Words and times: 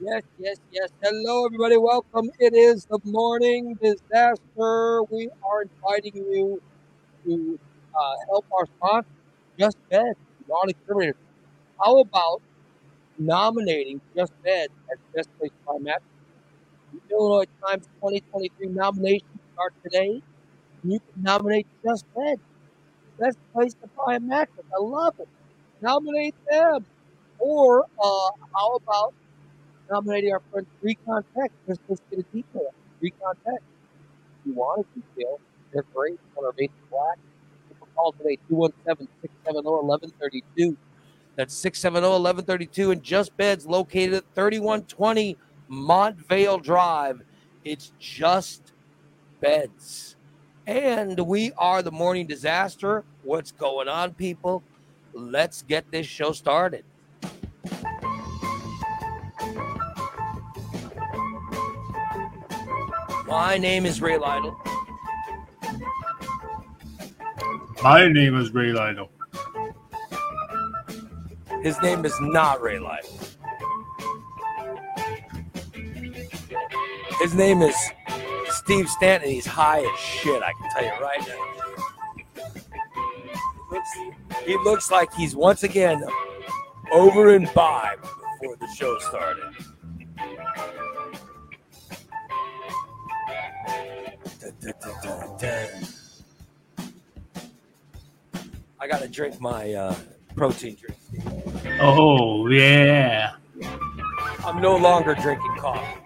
Yes, 0.00 0.22
yes, 0.38 0.56
yes. 0.70 0.88
Hello, 1.02 1.46
everybody. 1.46 1.76
Welcome. 1.76 2.30
It 2.38 2.54
is 2.54 2.86
the 2.90 2.98
morning 3.04 3.76
disaster. 3.80 5.02
We 5.10 5.28
are 5.42 5.62
inviting 5.62 6.16
you 6.16 6.60
to 7.26 7.60
uh, 7.98 8.14
help 8.30 8.46
our 8.56 8.66
sponsor, 8.76 9.08
Just 9.58 9.76
Bed, 9.90 10.14
non 10.48 10.70
exterminator. 10.70 11.16
How 11.80 12.00
about 12.00 12.42
nominating 13.18 14.00
Just 14.16 14.32
Bed 14.44 14.68
as 14.92 14.98
Best 15.14 15.28
Place 15.38 15.50
to 15.52 15.58
Buy 15.66 15.78
Mattress? 15.80 16.02
The 16.92 17.00
Illinois 17.14 17.46
Times 17.66 17.86
2023 18.00 18.68
nominations 18.70 19.40
start 19.54 19.74
today. 19.82 20.22
You 20.82 21.00
can 21.00 21.22
nominate 21.22 21.66
Just 21.84 22.04
Bed, 22.16 22.38
Best 23.18 23.38
Place 23.54 23.74
to 23.82 23.88
Buy 23.96 24.16
a 24.16 24.20
Mattress. 24.20 24.66
I 24.74 24.82
love 24.82 25.14
it. 25.18 25.28
Nominate 25.80 26.36
them. 26.50 26.86
Or 27.38 27.84
uh, 28.02 28.30
how 28.54 28.76
about 28.76 29.14
nominating 29.90 30.32
our 30.32 30.42
friend 30.50 30.66
Recon 30.82 31.24
Tech. 31.36 31.50
Just 31.66 31.80
let's 31.88 32.00
get 32.10 32.20
a 32.20 32.22
detail. 32.34 32.72
Recon 33.00 33.34
Tech. 33.44 33.60
If 33.60 34.46
you 34.46 34.54
want 34.54 34.80
a 34.80 35.00
detail, 35.00 35.40
they're 35.72 35.84
great. 35.94 36.18
Color 36.34 36.52
basic 36.56 36.72
black. 36.90 37.18
A 37.70 37.74
call 37.94 38.12
today, 38.12 38.38
217-670-1132. 38.50 40.76
That's 41.36 41.54
670-1132 41.64 42.92
and 42.92 43.02
Just 43.02 43.36
Beds 43.36 43.66
located 43.66 44.14
at 44.14 44.24
3120 44.34 45.36
Montvale 45.70 46.62
Drive. 46.62 47.22
It's 47.64 47.92
Just 47.98 48.72
Beds. 49.40 50.16
And 50.66 51.18
we 51.20 51.52
are 51.56 51.82
the 51.82 51.92
morning 51.92 52.26
disaster. 52.26 53.04
What's 53.22 53.52
going 53.52 53.88
on, 53.88 54.14
people? 54.14 54.62
Let's 55.12 55.62
get 55.62 55.90
this 55.90 56.06
show 56.06 56.32
started. 56.32 56.84
My 63.28 63.58
name 63.58 63.84
is 63.84 64.00
Ray 64.00 64.16
Lytle. 64.16 64.58
My 67.82 68.08
name 68.08 68.34
is 68.34 68.54
Ray 68.54 68.72
Lytle. 68.72 69.10
His 71.62 71.78
name 71.82 72.06
is 72.06 72.14
not 72.22 72.62
Ray 72.62 72.78
Lytle. 72.78 73.18
His 77.20 77.34
name 77.34 77.60
is 77.60 77.76
Steve 78.48 78.88
Stanton. 78.88 79.28
He's 79.28 79.44
high 79.44 79.80
as 79.80 79.98
shit, 79.98 80.42
I 80.42 80.52
can 80.54 80.70
tell 80.70 80.84
you 80.84 80.92
right 81.04 81.20
now. 81.28 81.44
He 83.68 83.74
looks, 83.74 83.90
he 84.46 84.56
looks 84.56 84.90
like 84.90 85.12
he's 85.12 85.36
once 85.36 85.64
again 85.64 86.02
over 86.92 87.34
imbibed 87.34 88.06
before 88.40 88.56
the 88.56 88.68
show 88.74 88.98
started. 89.00 89.44
I 98.80 98.86
gotta 98.86 99.08
drink 99.08 99.40
my 99.40 99.72
uh, 99.72 99.94
protein 100.36 100.76
drink. 100.76 101.80
Oh 101.80 102.46
yeah. 102.48 103.32
I'm 104.44 104.60
no 104.60 104.76
longer 104.76 105.14
drinking 105.14 105.56
coffee. 105.58 106.00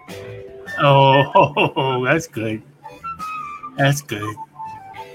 Oh, 0.79 2.03
that's 2.05 2.27
good. 2.27 2.63
That's 3.77 4.01
good. 4.03 4.35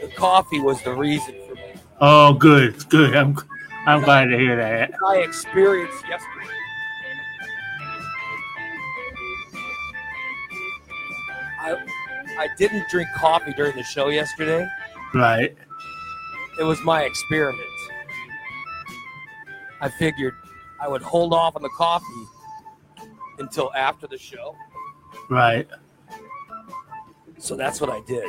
The 0.01 0.07
coffee 0.09 0.59
was 0.59 0.81
the 0.83 0.93
reason 0.93 1.35
for 1.47 1.55
me. 1.55 1.61
Oh, 1.99 2.33
good, 2.33 2.87
good. 2.89 3.15
I'm 3.15 3.35
I'm 3.85 4.01
glad 4.01 4.25
to 4.25 4.37
hear 4.37 4.55
that. 4.55 4.91
I 5.07 5.17
experienced 5.17 6.07
yesterday. 6.07 6.56
I 12.37 12.47
didn't 12.57 12.87
drink 12.89 13.07
coffee 13.15 13.53
during 13.53 13.75
the 13.75 13.83
show 13.83 14.09
yesterday. 14.09 14.67
Right. 15.13 15.55
It 16.59 16.63
was 16.63 16.79
my 16.83 17.03
experiment. 17.03 17.63
I 19.81 19.89
figured 19.89 20.35
I 20.81 20.87
would 20.87 21.01
hold 21.01 21.33
off 21.33 21.55
on 21.55 21.61
the 21.61 21.69
coffee 21.69 22.25
until 23.39 23.71
after 23.73 24.07
the 24.07 24.17
show. 24.17 24.55
Right. 25.29 25.67
So 27.37 27.55
that's 27.55 27.79
what 27.79 27.89
I 27.89 28.01
did. 28.07 28.27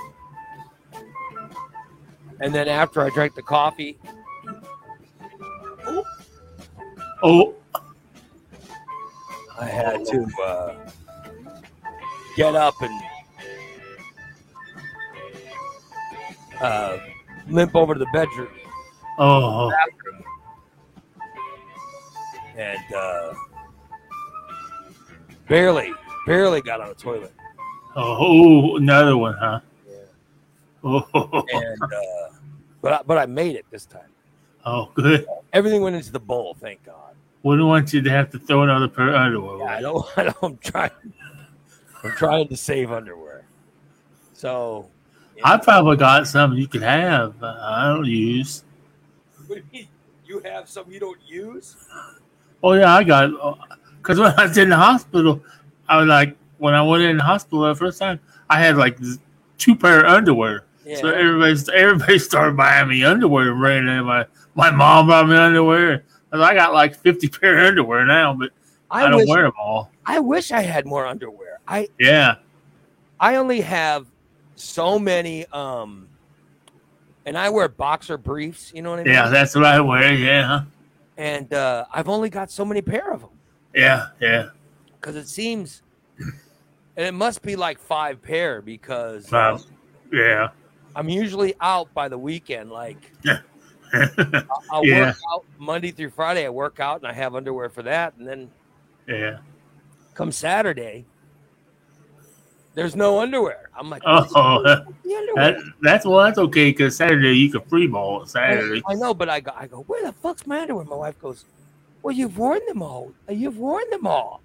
And 2.40 2.54
then 2.54 2.68
after 2.68 3.02
I 3.02 3.10
drank 3.10 3.34
the 3.34 3.42
coffee, 3.42 3.98
Oh, 7.20 7.54
I 9.60 9.64
had 9.66 10.04
to 10.06 10.26
uh, 10.44 10.74
get 12.36 12.54
up 12.54 12.80
and 12.80 13.02
uh, 16.60 16.98
limp 17.48 17.74
over 17.74 17.94
to 17.94 17.98
the 17.98 18.06
bedroom 18.12 18.48
oh, 19.18 19.70
bathroom 19.70 20.24
and 22.56 22.94
uh, 22.94 23.34
barely, 25.48 25.92
barely 26.26 26.60
got 26.60 26.80
on 26.80 26.88
the 26.88 26.94
toilet. 26.94 27.32
oh, 27.96 28.76
another 28.76 29.16
one, 29.16 29.34
huh? 29.34 29.60
Yeah. 29.88 29.96
Oh, 30.82 31.44
And 31.52 31.82
uh, 31.82 32.34
but 32.82 32.92
I, 32.92 33.02
but 33.06 33.18
I 33.18 33.26
made 33.26 33.54
it 33.56 33.64
this 33.70 33.86
time. 33.86 34.10
oh, 34.66 34.90
good. 34.94 35.26
Everything 35.52 35.82
went 35.82 35.96
into 35.96 36.12
the 36.12 36.20
bowl, 36.20 36.56
thank 36.60 36.84
God. 36.84 37.14
Wouldn't 37.44 37.68
want 37.68 37.92
you 37.92 38.02
to 38.02 38.10
have 38.10 38.30
to 38.32 38.38
throw 38.38 38.62
another 38.64 38.88
pair 38.88 39.10
of 39.10 39.14
underwear. 39.14 39.58
Yeah, 39.58 39.76
I 39.76 39.80
don't. 39.80 40.06
I 40.18 40.24
don't 40.24 40.42
I'm 40.42 40.58
trying. 40.58 40.90
I'm 42.02 42.10
trying 42.12 42.48
to 42.48 42.56
save 42.56 42.90
underwear. 42.90 43.44
So. 44.32 44.90
I 45.44 45.56
probably 45.56 45.96
got 45.96 46.26
some 46.26 46.54
you 46.54 46.66
could 46.66 46.82
have. 46.82 47.42
uh, 47.42 47.58
I 47.60 47.88
don't 47.88 48.04
use. 48.04 48.64
What 49.46 49.56
do 49.56 49.62
you 49.62 49.64
mean? 49.72 49.88
You 50.26 50.40
have 50.40 50.68
some 50.68 50.90
you 50.90 51.00
don't 51.00 51.20
use? 51.26 51.76
Oh 52.62 52.72
yeah, 52.72 52.94
I 52.94 53.04
got. 53.04 53.30
Because 53.98 54.18
when 54.18 54.32
I 54.38 54.44
was 54.44 54.58
in 54.58 54.68
the 54.68 54.76
hospital, 54.76 55.42
I 55.88 55.98
was 55.98 56.06
like, 56.06 56.36
when 56.58 56.74
I 56.74 56.82
went 56.82 57.02
in 57.02 57.16
the 57.16 57.22
hospital 57.22 57.62
the 57.62 57.74
first 57.74 57.98
time, 57.98 58.20
I 58.50 58.58
had 58.60 58.76
like 58.76 58.98
two 59.56 59.74
pair 59.74 60.04
of 60.04 60.12
underwear. 60.12 60.64
Yeah. 60.84 60.96
So 60.96 61.10
everybody, 61.10 61.60
everybody 61.74 62.18
started 62.18 62.56
buying 62.56 62.88
me 62.88 63.04
underwear 63.04 63.50
and 63.50 63.60
bringing 63.60 63.88
in 63.88 64.04
my 64.04 64.26
my 64.54 64.70
mom 64.70 65.06
bought 65.06 65.28
me 65.28 65.36
underwear. 65.36 66.04
And 66.32 66.42
I 66.42 66.54
got 66.54 66.72
like 66.74 66.94
fifty 66.96 67.28
pair 67.28 67.58
of 67.58 67.66
underwear 67.68 68.04
now, 68.04 68.34
but 68.34 68.50
I, 68.90 69.04
I, 69.04 69.10
don't 69.10 69.20
wish, 69.20 69.28
wear 69.28 69.42
them 69.42 69.52
all. 69.58 69.90
I 70.04 70.18
wish 70.18 70.50
I 70.50 70.62
had 70.62 70.86
more 70.86 71.06
underwear. 71.06 71.60
I 71.66 71.88
Yeah, 71.98 72.36
I 73.20 73.36
only 73.36 73.60
have 73.60 74.06
so 74.60 74.98
many. 74.98 75.46
Um, 75.46 76.08
and 77.26 77.36
I 77.36 77.48
wear 77.50 77.68
boxer 77.68 78.16
briefs. 78.18 78.72
You 78.74 78.82
know 78.82 78.90
what 78.90 79.00
I 79.00 79.04
mean? 79.04 79.12
yeah, 79.14 79.28
that's 79.28 79.54
what 79.54 79.64
I 79.64 79.80
wear. 79.80 80.14
Yeah, 80.14 80.62
And 81.16 81.52
uh, 81.52 81.84
I've 81.92 82.08
only 82.08 82.30
got 82.30 82.50
so 82.50 82.64
many 82.64 82.80
pair 82.82 83.12
of 83.12 83.20
them 83.20 83.30
yeah, 83.74 84.06
yeah. 84.20 84.48
because 84.98 85.14
it 85.16 85.28
seems, 85.28 85.82
and 86.18 87.06
it 87.06 87.12
must 87.12 87.42
be 87.42 87.54
like 87.56 87.78
five 87.78 88.22
pair 88.22 88.62
because 88.62 89.30
Wow. 89.30 89.60
Yeah, 90.12 90.48
I'm 90.96 91.08
usually 91.10 91.54
out 91.60 91.92
by 91.92 92.08
the 92.08 92.16
weekend. 92.18 92.70
Like 92.70 93.12
I'll, 93.26 94.44
I'll 94.70 94.84
Yeah. 94.86 95.06
work 95.08 95.16
out 95.32 95.44
Monday 95.58 95.90
through 95.90 96.10
Friday. 96.10 96.46
I 96.46 96.48
work 96.48 96.80
out 96.80 96.96
and 97.00 97.06
I 97.06 97.12
have 97.12 97.34
underwear 97.34 97.68
for 97.68 97.82
that, 97.82 98.14
and 98.16 98.26
then 98.26 98.50
yeah. 99.06 99.38
come 100.14 100.32
Saturday, 100.32 101.04
there's 102.74 102.94
no 102.94 103.18
underwear. 103.20 103.70
I'm 103.76 103.90
like, 103.90 104.02
Oh, 104.06 104.62
the 104.62 104.84
underwear? 105.14 105.52
that, 105.52 105.56
that's 105.82 106.06
well, 106.06 106.24
that's 106.24 106.38
okay 106.38 106.70
because 106.70 106.96
Saturday 106.96 107.34
you 107.34 107.50
can 107.50 107.62
free 107.62 107.86
ball 107.86 108.26
Saturday. 108.26 108.82
I 108.86 108.94
know, 108.94 109.14
but 109.14 109.28
I 109.28 109.40
go, 109.40 109.52
I 109.56 109.66
go, 109.66 109.82
where 109.82 110.04
the 110.04 110.12
fuck's 110.12 110.46
my 110.46 110.60
underwear? 110.60 110.84
My 110.84 110.96
wife 110.96 111.18
goes, 111.20 111.44
well, 112.02 112.14
you've 112.14 112.38
worn 112.38 112.60
them 112.66 112.82
all. 112.82 113.12
You've 113.28 113.58
worn 113.58 113.88
them 113.90 114.06
all. 114.06 114.40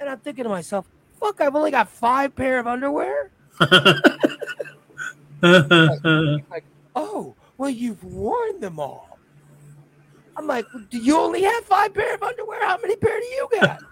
And 0.00 0.08
I'm 0.08 0.18
thinking 0.18 0.44
to 0.44 0.50
myself, 0.50 0.86
fuck, 1.20 1.40
I've 1.40 1.54
only 1.54 1.70
got 1.70 1.88
five 1.88 2.34
pair 2.34 2.58
of 2.58 2.66
underwear. 2.66 3.30
Like, 5.42 6.64
oh, 6.94 7.34
well, 7.58 7.70
you've 7.70 8.02
worn 8.04 8.60
them 8.60 8.78
all. 8.78 9.18
I'm 10.36 10.46
like, 10.46 10.64
do 10.90 10.98
you 10.98 11.18
only 11.18 11.42
have 11.42 11.64
five 11.64 11.92
pair 11.92 12.14
of 12.14 12.22
underwear? 12.22 12.64
How 12.66 12.78
many 12.80 12.96
pair 12.96 13.18
do 13.18 13.26
you 13.26 13.48
got? 13.60 13.82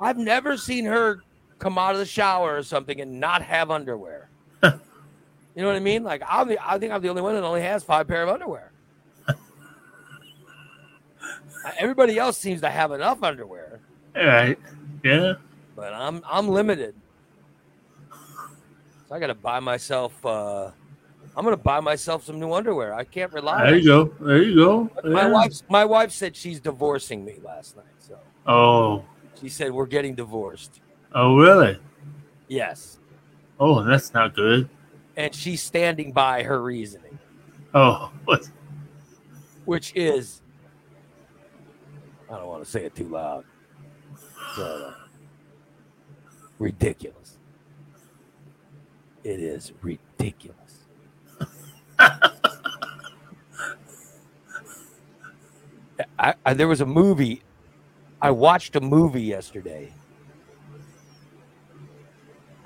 I've 0.00 0.18
never 0.18 0.56
seen 0.56 0.84
her 0.84 1.22
come 1.58 1.78
out 1.78 1.92
of 1.94 1.98
the 1.98 2.06
shower 2.06 2.56
or 2.56 2.62
something 2.62 3.00
and 3.00 3.18
not 3.20 3.42
have 3.42 3.70
underwear. 3.70 4.28
you 4.62 4.70
know 5.56 5.66
what 5.66 5.76
I 5.76 5.80
mean? 5.80 6.02
Like, 6.04 6.22
I'm 6.28 6.48
the, 6.48 6.58
I 6.64 6.78
think 6.78 6.92
I'm 6.92 7.00
the 7.02 7.08
only 7.08 7.22
one 7.22 7.34
that 7.34 7.44
only 7.44 7.62
has 7.62 7.82
five 7.84 8.06
pair 8.08 8.22
of 8.22 8.28
underwear. 8.28 8.72
Everybody 11.78 12.18
else 12.18 12.38
seems 12.38 12.60
to 12.60 12.70
have 12.70 12.92
enough 12.92 13.22
underwear, 13.22 13.80
right. 14.14 14.58
Yeah. 15.02 15.34
but 15.74 15.92
I'm 15.92 16.22
I'm 16.28 16.48
limited. 16.48 16.94
So 19.08 19.14
I 19.14 19.18
got 19.20 19.28
to 19.28 19.34
buy 19.34 19.58
myself. 19.60 20.24
Uh, 20.24 20.70
I'm 21.36 21.44
gonna 21.44 21.56
buy 21.56 21.80
myself 21.80 22.24
some 22.24 22.38
new 22.40 22.52
underwear. 22.52 22.94
I 22.94 23.04
can't 23.04 23.32
rely. 23.32 23.66
There 23.66 23.76
you 23.76 23.84
go. 23.84 24.04
There 24.20 24.42
you 24.42 24.54
go. 24.54 24.90
My 25.04 25.22
Yeah. 25.22 25.28
wife, 25.32 25.52
my 25.68 25.84
wife 25.84 26.12
said 26.12 26.34
she's 26.36 26.60
divorcing 26.60 27.24
me 27.24 27.34
last 27.44 27.76
night. 27.76 27.84
So 27.98 28.18
Oh, 28.46 29.04
She 29.40 29.48
said 29.48 29.72
we're 29.72 29.86
getting 29.86 30.14
divorced. 30.14 30.80
Oh, 31.18 31.36
really? 31.38 31.78
Yes. 32.46 32.98
Oh, 33.58 33.82
that's 33.82 34.12
not 34.12 34.34
good. 34.36 34.68
And 35.16 35.34
she's 35.34 35.62
standing 35.62 36.12
by 36.12 36.42
her 36.42 36.60
reasoning, 36.62 37.18
Oh, 37.74 38.12
what? 38.26 38.46
which 39.64 39.94
is 39.96 40.42
I 42.30 42.36
don't 42.36 42.48
want 42.48 42.62
to 42.64 42.70
say 42.70 42.84
it 42.84 42.94
too 42.94 43.08
loud. 43.08 43.44
but, 44.56 44.62
uh, 44.62 44.92
ridiculous. 46.58 47.38
It 49.24 49.40
is 49.40 49.72
ridiculous. 49.80 50.84
I, 56.18 56.34
I, 56.44 56.52
there 56.54 56.68
was 56.68 56.82
a 56.82 56.86
movie. 56.86 57.42
I 58.20 58.30
watched 58.32 58.76
a 58.76 58.80
movie 58.82 59.22
yesterday. 59.22 59.92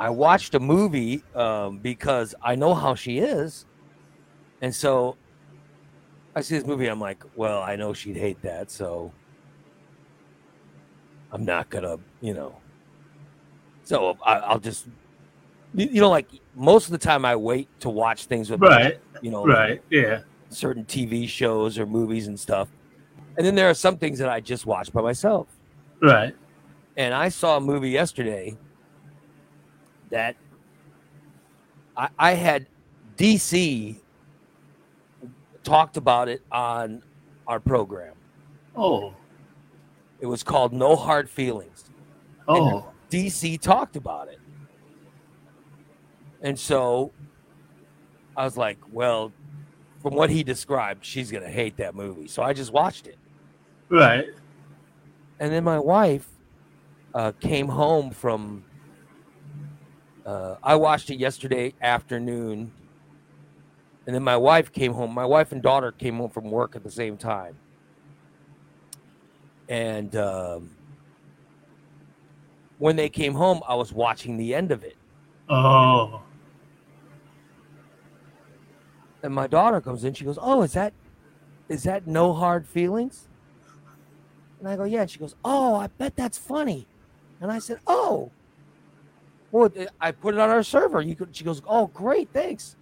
I 0.00 0.08
watched 0.08 0.54
a 0.54 0.60
movie 0.60 1.22
um, 1.34 1.78
because 1.78 2.34
I 2.42 2.54
know 2.54 2.74
how 2.74 2.94
she 2.94 3.18
is, 3.18 3.66
and 4.62 4.74
so 4.74 5.16
I 6.34 6.40
see 6.40 6.56
this 6.56 6.66
movie. 6.66 6.86
I'm 6.86 6.98
like, 7.00 7.22
well, 7.36 7.60
I 7.60 7.76
know 7.76 7.92
she'd 7.92 8.16
hate 8.16 8.40
that, 8.40 8.70
so 8.70 9.12
I'm 11.30 11.44
not 11.44 11.68
gonna, 11.68 11.98
you 12.22 12.32
know. 12.32 12.56
So 13.84 14.16
I, 14.24 14.36
I'll 14.36 14.58
just, 14.58 14.86
you, 15.74 16.00
know, 16.00 16.08
like 16.08 16.30
most 16.54 16.86
of 16.86 16.92
the 16.92 16.98
time, 16.98 17.26
I 17.26 17.36
wait 17.36 17.68
to 17.80 17.90
watch 17.90 18.24
things 18.24 18.48
with, 18.50 18.60
my- 18.60 18.68
Right, 18.68 19.00
you 19.20 19.30
know, 19.30 19.44
right, 19.44 19.82
yeah. 19.90 20.20
certain 20.48 20.84
TV 20.86 21.28
shows 21.28 21.78
or 21.78 21.84
movies 21.84 22.26
and 22.26 22.40
stuff. 22.40 22.68
And 23.36 23.46
then 23.46 23.54
there 23.54 23.68
are 23.68 23.74
some 23.74 23.98
things 23.98 24.18
that 24.18 24.28
I 24.30 24.40
just 24.40 24.64
watch 24.64 24.92
by 24.92 25.02
myself. 25.02 25.46
Right. 26.00 26.34
And 26.96 27.12
I 27.12 27.28
saw 27.28 27.58
a 27.58 27.60
movie 27.60 27.90
yesterday 27.90 28.56
that 30.10 30.36
I, 31.96 32.08
I 32.18 32.32
had 32.34 32.66
DC 33.16 33.96
talked 35.62 35.96
about 35.96 36.28
it 36.28 36.42
on 36.50 37.02
our 37.46 37.60
program. 37.60 38.14
Oh, 38.76 39.14
It 40.20 40.26
was 40.26 40.42
called 40.42 40.72
No 40.72 40.96
Hard 40.96 41.28
Feelings. 41.28 41.84
oh, 42.48 42.86
DC 43.10 43.60
talked 43.60 43.96
about 43.96 44.28
it. 44.28 44.38
And 46.42 46.58
so 46.58 47.12
I 48.36 48.44
was 48.44 48.56
like, 48.56 48.78
well, 48.92 49.32
from 50.00 50.14
what 50.14 50.30
he 50.30 50.42
described, 50.42 51.04
she's 51.04 51.30
going 51.30 51.42
to 51.44 51.50
hate 51.50 51.76
that 51.76 51.94
movie. 51.94 52.28
So 52.28 52.42
I 52.42 52.52
just 52.52 52.72
watched 52.72 53.06
it. 53.06 53.18
right. 53.90 54.24
And 55.40 55.52
then 55.52 55.64
my 55.64 55.78
wife 55.78 56.28
uh, 57.14 57.32
came 57.40 57.68
home 57.68 58.10
from. 58.10 58.64
Uh, 60.30 60.54
I 60.62 60.76
watched 60.76 61.10
it 61.10 61.16
yesterday 61.16 61.74
afternoon, 61.82 62.70
and 64.06 64.14
then 64.14 64.22
my 64.22 64.36
wife 64.36 64.70
came 64.70 64.92
home. 64.92 65.12
My 65.12 65.24
wife 65.24 65.50
and 65.50 65.60
daughter 65.60 65.90
came 65.90 66.18
home 66.18 66.30
from 66.30 66.52
work 66.52 66.76
at 66.76 66.84
the 66.84 66.90
same 66.90 67.16
time, 67.16 67.56
and 69.68 70.14
um, 70.14 70.70
when 72.78 72.94
they 72.94 73.08
came 73.08 73.34
home, 73.34 73.60
I 73.66 73.74
was 73.74 73.92
watching 73.92 74.36
the 74.36 74.54
end 74.54 74.70
of 74.70 74.84
it. 74.84 74.96
Oh, 75.48 76.22
And 79.24 79.34
my 79.34 79.48
daughter 79.48 79.80
comes 79.80 80.04
in. 80.04 80.14
She 80.14 80.24
goes, 80.24 80.38
"Oh, 80.40 80.62
is 80.62 80.74
that 80.74 80.92
is 81.68 81.82
that 81.82 82.06
no 82.06 82.34
hard 82.34 82.68
feelings?" 82.68 83.26
And 84.60 84.68
I 84.68 84.76
go, 84.76 84.84
"Yeah." 84.84 85.00
And 85.00 85.10
she 85.10 85.18
goes, 85.18 85.34
"Oh, 85.44 85.74
I 85.74 85.88
bet 85.88 86.14
that's 86.14 86.38
funny." 86.38 86.86
And 87.40 87.50
I 87.50 87.58
said, 87.58 87.80
"Oh, 87.88 88.30
well, 89.52 89.70
I 90.00 90.12
put 90.12 90.34
it 90.34 90.40
on 90.40 90.50
our 90.50 90.62
server. 90.62 91.00
You 91.00 91.16
could." 91.16 91.34
She 91.34 91.44
goes, 91.44 91.62
"Oh, 91.66 91.88
great, 91.88 92.28
thanks." 92.32 92.76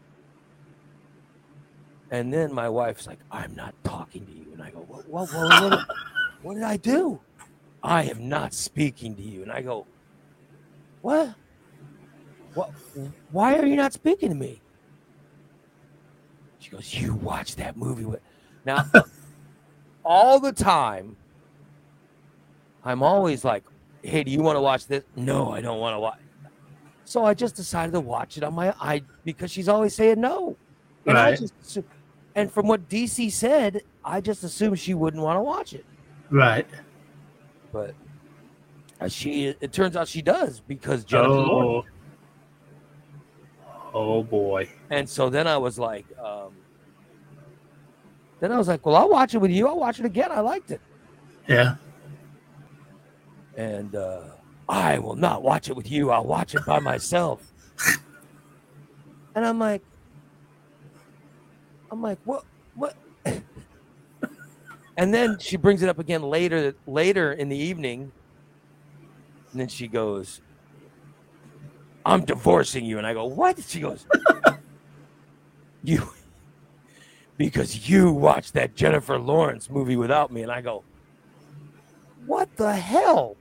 And 2.10 2.32
then 2.32 2.52
my 2.52 2.68
wife's 2.68 3.06
like, 3.06 3.18
"I'm 3.30 3.54
not 3.54 3.74
talking 3.84 4.26
to 4.26 4.32
you." 4.32 4.52
And 4.52 4.62
I 4.62 4.70
go, 4.70 4.80
"What? 4.80 5.08
What? 5.08 5.32
What, 5.32 5.70
what, 5.70 5.86
what 6.42 6.54
did 6.54 6.62
I 6.62 6.76
do?" 6.76 7.20
I 7.82 8.04
am 8.04 8.28
not 8.28 8.54
speaking 8.54 9.14
to 9.16 9.22
you. 9.22 9.42
And 9.42 9.52
I 9.52 9.62
go, 9.62 9.86
"What? 11.02 11.34
What? 12.54 12.70
Why 13.30 13.56
are 13.58 13.66
you 13.66 13.76
not 13.76 13.92
speaking 13.92 14.30
to 14.30 14.34
me?" 14.34 14.60
She 16.58 16.70
goes, 16.70 16.94
"You 16.94 17.14
watch 17.14 17.56
that 17.56 17.76
movie 17.76 18.04
with 18.04 18.20
now." 18.64 18.84
all 20.04 20.40
the 20.40 20.52
time, 20.52 21.16
I'm 22.84 23.02
always 23.02 23.44
like, 23.44 23.64
"Hey, 24.02 24.24
do 24.24 24.30
you 24.30 24.40
want 24.42 24.56
to 24.56 24.60
watch 24.60 24.86
this?" 24.86 25.04
No, 25.14 25.52
I 25.52 25.60
don't 25.60 25.80
want 25.80 25.94
to 25.94 26.00
watch. 26.00 26.18
So 27.08 27.24
I 27.24 27.32
just 27.32 27.56
decided 27.56 27.92
to 27.92 28.00
watch 28.00 28.36
it 28.36 28.44
on 28.44 28.52
my 28.52 28.74
i 28.78 29.00
because 29.24 29.50
she's 29.50 29.66
always 29.66 29.94
saying 29.94 30.20
no. 30.20 30.58
And 31.06 31.16
I 31.16 31.30
Right. 31.30 31.38
just 31.38 31.78
and 32.34 32.52
from 32.52 32.68
what 32.68 32.86
DC 32.90 33.32
said, 33.32 33.80
I 34.04 34.20
just 34.20 34.44
assumed 34.44 34.78
she 34.78 34.92
wouldn't 34.92 35.22
want 35.22 35.38
to 35.38 35.42
watch 35.42 35.72
it. 35.72 35.86
right. 36.28 36.66
But 37.72 37.94
uh, 39.00 39.08
she, 39.08 39.46
it 39.58 39.72
turns 39.72 39.96
out 39.96 40.06
she 40.06 40.20
does 40.20 40.60
because 40.60 41.04
Jennifer 41.04 41.30
Lawrence 41.30 41.86
Oh, 43.94 44.18
oh 44.18 44.22
boy. 44.22 44.68
And 44.90 45.08
so 45.08 45.30
then 45.30 45.46
I 45.46 45.56
was 45.56 45.78
like, 45.78 46.06
um, 46.22 46.52
then 48.40 48.52
I 48.52 48.58
was 48.58 48.68
like, 48.68 48.84
well, 48.84 48.96
I'll 48.96 49.08
watch 49.08 49.34
it 49.34 49.38
with 49.38 49.50
you. 49.50 49.66
I'll 49.66 49.80
watch 49.80 49.98
it 49.98 50.04
again. 50.04 50.30
I 50.30 50.40
liked 50.40 50.70
it. 50.70 50.80
Yeah. 51.48 51.76
And 53.56 53.94
uh, 53.96 54.24
I 54.68 54.98
will 54.98 55.16
not 55.16 55.42
watch 55.42 55.70
it 55.70 55.76
with 55.76 55.90
you. 55.90 56.10
I'll 56.10 56.24
watch 56.24 56.54
it 56.54 56.64
by 56.66 56.78
myself. 56.78 57.52
and 59.34 59.46
I'm 59.46 59.58
like, 59.58 59.82
I'm 61.90 62.02
like, 62.02 62.18
what, 62.24 62.44
what? 62.74 62.96
and 64.96 65.14
then 65.14 65.38
she 65.38 65.56
brings 65.56 65.82
it 65.82 65.88
up 65.88 65.98
again 65.98 66.22
later, 66.22 66.74
later 66.86 67.32
in 67.32 67.48
the 67.48 67.56
evening. 67.56 68.12
And 69.52 69.60
then 69.60 69.68
she 69.68 69.88
goes, 69.88 70.42
I'm 72.04 72.24
divorcing 72.24 72.84
you. 72.84 72.98
And 72.98 73.06
I 73.06 73.14
go, 73.14 73.24
what? 73.24 73.62
She 73.62 73.80
goes, 73.80 74.06
you, 75.82 76.06
because 77.38 77.88
you 77.88 78.12
watched 78.12 78.52
that 78.52 78.74
Jennifer 78.74 79.18
Lawrence 79.18 79.70
movie 79.70 79.96
without 79.96 80.30
me. 80.30 80.42
And 80.42 80.52
I 80.52 80.60
go, 80.60 80.84
what 82.26 82.54
the 82.56 82.74
hell? 82.74 83.36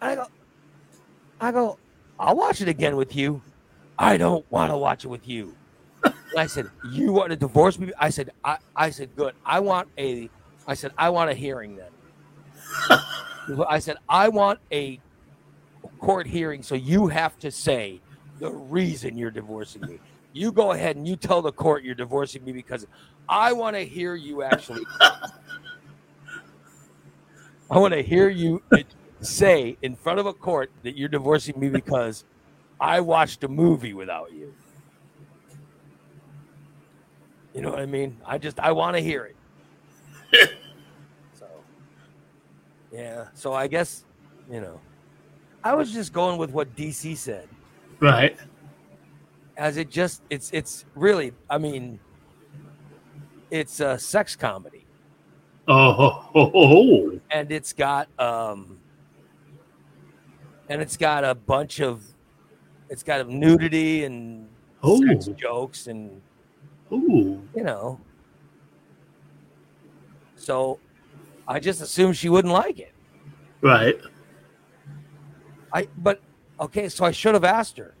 I 0.00 0.14
go, 0.14 0.26
I 1.40 1.52
go, 1.52 1.78
I'll 2.18 2.36
watch 2.36 2.60
it 2.60 2.68
again 2.68 2.96
with 2.96 3.14
you. 3.14 3.42
I 3.98 4.16
don't 4.16 4.50
want 4.50 4.72
to 4.72 4.76
watch 4.76 5.04
it 5.04 5.08
with 5.08 5.28
you. 5.28 5.54
I 6.36 6.46
said, 6.46 6.70
you 6.92 7.12
want 7.12 7.30
to 7.30 7.36
divorce 7.36 7.78
me? 7.78 7.92
I 7.98 8.10
said, 8.10 8.30
I, 8.44 8.58
I 8.74 8.90
said, 8.90 9.14
good. 9.16 9.34
I 9.44 9.60
want 9.60 9.88
a, 9.98 10.30
I 10.66 10.74
said, 10.74 10.92
I 10.96 11.10
want 11.10 11.30
a 11.30 11.34
hearing 11.34 11.76
then. 11.76 11.90
I 13.68 13.78
said, 13.78 13.96
I 14.08 14.28
want 14.28 14.60
a 14.72 15.00
court 15.98 16.26
hearing. 16.26 16.62
So 16.62 16.74
you 16.74 17.08
have 17.08 17.38
to 17.40 17.50
say 17.50 18.00
the 18.38 18.50
reason 18.50 19.18
you're 19.18 19.30
divorcing 19.30 19.82
me. 19.82 19.98
You 20.32 20.52
go 20.52 20.72
ahead 20.72 20.96
and 20.96 21.06
you 21.06 21.16
tell 21.16 21.42
the 21.42 21.52
court 21.52 21.82
you're 21.82 21.94
divorcing 21.94 22.44
me 22.44 22.52
because 22.52 22.86
I 23.28 23.52
want 23.52 23.76
to 23.76 23.84
hear 23.84 24.14
you 24.14 24.42
actually. 24.42 24.84
I 27.70 27.78
want 27.78 27.94
to 27.94 28.02
hear 28.02 28.28
you 28.28 28.62
say 29.20 29.76
in 29.82 29.94
front 29.94 30.18
of 30.18 30.26
a 30.26 30.32
court 30.32 30.70
that 30.82 30.96
you're 30.96 31.08
divorcing 31.08 31.58
me 31.58 31.68
because 31.68 32.24
I 32.80 33.00
watched 33.00 33.44
a 33.44 33.48
movie 33.48 33.92
without 33.94 34.32
you. 34.32 34.52
You 37.54 37.62
know 37.62 37.70
what 37.70 37.80
I 37.80 37.86
mean? 37.86 38.16
I 38.24 38.38
just 38.38 38.60
I 38.60 38.72
want 38.72 38.96
to 38.96 39.02
hear 39.02 39.24
it. 40.32 40.50
so 41.34 41.46
yeah, 42.92 43.26
so 43.34 43.52
I 43.52 43.66
guess 43.66 44.04
you 44.50 44.60
know, 44.60 44.80
I 45.64 45.74
was 45.74 45.92
just 45.92 46.12
going 46.12 46.38
with 46.38 46.50
what 46.52 46.74
DC 46.76 47.16
said, 47.16 47.48
Right. 47.98 48.36
as 49.56 49.76
it 49.76 49.90
just 49.90 50.22
it's 50.30 50.50
it's 50.52 50.84
really 50.94 51.32
I 51.48 51.58
mean, 51.58 51.98
it's 53.50 53.80
a 53.80 53.98
sex 53.98 54.36
comedy. 54.36 54.86
Oh, 55.68 56.26
oh, 56.34 56.50
oh, 56.52 56.52
oh. 56.54 57.20
and 57.30 57.50
it's 57.52 57.72
got 57.72 58.08
um 58.18 58.78
and 60.70 60.80
it's 60.80 60.96
got 60.96 61.24
a 61.24 61.34
bunch 61.34 61.80
of 61.80 62.02
it's 62.88 63.02
got 63.02 63.28
nudity 63.28 64.04
and 64.04 64.48
sex 64.82 65.26
jokes 65.36 65.88
and 65.88 66.22
Ooh. 66.92 67.42
you 67.54 67.62
know. 67.62 68.00
So 70.36 70.78
i 71.46 71.60
just 71.60 71.82
assumed 71.82 72.16
she 72.16 72.28
wouldn't 72.30 72.54
like 72.54 72.78
it. 72.78 72.94
Right. 73.60 74.00
i 75.74 75.88
but 75.98 76.22
okay 76.58 76.88
so 76.88 77.04
i 77.04 77.10
should 77.10 77.34
have 77.34 77.44
asked 77.44 77.76
her. 77.76 77.94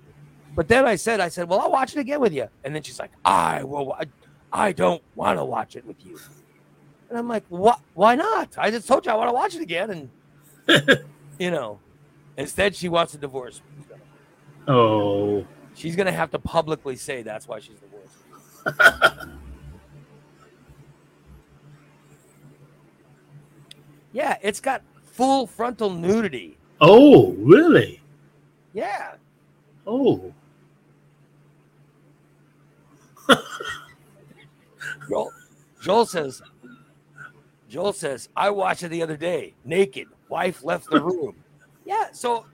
But 0.54 0.68
then 0.68 0.86
i 0.86 0.94
said 0.94 1.20
i 1.20 1.28
said 1.28 1.48
well 1.48 1.60
i'll 1.60 1.72
watch 1.72 1.94
it 1.96 1.98
again 1.98 2.20
with 2.20 2.32
you. 2.32 2.46
And 2.64 2.74
then 2.74 2.82
she's 2.82 3.00
like 3.00 3.12
i 3.24 3.64
will 3.64 3.92
i, 3.94 4.04
I 4.52 4.72
don't 4.72 5.02
want 5.16 5.38
to 5.38 5.44
watch 5.44 5.74
it 5.74 5.84
with 5.84 6.06
you. 6.06 6.18
And 7.08 7.18
i'm 7.18 7.28
like 7.28 7.44
what 7.48 7.80
why 7.94 8.14
not? 8.14 8.56
I 8.56 8.70
just 8.70 8.86
told 8.86 9.06
you 9.06 9.12
i 9.12 9.16
want 9.16 9.28
to 9.28 9.34
watch 9.34 9.56
it 9.56 9.60
again 9.60 9.90
and 9.90 11.04
you 11.40 11.50
know. 11.50 11.80
Instead, 12.36 12.74
she 12.74 12.88
wants 12.88 13.14
a 13.14 13.18
divorce. 13.18 13.60
Oh. 14.66 15.46
She's 15.74 15.96
gonna 15.96 16.12
have 16.12 16.30
to 16.32 16.38
publicly 16.38 16.96
say 16.96 17.22
that's 17.22 17.48
why 17.48 17.60
she's 17.60 17.78
divorced. 17.78 18.16
yeah, 24.12 24.36
it's 24.42 24.60
got 24.60 24.82
full 25.04 25.46
frontal 25.46 25.90
nudity. 25.90 26.58
Oh, 26.80 27.32
really? 27.38 28.00
Yeah. 28.72 29.14
Oh. 29.86 30.32
Joel, 35.08 35.32
Joel 35.82 36.06
says, 36.06 36.42
Joel 37.68 37.92
says, 37.92 38.28
I 38.36 38.50
watched 38.50 38.82
it 38.82 38.88
the 38.88 39.02
other 39.02 39.16
day, 39.16 39.54
naked. 39.64 40.08
Wife 40.28 40.62
left 40.62 40.88
the 40.90 41.00
room. 41.02 41.34
Yeah, 41.84 42.08
so 42.12 42.46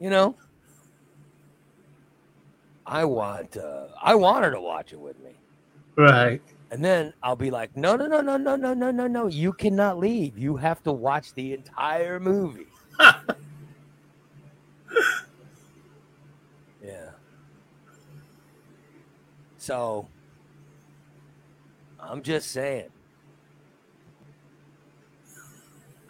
you 0.00 0.10
know, 0.10 0.34
I 2.86 3.04
want 3.04 3.56
uh, 3.56 3.86
I 4.02 4.14
want 4.14 4.44
her 4.44 4.50
to 4.50 4.60
watch 4.60 4.92
it 4.92 5.00
with 5.00 5.18
me. 5.22 5.32
Right. 5.96 6.40
And 6.72 6.84
then 6.84 7.12
I'll 7.22 7.36
be 7.36 7.50
like, 7.50 7.76
no, 7.76 7.96
no, 7.96 8.06
no, 8.06 8.20
no, 8.20 8.36
no, 8.36 8.54
no, 8.54 8.72
no, 8.74 8.90
no, 8.90 9.06
no. 9.06 9.26
You 9.26 9.52
cannot 9.52 9.98
leave. 9.98 10.38
You 10.38 10.56
have 10.56 10.82
to 10.84 10.92
watch 10.92 11.34
the 11.34 11.52
entire 11.52 12.20
movie. 12.20 12.68
yeah. 16.82 17.10
So 19.58 20.06
I'm 21.98 22.22
just 22.22 22.52
saying. 22.52 22.90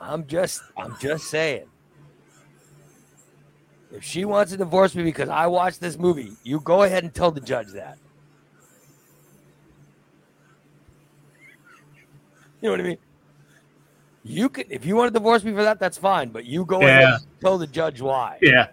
I'm 0.00 0.26
just 0.26 0.62
I'm 0.76 0.97
just 1.00 1.25
saying. 1.26 1.66
If 3.92 4.04
she 4.04 4.25
wants 4.25 4.52
to 4.52 4.59
divorce 4.59 4.95
me 4.95 5.02
because 5.02 5.28
I 5.28 5.47
watched 5.47 5.80
this 5.80 5.99
movie, 5.99 6.33
you 6.45 6.61
go 6.61 6.85
ahead 6.85 7.04
and 7.04 7.12
tell 7.12 7.30
the 7.30 7.40
judge 7.40 7.69
that. 7.75 7.99
You 12.61 12.69
know 12.69 12.71
what 12.71 12.80
I 12.80 12.85
mean? 12.85 12.99
You 14.23 14.49
can 14.49 14.64
if 14.71 14.87
you 14.87 14.97
want 14.97 15.12
to 15.12 15.19
divorce 15.19 15.45
me 15.45 15.52
for 15.52 15.62
that, 15.62 15.78
that's 15.78 15.99
fine. 15.99 16.30
But 16.30 16.45
you 16.45 16.64
go 16.64 16.80
ahead 16.80 17.04
and 17.04 17.23
tell 17.40 17.59
the 17.59 17.66
judge 17.66 18.00
why. 18.00 18.38
Yeah. 18.40 18.69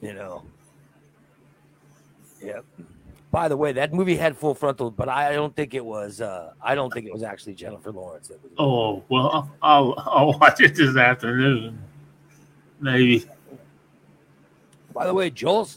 You 0.00 0.14
know. 0.14 0.42
Yep. 2.42 2.64
By 3.30 3.46
the 3.46 3.56
way, 3.56 3.72
that 3.72 3.92
movie 3.92 4.16
had 4.16 4.36
full 4.36 4.54
frontal, 4.54 4.90
but 4.90 5.08
I 5.08 5.32
don't 5.32 5.54
think 5.54 5.74
it 5.74 5.84
was. 5.84 6.20
Uh, 6.20 6.52
I 6.60 6.74
don't 6.74 6.92
think 6.92 7.06
it 7.06 7.12
was 7.12 7.22
actually 7.22 7.54
Jennifer 7.54 7.92
Lawrence. 7.92 8.28
That 8.28 8.42
was. 8.42 8.50
Oh 8.58 9.04
well, 9.08 9.50
I'll 9.62 9.94
I'll 9.98 10.38
watch 10.38 10.60
it 10.60 10.74
this 10.74 10.96
afternoon. 10.96 11.78
Maybe. 12.80 13.24
By 14.92 15.06
the 15.06 15.14
way, 15.14 15.30
Joel 15.30 15.68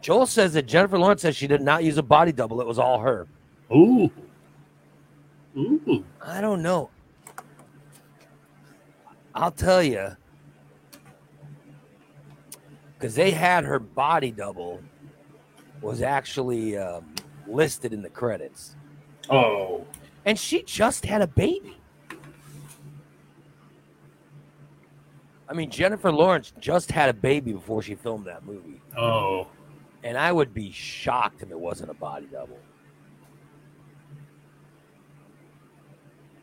Joel 0.00 0.26
says 0.26 0.52
that 0.54 0.66
Jennifer 0.66 0.98
Lawrence 0.98 1.22
says 1.22 1.36
she 1.36 1.46
did 1.46 1.62
not 1.62 1.84
use 1.84 1.96
a 1.96 2.02
body 2.02 2.32
double. 2.32 2.60
It 2.60 2.66
was 2.66 2.78
all 2.78 2.98
her. 2.98 3.28
Ooh. 3.72 4.10
Ooh. 5.56 6.04
I 6.20 6.40
don't 6.40 6.62
know. 6.62 6.90
I'll 9.34 9.52
tell 9.52 9.82
you. 9.82 10.16
Because 12.94 13.14
they 13.14 13.30
had 13.30 13.64
her 13.64 13.78
body 13.78 14.30
double 14.30 14.80
was 15.82 16.02
actually 16.02 16.76
um, 16.76 17.14
listed 17.46 17.92
in 17.92 18.02
the 18.02 18.10
credits. 18.10 18.76
Oh. 19.30 19.86
And 20.24 20.38
she 20.38 20.62
just 20.62 21.04
had 21.04 21.22
a 21.22 21.26
baby. 21.26 21.76
I 25.48 25.52
mean, 25.52 25.70
Jennifer 25.70 26.10
Lawrence 26.10 26.52
just 26.58 26.90
had 26.90 27.08
a 27.08 27.14
baby 27.14 27.52
before 27.52 27.80
she 27.80 27.94
filmed 27.94 28.26
that 28.26 28.44
movie. 28.44 28.80
Oh. 28.96 29.46
And 30.02 30.18
I 30.18 30.32
would 30.32 30.52
be 30.52 30.72
shocked 30.72 31.42
if 31.42 31.50
it 31.50 31.58
wasn't 31.58 31.90
a 31.90 31.94
body 31.94 32.26
double. 32.30 32.58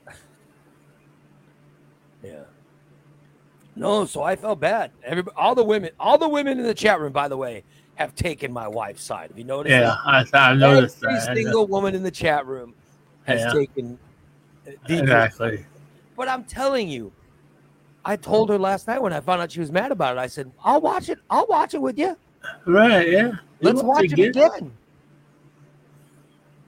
yeah. 2.23 2.43
No, 3.75 4.05
so 4.05 4.21
I 4.23 4.35
felt 4.35 4.59
bad. 4.59 4.91
Every 5.03 5.23
all 5.35 5.55
the 5.55 5.63
women, 5.63 5.89
all 5.99 6.17
the 6.17 6.29
women 6.29 6.59
in 6.59 6.65
the 6.65 6.73
chat 6.73 7.01
room, 7.01 7.11
by 7.11 7.27
the 7.27 7.37
way, 7.37 7.63
have 7.95 8.15
taken 8.15 8.51
my 8.51 8.67
wife's 8.67 9.03
side. 9.03 9.29
Have 9.29 9.37
you 9.37 9.43
noticed? 9.43 9.71
Yeah, 9.71 9.95
that? 10.05 10.33
I, 10.33 10.51
I 10.51 10.55
noticed 10.55 11.03
Every 11.03 11.15
that. 11.19 11.35
single 11.35 11.67
woman 11.67 11.93
in 11.95 12.03
the 12.03 12.11
chat 12.11 12.45
room 12.47 12.73
has 13.25 13.41
Yeah. 13.41 13.53
taken. 13.53 13.97
the- 14.65 14.99
Exactly. 14.99 15.65
But 16.15 16.27
I'm 16.29 16.43
telling 16.43 16.89
you, 16.89 17.11
I 18.05 18.15
told 18.15 18.49
her 18.49 18.57
last 18.59 18.87
night 18.87 19.01
when 19.01 19.13
I 19.13 19.19
found 19.19 19.41
out 19.41 19.51
she 19.51 19.59
was 19.59 19.71
mad 19.71 19.91
about 19.91 20.17
it. 20.17 20.19
I 20.19 20.27
said, 20.27 20.51
"I'll 20.63 20.81
watch 20.81 21.09
it. 21.09 21.19
I'll 21.29 21.47
watch 21.47 21.73
it 21.73 21.81
with 21.81 21.97
you. 21.97 22.15
Right. 22.65 23.09
Yeah. 23.11 23.27
You 23.27 23.37
Let's 23.61 23.81
watch 23.83 24.05
it 24.05 24.13
again." 24.19 24.71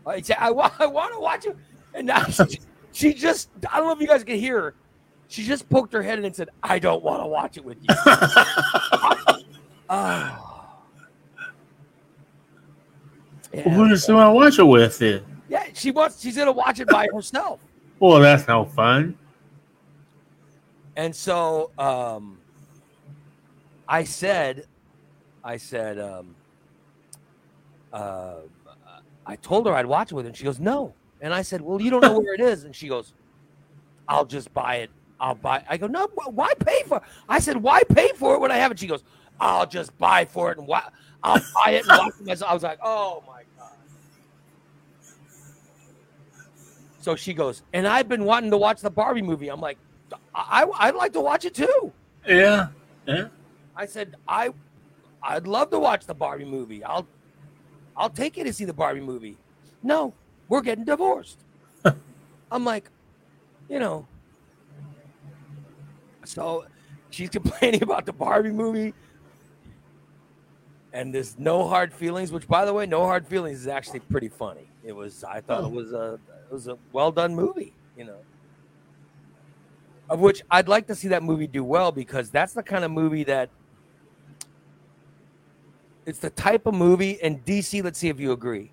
I 0.07 0.21
said, 0.21 0.37
"I, 0.39 0.51
wa- 0.51 0.71
I 0.79 0.85
want 0.85 1.13
to 1.13 1.19
watch 1.19 1.45
it," 1.45 1.55
and 1.93 2.07
now 2.07 2.23
she, 2.25 2.59
she 2.91 3.13
just 3.13 3.49
I 3.71 3.77
don't 3.77 3.87
know 3.87 3.93
if 3.93 3.99
you 4.01 4.07
guys 4.07 4.23
can 4.23 4.37
hear 4.37 4.61
her. 4.61 4.75
She 5.27 5.43
just 5.43 5.67
poked 5.69 5.91
her 5.93 6.01
head 6.03 6.19
in 6.19 6.25
and 6.25 6.35
said, 6.35 6.49
"I 6.63 6.79
don't 6.79 7.03
want 7.03 7.21
to 7.21 7.27
watch 7.27 7.57
it 7.57 7.65
with 7.65 7.77
you." 7.81 7.95
oh. 9.89 10.51
Who 13.63 13.89
does 13.89 14.05
she 14.05 14.11
want 14.11 14.29
to 14.29 14.33
watch 14.33 14.59
it 14.59 14.63
with? 14.63 14.97
Then? 14.99 15.23
Yeah, 15.49 15.65
she 15.73 15.91
wants. 15.91 16.21
She's 16.21 16.37
gonna 16.37 16.51
watch 16.51 16.79
it 16.79 16.87
by 16.87 17.07
herself. 17.13 17.59
Well, 17.99 18.19
that's 18.19 18.47
no 18.47 18.65
fun. 18.65 19.17
And 20.95 21.15
so 21.15 21.71
um, 21.77 22.37
I 23.87 24.03
said, 24.03 24.65
I 25.43 25.57
said, 25.57 25.99
um, 25.99 26.35
uh, 27.91 28.35
I 29.25 29.35
told 29.37 29.67
her 29.67 29.73
I'd 29.73 29.85
watch 29.85 30.11
it 30.11 30.15
with 30.15 30.25
her. 30.25 30.29
And 30.29 30.37
she 30.37 30.43
goes, 30.43 30.59
no. 30.59 30.93
And 31.21 31.33
I 31.33 31.41
said, 31.41 31.61
well, 31.61 31.81
you 31.81 31.89
don't 31.89 32.01
know 32.01 32.19
where 32.19 32.33
it 32.33 32.41
is. 32.41 32.63
And 32.63 32.75
she 32.75 32.87
goes, 32.87 33.13
I'll 34.07 34.25
just 34.25 34.53
buy 34.53 34.77
it. 34.77 34.89
I'll 35.19 35.35
buy. 35.35 35.63
I 35.69 35.77
go, 35.77 35.87
no, 35.87 36.07
why 36.27 36.53
pay 36.59 36.83
for? 36.83 36.97
it? 36.97 37.03
I 37.27 37.39
said, 37.39 37.57
why 37.57 37.83
pay 37.83 38.09
for 38.15 38.35
it 38.35 38.39
when 38.39 38.51
I 38.51 38.57
have 38.57 38.71
it? 38.71 38.79
She 38.79 38.87
goes, 38.87 39.03
I'll 39.39 39.65
just 39.65 39.97
buy 39.97 40.25
for 40.25 40.51
it 40.51 40.57
and 40.57 40.67
wa- 40.67 40.89
I'll 41.23 41.41
buy 41.53 41.71
it 41.71 41.87
and 41.87 41.97
watch 41.97 42.13
it 42.19 42.25
myself. 42.25 42.51
I 42.51 42.53
was 42.53 42.63
like, 42.63 42.79
oh 42.83 43.23
my 43.27 43.41
god. 43.57 43.71
So 47.05 47.15
she 47.15 47.35
goes, 47.35 47.61
and 47.71 47.87
I've 47.87 48.09
been 48.09 48.23
wanting 48.25 48.49
to 48.49 48.57
watch 48.57 48.81
the 48.81 48.89
Barbie 48.89 49.21
movie. 49.21 49.49
I'm 49.49 49.61
like, 49.61 49.77
I, 50.33 50.65
I'd 50.79 50.95
like 50.95 51.13
to 51.13 51.21
watch 51.21 51.45
it 51.45 51.53
too. 51.53 51.93
Yeah. 52.27 52.69
Yeah. 53.05 53.27
I 53.75 53.85
said 53.85 54.15
I 54.27 54.49
I'd 55.21 55.45
love 55.45 55.69
to 55.69 55.77
watch 55.77 56.07
the 56.07 56.15
Barbie 56.15 56.45
movie. 56.45 56.83
I'll 56.83 57.05
I'll 57.95 58.09
take 58.09 58.37
you 58.37 58.43
to 58.43 58.51
see 58.51 58.65
the 58.65 58.73
Barbie 58.73 59.01
movie. 59.01 59.37
No, 59.83 60.15
we're 60.49 60.63
getting 60.63 60.83
divorced. 60.83 61.37
I'm 62.51 62.65
like, 62.65 62.89
you 63.69 63.77
know. 63.77 64.07
So 66.23 66.65
she's 67.11 67.29
complaining 67.39 67.83
about 67.83 68.07
the 68.07 68.13
Barbie 68.13 68.49
movie. 68.49 68.95
And 70.91 71.13
there's 71.13 71.37
no 71.37 71.67
hard 71.67 71.93
feelings, 71.93 72.31
which 72.31 72.47
by 72.47 72.65
the 72.65 72.73
way, 72.73 72.87
no 72.87 73.03
hard 73.03 73.27
feelings 73.27 73.59
is 73.59 73.67
actually 73.67 73.99
pretty 73.99 74.29
funny. 74.29 74.71
It 74.85 74.95
was 74.95 75.23
I 75.23 75.41
thought 75.41 75.63
it 75.63 75.71
was 75.71 75.93
a 75.93 76.19
it 76.49 76.53
was 76.53 76.67
a 76.67 76.77
well 76.93 77.11
done 77.11 77.35
movie, 77.35 77.73
you 77.97 78.05
know. 78.05 78.19
Of 80.09 80.19
which 80.19 80.43
I'd 80.51 80.67
like 80.67 80.85
to 80.87 80.95
see 80.95 81.07
that 81.07 81.23
movie 81.23 81.47
do 81.47 81.63
well 81.63 81.91
because 81.91 82.29
that's 82.29 82.53
the 82.53 82.61
kind 82.61 82.85
of 82.85 82.91
movie 82.91 83.23
that 83.23 83.49
it's 86.05 86.19
the 86.19 86.29
type 86.29 86.67
of 86.67 86.75
movie 86.75 87.19
and 87.23 87.43
DC, 87.45 87.83
let's 87.83 87.97
see 87.97 88.09
if 88.09 88.19
you 88.19 88.31
agree. 88.31 88.71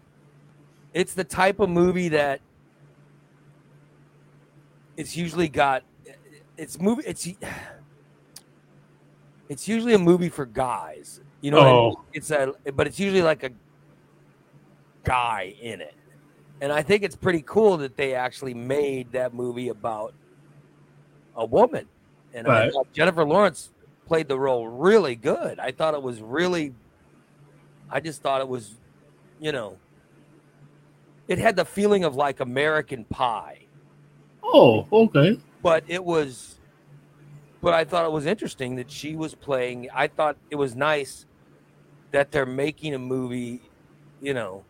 It's 0.92 1.14
the 1.14 1.24
type 1.24 1.60
of 1.60 1.70
movie 1.70 2.10
that 2.10 2.42
it's 4.98 5.16
usually 5.16 5.48
got 5.48 5.82
it's 6.58 6.78
movie 6.78 7.02
it's 7.06 7.26
it's 9.48 9.66
usually 9.66 9.94
a 9.94 9.98
movie 9.98 10.28
for 10.28 10.44
guys. 10.44 11.22
You 11.40 11.52
know, 11.52 11.56
what 11.56 11.66
I 11.66 11.70
oh. 11.70 11.88
mean? 11.88 11.94
Oh. 11.96 12.04
it's 12.12 12.30
a 12.30 12.54
but 12.74 12.86
it's 12.86 13.00
usually 13.00 13.22
like 13.22 13.42
a 13.44 13.50
guy 15.04 15.54
in 15.60 15.80
it. 15.80 15.94
And 16.62 16.72
I 16.72 16.80
think 16.80 17.02
it's 17.02 17.16
pretty 17.16 17.42
cool 17.44 17.78
that 17.78 17.96
they 17.96 18.14
actually 18.14 18.54
made 18.54 19.10
that 19.12 19.34
movie 19.34 19.68
about 19.68 20.14
a 21.34 21.44
woman. 21.44 21.88
And 22.34 22.46
I 22.46 22.70
thought 22.70 22.86
Jennifer 22.92 23.24
Lawrence 23.24 23.70
played 24.06 24.28
the 24.28 24.38
role 24.38 24.68
really 24.68 25.16
good. 25.16 25.58
I 25.58 25.72
thought 25.72 25.92
it 25.94 26.02
was 26.02 26.22
really 26.22 26.72
I 27.90 27.98
just 27.98 28.22
thought 28.22 28.40
it 28.40 28.46
was, 28.46 28.76
you 29.40 29.50
know, 29.50 29.76
it 31.26 31.38
had 31.38 31.56
the 31.56 31.64
feeling 31.64 32.04
of 32.04 32.14
like 32.14 32.38
American 32.38 33.04
Pie, 33.06 33.58
Oh, 34.44 34.86
okay. 34.92 35.40
but 35.64 35.82
it 35.88 36.04
was 36.04 36.60
but 37.60 37.74
I 37.74 37.82
thought 37.82 38.04
it 38.06 38.12
was 38.12 38.24
interesting 38.24 38.76
that 38.76 38.88
she 38.88 39.16
was 39.16 39.34
playing 39.34 39.88
I 39.92 40.06
thought 40.06 40.36
it 40.48 40.56
was 40.56 40.76
nice 40.76 41.26
that 42.12 42.30
they're 42.30 42.46
making 42.46 42.94
a 42.94 43.00
movie, 43.00 43.62
you 44.20 44.32
know, 44.32 44.62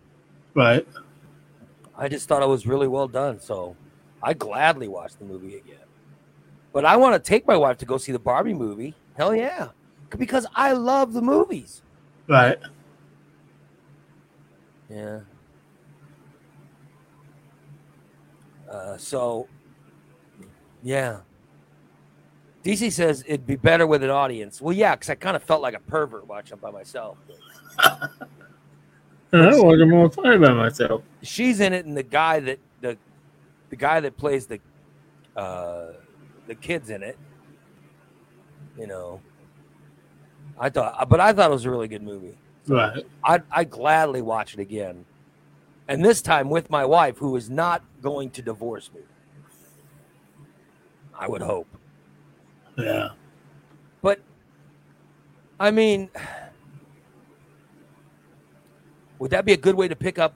Right. 0.55 0.87
I 2.03 2.09
just 2.09 2.29
thought 2.29 2.43
it 2.43 2.49
was 2.49 2.67
really 2.67 2.89
well 2.89 3.07
done. 3.07 3.39
So 3.39 3.77
I 4.21 4.35
gladly 4.35 4.89
watch 4.89 5.13
the 5.17 5.25
movie 5.25 5.57
again. 5.57 5.77
But 6.73 6.85
I 6.85 6.97
want 6.97 7.15
to 7.15 7.21
take 7.29 7.47
my 7.47 7.57
wife 7.57 7.79
to 7.79 7.87
go 7.87 7.97
see 7.97 8.11
the 8.11 8.19
Barbie 8.19 8.55
movie. 8.55 8.97
Hell 9.17 9.37
yeah. 9.37 9.69
Because 10.19 10.45
I 10.57 10.73
love 10.73 11.13
the 11.13 11.23
movies. 11.23 11.83
Right. 12.29 12.59
Yeah. 14.91 15.21
Uh, 18.69 18.97
so, 18.97 19.47
yeah. 20.83 21.21
DC 22.65 22.91
says 22.91 23.23
it'd 23.29 23.47
be 23.47 23.55
better 23.55 23.87
with 23.87 24.03
an 24.03 24.11
audience. 24.11 24.61
Well, 24.61 24.75
yeah, 24.75 24.97
because 24.97 25.09
I 25.09 25.15
kind 25.15 25.37
of 25.37 25.45
felt 25.45 25.63
like 25.63 25.75
a 25.75 25.81
pervert 25.81 26.27
watching 26.27 26.59
by 26.59 26.73
myself. 26.73 27.17
I 29.33 29.55
was 29.55 29.89
more 29.89 30.11
funny 30.11 30.39
by 30.39 30.53
myself. 30.53 31.03
She's 31.23 31.61
in 31.61 31.73
it, 31.73 31.87
and 31.87 31.97
the 31.97 32.03
guy 32.03 32.41
that 32.41 32.59
the 32.81 32.99
the 33.71 33.77
guy 33.77 34.01
that 34.01 34.17
plays 34.17 34.47
the 34.47 34.61
uh, 35.37 35.93
the 36.47 36.55
kids 36.55 36.91
in 36.91 37.03
it. 37.03 37.19
You 38.79 38.87
know, 38.87 39.21
I 40.59 40.69
thought, 40.71 41.09
but 41.09 41.21
I 41.21 41.33
thought 41.33 41.51
it 41.51 41.55
was 41.55 41.65
a 41.65 41.71
really 41.71 41.89
good 41.89 42.03
movie. 42.03 42.37
Right. 42.67 43.05
I'd, 43.25 43.43
I'd 43.51 43.71
gladly 43.71 44.23
watch 44.23 44.55
it 44.55 44.61
again, 44.61 45.05
and 45.89 46.05
this 46.05 46.23
time 46.23 46.49
with 46.49 46.71
my 46.71 46.85
wife, 46.85 47.19
who 47.19 47.37
is 47.37 47.51
not 47.51 47.83
going 48.01 48.31
to 48.31 48.43
divorce 48.43 48.91
me. 48.95 49.01
I 51.19 51.29
would 51.29 51.43
hope. 51.43 51.69
Yeah. 52.77 53.11
But 54.01 54.21
I 55.61 55.71
mean, 55.71 56.11
would 59.23 59.31
that 59.31 59.45
be 59.45 59.53
a 59.53 59.57
good 59.57 59.77
way 59.77 59.87
to 59.87 59.95
pick 59.95 60.19
up 60.19 60.35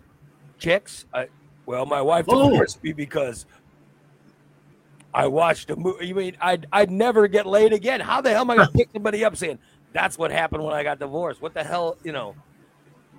chicks? 0.61 1.07
I, 1.13 1.27
well, 1.67 1.85
my 1.87 2.01
wife 2.01 2.27
divorced 2.27 2.85
me 2.85 2.93
because 2.93 3.45
I 5.13 5.27
watched 5.27 5.71
a 5.71 5.77
movie. 5.77 6.07
You 6.07 6.15
mean 6.15 6.37
I'd 6.41 6.69
I'd 6.71 6.93
never 6.93 7.27
get 7.27 7.47
laid 7.47 7.73
again? 7.73 7.99
How 7.99 8.21
the 8.21 8.31
hell 8.31 8.43
am 8.43 8.51
I 8.51 8.57
gonna 8.59 8.71
pick 8.77 8.91
somebody 8.93 9.25
up 9.25 9.37
saying 9.37 9.59
that's 9.93 10.17
what 10.17 10.31
happened 10.31 10.63
when 10.63 10.73
I 10.73 10.85
got 10.85 11.01
divorced? 11.01 11.43
What 11.43 11.53
the 11.53 11.65
hell, 11.65 11.99
you 12.05 12.13
know? 12.13 12.37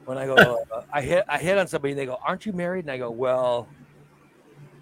When 0.05 0.17
I 0.17 0.25
go, 0.25 0.35
uh, 0.35 0.83
I 0.93 1.01
hit 1.01 1.25
I 1.27 1.37
hit 1.37 1.57
on 1.57 1.67
somebody, 1.67 1.91
and 1.91 1.99
they 1.99 2.05
go, 2.05 2.17
"Aren't 2.25 2.45
you 2.45 2.53
married?" 2.53 2.85
And 2.85 2.91
I 2.91 2.97
go, 2.97 3.11
"Well, 3.11 3.67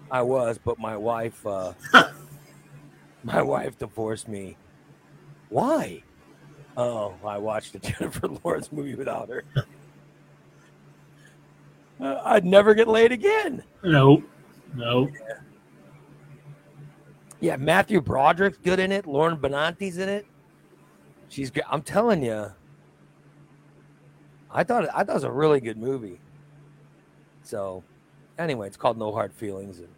I 0.08 0.22
was, 0.22 0.56
but 0.56 0.78
my 0.78 0.96
wife, 0.96 1.44
uh, 1.44 1.72
my 3.24 3.42
wife 3.42 3.76
divorced 3.76 4.28
me. 4.28 4.56
Why? 5.48 6.04
Oh, 6.76 7.16
I 7.24 7.38
watched 7.38 7.74
a 7.74 7.80
Jennifer 7.80 8.28
Lawrence 8.28 8.70
movie 8.70 8.94
without 8.94 9.28
her. 9.30 9.42
Uh, 12.00 12.20
I'd 12.24 12.44
never 12.44 12.74
get 12.74 12.88
laid 12.88 13.12
again. 13.12 13.62
Nope. 13.82 14.22
Nope. 14.74 15.10
Yeah, 17.40 17.56
Matthew 17.56 18.00
Broderick's 18.00 18.58
good 18.58 18.80
in 18.80 18.92
it. 18.92 19.06
Lauren 19.06 19.36
Benanti's 19.36 19.98
in 19.98 20.08
it. 20.08 20.26
She's 21.28 21.50
good. 21.50 21.64
I'm 21.70 21.82
telling 21.82 22.22
you. 22.22 22.46
I 24.50 24.64
thought 24.64 24.88
I 24.94 25.04
thought 25.04 25.10
it 25.10 25.14
was 25.14 25.24
a 25.24 25.30
really 25.30 25.60
good 25.60 25.76
movie. 25.76 26.18
So, 27.42 27.84
anyway, 28.38 28.66
it's 28.66 28.76
called 28.76 28.98
No 28.98 29.12
Hard 29.12 29.32
Feelings, 29.32 29.78
and 29.78 29.88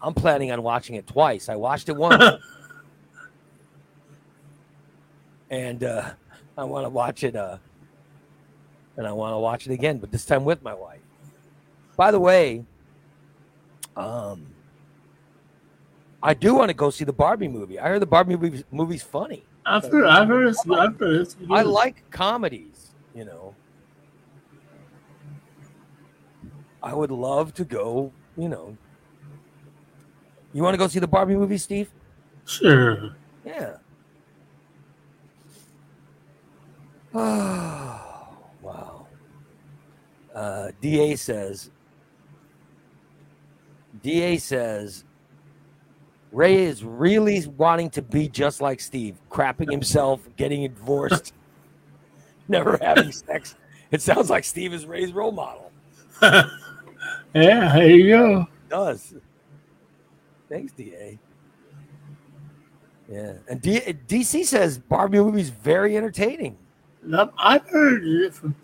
I'm 0.00 0.14
planning 0.14 0.52
on 0.52 0.62
watching 0.62 0.96
it 0.96 1.06
twice. 1.06 1.48
I 1.48 1.56
watched 1.56 1.88
it 1.88 1.96
once, 1.96 2.22
and 5.50 5.82
uh, 5.82 6.10
I 6.56 6.64
want 6.64 6.86
to 6.86 6.90
watch 6.90 7.24
it, 7.24 7.34
uh, 7.34 7.58
and 8.96 9.06
I 9.06 9.12
want 9.12 9.34
to 9.34 9.38
watch 9.38 9.66
it 9.66 9.72
again, 9.72 9.98
but 9.98 10.10
this 10.10 10.24
time 10.24 10.44
with 10.44 10.62
my 10.62 10.74
wife. 10.74 11.00
By 11.96 12.10
the 12.10 12.20
way, 12.20 12.64
um, 13.96 14.46
I 16.22 16.34
do 16.34 16.54
want 16.54 16.68
to 16.68 16.74
go 16.74 16.90
see 16.90 17.04
the 17.04 17.12
Barbie 17.12 17.48
movie. 17.48 17.78
I 17.78 17.88
heard 17.88 18.00
the 18.02 18.06
Barbie 18.06 18.36
movie 18.36 18.64
movie's 18.70 19.02
funny. 19.02 19.44
I've 19.64 19.84
heard. 19.84 20.06
I've 20.06 20.28
heard. 20.28 20.48
It's, 20.48 20.60
I've 20.70 20.98
heard. 20.98 21.20
It's. 21.20 21.36
I 21.50 21.62
like 21.62 22.10
comedies, 22.10 22.92
you 23.14 23.24
know. 23.24 23.54
I 26.82 26.94
would 26.94 27.10
love 27.10 27.54
to 27.54 27.64
go, 27.64 28.12
you 28.36 28.48
know. 28.48 28.76
You 30.52 30.62
want 30.62 30.74
to 30.74 30.78
go 30.78 30.88
see 30.88 30.98
the 30.98 31.06
Barbie 31.06 31.36
movie, 31.36 31.58
Steve? 31.58 31.90
Sure. 32.44 33.14
Yeah. 33.44 33.76
Uh, 40.34 40.70
DA 40.80 41.16
says, 41.16 41.70
DA 44.02 44.38
says, 44.38 45.04
Ray 46.32 46.64
is 46.64 46.82
really 46.82 47.46
wanting 47.46 47.90
to 47.90 48.02
be 48.02 48.28
just 48.28 48.60
like 48.62 48.80
Steve, 48.80 49.16
crapping 49.30 49.70
himself, 49.70 50.26
getting 50.36 50.62
divorced, 50.62 51.34
never 52.48 52.78
having 52.80 53.12
sex. 53.12 53.56
It 53.90 54.00
sounds 54.00 54.30
like 54.30 54.44
Steve 54.44 54.72
is 54.72 54.86
Ray's 54.86 55.12
role 55.12 55.32
model. 55.32 55.70
Yeah. 57.34 57.72
There 57.74 57.90
you 57.90 58.08
go. 58.10 58.40
It 58.42 58.68
does. 58.68 59.14
Thanks, 60.50 60.72
DA. 60.74 61.18
Yeah. 63.10 63.32
And 63.48 63.60
D- 63.60 63.80
DC 63.80 64.44
says 64.44 64.76
Barbie 64.78 65.18
movie's 65.18 65.48
very 65.48 65.96
entertaining. 65.96 66.58
I've- 67.16 67.32
I've 67.38 67.66
heard 67.70 68.04
it 68.06 68.34
from. 68.34 68.54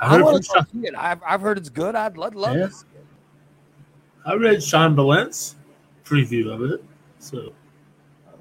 I 0.00 0.20
want 0.22 0.42
to 0.44 0.66
see 0.72 0.86
it. 0.86 0.94
I've, 0.96 1.20
I've 1.26 1.40
heard 1.40 1.58
it's 1.58 1.68
good. 1.68 1.94
I'd 1.94 2.16
love, 2.16 2.34
love 2.34 2.56
Yeah. 2.56 2.66
to 2.66 2.72
see 2.72 2.86
it. 2.94 3.06
I 4.24 4.34
read 4.34 4.62
Sean 4.62 4.96
Valent's 4.96 5.56
preview 6.04 6.52
of 6.52 6.62
it. 6.62 6.82
So 7.18 7.52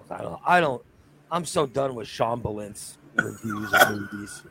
I 0.09 0.21
don't. 0.21 0.41
I 0.45 0.59
don't. 0.59 0.81
I'm 1.31 1.45
so 1.45 1.65
done 1.65 1.95
with 1.95 2.07
Sean 2.07 2.41
Balint's 2.41 2.97
reviews 3.15 3.71
of 3.73 3.91
movies. 3.91 4.43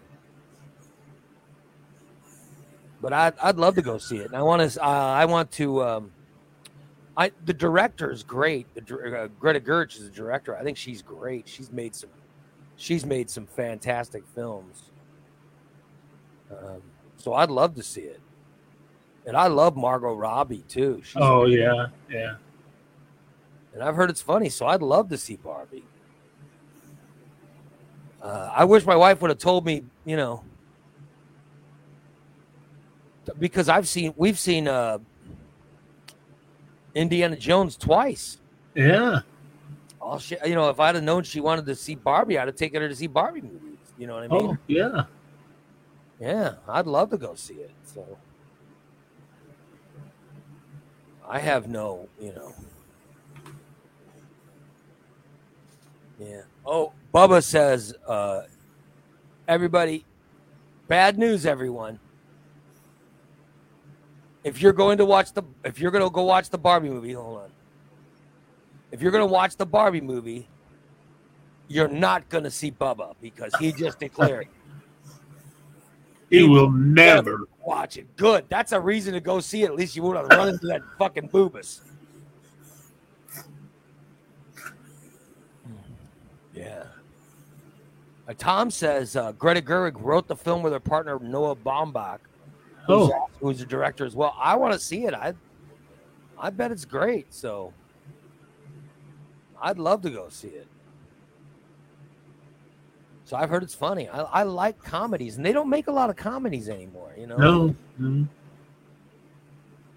But 3.00 3.12
I'd, 3.12 3.38
I'd 3.42 3.56
love 3.56 3.74
to 3.76 3.82
go 3.82 3.98
see 3.98 4.18
it. 4.18 4.26
And 4.26 4.36
I 4.36 4.42
want 4.42 4.70
to. 4.70 4.82
Uh, 4.84 4.86
I 4.86 5.24
want 5.24 5.50
to. 5.52 5.82
Um, 5.82 6.12
I 7.16 7.32
the 7.44 7.52
director 7.54 8.10
is 8.10 8.22
great. 8.22 8.66
The 8.74 9.18
uh, 9.22 9.28
Greta 9.40 9.60
Gerwig 9.60 9.94
is 9.96 10.04
the 10.04 10.10
director. 10.10 10.56
I 10.56 10.62
think 10.62 10.76
she's 10.76 11.02
great. 11.02 11.48
She's 11.48 11.72
made 11.72 11.94
some. 11.94 12.10
She's 12.76 13.04
made 13.04 13.28
some 13.28 13.46
fantastic 13.46 14.24
films. 14.34 14.84
Um, 16.50 16.80
so 17.18 17.34
I'd 17.34 17.50
love 17.50 17.74
to 17.74 17.82
see 17.82 18.02
it. 18.02 18.20
And 19.26 19.36
I 19.36 19.48
love 19.48 19.76
Margot 19.76 20.14
Robbie 20.14 20.64
too. 20.68 21.02
She's 21.04 21.16
oh 21.16 21.44
yeah, 21.44 21.88
yeah. 22.10 22.36
and 23.74 23.82
I've 23.82 23.94
heard 23.94 24.08
it's 24.08 24.22
funny, 24.22 24.48
so 24.48 24.66
I'd 24.66 24.80
love 24.80 25.10
to 25.10 25.18
see 25.18 25.36
Barbie. 25.36 25.84
Uh, 28.22 28.50
I 28.54 28.64
wish 28.64 28.86
my 28.86 28.96
wife 28.96 29.20
would 29.20 29.28
have 29.28 29.38
told 29.38 29.66
me, 29.66 29.84
you 30.06 30.16
know, 30.16 30.42
because 33.38 33.68
I've 33.68 33.86
seen 33.86 34.14
we've 34.16 34.38
seen 34.38 34.66
uh, 34.66 34.98
Indiana 36.94 37.36
Jones 37.36 37.76
twice. 37.76 38.38
Yeah. 38.74 39.20
All 40.00 40.18
she, 40.18 40.36
you 40.46 40.54
know, 40.54 40.70
if 40.70 40.80
I'd 40.80 40.94
have 40.94 41.04
known 41.04 41.22
she 41.22 41.40
wanted 41.40 41.66
to 41.66 41.74
see 41.74 41.94
Barbie, 41.94 42.38
I'd 42.38 42.48
have 42.48 42.56
taken 42.56 42.80
her 42.80 42.88
to 42.88 42.96
see 42.96 43.08
Barbie 43.08 43.42
movies. 43.42 43.78
You 43.98 44.06
know 44.06 44.14
what 44.14 44.24
I 44.24 44.28
mean? 44.28 44.46
Oh 44.46 44.56
yeah. 44.68 45.04
Yeah, 46.20 46.54
I'd 46.68 46.86
love 46.86 47.10
to 47.10 47.18
go 47.18 47.34
see 47.34 47.54
it. 47.54 47.70
So 47.84 48.18
I 51.26 51.38
have 51.38 51.68
no, 51.68 52.08
you 52.20 52.32
know. 52.32 52.54
Yeah. 56.18 56.42
Oh, 56.66 56.92
Bubba 57.14 57.42
says, 57.42 57.94
uh, 58.06 58.42
everybody, 59.46 60.04
bad 60.88 61.16
news, 61.18 61.46
everyone. 61.46 62.00
If 64.42 64.60
you're 64.60 64.72
going 64.72 64.98
to 64.98 65.04
watch 65.04 65.32
the, 65.32 65.42
if 65.64 65.78
you're 65.78 65.90
going 65.90 66.02
to 66.02 66.10
go 66.10 66.24
watch 66.24 66.50
the 66.50 66.58
Barbie 66.58 66.88
movie, 66.88 67.12
hold 67.12 67.42
on. 67.42 67.50
If 68.90 69.02
you're 69.02 69.12
going 69.12 69.26
to 69.26 69.32
watch 69.32 69.56
the 69.56 69.66
Barbie 69.66 70.00
movie, 70.00 70.48
you're 71.68 71.88
not 71.88 72.28
going 72.28 72.44
to 72.44 72.50
see 72.50 72.70
Bubba 72.70 73.14
because 73.20 73.54
he 73.60 73.72
just 73.72 74.00
declared 74.00 74.48
He 76.30 76.42
will 76.42 76.70
never. 76.70 77.48
watch 77.64 77.96
it. 77.96 78.16
Good. 78.16 78.44
That's 78.48 78.72
a 78.72 78.80
reason 78.80 79.14
to 79.14 79.20
go 79.20 79.40
see 79.40 79.62
it. 79.62 79.66
At 79.66 79.76
least 79.76 79.96
you 79.96 80.02
won't 80.02 80.16
have 80.16 80.26
run 80.28 80.48
into 80.48 80.66
that 80.66 80.82
fucking 80.98 81.28
boobus. 81.30 81.80
Yeah. 86.54 86.84
Uh, 88.28 88.34
Tom 88.36 88.70
says 88.70 89.16
uh, 89.16 89.32
Greta 89.32 89.62
Gerwig 89.62 89.94
wrote 89.96 90.26
the 90.26 90.36
film 90.36 90.62
with 90.62 90.72
her 90.72 90.80
partner 90.80 91.18
Noah 91.18 91.56
Baumbach, 91.56 92.18
who's, 92.86 93.10
Oh, 93.10 93.28
who's 93.40 93.60
a 93.60 93.66
director 93.66 94.04
as 94.04 94.14
well. 94.14 94.34
I 94.38 94.56
want 94.56 94.74
to 94.74 94.78
see 94.78 95.04
it. 95.06 95.14
I, 95.14 95.34
I 96.38 96.50
bet 96.50 96.70
it's 96.72 96.84
great. 96.84 97.32
So, 97.32 97.72
I'd 99.62 99.78
love 99.78 100.02
to 100.02 100.10
go 100.10 100.28
see 100.28 100.48
it. 100.48 100.66
So 103.28 103.36
I've 103.36 103.50
heard 103.50 103.62
it's 103.62 103.74
funny. 103.74 104.08
I, 104.08 104.22
I 104.22 104.42
like 104.44 104.82
comedies, 104.82 105.36
and 105.36 105.44
they 105.44 105.52
don't 105.52 105.68
make 105.68 105.86
a 105.88 105.92
lot 105.92 106.08
of 106.08 106.16
comedies 106.16 106.70
anymore. 106.70 107.12
You 107.18 107.26
know. 107.26 107.36
no. 107.36 107.74
no. 107.98 108.26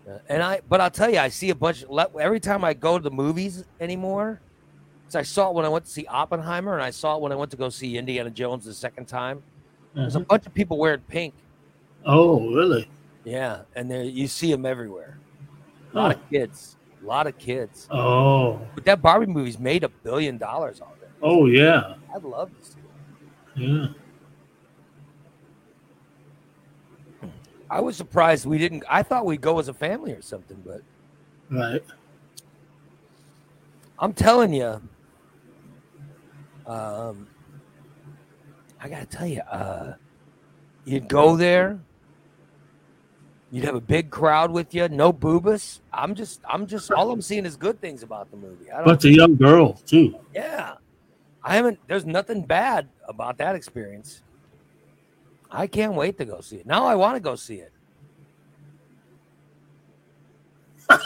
Uh, 0.05 0.17
and 0.27 0.43
I, 0.43 0.59
but 0.67 0.81
I'll 0.81 0.91
tell 0.91 1.09
you, 1.09 1.17
I 1.17 1.29
see 1.29 1.49
a 1.49 1.55
bunch. 1.55 1.85
Every 2.19 2.41
time 2.41 2.65
I 2.65 2.73
go 2.73 2.97
to 2.97 3.01
the 3.03 3.09
movies 3.09 3.63
anymore, 3.79 4.41
because 5.05 5.15
I 5.15 5.21
saw 5.21 5.47
it 5.49 5.55
when 5.55 5.63
I 5.63 5.69
went 5.69 5.85
to 5.85 5.91
see 5.91 6.05
Oppenheimer, 6.07 6.73
and 6.73 6.83
I 6.83 6.89
saw 6.89 7.15
it 7.15 7.21
when 7.21 7.31
I 7.31 7.35
went 7.35 7.51
to 7.51 7.57
go 7.57 7.69
see 7.69 7.97
Indiana 7.97 8.29
Jones 8.29 8.65
the 8.65 8.73
second 8.73 9.05
time. 9.05 9.41
There's 9.93 10.17
a 10.17 10.19
Mhm. 10.19 10.27
bunch 10.27 10.45
of 10.45 10.53
people 10.53 10.77
wearing 10.77 10.99
pink. 11.07 11.33
Oh, 12.05 12.49
really? 12.53 12.89
Yeah, 13.23 13.61
and 13.77 13.89
there 13.89 14.03
you 14.03 14.27
see 14.27 14.51
them 14.51 14.65
everywhere. 14.65 15.19
A 15.93 15.97
lot 15.97 16.11
Huh. 16.11 16.17
of 16.21 16.29
kids, 16.29 16.75
a 17.01 17.05
lot 17.05 17.27
of 17.27 17.37
kids. 17.37 17.87
Oh, 17.91 18.59
But 18.75 18.83
that 18.83 19.01
Barbie 19.01 19.27
movie's 19.27 19.57
made 19.59 19.85
a 19.85 19.89
billion 19.89 20.37
dollars 20.37 20.81
already. 20.81 21.13
oh 21.21 21.45
yeah, 21.45 21.93
I'd 22.13 22.23
love 22.23 22.49
to 22.49 22.65
see. 22.65 22.80
Yeah. 23.55 23.87
I 27.69 27.79
was 27.79 27.95
surprised 27.95 28.45
we 28.45 28.57
didn't. 28.57 28.83
I 28.89 29.01
thought 29.01 29.25
we'd 29.25 29.39
go 29.41 29.57
as 29.59 29.67
a 29.69 29.73
family 29.73 30.11
or 30.11 30.21
something, 30.21 30.61
but 30.65 30.81
Right. 31.49 31.83
I'm 33.99 34.13
telling 34.13 34.53
you, 34.53 34.81
um, 36.65 37.27
I 38.79 38.89
gotta 38.89 39.05
tell 39.05 39.27
you, 39.27 39.41
uh, 39.41 39.93
you'd 40.85 41.07
go 41.07 41.35
there, 41.37 41.79
you'd 43.51 43.63
have 43.65 43.75
a 43.75 43.81
big 43.81 44.09
crowd 44.09 44.51
with 44.51 44.73
you, 44.73 44.89
no 44.89 45.13
boobas. 45.13 45.79
I'm 45.93 46.15
just, 46.15 46.41
I'm 46.49 46.65
just, 46.67 46.91
all 46.91 47.11
I'm 47.11 47.21
seeing 47.21 47.45
is 47.45 47.55
good 47.55 47.79
things 47.79 48.01
about 48.03 48.31
the 48.31 48.37
movie. 48.37 48.71
I 48.71 48.77
don't, 48.77 48.85
Bunch 48.85 49.05
of 49.05 49.11
young 49.11 49.35
girls 49.35 49.81
too. 49.83 50.15
yeah, 50.33 50.73
I 51.43 51.55
haven't. 51.55 51.79
There's 51.87 52.05
nothing 52.05 52.43
bad 52.43 52.87
about 53.07 53.37
that 53.39 53.55
experience. 53.55 54.21
I 55.49 55.67
can't 55.67 55.93
wait 55.93 56.17
to 56.19 56.25
go 56.25 56.41
see 56.41 56.57
it. 56.57 56.65
Now 56.65 56.85
I 56.85 56.95
want 56.95 57.15
to 57.15 57.19
go 57.19 57.35
see 57.35 57.55
it. 57.55 57.71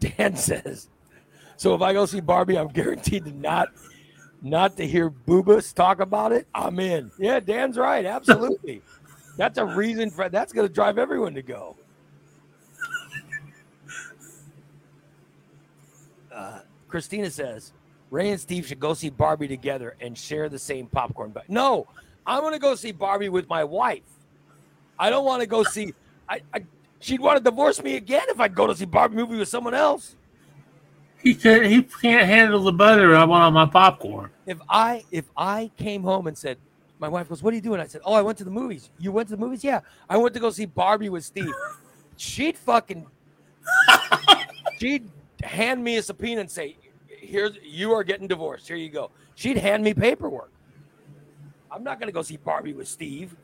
Dan 0.00 0.36
says, 0.36 0.88
"So 1.56 1.74
if 1.74 1.82
I 1.82 1.92
go 1.92 2.06
see 2.06 2.20
Barbie, 2.20 2.58
I'm 2.58 2.68
guaranteed 2.68 3.24
to 3.24 3.32
not, 3.32 3.68
not 4.42 4.76
to 4.76 4.86
hear 4.86 5.10
Boobas 5.10 5.74
talk 5.74 6.00
about 6.00 6.32
it. 6.32 6.46
I'm 6.54 6.78
in." 6.78 7.10
Yeah, 7.18 7.40
Dan's 7.40 7.78
right. 7.78 8.04
Absolutely. 8.04 8.82
that's 9.38 9.58
a 9.58 9.64
reason 9.64 10.10
for 10.10 10.28
that's 10.28 10.52
going 10.52 10.68
to 10.68 10.72
drive 10.72 10.98
everyone 10.98 11.34
to 11.34 11.42
go. 11.42 11.76
Uh, 16.34 16.60
Christina 16.94 17.28
says, 17.28 17.72
"Ray 18.12 18.30
and 18.30 18.40
Steve 18.40 18.66
should 18.68 18.78
go 18.78 18.94
see 18.94 19.10
Barbie 19.10 19.48
together 19.48 19.96
and 20.00 20.16
share 20.16 20.48
the 20.48 20.60
same 20.60 20.86
popcorn 20.86 21.32
But 21.32 21.50
No, 21.50 21.88
I'm 22.24 22.40
going 22.40 22.52
to 22.52 22.60
go 22.60 22.76
see 22.76 22.92
Barbie 22.92 23.28
with 23.28 23.48
my 23.48 23.64
wife. 23.64 24.04
I 24.96 25.10
don't 25.10 25.24
want 25.24 25.40
to 25.40 25.48
go 25.48 25.64
see. 25.64 25.92
I, 26.28 26.42
I 26.54 26.64
she'd 27.00 27.18
want 27.18 27.38
to 27.38 27.42
divorce 27.42 27.82
me 27.82 27.96
again 27.96 28.22
if 28.28 28.38
I'd 28.38 28.54
go 28.54 28.68
to 28.68 28.76
see 28.76 28.84
Barbie 28.84 29.16
movie 29.16 29.36
with 29.36 29.48
someone 29.48 29.74
else. 29.74 30.14
He 31.18 31.34
can 31.34 31.64
he 31.64 31.82
can't 31.82 32.28
handle 32.28 32.62
the 32.62 32.70
butter 32.70 33.16
I 33.16 33.24
want 33.24 33.42
on 33.42 33.52
my 33.54 33.66
popcorn. 33.66 34.30
If 34.46 34.58
I 34.68 35.02
if 35.10 35.24
I 35.36 35.72
came 35.76 36.04
home 36.04 36.28
and 36.28 36.38
said, 36.38 36.58
my 37.00 37.08
wife 37.08 37.28
goes, 37.28 37.42
"What 37.42 37.52
are 37.54 37.56
you 37.56 37.60
doing?" 37.60 37.80
I 37.80 37.88
said, 37.88 38.02
"Oh, 38.04 38.14
I 38.14 38.22
went 38.22 38.38
to 38.38 38.44
the 38.44 38.52
movies." 38.52 38.90
You 39.00 39.10
went 39.10 39.28
to 39.30 39.34
the 39.34 39.40
movies? 39.40 39.64
Yeah, 39.64 39.80
I 40.08 40.16
went 40.16 40.32
to 40.34 40.40
go 40.40 40.50
see 40.50 40.66
Barbie 40.66 41.08
with 41.08 41.24
Steve. 41.24 41.52
She'd 42.16 42.56
fucking 42.56 43.04
she'd 44.78 45.10
hand 45.42 45.82
me 45.82 45.96
a 45.96 46.02
subpoena 46.04 46.42
and 46.42 46.48
say, 46.50 46.76
"Here's 47.34 47.56
you 47.64 47.92
are 47.92 48.04
getting 48.04 48.28
divorced. 48.28 48.68
Here 48.68 48.76
you 48.76 48.88
go." 48.90 49.10
She'd 49.34 49.56
hand 49.56 49.82
me 49.82 49.92
paperwork. 49.92 50.52
I'm 51.70 51.82
not 51.82 51.98
gonna 51.98 52.12
go 52.12 52.22
see 52.22 52.36
Barbie 52.36 52.72
with 52.72 52.86
Steve. 52.86 53.34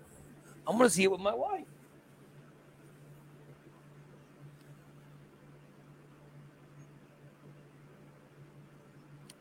I'm 0.66 0.76
gonna 0.79 0.88
see 0.88 1.03
it 1.03 1.11
with 1.11 1.20
my 1.20 1.35
wife. 1.35 1.66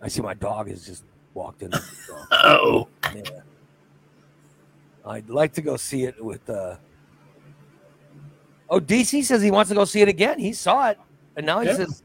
I 0.01 0.07
see 0.07 0.21
my 0.21 0.33
dog 0.33 0.69
has 0.69 0.85
just 0.85 1.03
walked 1.33 1.61
in. 1.61 1.71
Oh, 2.31 2.87
yeah. 3.15 3.21
I'd 5.05 5.29
like 5.29 5.53
to 5.53 5.61
go 5.61 5.77
see 5.77 6.05
it 6.05 6.23
with. 6.23 6.49
uh 6.49 6.77
Oh, 8.69 8.79
DC 8.79 9.23
says 9.23 9.41
he 9.41 9.51
wants 9.51 9.69
to 9.69 9.75
go 9.75 9.85
see 9.85 10.01
it 10.01 10.07
again. 10.07 10.39
He 10.39 10.53
saw 10.53 10.89
it, 10.89 10.99
and 11.35 11.45
now 11.45 11.59
he 11.59 11.67
Yeah. 11.67 11.75
says 11.75 12.03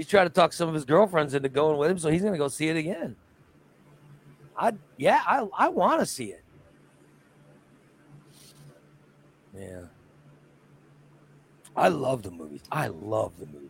he's 0.00 0.08
trying 0.08 0.24
to 0.24 0.32
talk 0.32 0.54
some 0.54 0.66
of 0.66 0.74
his 0.74 0.86
girlfriends 0.86 1.34
into 1.34 1.50
going 1.50 1.76
with 1.76 1.90
him, 1.90 1.98
so 1.98 2.08
he's 2.08 2.22
going 2.22 2.32
to 2.32 2.38
go 2.38 2.48
see 2.48 2.68
it 2.68 2.76
again. 2.76 3.16
I 4.56 4.72
yeah, 4.96 5.20
I 5.26 5.46
I 5.58 5.68
want 5.68 6.00
to 6.00 6.06
see 6.06 6.32
it. 6.32 6.42
Yeah. 9.54 9.82
I 11.76 11.88
love 11.88 12.22
the 12.22 12.30
movies. 12.30 12.62
I 12.72 12.86
love 12.86 13.38
the 13.38 13.44
movies. 13.44 13.68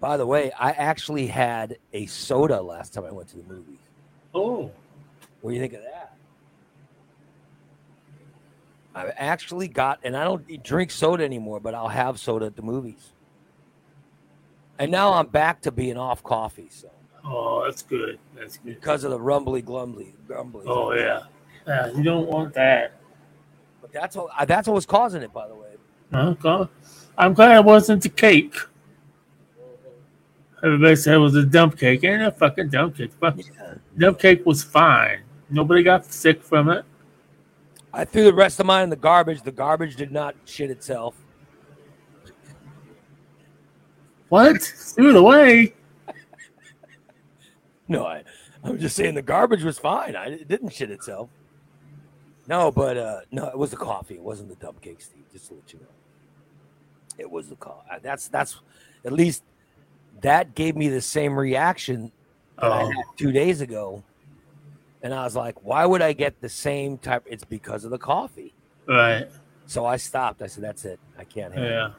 By 0.00 0.16
the 0.16 0.26
way, 0.26 0.50
I 0.50 0.72
actually 0.72 1.28
had 1.28 1.78
a 1.92 2.06
soda 2.06 2.60
last 2.60 2.94
time 2.94 3.04
I 3.04 3.12
went 3.12 3.28
to 3.28 3.36
the 3.36 3.44
movies. 3.44 3.78
oh, 4.34 4.72
What 5.40 5.52
do 5.52 5.54
you 5.54 5.60
think 5.60 5.74
of 5.74 5.82
that? 5.82 6.16
I 8.92 9.06
actually 9.16 9.68
got, 9.68 10.00
and 10.02 10.16
I 10.16 10.24
don't 10.24 10.62
drink 10.64 10.90
soda 10.90 11.22
anymore, 11.24 11.60
but 11.60 11.74
I'll 11.74 11.86
have 11.86 12.18
soda 12.18 12.46
at 12.46 12.56
the 12.56 12.62
movies. 12.62 13.12
And 14.78 14.90
now 14.90 15.14
I'm 15.14 15.26
back 15.26 15.62
to 15.62 15.70
being 15.70 15.96
off 15.96 16.22
coffee, 16.22 16.68
so 16.70 16.90
oh, 17.24 17.64
that's 17.64 17.82
good. 17.82 18.18
That's 18.36 18.58
good. 18.58 18.74
because 18.74 19.04
of 19.04 19.10
the 19.10 19.20
rumbly 19.20 19.62
glumbly 19.62 20.14
grumbly. 20.26 20.64
Oh 20.66 20.92
yeah, 20.92 21.22
yeah. 21.66 21.92
You 21.92 22.02
don't 22.02 22.26
want 22.26 22.54
that. 22.54 22.92
But 23.80 23.92
that's 23.92 24.16
what 24.16 24.28
uh, 24.38 24.44
that's 24.44 24.68
what 24.68 24.74
was 24.74 24.86
causing 24.86 25.22
it, 25.22 25.32
by 25.32 25.48
the 25.48 25.54
way. 25.54 25.66
Okay. 26.12 26.70
I'm 27.18 27.32
glad 27.32 27.56
it 27.56 27.64
wasn't 27.64 28.02
the 28.02 28.08
cake. 28.08 28.54
Everybody 30.62 30.96
said 30.96 31.14
it 31.14 31.18
was 31.18 31.34
a 31.36 31.44
dump 31.44 31.78
cake. 31.78 32.04
Ain't 32.04 32.22
a 32.22 32.30
fucking 32.30 32.70
dump 32.70 32.96
cake. 32.96 33.12
Fuck. 33.20 33.38
Yeah. 33.38 33.74
Dump 33.96 34.18
cake 34.18 34.44
was 34.44 34.62
fine. 34.62 35.20
Nobody 35.48 35.82
got 35.82 36.04
sick 36.06 36.42
from 36.42 36.70
it. 36.70 36.84
I 37.92 38.04
threw 38.04 38.24
the 38.24 38.34
rest 38.34 38.60
of 38.60 38.66
mine 38.66 38.84
in 38.84 38.90
the 38.90 38.96
garbage. 38.96 39.42
The 39.42 39.52
garbage 39.52 39.96
did 39.96 40.12
not 40.12 40.34
shit 40.44 40.70
itself. 40.70 41.14
What? 44.28 44.62
Threw 44.62 45.10
it 45.10 45.16
away. 45.16 45.74
No, 47.88 48.04
I, 48.06 48.24
I'm 48.64 48.78
just 48.78 48.96
saying 48.96 49.14
the 49.14 49.22
garbage 49.22 49.62
was 49.62 49.78
fine. 49.78 50.16
I, 50.16 50.26
it 50.30 50.48
didn't 50.48 50.70
shit 50.70 50.90
itself. 50.90 51.28
No, 52.48 52.70
but 52.70 52.96
uh, 52.96 53.20
no, 53.30 53.46
it 53.48 53.58
was 53.58 53.70
the 53.70 53.76
coffee. 53.76 54.14
It 54.14 54.22
wasn't 54.22 54.48
the 54.48 54.56
dump 54.56 54.80
cake, 54.80 55.00
Steve. 55.00 55.24
Just 55.32 55.48
to 55.48 55.54
let 55.54 55.72
you 55.72 55.78
know, 55.80 55.86
it 57.18 57.30
was 57.30 57.48
the 57.48 57.56
coffee. 57.56 57.88
That's 58.02 58.28
that's 58.28 58.60
at 59.04 59.12
least 59.12 59.42
that 60.22 60.54
gave 60.54 60.76
me 60.76 60.88
the 60.88 61.00
same 61.00 61.38
reaction 61.38 62.10
that 62.58 62.72
I 62.72 62.82
Oh, 62.82 62.86
had 62.90 63.04
two 63.16 63.32
days 63.32 63.60
ago, 63.60 64.02
and 65.02 65.12
I 65.14 65.24
was 65.24 65.36
like, 65.36 65.62
why 65.64 65.86
would 65.86 66.02
I 66.02 66.12
get 66.12 66.40
the 66.40 66.48
same 66.48 66.98
type? 66.98 67.24
It's 67.26 67.44
because 67.44 67.84
of 67.84 67.90
the 67.90 67.98
coffee. 67.98 68.52
right. 68.88 69.28
So 69.68 69.84
I 69.84 69.96
stopped. 69.96 70.42
I 70.42 70.46
said, 70.46 70.62
that's 70.62 70.84
it. 70.84 71.00
I 71.18 71.24
can't 71.24 71.52
have 71.52 71.64
Yeah. 71.64 71.90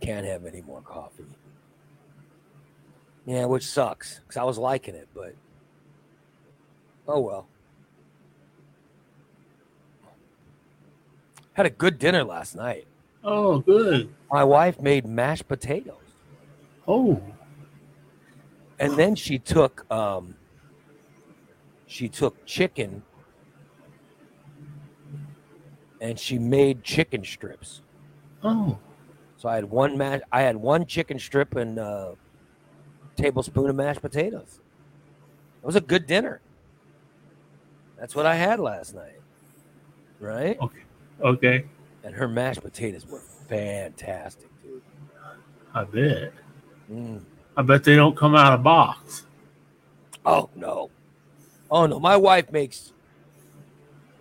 Can't 0.00 0.26
have 0.26 0.46
any 0.46 0.62
more 0.62 0.80
coffee. 0.80 1.24
Yeah, 3.26 3.44
which 3.46 3.66
sucks 3.66 4.20
because 4.20 4.36
I 4.36 4.44
was 4.44 4.56
liking 4.58 4.94
it, 4.94 5.08
but 5.14 5.34
oh 7.06 7.20
well. 7.20 7.46
Had 11.52 11.66
a 11.66 11.70
good 11.70 11.98
dinner 11.98 12.22
last 12.24 12.54
night. 12.54 12.86
Oh, 13.24 13.58
good. 13.58 14.14
My 14.30 14.44
wife 14.44 14.80
made 14.80 15.04
mashed 15.04 15.48
potatoes, 15.48 15.96
Oh, 16.86 17.20
and 18.78 18.92
then 18.96 19.16
she 19.16 19.38
took 19.40 19.84
um, 19.90 20.36
she 21.86 22.08
took 22.08 22.46
chicken 22.46 23.02
and 26.00 26.18
she 26.18 26.38
made 26.38 26.84
chicken 26.84 27.24
strips. 27.24 27.82
oh, 28.44 28.78
So 29.38 29.48
I 29.48 29.54
had 29.54 29.64
one 29.64 29.96
mash. 29.96 30.20
I 30.30 30.42
had 30.42 30.56
one 30.56 30.84
chicken 30.84 31.18
strip 31.18 31.56
and 31.56 31.78
a 31.78 32.14
tablespoon 33.16 33.70
of 33.70 33.76
mashed 33.76 34.02
potatoes. 34.02 34.60
It 35.62 35.66
was 35.66 35.76
a 35.76 35.80
good 35.80 36.06
dinner. 36.06 36.40
That's 37.98 38.14
what 38.14 38.26
I 38.26 38.34
had 38.34 38.60
last 38.60 38.94
night, 38.94 39.20
right? 40.20 40.58
okay. 40.60 40.78
Okay. 41.20 41.64
And 42.04 42.14
her 42.14 42.28
mashed 42.28 42.62
potatoes 42.62 43.06
were 43.06 43.22
fantastic, 43.48 44.48
dude. 44.62 44.82
I 45.74 45.84
bet. 45.84 46.32
Mm. 46.90 47.22
I 47.56 47.62
bet 47.62 47.82
they 47.82 47.96
don't 47.96 48.16
come 48.16 48.36
out 48.36 48.52
of 48.52 48.62
box. 48.62 49.24
Oh 50.24 50.48
no, 50.54 50.90
oh 51.70 51.86
no! 51.86 51.98
My 51.98 52.16
wife 52.16 52.52
makes 52.52 52.92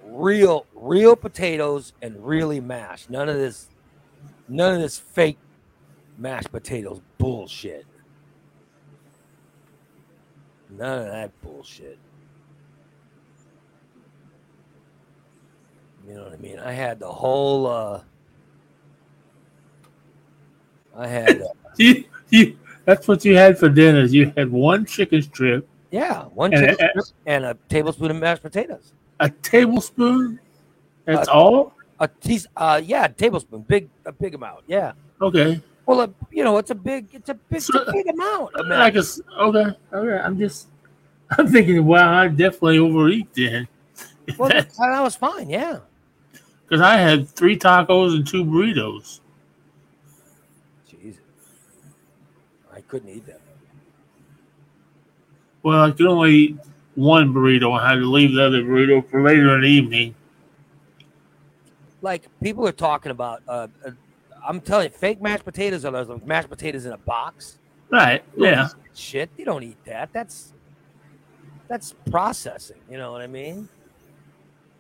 real, 0.03 0.65
real 0.73 1.15
potatoes 1.15 1.93
and 2.01 2.25
really 2.25 2.60
mashed. 2.60 3.10
None 3.10 3.30
of 3.30 3.36
this, 3.36 3.67
none 4.48 4.76
of 4.76 4.82
this 4.82 4.98
fake 4.98 5.38
mashed 6.18 6.52
potatoes 6.52 7.02
bullshit. 7.18 7.86
None 10.70 11.00
of 11.00 11.08
that 11.08 11.32
bullshit. 11.42 11.98
You 16.08 16.14
know 16.16 16.24
what 16.24 16.34
I 16.34 16.38
mean? 16.38 16.60
I 16.60 16.72
had 16.72 17.00
the 17.00 17.12
whole. 17.12 17.68
uh 17.68 18.02
I 20.96 21.08
had, 21.08 21.42
uh, 21.42 21.46
You, 21.78 22.04
you, 22.30 22.58
that's 22.86 23.08
what 23.08 23.24
you 23.24 23.36
had 23.36 23.60
for 23.60 23.70
dinner. 23.70 24.06
You 24.06 24.34
had 24.36 24.52
one 24.52 24.84
chicken 24.86 25.22
strip, 25.22 25.68
yeah, 25.92 26.24
one 26.26 26.52
And 26.54 26.70
chicken 26.76 26.90
strip 26.90 27.06
and 27.28 27.46
a 27.46 27.56
tablespoon 27.70 28.10
of 28.10 28.18
mashed 28.18 28.42
potatoes. 28.42 28.94
a 29.20 29.30
tablespoon. 29.30 30.40
That's 31.06 31.28
Uh, 31.30 31.34
all. 31.34 31.74
A 32.00 32.08
teas 32.08 32.48
uh, 32.56 32.82
yeah, 32.84 33.06
a 33.06 33.10
tablespoon, 33.10 33.62
big, 33.62 33.90
a 34.06 34.12
big 34.12 34.36
amount. 34.36 34.64
Yeah. 34.68 34.94
Okay. 35.22 35.62
Well, 35.86 36.14
you 36.32 36.44
know, 36.44 36.58
it's 36.58 36.70
a 36.70 36.76
big, 36.76 37.08
it's 37.14 37.30
a 37.30 37.34
big, 37.34 37.58
it's 37.58 37.70
a 37.74 37.92
big 37.92 38.08
amount. 38.08 38.54
Of 38.56 38.68
Like 38.68 38.94
mashed 38.94 38.96
a, 38.96 39.00
s- 39.00 39.22
okay. 39.40 39.66
Okay. 39.94 40.24
I'm 40.24 40.38
just. 40.38 40.68
I'm 41.38 41.48
thinking. 41.48 41.84
Wow, 41.86 42.14
I 42.22 42.28
definitely 42.28 42.80
overeat 42.80 43.34
then. 43.34 43.68
Well, 44.38 44.50
that, 44.50 44.70
that 44.78 45.02
was 45.02 45.16
fine. 45.16 45.50
Yeah. 45.50 45.80
Because 46.64 46.82
I 46.82 46.98
had 46.98 47.30
three 47.30 47.58
tacos 47.58 48.14
and 48.14 48.28
two 48.28 48.44
burritos. 48.44 49.22
Jesus. 50.90 51.22
I 52.74 52.82
couldn't 52.82 53.08
eat 53.10 53.26
that. 53.26 53.40
Well, 55.64 55.82
I 55.82 55.92
could 55.92 56.08
only 56.08 56.32
eat 56.34 56.58
one 56.96 57.34
burrito. 57.34 57.80
I 57.80 57.90
had 57.92 57.96
to 58.00 58.06
leave 58.06 58.34
the 58.34 58.46
other 58.46 58.62
burrito 58.64 59.10
for 59.10 59.22
later 59.22 59.56
in 59.56 59.62
the 59.62 59.68
evening. 59.68 60.16
Like 62.08 62.30
people 62.41 62.65
are 62.65 62.72
talking 62.72 63.12
about. 63.12 63.43
Uh, 63.46 63.67
uh, 63.86 63.91
I'm 64.48 64.62
telling 64.62 64.86
you, 64.86 64.98
fake 64.98 65.22
mashed 65.22 65.43
potatoes 65.43 65.84
are 65.84 65.91
those 65.91 66.22
mashed 66.26 66.48
potatoes 66.50 66.86
in 66.86 66.93
a 66.93 66.98
box. 66.98 67.60
Right. 67.91 68.24
Yeah. 68.38 68.70
Shit, 68.96 69.30
you 69.38 69.43
don't 69.43 69.62
eat 69.62 69.76
that. 69.84 70.13
That's 70.13 70.54
that's 71.67 71.93
processing. 72.10 72.78
You 72.89 72.98
know 72.98 73.12
what 73.12 73.20
I 73.20 73.28
mean? 73.28 73.67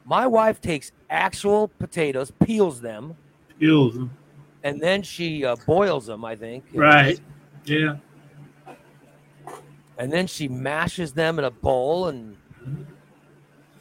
My 0.05 0.25
wife 0.25 0.61
takes 0.61 0.93
actual 1.09 1.67
potatoes, 1.67 2.31
peels 2.31 2.79
them, 2.79 3.17
Pills. 3.59 3.97
and 4.63 4.79
then 4.79 5.03
she 5.03 5.43
uh, 5.43 5.57
boils 5.65 6.05
them. 6.05 6.23
I 6.23 6.37
think. 6.37 6.63
Right. 6.73 7.19
Yeah. 7.65 7.97
And 9.97 10.13
then 10.13 10.27
she 10.27 10.47
mashes 10.47 11.11
them 11.11 11.39
in 11.39 11.43
a 11.43 11.51
bowl, 11.51 12.07
and 12.07 12.37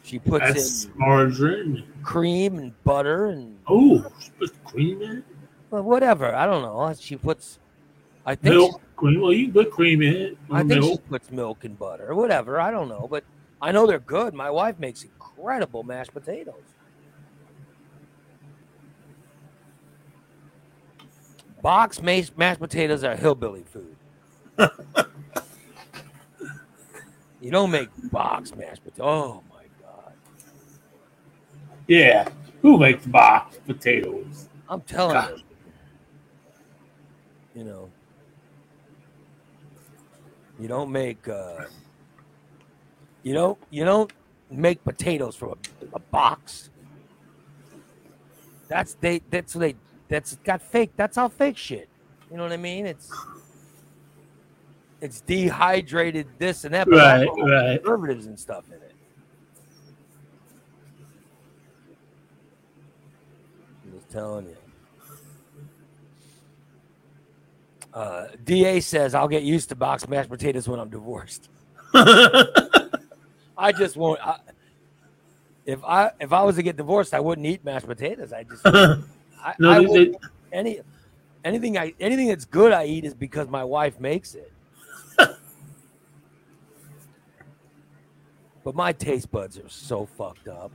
she 0.07 0.19
puts 0.19 0.45
That's 0.45 0.85
in 0.85 0.91
margarine. 0.95 1.83
cream 2.01 2.57
and 2.59 2.83
butter 2.85 3.25
and 3.25 3.57
Oh, 3.67 4.05
she 4.21 4.29
puts 4.39 4.53
cream 4.63 5.01
in 5.01 5.23
well, 5.69 5.83
whatever. 5.83 6.33
I 6.33 6.45
don't 6.45 6.61
know. 6.61 6.93
She 6.97 7.17
puts. 7.17 7.59
I 8.25 8.35
think. 8.35 8.55
Milk. 8.55 8.81
Cream. 8.95 9.19
Well, 9.19 9.33
you 9.33 9.51
put 9.51 9.69
cream 9.69 10.01
in 10.01 10.15
it. 10.15 10.37
I 10.49 10.59
think 10.63 10.81
she 10.81 10.89
milk. 10.89 11.09
puts 11.09 11.29
milk 11.29 11.65
and 11.65 11.77
butter 11.77 12.15
whatever. 12.15 12.59
I 12.59 12.71
don't 12.71 12.87
know, 12.87 13.05
but 13.11 13.25
I 13.61 13.73
know 13.73 13.85
they're 13.85 13.99
good. 13.99 14.33
My 14.33 14.49
wife 14.49 14.79
makes 14.79 15.03
incredible 15.03 15.83
mashed 15.83 16.13
potatoes. 16.13 16.55
Box 21.61 22.01
mashed 22.01 22.37
mashed 22.37 22.59
potatoes 22.61 23.03
are 23.03 23.15
hillbilly 23.17 23.63
food. 23.63 23.95
you 27.41 27.51
don't 27.51 27.71
make 27.71 27.89
box 28.09 28.55
mashed 28.55 28.83
potatoes. 28.85 29.05
Oh! 29.05 29.43
Yeah. 31.87 32.27
Who 32.61 32.77
makes 32.77 33.05
box 33.05 33.57
potatoes? 33.65 34.49
I'm 34.69 34.81
telling 34.81 35.13
God. 35.13 35.31
you. 35.37 35.43
You 37.55 37.63
know, 37.63 37.89
you 40.59 40.67
don't 40.67 40.91
make 40.91 41.27
uh, 41.27 41.65
you 43.23 43.33
don't 43.33 43.57
you 43.71 43.83
don't 43.83 44.11
make 44.51 44.83
potatoes 44.83 45.35
from 45.35 45.49
a, 45.49 45.55
a 45.95 45.99
box. 45.99 46.69
That's 48.67 48.93
they 48.95 49.21
that's 49.31 49.55
what 49.55 49.61
they 49.61 49.75
that's 50.07 50.35
got 50.43 50.61
fake. 50.61 50.91
That's 50.95 51.17
all 51.17 51.29
fake 51.29 51.57
shit. 51.57 51.89
You 52.29 52.37
know 52.37 52.43
what 52.43 52.51
I 52.51 52.57
mean? 52.57 52.85
It's 52.85 53.11
it's 55.01 55.21
dehydrated 55.21 56.27
this 56.37 56.63
and 56.63 56.73
that, 56.73 56.87
Right, 56.87 57.27
right. 57.37 57.81
preservatives 57.81 58.25
and 58.27 58.39
stuff 58.39 58.65
in 58.67 58.73
it. 58.75 58.93
I'm 63.85 63.93
just 63.93 63.96
telling 64.09 64.47
you. 64.47 64.57
Uh, 67.93 68.27
Da 68.45 68.79
says 68.79 69.15
I'll 69.15 69.27
get 69.27 69.43
used 69.43 69.69
to 69.69 69.75
boxed 69.75 70.07
mashed 70.07 70.29
potatoes 70.29 70.67
when 70.67 70.79
I'm 70.79 70.89
divorced. 70.89 71.49
I 71.93 73.71
just 73.75 73.97
won't. 73.97 74.19
I, 74.25 74.37
if 75.65 75.83
I 75.83 76.11
if 76.19 76.31
I 76.31 76.43
was 76.43 76.57
to 76.57 76.63
get 76.63 76.77
divorced, 76.77 77.13
I 77.13 77.19
wouldn't 77.19 77.47
eat 77.47 77.63
mashed 77.65 77.87
potatoes. 77.87 78.31
I 78.33 78.43
just 78.43 78.61
I, 78.65 78.97
No, 79.59 79.71
I 79.71 79.83
they- 79.83 80.13
any 80.53 80.79
anything 81.43 81.77
I 81.77 81.93
anything 81.99 82.27
that's 82.27 82.45
good 82.45 82.71
I 82.71 82.85
eat 82.85 83.03
is 83.05 83.13
because 83.13 83.47
my 83.47 83.63
wife 83.63 83.99
makes 83.99 84.35
it. 84.35 84.51
but 88.63 88.75
my 88.75 88.93
taste 88.93 89.31
buds 89.31 89.57
are 89.57 89.69
so 89.69 90.05
fucked 90.05 90.47
up. 90.47 90.71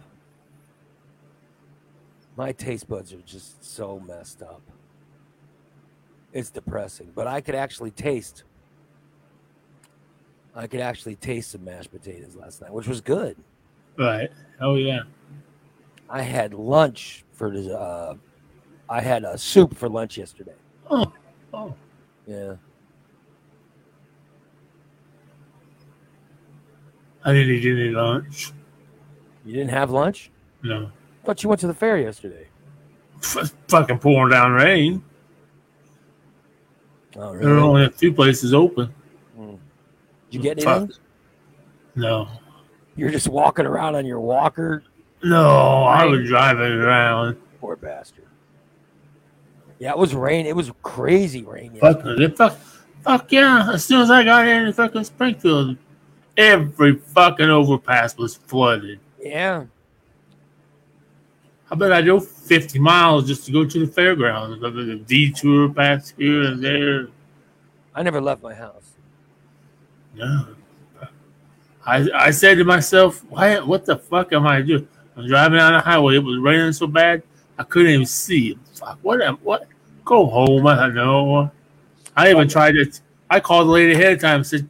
My 2.37 2.53
taste 2.53 2.89
buds 2.89 3.13
are 3.13 3.21
just 3.21 3.65
so 3.65 4.01
messed 4.01 4.43
up. 4.43 4.63
It's 6.33 6.51
depressing, 6.51 7.13
but 7.15 7.27
I 7.27 7.41
could 7.43 7.55
actually 7.55 7.91
taste. 7.91 8.45
I 10.55 10.67
could 10.67 10.81
actually 10.81 11.17
taste 11.17 11.51
some 11.53 11.65
mashed 11.65 11.91
potatoes 11.91 12.35
last 12.37 12.61
night, 12.63 12.73
which 12.73 12.89
was 12.89 13.01
good. 13.01 13.37
right. 13.99 14.31
Oh 14.61 14.77
yeah. 14.77 15.01
I 16.09 16.23
had 16.23 16.55
lunch 16.55 17.25
for 17.33 17.51
the. 17.51 17.79
Uh, 17.79 18.15
I 18.89 19.01
had 19.01 19.25
a 19.25 19.37
soup 19.39 19.75
for 19.77 19.89
lunch 19.89 20.17
yesterday. 20.19 20.55
Oh. 20.91 21.13
Oh. 21.55 21.75
Yeah, 22.27 22.55
I 27.25 27.33
didn't 27.33 27.55
eat 27.57 27.67
any 27.67 27.91
lunch. 27.91 28.53
you 29.45 29.53
didn't 29.55 29.71
have 29.71 29.91
lunch. 29.91 30.31
No. 30.63 30.91
Thought 31.25 31.43
you 31.43 31.49
went 31.49 31.61
to 31.61 31.67
the 31.67 31.75
fair 31.75 31.99
yesterday. 31.99 32.49
F- 33.23 33.53
fucking 33.69 33.99
pouring 33.99 34.31
down 34.33 34.53
rain. 34.53 35.05
Oh, 37.17 37.37
There 37.37 37.55
are 37.55 37.59
only 37.59 37.85
a 37.85 37.91
few 37.91 38.13
places 38.13 38.55
open. 38.55 38.93
Hmm. 39.37 39.51
Did 39.51 39.59
you 40.31 40.41
get 40.41 40.67
anything? 40.67 40.93
No. 41.95 42.29
You're 42.97 43.11
just 43.11 43.29
walking 43.29 43.67
around 43.67 43.95
on 43.95 44.07
your 44.07 44.21
walker. 44.21 44.83
No, 45.23 45.85
I 45.85 46.05
was 46.07 46.27
driving 46.27 46.73
around. 46.73 47.37
Poor 47.61 47.77
bastard. 47.77 48.25
Yeah, 49.79 49.91
it 49.91 49.99
was 49.99 50.15
rain. 50.15 50.47
It 50.47 50.57
was 50.57 50.73
crazy 50.83 51.43
rain. 51.43 51.75
yesterday. 51.75 52.29
Fuck, 52.29 52.53
fuck, 52.57 52.59
fuck 53.03 53.33
yeah. 53.33 53.71
As 53.73 53.85
soon 53.85 54.01
as 54.01 54.11
I 54.11 54.25
got 54.25 54.47
in 54.49 54.73
fucking 54.73 55.05
Springfield, 55.05 55.77
every 56.37 56.97
fucking 56.97 57.49
overpass 57.51 58.17
was 58.17 58.35
flooded. 58.37 59.01
Yeah, 59.21 59.65
I 61.73 61.75
bet 61.75 61.91
I 61.91 62.03
drove 62.03 62.29
50 62.29 62.79
miles 62.79 63.27
just 63.27 63.47
to 63.47 63.53
go 63.53 63.65
to 63.65 63.87
the 63.87 63.91
fairgrounds. 63.91 64.61
The 64.61 64.71
the 64.71 64.97
detour 64.97 65.71
past 65.71 66.13
here 66.19 66.43
and 66.43 66.63
there. 66.63 67.09
I 67.95 68.03
never 68.03 68.21
left 68.21 68.43
my 68.43 68.53
house. 68.53 68.93
No. 70.15 70.49
I, 71.87 72.07
I 72.15 72.31
said 72.31 72.59
to 72.59 72.65
myself, 72.65 73.25
why, 73.25 73.59
what 73.61 73.87
the 73.87 73.97
fuck 73.97 74.35
am 74.35 74.47
I 74.47 74.61
doing? 74.61 74.87
I'm 75.17 75.27
driving 75.27 75.59
down 75.59 75.73
the 75.73 75.81
highway. 75.81 76.17
It 76.17 76.25
was 76.25 76.39
raining 76.41 76.75
so 76.75 76.87
bad, 76.87 77.23
I 77.59 77.63
couldn't 77.63 77.91
even 77.91 78.07
see. 78.07 78.59
Fuck, 78.75 78.99
what 79.01 79.23
am, 79.23 79.39
what? 79.39 79.67
Go 80.05 80.27
home. 80.27 80.67
I 80.67 80.77
don't 80.77 80.95
know. 80.95 81.51
I 82.15 82.31
even 82.31 82.49
tried 82.49 82.77
it. 82.77 83.01
I 83.31 83.41
called 83.41 83.69
the 83.69 83.73
lady 83.73 83.95
ahead 83.95 84.13
of 84.13 84.21
time 84.21 84.37
and 84.37 84.47
said, 84.47 84.69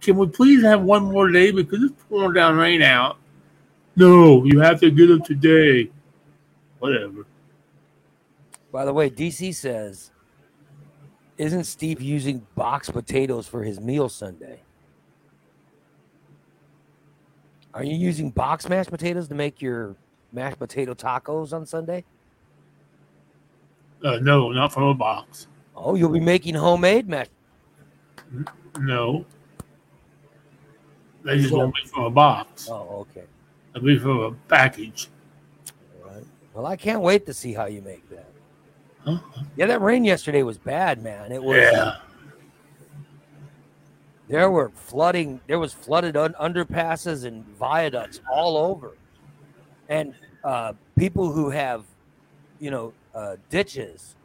can 0.00 0.16
we 0.16 0.28
please 0.28 0.62
have 0.62 0.80
one 0.80 1.02
more 1.10 1.28
day 1.28 1.50
because 1.50 1.82
it's 1.82 2.02
pouring 2.08 2.34
down 2.34 2.56
rain 2.56 2.82
out? 2.82 3.18
No, 3.96 4.44
you 4.44 4.60
have 4.60 4.78
to 4.78 4.92
get 4.92 5.08
them 5.08 5.22
today. 5.22 5.90
Whatever. 6.78 7.26
By 8.72 8.84
the 8.84 8.92
way, 8.92 9.08
DC 9.08 9.54
says, 9.54 10.10
"Isn't 11.38 11.64
Steve 11.64 12.00
using 12.00 12.46
box 12.54 12.90
potatoes 12.90 13.46
for 13.46 13.62
his 13.62 13.80
meal 13.80 14.08
Sunday?" 14.08 14.60
Are 17.76 17.84
you 17.84 17.94
using 17.94 18.30
box 18.30 18.68
mashed 18.70 18.90
potatoes 18.90 19.28
to 19.28 19.34
make 19.34 19.60
your 19.60 19.96
mashed 20.32 20.58
potato 20.58 20.94
tacos 20.94 21.52
on 21.52 21.66
Sunday? 21.66 22.04
Uh, 24.02 24.18
no, 24.22 24.50
not 24.50 24.72
from 24.72 24.84
a 24.84 24.94
box. 24.94 25.46
Oh, 25.76 25.94
you'll 25.94 26.08
be 26.08 26.20
making 26.20 26.54
homemade 26.54 27.06
mashed. 27.06 27.30
No. 28.78 29.26
They 31.22 31.38
just 31.38 31.52
won't 31.52 31.74
be 31.74 31.86
from 31.88 32.04
a 32.04 32.10
box. 32.10 32.68
Oh, 32.70 33.06
okay. 33.10 33.26
They'll 33.74 33.82
be 33.82 33.98
from 33.98 34.20
a 34.20 34.32
package. 34.48 35.08
Well, 36.56 36.64
I 36.64 36.76
can't 36.76 37.02
wait 37.02 37.26
to 37.26 37.34
see 37.34 37.52
how 37.52 37.66
you 37.66 37.82
make 37.82 38.08
that. 38.08 38.30
Huh? 39.04 39.18
Yeah, 39.56 39.66
that 39.66 39.82
rain 39.82 40.06
yesterday 40.06 40.42
was 40.42 40.56
bad, 40.56 41.02
man. 41.02 41.30
It 41.30 41.42
was. 41.42 41.58
Yeah. 41.58 41.96
There 44.26 44.50
were 44.50 44.70
flooding. 44.70 45.42
There 45.48 45.58
was 45.58 45.74
flooded 45.74 46.16
un- 46.16 46.34
underpasses 46.40 47.26
and 47.26 47.44
viaducts 47.58 48.22
all 48.32 48.56
over, 48.56 48.96
and 49.90 50.14
uh, 50.44 50.72
people 50.96 51.30
who 51.30 51.50
have, 51.50 51.84
you 52.58 52.70
know, 52.70 52.94
uh, 53.14 53.36
ditches. 53.50 54.16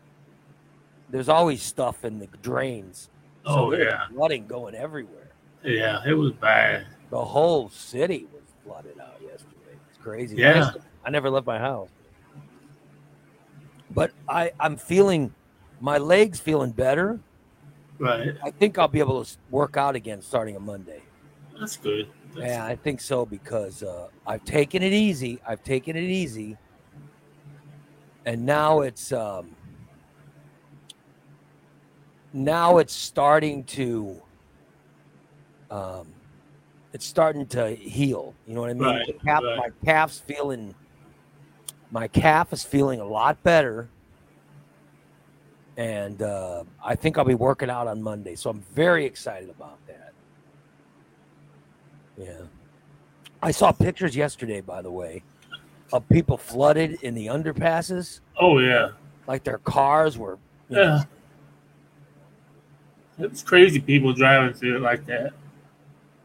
There's 1.09 1.27
always 1.27 1.61
stuff 1.61 2.05
in 2.05 2.17
the 2.17 2.27
drains. 2.41 3.09
Oh, 3.45 3.71
there's 3.71 3.91
yeah. 3.91 4.07
flooding 4.07 4.47
going 4.47 4.73
everywhere. 4.73 5.31
Yeah, 5.65 6.01
it 6.07 6.13
was 6.13 6.31
bad. 6.31 6.87
The 7.09 7.25
whole 7.25 7.69
city 7.69 8.25
was 8.33 8.43
flooded 8.63 8.97
out 9.01 9.21
yesterday. 9.21 9.75
It's 9.89 9.97
crazy. 10.01 10.37
Yeah. 10.37 10.71
I 11.03 11.09
never 11.09 11.29
left 11.29 11.45
my 11.45 11.59
house. 11.59 11.89
But 13.93 14.11
I, 14.27 14.51
I'm 14.59 14.77
feeling 14.77 15.33
my 15.79 15.97
legs 15.97 16.39
feeling 16.39 16.71
better. 16.71 17.19
Right. 17.99 18.35
I 18.43 18.51
think 18.51 18.77
I'll 18.77 18.87
be 18.87 18.99
able 18.99 19.23
to 19.23 19.37
work 19.49 19.77
out 19.77 19.95
again 19.95 20.21
starting 20.21 20.55
on 20.55 20.65
Monday. 20.65 21.01
That's 21.59 21.77
good. 21.77 22.07
That's- 22.33 22.49
Yeah, 22.49 22.65
I 22.65 22.75
think 22.75 23.01
so 23.01 23.25
because 23.25 23.83
uh, 23.83 24.07
I've 24.25 24.43
taken 24.45 24.81
it 24.81 24.93
easy. 24.93 25.39
I've 25.47 25.63
taken 25.63 25.95
it 25.95 26.03
easy, 26.09 26.57
and 28.25 28.45
now 28.45 28.81
it's 28.81 29.11
um, 29.11 29.53
now 32.33 32.77
it's 32.77 32.93
starting 32.93 33.63
to 33.65 34.21
um, 35.69 36.07
it's 36.93 37.05
starting 37.05 37.45
to 37.47 37.69
heal. 37.75 38.33
You 38.47 38.55
know 38.55 38.61
what 38.61 38.69
I 38.69 38.73
mean? 38.73 38.83
Right, 38.83 39.07
The 39.07 39.13
calf, 39.13 39.43
right. 39.43 39.57
My 39.57 39.69
calf's 39.85 40.19
feeling 40.19 40.73
my 41.91 42.07
calf 42.07 42.53
is 42.53 42.63
feeling 42.63 42.99
a 42.99 43.05
lot 43.05 43.41
better. 43.43 43.89
And 45.77 46.21
uh, 46.21 46.63
I 46.83 46.95
think 46.95 47.17
I'll 47.17 47.25
be 47.25 47.35
working 47.35 47.69
out 47.69 47.87
on 47.87 48.01
Monday. 48.01 48.35
So 48.35 48.49
I'm 48.49 48.61
very 48.73 49.05
excited 49.05 49.49
about 49.49 49.77
that. 49.87 50.13
Yeah. 52.17 52.41
I 53.41 53.51
saw 53.51 53.71
pictures 53.71 54.15
yesterday, 54.15 54.61
by 54.61 54.81
the 54.81 54.91
way, 54.91 55.23
of 55.91 56.07
people 56.09 56.37
flooded 56.37 57.01
in 57.01 57.15
the 57.15 57.27
underpasses. 57.27 58.19
Oh 58.39 58.59
yeah. 58.59 58.91
Like 59.27 59.43
their 59.43 59.57
cars 59.59 60.17
were. 60.17 60.37
you 60.69 60.75
know, 60.77 60.81
Yeah. 60.83 61.03
It's 63.25 63.43
crazy 63.43 63.79
people 63.79 64.13
driving 64.13 64.53
through 64.53 64.77
it 64.77 64.81
like 64.81 65.05
that. 65.05 65.33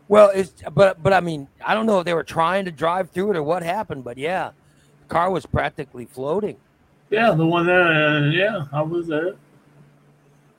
Well, 0.09 0.31
it's 0.35 0.53
but 0.73 1.03
but 1.03 1.13
I 1.13 1.21
mean 1.21 1.49
I 1.65 1.75
don't 1.75 1.87
know 1.87 1.99
if 1.99 2.05
they 2.05 2.15
were 2.15 2.25
trying 2.25 2.65
to 2.67 2.71
drive 2.71 3.11
through 3.11 3.31
it 3.31 3.37
or 3.37 3.43
what 3.43 3.63
happened, 3.63 4.05
but 4.05 4.19
yeah, 4.19 4.51
car 5.09 5.31
was 5.31 5.47
practically 5.47 6.05
floating. 6.07 6.57
Yeah, 7.11 7.33
the 7.33 7.47
one 7.47 7.67
there. 7.67 7.83
Uh, 7.87 8.21
yeah, 8.31 8.65
I 8.73 8.83
was 8.83 9.07
there. 9.07 9.35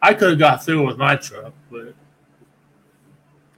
I 0.02 0.14
could 0.14 0.30
have 0.32 0.40
got 0.40 0.64
through 0.64 0.86
with 0.86 0.98
my 0.98 1.16
truck, 1.16 1.54
but 1.72 1.94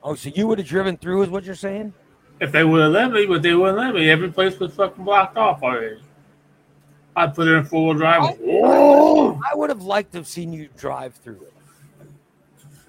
Oh, 0.02 0.15
so 0.15 0.30
you 0.34 0.47
would 0.47 0.60
have 0.60 0.67
driven 0.67 0.97
through, 0.97 1.23
is 1.23 1.30
what 1.30 1.43
you're 1.43 1.56
saying? 1.56 1.93
if 2.39 2.54
they 2.54 2.63
would 2.63 2.82
have 2.82 2.91
let 2.93 3.12
me, 3.12 3.25
but 3.25 3.41
they 3.41 3.54
wouldn't 3.54 3.78
let 3.78 3.93
me. 3.93 4.10
Every 4.10 4.32
place 4.32 4.58
was 4.60 4.73
fucking 4.73 5.04
blocked 5.04 5.36
off 5.38 5.62
already. 5.62 5.99
I 7.15 7.28
put 7.28 7.49
it 7.49 7.52
in 7.52 7.65
four 7.65 7.89
wheel 7.89 7.97
drive. 7.97 8.38
Whoa! 8.39 9.38
I 9.52 9.54
would 9.56 9.69
have 9.69 9.82
liked 9.82 10.13
to 10.13 10.19
have 10.19 10.28
seen 10.28 10.54
you 10.54 10.69
drive 10.78 11.15
through 11.15 11.41
it. 11.41 11.54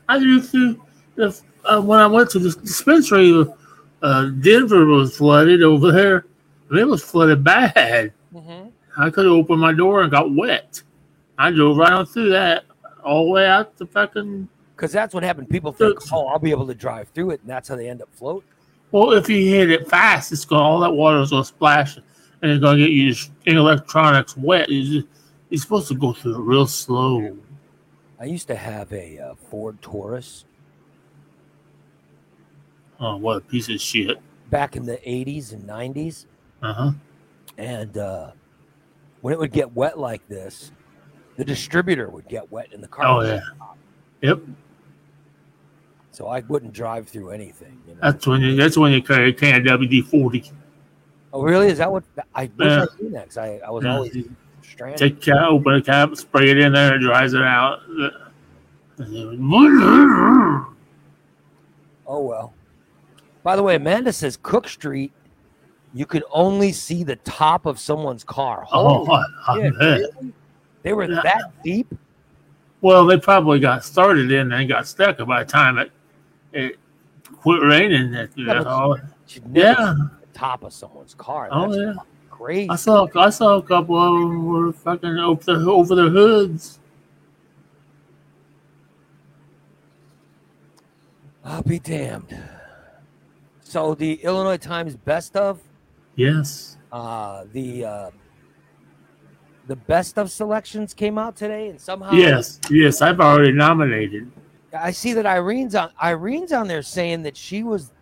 I 0.09 0.19
through 0.21 0.81
the 1.17 1.41
uh, 1.65 1.81
when 1.81 1.99
I 1.99 2.07
went 2.07 2.31
to 2.31 2.39
the 2.39 2.51
dispensary. 2.61 3.45
Uh, 4.03 4.27
Denver 4.41 4.87
was 4.87 5.17
flooded 5.17 5.63
over 5.63 5.91
there. 5.91 6.27
It 6.71 6.85
was 6.87 7.03
flooded 7.03 7.43
bad. 7.43 8.13
Mm-hmm. 8.35 8.69
I 8.97 9.11
could 9.11 9.25
have 9.25 9.33
opened 9.33 9.61
my 9.61 9.73
door 9.73 10.03
and 10.03 10.11
got 10.11 10.35
wet. 10.35 10.83
I 11.39 11.51
drove 11.51 11.77
right 11.77 11.93
on 11.93 12.07
through 12.07 12.31
that, 12.31 12.65
all 13.03 13.25
the 13.25 13.31
way 13.31 13.47
out 13.47 13.77
to 13.79 13.87
fucking. 13.87 14.49
Because 14.77 14.93
that's 14.93 15.15
what 15.15 15.23
happened. 15.23 15.49
People 15.49 15.73
think, 15.73 15.99
oh, 16.13 16.27
I'll 16.29 16.39
be 16.39 16.51
able 16.51 16.67
to 16.67 16.75
drive 16.75 17.09
through 17.09 17.31
it, 17.31 17.41
and 17.41 17.51
that's 17.51 17.69
how 17.69 17.77
they 17.77 17.89
end 17.89 18.03
up 18.03 18.09
floating. 18.13 18.49
Well, 18.93 19.13
if 19.13 19.29
you 19.29 19.45
hit 19.45 19.71
it 19.71 19.89
fast, 19.89 20.33
it's 20.33 20.45
going 20.45 20.63
all 20.63 20.81
that 20.81 20.91
water 20.91 21.21
is 21.21 21.31
going 21.31 21.43
to 21.43 21.49
splash, 21.49 21.97
and 21.97 22.51
it's 22.51 22.61
going 22.61 22.79
to 22.79 22.87
get 22.87 22.93
your 22.93 23.15
electronics 23.47 24.37
wet. 24.37 24.69
You 24.69 25.01
just, 25.01 25.09
you're 25.49 25.61
supposed 25.61 25.89
to 25.89 25.95
go 25.95 26.13
through 26.13 26.37
it 26.37 26.41
real 26.41 26.67
slow. 26.67 27.37
I 28.19 28.25
used 28.25 28.49
to 28.49 28.57
have 28.57 28.93
a 28.93 29.19
uh, 29.19 29.35
Ford 29.35 29.81
Taurus 29.81 30.45
Oh, 33.01 33.17
what 33.17 33.39
a 33.39 33.41
piece 33.41 33.69
of 33.71 33.81
shit! 33.81 34.19
back 34.51 34.77
in 34.77 34.85
the 34.85 34.97
80s 34.97 35.53
and 35.53 35.63
90s. 35.63 36.27
Uh 36.63 36.73
huh. 36.73 36.91
And 37.59 37.97
uh, 37.99 38.31
when 39.21 39.33
it 39.35 39.39
would 39.39 39.53
get 39.53 39.73
wet 39.75 39.99
like 39.99 40.27
this, 40.29 40.73
the 41.37 41.45
distributor 41.45 42.09
would 42.09 42.29
get 42.29 42.51
wet 42.51 42.73
in 42.73 42.81
the 42.81 42.89
car. 42.89 43.07
Oh 43.07 43.21
yeah. 43.23 43.41
Yep. 44.23 44.41
So 46.13 46.27
I 46.29 46.41
wouldn't 46.41 46.73
drive 46.73 47.09
through 47.09 47.31
anything. 47.31 47.81
You 47.87 47.95
know? 47.95 48.01
That's 48.03 48.27
when 48.27 48.41
you. 48.43 48.57
That's 48.57 48.77
when 48.77 48.93
you 48.93 49.03
carry 49.03 49.31
a 49.31 49.33
can 49.33 49.67
of 49.67 49.81
WD 49.81 50.05
forty. 50.07 50.51
oh, 51.33 51.43
really? 51.43 51.69
Is 51.69 51.79
that 51.79 51.91
what 51.91 52.05
I 52.35 52.51
wish 52.57 52.67
Yeah. 52.69 52.85
I 52.99 53.03
knew 53.03 53.11
that? 53.11 53.39
I, 53.39 53.59
I 53.67 53.71
was 53.71 53.85
Yeah. 53.85 53.95
always 53.95 54.17
stranded. 54.63 54.99
Take 54.99 55.17
a 55.29 55.33
cap, 55.33 55.49
open 55.51 55.75
a 55.75 55.83
cap, 55.83 56.17
spray 56.17 56.51
it 56.51 56.59
in 56.59 56.73
there, 56.73 56.97
it 56.97 57.01
dries 57.01 57.33
it 57.35 57.43
out. 57.43 57.81
Oh 62.07 62.21
well. 62.23 62.53
By 63.43 63.57
the 63.57 63.63
way, 63.63 63.77
Amanda 63.77 64.13
says 64.13 64.37
Cook 64.43 64.69
Street, 64.69 65.13
you 65.93 66.07
could 66.07 66.25
only 66.31 66.73
see 66.73 67.03
the 67.05 67.17
top 67.17 67.67
of 67.67 67.79
someone's 67.79 68.23
car. 68.25 68.67
Oh, 68.73 69.05
Holy 69.05 69.25
I 69.49 69.55
shit, 69.57 69.75
really? 69.75 70.33
They 70.83 70.93
were 70.93 71.05
Yeah. 71.11 71.21
that 71.23 71.53
deep? 71.65 71.93
Well, 72.81 73.05
they 73.07 73.19
probably 73.19 73.61
got 73.61 73.85
started 73.85 74.31
in 74.33 74.53
and 74.53 74.69
got 74.69 74.87
stuck 74.87 75.19
by 75.27 75.45
the 75.45 75.51
time 75.51 75.79
it 75.79 75.91
it 76.53 76.79
quit 77.41 77.63
raining. 77.63 78.13
That, 78.13 78.31
Yeah, 78.37 78.59
but- 78.59 78.67
all- 78.67 78.99
She'd 79.27 79.47
never 79.47 79.83
yeah. 79.83 79.95
top 80.33 80.63
of 80.65 80.73
someone's 80.73 81.15
car. 81.15 81.49
Oh 81.53 81.73
yeah. 81.75 81.95
crazy. 82.31 82.71
I 82.71 82.77
saw 82.77 83.07
I 83.17 83.31
saw 83.31 83.57
a 83.59 83.63
couple 83.63 83.97
of 83.97 84.15
them 84.21 84.47
were 84.47 84.73
fucking 84.73 85.19
over 85.19 85.43
their, 85.45 85.69
over 85.69 85.95
their 85.95 86.09
hoods. 86.09 86.79
I'll 91.45 91.63
be 91.63 91.79
damned. 91.79 92.37
So 93.63 93.95
the 93.95 94.15
Illinois 94.25 94.57
Times 94.57 94.97
best 94.97 95.37
of 95.37 95.61
Yes. 96.21 96.77
uh 96.93 97.45
the 97.53 97.85
uh 97.85 98.11
the 99.67 99.77
best 99.77 100.19
of 100.19 100.31
selections 100.31 100.93
came 100.93 101.17
out 101.17 101.37
today 101.37 101.69
and 101.69 101.81
somehow 101.81 102.13
Yes. 102.13 102.61
Yes. 102.71 103.01
I've 103.01 103.21
already 103.21 103.53
nominated. 103.53 104.31
I 104.77 104.91
see 104.91 105.13
that 105.15 105.27
Irene's 105.27 105.75
on 105.75 105.91
Irene's 106.03 106.53
on 106.53 106.69
there 106.69 106.83
saying 106.83 107.23
that 107.23 107.37
she 107.37 107.63
was 107.63 107.93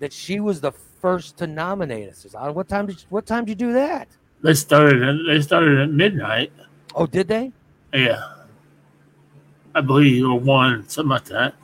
that 0.00 0.12
she 0.12 0.40
was 0.40 0.60
the 0.60 0.72
first 0.72 1.36
to 1.38 1.46
nominate 1.46 2.08
us. 2.08 2.26
What 2.32 2.68
time 2.68 2.86
did 2.86 3.00
you, 3.00 3.06
what 3.10 3.26
time 3.26 3.44
did 3.44 3.60
you 3.60 3.68
do 3.68 3.72
that? 3.74 4.08
They 4.42 4.54
started. 4.54 5.02
At, 5.02 5.16
they 5.26 5.40
started 5.40 5.78
at 5.78 5.90
midnight. 5.90 6.52
Oh, 6.94 7.06
did 7.06 7.28
they? 7.28 7.52
Yeah. 7.92 8.22
I 9.74 9.80
believe 9.80 10.24
or 10.24 10.38
one 10.38 10.88
something 10.88 11.10
like 11.10 11.24
that. 11.26 11.54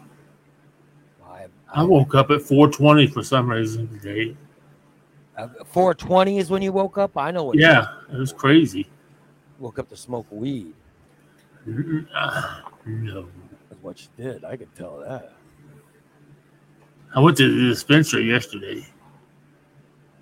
I, 1.27 1.47
I 1.73 1.83
woke 1.83 2.15
up 2.15 2.31
at 2.31 2.41
4:20 2.41 3.13
for 3.13 3.23
some 3.23 3.51
reason 3.51 3.89
today. 3.89 4.37
Uh, 5.45 5.65
420 5.65 6.39
is 6.39 6.51
when 6.51 6.63
you 6.63 6.73
woke 6.73 6.99
up. 6.99 7.17
I 7.17 7.31
know 7.31 7.45
what 7.45 7.57
you 7.57 7.63
Yeah, 7.63 7.87
it 8.13 8.17
was 8.17 8.33
crazy. 8.33 8.89
woke 9.59 9.79
up 9.79 9.89
to 9.91 9.97
smoke 9.97 10.27
weed. 10.31 10.75
Ah, 12.15 12.71
No. 12.87 13.29
That's 13.69 13.83
what 13.83 14.01
you 14.01 14.09
did. 14.25 14.45
I 14.45 14.57
could 14.57 14.75
tell 14.75 14.99
that. 15.01 15.33
I 17.15 17.21
went 17.21 17.37
to 17.39 17.49
the 17.49 17.69
dispensary 17.69 18.25
yesterday. 18.25 18.87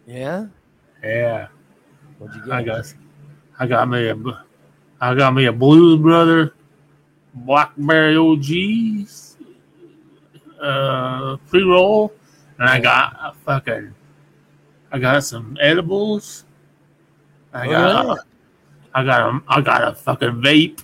Yeah. 0.07 0.47
Yeah. 1.03 1.49
What'd 2.19 2.35
you 2.37 2.43
get? 2.45 2.53
I 2.53 2.63
got, 2.63 2.95
I 3.61 3.67
got 3.67 3.89
me 3.89 4.09
a, 4.09 4.17
I 5.01 5.15
got 5.15 5.35
me 5.35 5.45
a 5.47 5.53
Blues 5.53 6.01
Brother, 6.01 6.55
Blackberry 7.35 8.17
OGs, 8.17 9.37
uh, 10.61 11.37
pre 11.49 11.63
roll, 11.63 12.13
and 12.59 12.69
I 12.69 12.81
got 12.81 13.17
a 13.21 13.35
fucking, 13.45 13.95
I 14.91 14.99
got 14.99 15.25
some 15.25 15.57
edibles. 15.61 16.45
I 17.53 17.67
Oh, 17.67 17.71
got, 17.71 18.05
really? 18.07 18.21
I 18.95 19.05
got 19.05 19.21
a, 19.35 19.43
I 19.49 19.61
got 19.61 19.89
a 19.89 19.95
fucking 19.95 20.43
vape. 20.43 20.83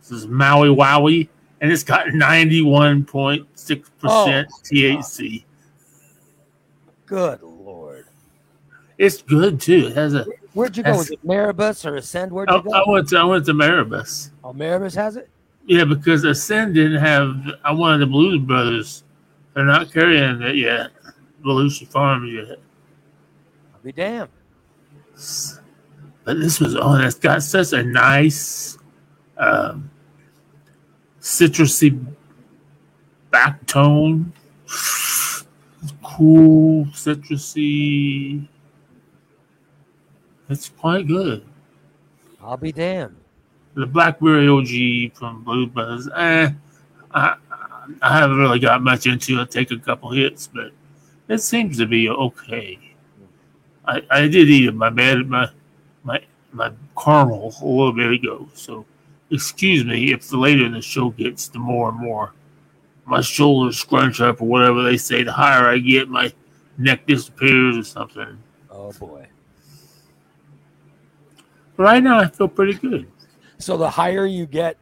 This 0.00 0.10
is 0.10 0.26
Maui 0.26 0.68
Wowie, 0.68 1.28
and 1.60 1.72
it's 1.72 1.82
got 1.82 2.08
ninety 2.12 2.62
one 2.62 3.04
point 3.04 3.46
six 3.54 3.90
percent 3.98 4.48
Oh, 4.52 4.60
THC. 4.64 5.44
Good 7.06 7.42
lord. 7.42 8.06
It's 8.98 9.22
good 9.22 9.60
too. 9.60 9.88
It 9.88 9.96
has 9.96 10.14
a. 10.14 10.26
Where'd 10.54 10.76
you 10.76 10.82
go? 10.82 10.96
Was 10.96 11.10
it 11.10 11.24
Maribis 11.26 11.84
or 11.84 11.96
Ascend? 11.96 12.32
Where'd 12.32 12.48
I, 12.48 12.54
you 12.56 12.60
oh, 12.60 12.62
go? 12.62 12.72
I 12.72 12.88
went 12.88 13.08
to 13.10 13.18
I 13.18 13.24
went 13.24 13.44
to 13.46 13.52
Maribis. 13.52 14.30
oh, 14.44 14.52
Maribis 14.52 14.94
has 14.94 15.16
it. 15.16 15.28
Yeah, 15.66 15.84
because 15.84 16.24
Ascend 16.24 16.74
didn't 16.74 17.00
have. 17.00 17.30
Uh, 17.46 17.52
I 17.64 17.72
wanted 17.72 17.98
the 17.98 18.06
Blues 18.06 18.38
Brothers. 18.40 19.02
They're 19.54 19.64
not 19.64 19.92
carrying 19.92 20.40
it 20.42 20.56
yet. 20.56 20.90
Belushi 21.44 21.86
Farms 21.88 22.32
yet. 22.32 22.58
Be 23.86 23.92
damned. 23.92 24.30
But 26.24 26.40
this 26.40 26.58
was 26.58 26.74
on. 26.74 27.04
It's 27.04 27.14
got 27.14 27.40
such 27.40 27.72
a 27.72 27.84
nice, 27.84 28.76
um, 29.36 29.88
citrusy 31.20 32.04
back 33.30 33.64
tone. 33.68 34.32
Cool, 36.02 36.86
citrusy. 36.86 38.48
It's 40.48 40.68
quite 40.70 41.06
good. 41.06 41.46
I'll 42.42 42.56
be 42.56 42.72
damned. 42.72 43.14
The 43.74 43.86
Blackberry 43.86 44.48
OG 44.48 45.16
from 45.16 45.44
Blue 45.44 45.68
Buzz, 45.68 46.10
eh, 46.16 46.50
I, 47.12 47.36
I 48.02 48.18
haven't 48.18 48.38
really 48.38 48.58
got 48.58 48.82
much 48.82 49.06
into 49.06 49.40
it. 49.40 49.52
Take 49.52 49.70
a 49.70 49.78
couple 49.78 50.10
hits, 50.10 50.48
but 50.52 50.72
it 51.28 51.38
seems 51.38 51.78
to 51.78 51.86
be 51.86 52.08
okay. 52.08 52.80
I, 53.86 54.02
I 54.10 54.28
did 54.28 54.48
eat 54.48 54.72
my 54.74 54.90
bed, 54.90 55.28
my 55.28 55.48
my 56.04 56.20
my 56.52 56.72
caramel 57.02 57.54
a 57.60 57.64
little 57.64 57.92
bit 57.92 58.12
ago, 58.12 58.48
so 58.54 58.84
excuse 59.30 59.84
me 59.84 60.12
if 60.12 60.28
the 60.28 60.36
later 60.36 60.68
the 60.68 60.80
show 60.80 61.10
gets, 61.10 61.48
the 61.48 61.58
more 61.58 61.88
and 61.90 61.98
more 61.98 62.32
my 63.06 63.20
shoulders 63.20 63.78
scrunch 63.78 64.20
up 64.20 64.42
or 64.42 64.48
whatever 64.48 64.82
they 64.82 64.96
say. 64.96 65.22
The 65.22 65.32
higher 65.32 65.68
I 65.68 65.78
get, 65.78 66.08
my 66.08 66.32
neck 66.76 67.06
disappears 67.06 67.78
or 67.78 67.84
something. 67.84 68.38
Oh 68.70 68.92
boy. 68.92 69.26
Right 71.76 72.02
now, 72.02 72.18
I 72.18 72.26
feel 72.26 72.48
pretty 72.48 72.74
good. 72.74 73.06
So 73.58 73.76
the 73.76 73.88
higher 73.88 74.26
you 74.26 74.46
get, 74.46 74.76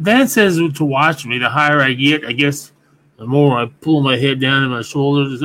Dan 0.00 0.28
says 0.28 0.56
to 0.56 0.84
watch 0.84 1.26
me. 1.26 1.38
The 1.38 1.48
higher 1.48 1.80
I 1.80 1.92
get, 1.94 2.24
I 2.24 2.32
guess, 2.32 2.72
the 3.16 3.26
more 3.26 3.58
I 3.58 3.66
pull 3.66 4.00
my 4.02 4.16
head 4.16 4.40
down 4.40 4.62
and 4.62 4.72
my 4.72 4.82
shoulders. 4.82 5.42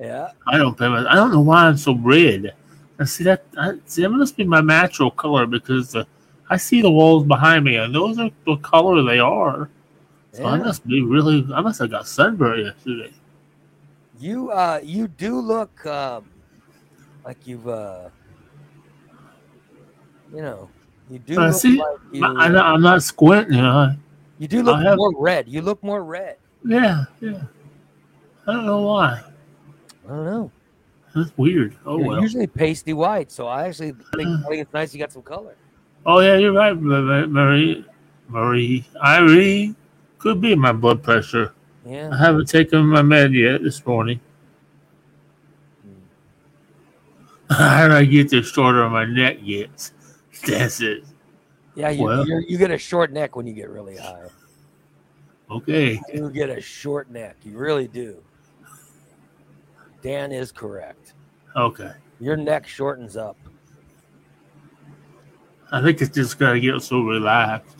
Yeah. 0.00 0.30
I 0.46 0.56
don't 0.58 0.76
pay 0.78 0.88
my, 0.88 1.06
I 1.10 1.14
don't 1.14 1.32
know 1.32 1.40
why 1.40 1.66
I'm 1.66 1.76
so 1.76 1.94
red. 1.94 2.54
I 2.98 3.04
see 3.04 3.24
that. 3.24 3.44
I, 3.56 3.74
see, 3.86 4.02
that 4.02 4.08
must 4.10 4.36
be 4.36 4.44
my 4.44 4.60
natural 4.60 5.10
color 5.10 5.46
because 5.46 5.92
the, 5.92 6.06
I 6.50 6.56
see 6.56 6.82
the 6.82 6.90
walls 6.90 7.24
behind 7.24 7.64
me, 7.64 7.76
and 7.76 7.94
those 7.94 8.18
are 8.18 8.30
the 8.44 8.56
color 8.56 9.02
they 9.02 9.18
are. 9.20 9.68
So 10.32 10.44
I 10.46 10.56
must 10.58 10.86
be 10.86 11.00
really. 11.02 11.46
I 11.54 11.60
must 11.60 11.78
have 11.80 11.90
got 11.90 12.06
sunburned 12.06 12.64
yesterday. 12.66 13.12
You 14.20 14.50
uh 14.50 14.80
you 14.82 15.06
do 15.08 15.38
look 15.40 15.84
um 15.86 16.28
like 17.24 17.46
you've 17.46 17.68
uh 17.68 18.08
you 20.34 20.42
know 20.42 20.68
you 21.08 21.18
do 21.20 21.40
I 21.40 21.46
look 21.48 21.54
see- 21.60 21.78
like 21.78 21.96
you, 22.12 22.24
I, 22.24 22.46
I'm 22.46 22.82
not- 22.82 23.02
squinting. 23.02 23.54
You 23.54 23.62
know. 23.62 23.94
you 24.38 24.48
do 24.48 24.62
look 24.62 24.80
have- 24.82 24.96
more 24.96 25.12
red. 25.16 25.48
You 25.48 25.62
look 25.62 25.82
more 25.82 26.02
red. 26.02 26.36
Yeah, 26.64 27.04
yeah. 27.20 27.42
I 28.46 28.52
don't 28.52 28.66
know 28.66 28.82
why. 28.82 29.22
I 30.08 30.10
don't 30.12 30.24
know. 30.24 30.50
That's 31.14 31.36
weird. 31.36 31.76
Oh 31.86 31.98
You're 31.98 32.06
well. 32.08 32.20
usually 32.22 32.46
pasty 32.46 32.92
white, 32.92 33.30
so 33.30 33.46
I 33.46 33.66
actually 33.68 33.92
think, 34.16 34.28
I 34.46 34.48
think 34.48 34.62
it's 34.62 34.72
nice 34.72 34.92
you 34.94 34.98
got 35.00 35.12
some 35.12 35.22
color. 35.22 35.54
Oh 36.06 36.20
yeah, 36.20 36.36
you're 36.36 36.52
right, 36.52 36.72
Ma- 36.78 37.00
Ma- 37.00 37.26
Marie. 37.26 37.84
Marie, 38.28 38.84
Irene. 39.02 39.74
Could 40.18 40.40
be 40.40 40.54
my 40.54 40.72
blood 40.72 41.02
pressure. 41.02 41.54
Yeah. 41.86 42.10
I 42.12 42.18
haven't 42.18 42.46
taken 42.48 42.86
my 42.86 43.00
med 43.02 43.32
yet 43.32 43.62
this 43.62 43.84
morning. 43.86 44.20
Hmm. 45.82 47.54
How 47.54 47.88
do 47.88 47.94
I 47.94 48.04
get 48.04 48.30
the 48.30 48.42
shorter 48.42 48.88
my 48.90 49.04
neck 49.06 49.42
gets? 49.44 49.92
That's 50.46 50.80
it. 50.80 51.04
Yeah, 51.74 51.90
you 51.90 52.02
Well- 52.04 52.26
you 52.28 52.58
get 52.58 52.70
a 52.70 52.78
short 52.78 53.12
neck 53.12 53.34
when 53.36 53.46
you 53.46 53.54
get 53.54 53.70
really 53.70 53.96
high. 53.96 54.26
Okay. 55.50 56.00
You 56.12 56.30
get 56.30 56.50
a 56.50 56.60
short 56.60 57.10
neck. 57.10 57.36
You 57.44 57.56
really 57.56 57.88
do. 57.88 58.22
Dan 60.02 60.32
is 60.32 60.52
correct. 60.52 61.14
Okay. 61.56 61.92
Your 62.20 62.36
neck 62.36 62.66
shortens 62.66 63.16
up. 63.16 63.36
I 65.70 65.82
think 65.82 66.00
it's 66.00 66.14
just 66.14 66.38
gotta 66.38 66.60
get 66.60 66.80
so 66.82 67.00
relaxed. 67.00 67.76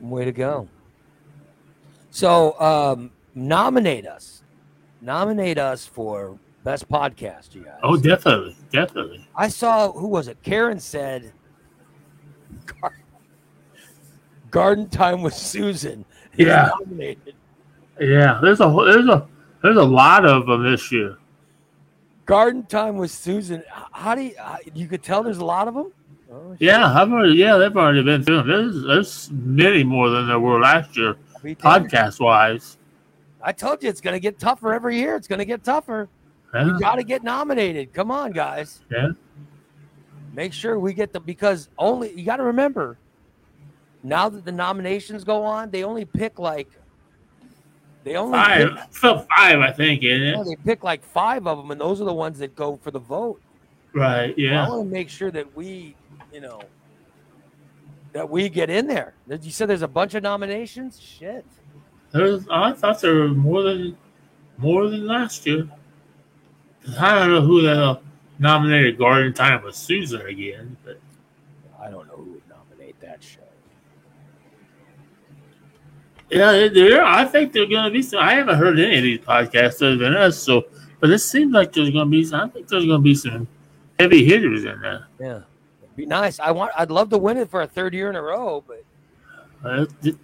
Way 0.00 0.24
to 0.24 0.32
go. 0.32 0.68
So 2.10 2.58
um, 2.60 3.10
nominate 3.34 4.06
us. 4.06 4.42
Nominate 5.00 5.58
us 5.58 5.86
for 5.86 6.38
best 6.62 6.88
podcast, 6.88 7.54
you 7.54 7.64
guys. 7.64 7.80
Oh, 7.82 7.96
definitely, 7.96 8.56
definitely. 8.70 9.26
I 9.34 9.48
saw 9.48 9.92
who 9.92 10.06
was 10.06 10.28
it? 10.28 10.40
Karen 10.42 10.78
said 10.78 11.32
Garden 14.50 14.88
Time 14.88 15.22
with 15.22 15.34
Susan. 15.34 16.04
Yeah. 16.36 16.70
Nominated. 16.78 17.34
Yeah, 18.00 18.38
there's 18.42 18.60
a 18.60 18.68
there's 18.84 19.06
a 19.08 19.26
there's 19.62 19.76
a 19.76 19.82
lot 19.84 20.24
of 20.26 20.46
them 20.46 20.62
this 20.70 20.90
year. 20.90 21.16
Garden 22.26 22.64
Time 22.64 22.96
with 22.96 23.10
Susan. 23.10 23.62
How 23.92 24.14
do 24.14 24.22
you, 24.22 24.32
uh, 24.40 24.56
you 24.74 24.86
could 24.88 25.02
tell 25.02 25.22
there's 25.22 25.38
a 25.38 25.44
lot 25.44 25.68
of 25.68 25.74
them? 25.74 25.92
Oh. 26.32 26.56
Yeah, 26.58 26.86
I've 26.92 27.12
already 27.12 27.34
yeah 27.34 27.56
they've 27.56 27.76
already 27.76 28.02
been 28.02 28.24
through. 28.24 28.40
'em. 28.40 28.48
There's 28.48 28.82
there's 28.82 29.30
many 29.32 29.84
more 29.84 30.10
than 30.10 30.26
there 30.26 30.40
were 30.40 30.58
last 30.60 30.96
year, 30.96 31.16
We 31.42 31.54
podcast 31.54 32.18
wise. 32.20 32.78
I 33.42 33.52
told 33.52 33.82
you 33.82 33.90
it's 33.90 34.00
going 34.00 34.14
to 34.14 34.20
get 34.20 34.38
tougher 34.38 34.72
every 34.72 34.96
year. 34.96 35.16
It's 35.16 35.28
going 35.28 35.38
to 35.38 35.44
get 35.44 35.62
tougher. 35.62 36.08
Yeah, 36.54 36.66
You 36.66 36.80
got 36.80 36.94
to 36.94 37.04
get 37.04 37.22
nominated. 37.22 37.92
Come 37.92 38.10
on, 38.10 38.32
guys. 38.32 38.80
yeah. 38.90 39.10
Make 40.32 40.52
sure 40.54 40.78
we 40.78 40.94
get 40.94 41.12
the 41.12 41.20
because 41.20 41.68
only 41.78 42.18
you 42.18 42.24
got 42.24 42.36
to 42.38 42.42
remember. 42.44 42.96
Now 44.02 44.28
that 44.28 44.44
the 44.44 44.52
nominations 44.52 45.24
go 45.24 45.42
on, 45.44 45.70
they 45.70 45.84
only 45.84 46.04
pick 46.04 46.38
like 46.38 46.68
they 48.04 48.16
only 48.16 48.38
pick, 48.38 48.78
Five, 48.90 49.26
five, 49.28 49.60
I 49.60 49.72
think, 49.72 50.02
isn't 50.04 50.22
yeah, 50.22 50.40
it? 50.40 50.44
they 50.44 50.56
pick 50.56 50.84
like 50.84 51.02
five 51.02 51.46
of 51.46 51.58
them, 51.58 51.70
and 51.70 51.80
those 51.80 52.00
are 52.00 52.04
the 52.04 52.12
ones 52.14 52.38
that 52.38 52.54
go 52.54 52.76
for 52.76 52.90
the 52.90 52.98
vote. 52.98 53.40
Right. 53.94 54.36
Yeah. 54.36 54.66
I 54.66 54.68
want 54.68 54.88
to 54.88 54.92
make 54.92 55.08
sure 55.08 55.30
that 55.30 55.56
we, 55.56 55.96
you 56.32 56.40
know, 56.40 56.60
that 58.12 58.28
we 58.28 58.48
get 58.48 58.68
in 58.70 58.86
there. 58.86 59.14
You 59.28 59.50
said 59.50 59.68
there's 59.68 59.82
a 59.82 59.88
bunch 59.88 60.14
of 60.14 60.22
nominations. 60.22 61.00
Shit. 61.00 61.44
There's, 62.12 62.46
I 62.48 62.72
thought 62.72 63.00
there 63.00 63.14
were 63.14 63.28
more 63.28 63.62
than 63.62 63.96
more 64.58 64.88
than 64.88 65.06
last 65.06 65.46
year. 65.46 65.68
I 67.00 67.14
don't 67.14 67.30
know 67.30 67.40
who 67.40 67.62
the 67.62 67.74
hell 67.74 68.02
nominated 68.38 68.98
Garden 68.98 69.32
Time 69.32 69.62
with 69.64 69.74
Susan 69.74 70.20
again, 70.26 70.76
but 70.84 71.00
I 71.80 71.90
don't 71.90 72.06
know 72.06 72.16
who 72.16 72.32
would 72.32 72.42
nominate 72.48 73.00
that 73.00 73.22
show. 73.22 73.40
Yeah, 76.34 76.68
there. 76.68 77.04
I 77.04 77.24
think 77.24 77.52
they're 77.52 77.66
going 77.66 77.84
to 77.84 77.90
be 77.90 78.02
some. 78.02 78.20
I 78.20 78.34
haven't 78.34 78.56
heard 78.56 78.78
any 78.78 78.96
of 78.98 79.02
these 79.02 79.18
podcasts 79.20 79.76
other 79.76 79.96
than 79.96 80.14
us, 80.14 80.38
so 80.38 80.64
but 81.00 81.10
it 81.10 81.18
seems 81.20 81.52
like 81.52 81.72
there's 81.72 81.90
going 81.90 82.06
to 82.06 82.10
be. 82.10 82.24
Some, 82.24 82.40
I 82.40 82.48
think 82.48 82.68
there's 82.68 82.84
going 82.86 83.00
to 83.00 83.04
be 83.04 83.14
some 83.14 83.46
heavy 83.98 84.24
hitters 84.24 84.64
in 84.64 84.80
there. 84.80 85.06
Yeah, 85.20 85.40
It'd 85.82 85.96
be 85.96 86.06
nice. 86.06 86.38
I 86.40 86.50
want. 86.50 86.72
I'd 86.76 86.90
love 86.90 87.10
to 87.10 87.18
win 87.18 87.36
it 87.36 87.48
for 87.50 87.62
a 87.62 87.66
third 87.66 87.94
year 87.94 88.10
in 88.10 88.16
a 88.16 88.22
row, 88.22 88.62
but 88.66 88.84
Uh, 89.64 89.86
it- 90.02 90.16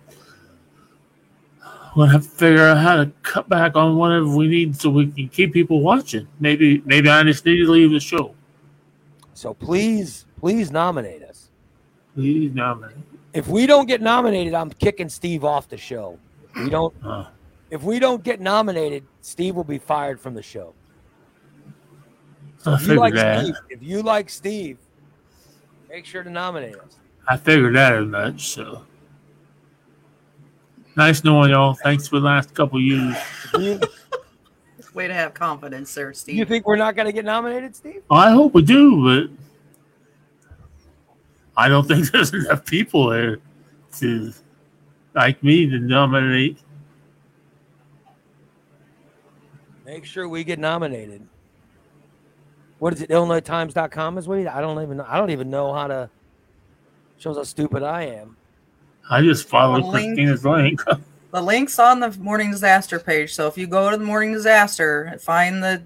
We'll 1.96 2.06
have 2.06 2.22
to 2.22 2.28
figure 2.28 2.62
out 2.64 2.78
how 2.78 2.96
to 3.02 3.10
cut 3.22 3.48
back 3.48 3.74
on 3.74 3.96
whatever 3.96 4.28
we 4.28 4.46
need 4.46 4.76
so 4.80 4.90
we 4.90 5.08
can 5.08 5.28
keep 5.28 5.52
people 5.52 5.80
watching. 5.80 6.28
Maybe, 6.38 6.80
maybe 6.84 7.08
I 7.08 7.20
just 7.24 7.44
need 7.44 7.56
to 7.64 7.68
leave 7.70 7.90
the 7.90 7.98
show. 7.98 8.32
so 9.34 9.52
please, 9.54 10.24
please 10.38 10.70
nominate 10.70 11.24
us. 11.24 11.50
Please 12.14 12.54
nominate. 12.54 12.96
If 13.32 13.46
we 13.48 13.66
don't 13.66 13.86
get 13.86 14.00
nominated, 14.00 14.54
I'm 14.54 14.70
kicking 14.70 15.08
Steve 15.08 15.44
off 15.44 15.68
the 15.68 15.76
show. 15.76 16.18
If 16.54 16.64
we 16.64 16.70
don't. 16.70 16.94
If 17.70 17.84
we 17.84 18.00
don't 18.00 18.22
get 18.24 18.40
nominated, 18.40 19.04
Steve 19.20 19.54
will 19.54 19.64
be 19.64 19.78
fired 19.78 20.20
from 20.20 20.34
the 20.34 20.42
show. 20.42 20.74
I 22.66 22.74
If 22.74 22.80
you 22.80 22.86
figured 22.86 22.98
like 22.98 23.14
that. 23.14 23.44
Steve, 23.44 23.54
if 23.70 23.82
you 23.82 24.02
like 24.02 24.28
Steve, 24.28 24.78
make 25.88 26.04
sure 26.04 26.22
to 26.22 26.30
nominate 26.30 26.74
us. 26.76 26.98
I 27.28 27.36
figured 27.36 27.76
that 27.76 27.92
as 27.92 28.06
much. 28.06 28.48
So 28.48 28.82
nice 30.96 31.22
knowing 31.22 31.50
y'all. 31.50 31.74
Thanks 31.74 32.08
for 32.08 32.18
the 32.18 32.26
last 32.26 32.54
couple 32.54 32.80
years. 32.80 33.16
Way 34.92 35.06
to 35.06 35.14
have 35.14 35.34
confidence 35.34 35.94
there, 35.94 36.12
Steve. 36.12 36.34
you 36.34 36.44
think 36.44 36.66
we're 36.66 36.74
not 36.74 36.96
going 36.96 37.06
to 37.06 37.12
get 37.12 37.24
nominated, 37.24 37.76
Steve? 37.76 38.02
I 38.10 38.32
hope 38.32 38.54
we 38.54 38.62
do, 38.62 39.04
but 39.04 39.30
I 41.56 41.68
don't 41.68 41.86
think 41.86 42.10
there's 42.12 42.32
enough 42.32 42.64
people 42.64 43.08
there 43.08 43.38
to 43.98 44.32
like 45.14 45.42
me 45.42 45.68
to 45.68 45.78
nominate. 45.78 46.58
Make 49.84 50.04
sure 50.04 50.28
we 50.28 50.44
get 50.44 50.58
nominated. 50.58 51.26
What 52.78 52.94
is 52.94 53.02
it? 53.02 53.10
IllinoisTimes.com 53.10 54.18
is 54.18 54.28
what 54.28 54.36
you, 54.36 54.48
I 54.48 54.60
don't 54.60 54.80
even 54.82 54.96
know. 54.96 55.06
I 55.06 55.18
don't 55.18 55.30
even 55.30 55.50
know 55.50 55.72
how 55.72 55.86
to. 55.86 56.10
Shows 57.18 57.36
how 57.36 57.42
stupid 57.42 57.82
I 57.82 58.04
am. 58.04 58.36
I 59.10 59.20
just 59.20 59.46
followed 59.46 59.82
A 59.82 59.86
link. 59.86 60.14
Christina's 60.14 60.46
link. 60.46 60.80
the 61.32 61.42
link's 61.42 61.78
on 61.78 62.00
the 62.00 62.10
morning 62.18 62.50
disaster 62.50 62.98
page. 62.98 63.34
So 63.34 63.46
if 63.46 63.58
you 63.58 63.66
go 63.66 63.90
to 63.90 63.96
the 63.98 64.04
morning 64.04 64.32
disaster 64.32 65.02
and 65.02 65.20
find 65.20 65.62
the 65.62 65.82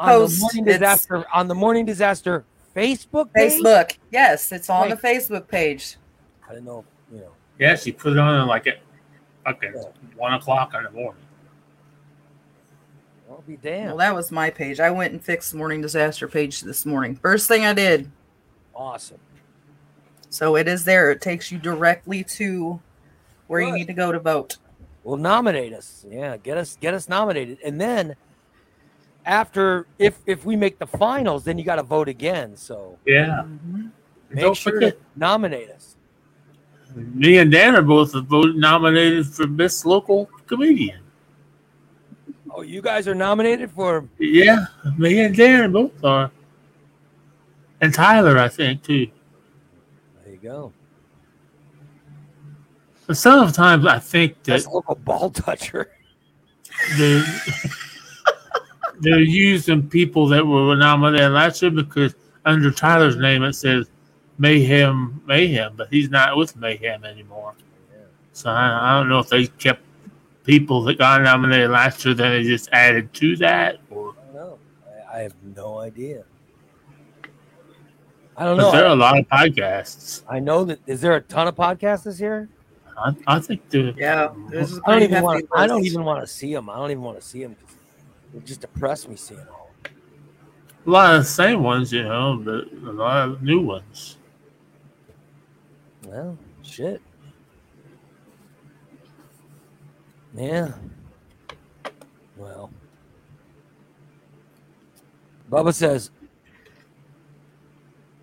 On 0.00 0.08
Post, 0.08 0.36
the 0.36 0.40
morning 0.40 0.64
disaster 0.64 1.24
on 1.32 1.46
the 1.46 1.54
morning 1.54 1.84
disaster 1.84 2.44
Facebook 2.74 3.32
page. 3.32 3.52
Facebook, 3.52 3.98
yes, 4.10 4.50
it's 4.52 4.70
on 4.70 4.88
the 4.88 4.96
Facebook 4.96 5.48
page. 5.48 5.96
I 6.48 6.54
don't 6.54 6.64
know. 6.64 6.84
You 7.12 7.20
know. 7.20 7.30
yeah, 7.58 7.76
she 7.76 7.92
put 7.92 8.12
it 8.12 8.18
on 8.18 8.46
like 8.48 8.66
at 8.66 8.78
fucking 9.44 9.74
one 10.16 10.34
o'clock 10.34 10.74
in 10.74 10.84
the 10.84 10.90
morning. 10.90 11.22
I'll 13.28 13.42
be 13.46 13.56
damned. 13.56 13.88
Well, 13.88 13.96
that 13.98 14.14
was 14.14 14.30
my 14.30 14.50
page. 14.50 14.78
I 14.80 14.90
went 14.90 15.12
and 15.12 15.22
fixed 15.22 15.52
the 15.52 15.58
morning 15.58 15.80
disaster 15.80 16.28
page 16.28 16.60
this 16.60 16.84
morning. 16.84 17.16
First 17.16 17.48
thing 17.48 17.64
I 17.64 17.72
did. 17.72 18.10
awesome. 18.74 19.18
So 20.28 20.56
it 20.56 20.66
is 20.66 20.84
there. 20.84 21.10
It 21.10 21.20
takes 21.20 21.52
you 21.52 21.58
directly 21.58 22.24
to 22.24 22.80
where 23.48 23.60
you 23.60 23.72
need 23.72 23.86
to 23.88 23.92
go 23.92 24.12
to 24.12 24.18
vote. 24.18 24.56
Well, 25.04 25.16
nominate 25.18 25.74
us. 25.74 26.06
Yeah, 26.08 26.36
get 26.38 26.56
us 26.56 26.78
get 26.80 26.94
us 26.94 27.08
nominated, 27.08 27.58
and 27.64 27.80
then 27.80 28.16
after 29.26 29.86
if 29.98 30.18
if 30.26 30.44
we 30.44 30.56
make 30.56 30.78
the 30.78 30.86
finals, 30.86 31.44
then 31.44 31.58
you 31.58 31.64
got 31.64 31.76
to 31.76 31.82
vote 31.82 32.08
again. 32.08 32.56
So 32.56 32.98
Yeah. 33.06 33.44
Mhm. 33.44 33.90
make 34.30 34.40
Don't 34.40 34.56
sure 34.56 34.72
forget, 34.74 34.98
to 34.98 35.04
nominate 35.18 35.70
us. 35.70 35.96
me 36.94 37.38
and 37.38 37.50
Dan 37.50 37.74
are 37.76 37.82
both 37.82 38.14
nominated 38.30 39.26
for 39.26 39.46
best 39.46 39.86
local 39.86 40.28
comedian. 40.46 41.00
Oh, 42.54 42.60
you 42.62 42.82
guys 42.82 43.08
are 43.08 43.14
nominated 43.14 43.70
for 43.70 44.06
Yeah, 44.18 44.66
me 44.98 45.20
and 45.20 45.34
Dan 45.34 45.72
both 45.72 46.04
are. 46.04 46.30
And 47.80 47.92
Tyler, 47.94 48.38
I 48.38 48.48
think, 48.48 48.82
too. 48.82 49.08
there 50.22 50.34
you 50.34 50.38
go. 50.38 50.72
But 53.06 53.16
sometimes 53.16 53.86
I 53.86 53.98
think 53.98 54.34
that 54.44 54.52
Best 54.52 54.68
local 54.68 54.94
ball 54.94 55.30
toucher. 55.30 55.90
they're, 56.98 57.24
they're 59.02 59.20
using 59.20 59.88
people 59.88 60.26
that 60.28 60.46
were 60.46 60.76
nominated 60.76 61.32
last 61.32 61.60
year 61.60 61.70
because 61.70 62.14
under 62.44 62.70
Tyler's 62.70 63.16
name 63.16 63.42
it 63.42 63.54
says 63.54 63.90
Mayhem 64.38 65.20
Mayhem, 65.26 65.74
but 65.76 65.88
he's 65.88 66.08
not 66.08 66.36
with 66.36 66.56
Mayhem 66.56 67.04
anymore. 67.04 67.54
So 68.32 68.48
I, 68.50 68.92
I 68.94 68.98
don't 68.98 69.08
know 69.08 69.18
if 69.18 69.28
they 69.28 69.46
kept 69.46 69.82
people 70.44 70.82
that 70.84 70.98
got 70.98 71.20
nominated 71.22 71.70
last 71.70 72.04
year, 72.04 72.14
then 72.14 72.32
they 72.32 72.42
just 72.48 72.68
added 72.72 73.12
to 73.14 73.36
that, 73.36 73.78
or 73.90 74.10
I 74.10 74.24
don't 74.24 74.34
know. 74.34 74.58
I, 75.12 75.18
I 75.18 75.22
have 75.22 75.34
no 75.54 75.78
idea. 75.78 76.24
I 78.36 78.44
don't 78.44 78.56
but 78.56 78.62
know. 78.62 78.72
there 78.72 78.84
are 78.86 78.92
a 78.92 78.96
lot 78.96 79.18
of 79.18 79.28
podcasts. 79.28 80.22
I 80.28 80.40
know 80.40 80.64
that 80.64 80.80
is 80.86 81.00
there 81.00 81.14
a 81.14 81.20
ton 81.20 81.48
of 81.48 81.54
podcasts 81.54 82.04
this 82.04 82.18
year? 82.18 82.48
I, 82.96 83.14
I 83.26 83.38
think 83.40 83.68
the 83.68 83.94
Yeah, 83.96 84.28
mm-hmm. 84.28 84.48
this 84.50 84.72
is 84.72 84.78
a 84.78 84.82
I 84.86 84.92
don't 84.92 85.02
even 85.02 85.22
want. 85.22 85.40
hefty 85.40 85.48
I 85.54 85.66
don't 85.66 85.84
even 85.84 86.04
want 86.04 86.20
to 86.22 86.26
see 86.26 86.52
them. 86.54 86.70
I 86.70 86.76
don't 86.76 86.90
even 86.90 87.02
want 87.02 87.20
to 87.20 87.26
see 87.26 87.42
them. 87.42 87.56
It 88.34 88.44
just 88.44 88.60
depressed 88.60 89.08
me 89.08 89.16
seeing 89.16 89.40
all. 89.50 89.70
a 90.86 90.90
lot 90.90 91.14
of 91.14 91.22
the 91.22 91.28
same 91.28 91.62
ones, 91.62 91.92
you 91.92 92.02
know, 92.02 92.40
but 92.42 92.72
a 92.88 92.92
lot 92.92 93.28
of 93.28 93.42
new 93.42 93.60
ones. 93.60 94.16
Well, 96.06 96.36
shit. 96.62 97.00
Yeah. 100.34 100.72
Well. 102.36 102.70
Bubba 105.50 105.74
says 105.74 106.10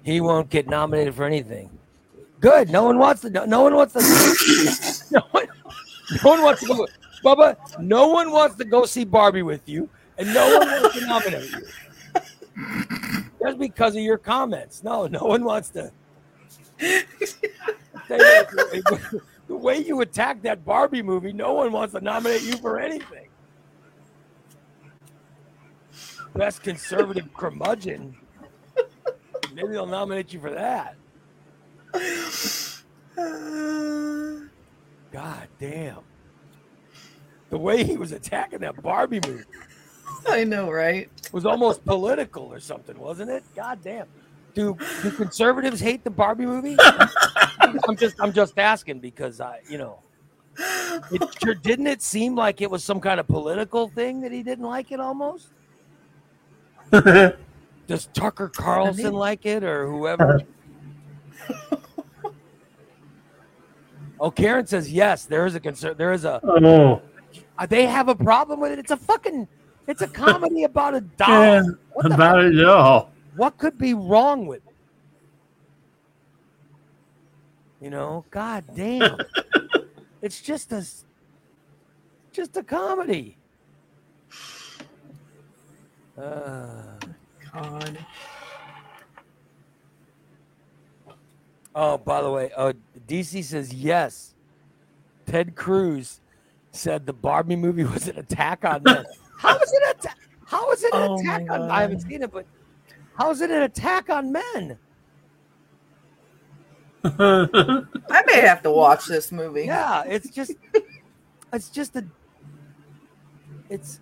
he 0.04 0.20
won't 0.20 0.50
get 0.50 0.68
nominated 0.68 1.14
for 1.14 1.26
anything. 1.26 1.70
Good. 2.40 2.70
No 2.70 2.84
one 2.84 2.98
wants 2.98 3.22
to. 3.22 3.30
No 3.30 3.62
one 3.62 3.76
wants 3.76 3.94
to. 3.94 5.12
no, 5.12 5.22
one, 5.32 5.48
no 6.24 6.30
one 6.30 6.42
wants 6.42 6.62
to 6.62 6.68
go. 6.68 6.88
Bubba, 7.24 7.80
no 7.80 8.08
one 8.08 8.32
wants 8.32 8.56
to 8.56 8.66
go 8.66 8.86
see 8.86 9.04
Barbie 9.04 9.42
with 9.42 9.68
you, 9.68 9.90
and 10.20 10.32
no 10.34 10.60
one 10.60 10.68
wants 10.68 11.00
to 11.00 11.08
nominate 11.08 11.50
you. 11.52 11.66
Just 13.42 13.58
because 13.58 13.96
of 13.96 14.02
your 14.02 14.18
comments. 14.18 14.84
No, 14.84 15.08
no 15.08 15.24
one 15.24 15.46
wants 15.46 15.70
to. 15.70 15.94
the 16.78 17.06
way 19.48 19.78
you 19.80 20.02
attacked 20.02 20.44
that 20.44 20.66
Barbie 20.66 21.02
movie, 21.02 21.32
no 21.32 21.54
one 21.54 21.72
wants 21.72 21.94
to 21.94 22.02
nominate 22.02 22.44
you 22.44 22.58
for 22.58 22.80
anything. 22.80 23.30
Best 26.36 26.64
conservative 26.64 27.34
curmudgeon. 27.34 28.18
Maybe 29.54 29.70
they'll 29.70 29.86
nominate 29.86 30.34
you 30.34 30.42
for 30.42 30.52
that. 30.52 30.98
God 35.12 35.48
damn. 35.60 36.00
The 37.50 37.58
way 37.58 37.84
he 37.84 37.98
was 37.98 38.12
attacking 38.12 38.60
that 38.60 38.80
Barbie 38.84 39.20
movie 39.26 39.44
I 40.28 40.44
know, 40.44 40.72
right? 40.72 41.10
It 41.24 41.34
was 41.34 41.46
almost 41.46 41.86
political 41.86 42.44
or 42.44 42.60
something, 42.60 42.98
wasn't 42.98 43.32
it? 43.32 43.44
God 43.56 43.80
damn. 43.84 44.08
Do 44.54 44.78
do 45.04 45.12
conservatives 45.12 45.80
hate 45.80 46.04
the 46.04 46.10
Barbie 46.10 46.46
movie? 46.46 46.76
I'm 47.88 47.96
just 47.96 48.16
I'm 48.20 48.34
just 48.34 48.58
asking 48.58 49.00
because 49.00 49.40
I 49.40 49.60
you 49.70 49.78
know 49.78 50.00
it 51.12 51.36
sure 51.42 51.56
didn't 51.56 51.88
it 51.88 52.02
seem 52.02 52.36
like 52.36 52.62
it 52.62 52.70
was 52.70 52.84
some 52.84 53.00
kind 53.00 53.20
of 53.20 53.28
political 53.28 53.88
thing 53.90 54.22
that 54.22 54.32
he 54.32 54.44
didn't 54.44 54.66
like 54.66 54.92
it 54.92 55.00
almost? 55.00 55.50
Does 56.92 58.08
Tucker 58.14 58.50
Carlson 58.50 59.14
like 59.14 59.46
it 59.46 59.64
or 59.64 59.88
whoever? 59.90 60.42
oh, 64.20 64.32
Karen 64.32 64.66
says 64.68 64.92
yes. 64.92 65.26
There 65.26 65.46
is 65.46 65.56
a 65.56 65.60
concern. 65.60 65.96
There 65.98 66.12
is 66.12 66.26
a. 66.26 66.40
Oh, 66.44 67.02
uh, 67.58 67.66
They 67.66 67.86
have 67.86 68.08
a 68.10 68.16
problem 68.16 68.60
with 68.60 68.72
it. 68.72 68.80
It's 68.80 68.92
a 68.92 68.98
fucking. 68.98 69.48
It's 69.90 70.04
a 70.04 70.08
comedy 70.26 70.64
about 70.64 70.94
a 70.94 71.02
doll. 71.02 71.30
yeah, 71.30 71.64
What 71.94 72.06
about 72.06 72.44
it 72.46 72.64
all. 72.64 73.12
what 73.36 73.58
could 73.58 73.78
be 73.78 73.94
wrong 73.96 74.46
with 74.46 74.60
it? 74.68 74.74
You 77.82 77.90
know, 77.90 78.24
god 78.30 78.66
damn. 78.76 79.18
it's 80.22 80.42
just 80.42 80.72
a 80.72 80.86
just 82.32 82.56
a 82.56 82.64
comedy. 82.64 83.36
Uh, 86.18 86.82
God. 87.52 87.98
oh, 91.74 91.98
by 91.98 92.22
the 92.22 92.30
way, 92.30 92.52
uh, 92.56 92.74
DC 93.08 93.44
says 93.44 93.74
yes. 93.74 94.36
Ted 95.26 95.56
Cruz 95.56 96.20
said 96.72 97.06
the 97.06 97.14
Barbie 97.14 97.56
movie 97.56 97.84
was 97.96 98.08
an 98.08 98.20
attack 98.20 98.66
on 98.66 98.84
men. 98.84 99.06
How 99.40 99.58
is 99.58 99.72
it 99.74 99.84
atta- 99.90 100.16
How 100.46 100.72
is 100.72 100.84
it 100.84 100.94
an 100.94 101.02
Oh 101.10 101.20
attack 101.20 101.50
on? 101.50 101.72
I 101.72 101.82
haven't 101.82 102.02
God. 102.04 102.10
seen 102.10 102.24
it, 102.24 102.32
but 102.32 102.46
how 103.18 103.32
is 103.32 103.40
it 103.42 103.50
an 103.50 103.62
attack 103.64 104.10
on 104.10 104.32
men? 104.34 104.78
I 107.06 108.24
may 108.28 108.42
have 108.42 108.62
to 108.64 108.72
watch 108.72 109.06
this 109.06 109.32
movie. 109.32 109.64
Yeah, 109.64 110.04
it's 110.06 110.30
just 110.30 110.52
it's 111.54 111.70
just 111.70 111.96
a 111.96 112.04
it's 113.70 114.02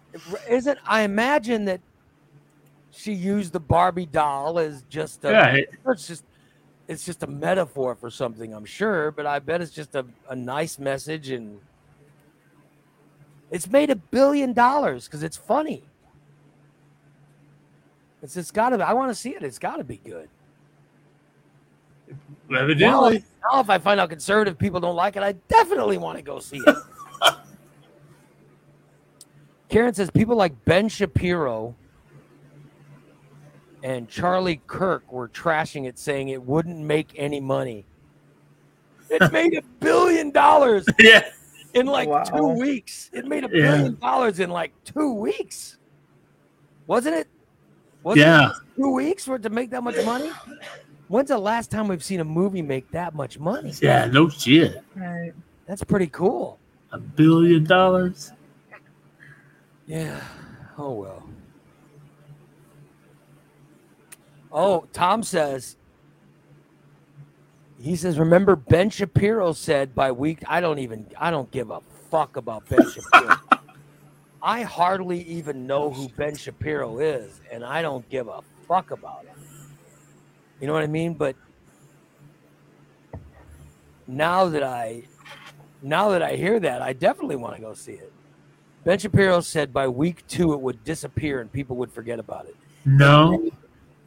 isn't 0.49 0.79
I 0.85 1.01
imagine 1.01 1.65
that 1.65 1.81
she 2.89 3.13
used 3.13 3.53
the 3.53 3.59
Barbie 3.59 4.07
doll 4.07 4.57
as 4.57 4.81
just 4.89 5.23
a 5.25 5.29
yeah, 5.31 5.47
it- 5.57 5.69
it's 5.87 6.07
just 6.07 6.23
it's 6.87 7.05
just 7.05 7.21
a 7.21 7.27
metaphor 7.27 7.93
for 7.95 8.09
something, 8.09 8.53
I'm 8.53 8.65
sure, 8.65 9.11
but 9.11 9.25
I 9.27 9.39
bet 9.39 9.61
it's 9.61 9.71
just 9.73 9.93
a, 9.93 10.05
a 10.29 10.35
nice 10.35 10.79
message 10.79 11.29
and 11.29 11.59
it's 13.51 13.69
made 13.69 13.89
a 13.89 13.95
billion 13.95 14.53
dollars 14.53 15.05
because 15.05 15.23
it's 15.23 15.37
funny. 15.37 15.83
It's 18.21 18.35
it's 18.35 18.51
gotta 18.51 18.77
be 18.77 18.83
I 18.83 18.93
want 18.93 19.09
to 19.11 19.15
see 19.15 19.31
it. 19.31 19.43
It's 19.43 19.59
gotta 19.59 19.83
be 19.83 19.97
good. 19.97 20.29
Now, 22.49 22.59
evidently. 22.59 23.23
now, 23.51 23.59
if 23.59 23.69
I 23.69 23.77
find 23.77 23.99
out 23.99 24.09
conservative 24.09 24.57
people 24.57 24.79
don't 24.79 24.95
like 24.95 25.17
it, 25.17 25.23
I 25.23 25.33
definitely 25.49 25.97
want 25.97 26.17
to 26.17 26.23
go 26.23 26.39
see 26.39 26.61
it. 26.65 26.75
Karen 29.69 29.93
says 29.93 30.09
people 30.09 30.37
like 30.37 30.63
Ben 30.63 30.87
Shapiro 30.87 31.75
and 33.83 34.07
Charlie 34.07 34.61
Kirk 34.67 35.11
were 35.11 35.27
trashing 35.27 35.87
it, 35.87 35.99
saying 35.99 36.29
it 36.29 36.41
wouldn't 36.41 36.79
make 36.79 37.11
any 37.15 37.39
money. 37.39 37.85
It 39.09 39.31
made 39.31 39.57
a 39.57 39.61
billion 39.79 40.31
dollars 40.31 40.85
Yeah, 40.99 41.29
in 41.73 41.87
oh, 41.87 41.91
like 41.91 42.09
Wow. 42.09 42.23
two 42.23 42.47
weeks. 42.59 43.09
It 43.13 43.25
made 43.25 43.43
a 43.43 43.49
Yeah. 43.51 43.71
billion 43.71 43.95
dollars 43.99 44.39
in 44.39 44.49
like 44.49 44.71
two 44.83 45.13
weeks. 45.13 45.77
Wasn't 46.87 47.15
it? 47.15 47.27
Wasn't 48.03 48.25
yeah. 48.25 48.49
it 48.51 48.55
two 48.75 48.93
weeks 48.93 49.25
for 49.25 49.35
it 49.35 49.43
to 49.43 49.49
make 49.49 49.69
that 49.71 49.83
much 49.83 50.03
money? 50.05 50.31
When's 51.07 51.29
the 51.29 51.37
last 51.37 51.71
time 51.71 51.87
we've 51.87 52.03
seen 52.03 52.19
a 52.19 52.25
movie 52.25 52.61
make 52.61 52.91
that 52.91 53.13
much 53.15 53.39
money? 53.39 53.73
Yeah, 53.81 54.05
no 54.05 54.29
shit. 54.29 54.77
Right. 54.95 55.33
That's 55.65 55.83
pretty 55.83 56.07
cool. 56.07 56.59
A 56.91 56.97
billion 56.97 57.63
dollars. 57.63 58.31
Yeah. 59.85 60.21
Oh 60.77 60.91
well. 60.91 61.29
Oh, 64.51 64.85
Tom 64.93 65.23
says. 65.23 65.77
He 67.79 67.95
says, 67.95 68.17
"Remember 68.17 68.55
Ben 68.55 68.89
Shapiro 68.89 69.53
said 69.53 69.93
by 69.93 70.11
week. 70.11 70.39
I 70.47 70.59
don't 70.61 70.79
even. 70.79 71.05
I 71.17 71.31
don't 71.31 71.49
give 71.51 71.69
a 71.69 71.81
fuck 72.09 72.37
about 72.37 72.67
Ben 72.69 72.89
Shapiro. 72.89 73.35
I 74.41 74.61
hardly 74.63 75.21
even 75.23 75.67
know 75.67 75.91
who 75.91 76.09
Ben 76.09 76.35
Shapiro 76.35 76.99
is, 76.99 77.41
and 77.51 77.63
I 77.63 77.81
don't 77.81 78.07
give 78.09 78.27
a 78.27 78.41
fuck 78.67 78.91
about 78.91 79.25
him. 79.25 79.35
You 80.59 80.67
know 80.67 80.73
what 80.73 80.83
I 80.83 80.87
mean? 80.87 81.13
But 81.13 81.35
now 84.07 84.47
that 84.47 84.63
I, 84.63 85.03
now 85.81 86.09
that 86.09 86.21
I 86.21 86.35
hear 86.35 86.59
that, 86.59 86.81
I 86.81 86.93
definitely 86.93 87.35
want 87.35 87.55
to 87.55 87.61
go 87.61 87.73
see 87.73 87.93
it. 87.93 88.11
Ben 88.83 88.97
Shapiro 88.97 89.41
said 89.41 89.73
by 89.73 89.87
week 89.87 90.25
two 90.27 90.53
it 90.53 90.61
would 90.61 90.83
disappear 90.83 91.41
and 91.41 91.51
people 91.51 91.75
would 91.75 91.91
forget 91.91 92.19
about 92.19 92.45
it. 92.45 92.55
No. 92.85 93.51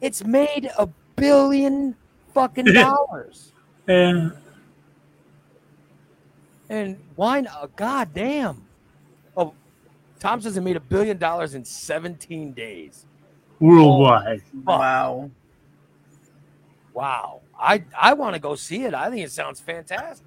It's 0.01 0.25
made 0.25 0.71
a 0.77 0.87
billion 1.15 1.95
fucking 2.33 2.65
dollars. 2.73 3.50
Yeah. 3.87 4.29
And 6.69 6.97
why? 7.15 7.41
not- 7.41 7.57
Oh, 7.61 7.69
God 7.75 8.09
damn. 8.13 8.65
Oh, 9.35 9.53
Tom 10.19 10.39
says 10.41 10.55
it 10.57 10.61
made 10.61 10.77
a 10.77 10.81
billion 10.81 11.17
dollars 11.17 11.53
in 11.55 11.65
17 11.65 12.53
days. 12.53 13.05
Worldwide. 13.59 14.41
Wow. 14.65 15.29
Wow. 16.93 17.41
I 17.59 17.83
I 17.99 18.13
want 18.13 18.33
to 18.33 18.39
go 18.39 18.55
see 18.55 18.83
it. 18.83 18.93
I 18.93 19.09
think 19.11 19.23
it 19.23 19.31
sounds 19.31 19.59
fantastic. 19.59 20.25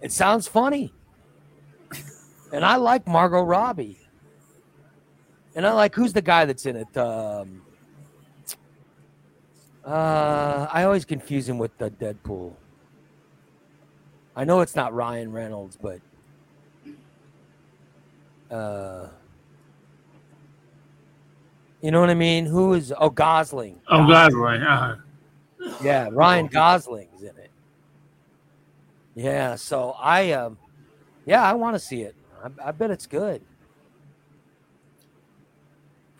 It 0.00 0.12
sounds 0.12 0.46
funny. 0.46 0.92
And 2.52 2.64
I 2.64 2.76
like 2.76 3.06
Margot 3.06 3.42
Robbie. 3.42 3.98
And 5.56 5.66
I 5.66 5.72
like 5.72 5.94
who's 5.96 6.12
the 6.12 6.22
guy 6.22 6.44
that's 6.44 6.64
in 6.64 6.76
it? 6.76 6.96
Um, 6.96 7.62
uh, 9.88 10.68
I 10.70 10.84
always 10.84 11.04
confuse 11.04 11.48
him 11.48 11.58
with 11.58 11.76
the 11.78 11.90
Deadpool. 11.90 12.54
I 14.36 14.44
know 14.44 14.60
it's 14.60 14.76
not 14.76 14.92
Ryan 14.92 15.32
Reynolds, 15.32 15.78
but 15.80 16.00
uh, 18.54 19.08
you 21.80 21.90
know 21.90 22.00
what 22.00 22.10
I 22.10 22.14
mean? 22.14 22.46
Who 22.46 22.74
is? 22.74 22.92
Oh, 22.96 23.10
Gosling. 23.10 23.80
Oh 23.88 24.06
Gosling, 24.06 24.36
right. 24.36 24.62
Uh, 24.62 24.96
Yeah, 25.82 26.08
Ryan 26.12 26.46
Gosling's 26.46 27.22
in 27.22 27.28
it. 27.28 27.50
Yeah, 29.14 29.56
so 29.56 29.96
I 29.98 30.32
um 30.32 30.58
yeah, 31.26 31.42
I 31.42 31.54
want 31.54 31.74
to 31.74 31.80
see 31.80 32.02
it. 32.02 32.14
I, 32.44 32.68
I 32.68 32.72
bet 32.72 32.90
it's 32.90 33.06
good. 33.06 33.42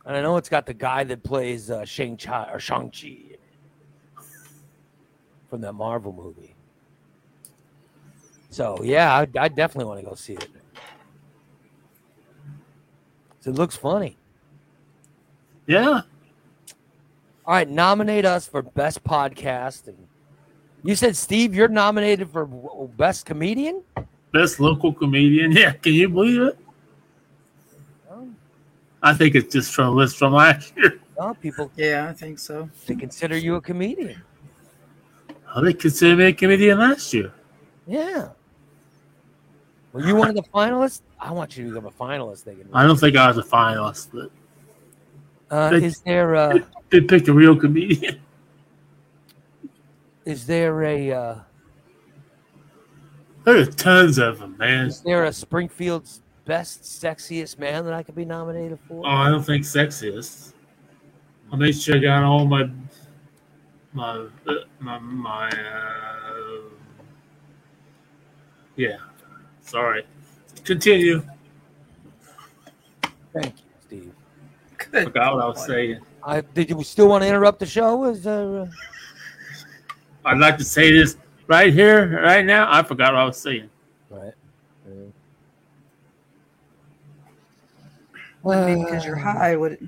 And 0.05 0.17
I 0.17 0.23
know 0.23 0.39
it's 0.39 0.49
got 0.49 0.65
the 0.65 0.75
guy 0.75 1.05
that 1.05 1.23
plays 1.23 1.71
uh, 1.71 1.85
Shang 1.85 2.17
Chi 2.17 2.49
or 2.51 2.59
Shang 2.59 2.91
Chi 2.91 3.37
from 5.49 5.61
that 5.63 5.73
Marvel 5.73 6.13
movie. 6.13 6.55
So 8.51 8.81
yeah, 8.83 9.15
I, 9.15 9.27
I 9.39 9.49
definitely 9.49 9.85
want 9.87 10.01
to 10.01 10.07
go 10.07 10.15
see 10.15 10.35
it. 10.35 10.49
It 13.45 13.51
looks 13.55 13.77
funny. 13.77 14.17
yeah. 15.67 16.03
All 17.47 17.55
right, 17.55 17.69
nominate 17.69 18.27
us 18.27 18.47
for 18.47 18.61
best 18.61 19.03
podcast. 19.05 19.87
And 19.89 19.97
you 20.85 20.95
said 20.95 21.17
Steve, 21.17 21.55
you're 21.55 21.67
nominated 21.69 22.29
for 22.29 22.45
best 22.99 23.25
comedian. 23.25 23.83
Best 24.33 24.61
local 24.61 24.93
comedian. 24.93 25.53
Yeah. 25.57 25.73
Can 25.73 25.95
you 25.95 26.11
believe 26.11 26.43
it? 26.43 26.59
I 29.03 29.15
think 29.15 29.35
it's 29.35 29.51
just 29.53 29.73
from 29.73 29.87
a 29.89 29.91
list 29.93 30.17
from 30.19 30.33
last 30.35 30.77
year. 30.77 31.01
Oh, 31.17 31.33
people 31.33 31.71
Yeah, 31.77 32.09
I 32.11 32.13
think 32.13 32.39
so. 32.39 32.69
they 32.87 32.97
consider 32.97 33.37
you 33.39 33.55
a 33.55 33.61
comedian. 33.61 34.21
Oh, 35.55 35.65
they 35.65 35.73
considered 35.73 36.19
me 36.19 36.25
a 36.27 36.33
comedian 36.33 36.79
last 36.79 37.13
year. 37.15 37.33
Yeah. 37.87 38.29
Were 39.93 40.07
you 40.07 40.15
one 40.15 40.29
of 40.29 40.35
the 40.37 40.43
finalists? 40.43 41.01
I 41.19 41.33
want 41.33 41.57
you 41.57 41.65
to 41.65 41.71
become 41.71 41.87
a 41.87 41.91
finalist. 41.91 42.45
They 42.45 42.55
can. 42.55 42.69
I 42.73 42.87
don't 42.87 42.99
think 42.99 43.17
I 43.17 43.27
was 43.29 43.39
a 43.39 43.43
finalist, 43.43 44.09
but 44.13 44.31
Uh, 45.51 45.75
is 45.77 46.01
there 46.03 46.37
uh, 46.37 46.59
they 46.91 47.01
picked 47.01 47.29
a 47.29 47.33
real 47.33 47.57
comedian. 47.57 48.21
is 50.27 50.47
there 50.47 50.85
a 50.85 51.11
uh, 51.13 51.39
There 53.45 53.57
are 53.57 53.65
tons 53.67 54.19
of 54.19 54.39
them, 54.41 54.57
man. 54.59 54.89
is 54.89 55.01
there 55.01 55.25
a 55.25 55.33
Springfield's 55.33 56.21
best 56.45 56.83
sexiest 56.83 57.59
man 57.59 57.85
that 57.87 57.95
I 57.95 58.03
could 58.03 58.15
be 58.15 58.27
nominated 58.27 58.79
for? 58.87 59.07
Oh, 59.07 59.11
I 59.11 59.31
don't 59.31 59.43
think 59.43 59.65
sexiest. 59.65 60.53
I 61.51 61.57
made 61.57 61.73
sure 61.81 61.97
I 61.97 61.99
got 62.01 62.23
all 62.25 62.45
my 62.45 62.69
my 63.93 64.27
uh, 64.47 64.53
my 64.81 64.99
my. 64.99 65.49
Uh, 65.49 66.61
yeah, 68.77 68.99
sorry. 69.61 70.05
Continue. 70.65 71.23
Thank 73.33 73.47
you, 73.47 73.65
Steve. 73.87 74.13
Good. 74.91 75.05
Forgot 75.05 75.35
what 75.35 75.45
I 75.45 75.49
was 75.49 75.67
saying. 75.67 76.01
I 76.23 76.41
did 76.41 76.71
you 76.71 76.83
still 76.83 77.09
want 77.09 77.23
to 77.23 77.29
interrupt 77.29 77.59
the 77.59 77.67
show? 77.67 78.05
Is 78.05 78.23
there? 78.23 78.63
Uh, 78.63 78.67
I'd 80.25 80.39
like 80.39 80.59
to 80.59 80.65
say 80.65 80.93
this 80.93 81.17
right 81.47 81.73
here, 81.73 82.21
right 82.23 82.45
now. 82.45 82.71
I 82.71 82.83
forgot 82.83 83.15
what 83.15 83.23
I 83.23 83.25
was 83.25 83.39
saying. 83.39 83.71
right. 84.11 84.33
Wouldn't 88.43 88.85
because 88.85 89.05
you're 89.05 89.17
high, 89.17 89.57
would 89.57 89.73
it? 89.73 89.83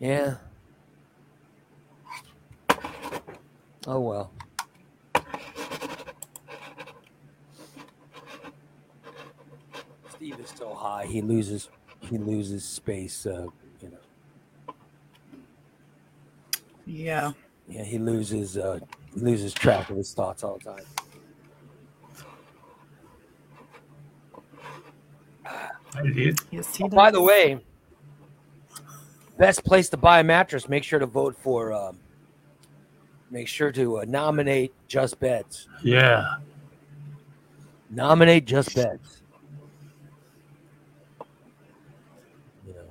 Yeah. 0.00 0.36
Oh 3.86 4.00
well. 4.00 4.32
Steve 10.08 10.40
is 10.40 10.50
so 10.56 10.74
high 10.74 11.06
he 11.06 11.22
loses 11.22 11.70
he 12.00 12.18
loses 12.18 12.64
space. 12.64 13.26
Uh, 13.26 13.48
you 13.80 13.90
know, 13.90 13.98
Yeah. 16.86 17.32
yeah, 17.68 17.84
he 17.84 17.98
loses 17.98 18.58
uh, 18.58 18.80
loses 19.14 19.54
track 19.54 19.90
of 19.90 19.96
his 19.98 20.14
thoughts 20.14 20.44
all 20.44 20.58
the 20.58 20.70
time. 20.72 20.86
I 25.94 26.02
did. 26.14 26.40
Yes, 26.50 26.74
he 26.76 26.84
Oh, 26.84 26.88
does. 26.88 26.96
by 26.96 27.10
the 27.10 27.22
way, 27.22 27.64
best 29.40 29.64
place 29.64 29.88
to 29.88 29.96
buy 29.96 30.20
a 30.20 30.22
mattress. 30.22 30.68
Make 30.68 30.84
sure 30.84 30.98
to 31.00 31.06
vote 31.06 31.34
for. 31.34 31.72
Um, 31.72 31.98
make 33.30 33.48
sure 33.48 33.72
to 33.72 34.00
uh, 34.00 34.04
nominate 34.06 34.72
Just 34.86 35.18
Beds. 35.18 35.66
Yeah. 35.82 36.34
Nominate 37.88 38.44
Just 38.44 38.74
Beds. 38.76 39.22
You 42.66 42.74
know. 42.74 42.90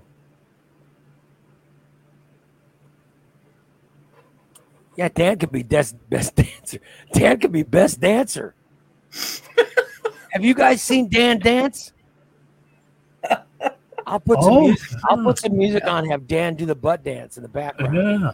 Yeah, 4.97 5.09
Dan 5.09 5.37
could 5.37 5.51
be 5.51 5.63
best 5.63 5.95
best 6.09 6.35
dancer. 6.35 6.79
Dan 7.13 7.39
could 7.39 7.51
be 7.51 7.63
best 7.63 8.01
dancer. 8.01 8.55
Have 10.31 10.43
you 10.43 10.55
guys 10.55 10.81
seen 10.81 11.09
Dan 11.09 11.39
dance? 11.39 11.93
I'll 14.09 14.19
put 14.19 14.41
some 14.41 14.53
Oh, 14.53 14.61
music. 14.61 14.99
I'll 15.09 15.23
put 15.23 15.39
some 15.39 15.55
music 15.57 15.85
on. 15.85 16.05
Have 16.09 16.27
Dan 16.27 16.55
do 16.55 16.65
the 16.65 16.75
butt 16.75 17.03
dance 17.03 17.37
in 17.37 17.43
the 17.43 17.49
background. 17.49 17.95
Yeah. 17.95 18.31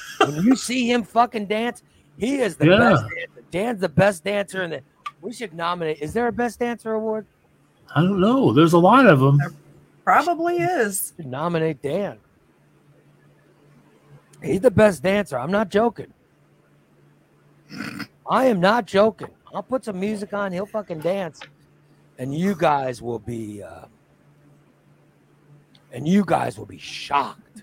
when 0.26 0.44
you 0.44 0.56
see 0.56 0.90
him 0.90 1.02
fucking 1.02 1.46
dance, 1.46 1.82
he 2.18 2.36
is 2.40 2.56
the 2.56 2.66
Yeah. 2.66 2.78
best 2.78 3.02
dancer. 3.02 3.42
Dan's 3.50 3.80
the 3.80 3.88
best 3.88 4.24
dancer, 4.24 4.62
and 4.62 4.80
we 5.20 5.32
should 5.32 5.52
nominate. 5.54 5.98
Is 6.00 6.12
there 6.12 6.26
a 6.28 6.32
best 6.32 6.58
dancer 6.58 6.92
award? 6.94 7.26
I 7.94 8.00
don't 8.02 8.20
know. 8.20 8.52
There's 8.52 8.72
a 8.72 8.78
lot 8.78 9.06
of 9.06 9.20
them. 9.20 9.38
Probably 10.04 10.56
is. 10.58 11.12
nominate 11.18 11.82
Dan. 11.82 12.18
He's 14.42 14.60
the 14.60 14.70
best 14.70 15.02
dancer. 15.02 15.38
I'm 15.38 15.50
not 15.50 15.68
joking. 15.68 16.12
I 18.28 18.46
am 18.46 18.60
not 18.60 18.86
joking. 18.86 19.28
I'll 19.54 19.62
put 19.62 19.84
some 19.84 19.98
music 20.00 20.32
on. 20.32 20.52
He'll 20.52 20.66
fucking 20.66 21.00
dance, 21.00 21.40
and 22.18 22.34
you 22.34 22.54
guys 22.54 23.02
will 23.02 23.18
be, 23.18 23.62
uh, 23.62 23.86
and 25.92 26.06
you 26.06 26.24
guys 26.24 26.58
will 26.58 26.66
be 26.66 26.78
shocked. 26.78 27.62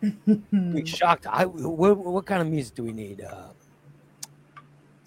be 0.00 0.84
shocked. 0.86 1.26
I 1.26 1.46
what, 1.46 1.96
what 1.96 2.26
kind 2.26 2.42
of 2.42 2.48
music 2.48 2.74
do 2.74 2.82
we 2.84 2.92
need? 2.92 3.20
Uh, 3.22 3.48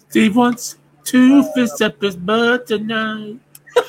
Steve 0.08 0.36
wants 0.36 0.78
two 1.04 1.42
fists 1.54 1.80
up 1.80 2.00
his 2.00 2.16
butt 2.16 2.66
tonight. 2.66 3.40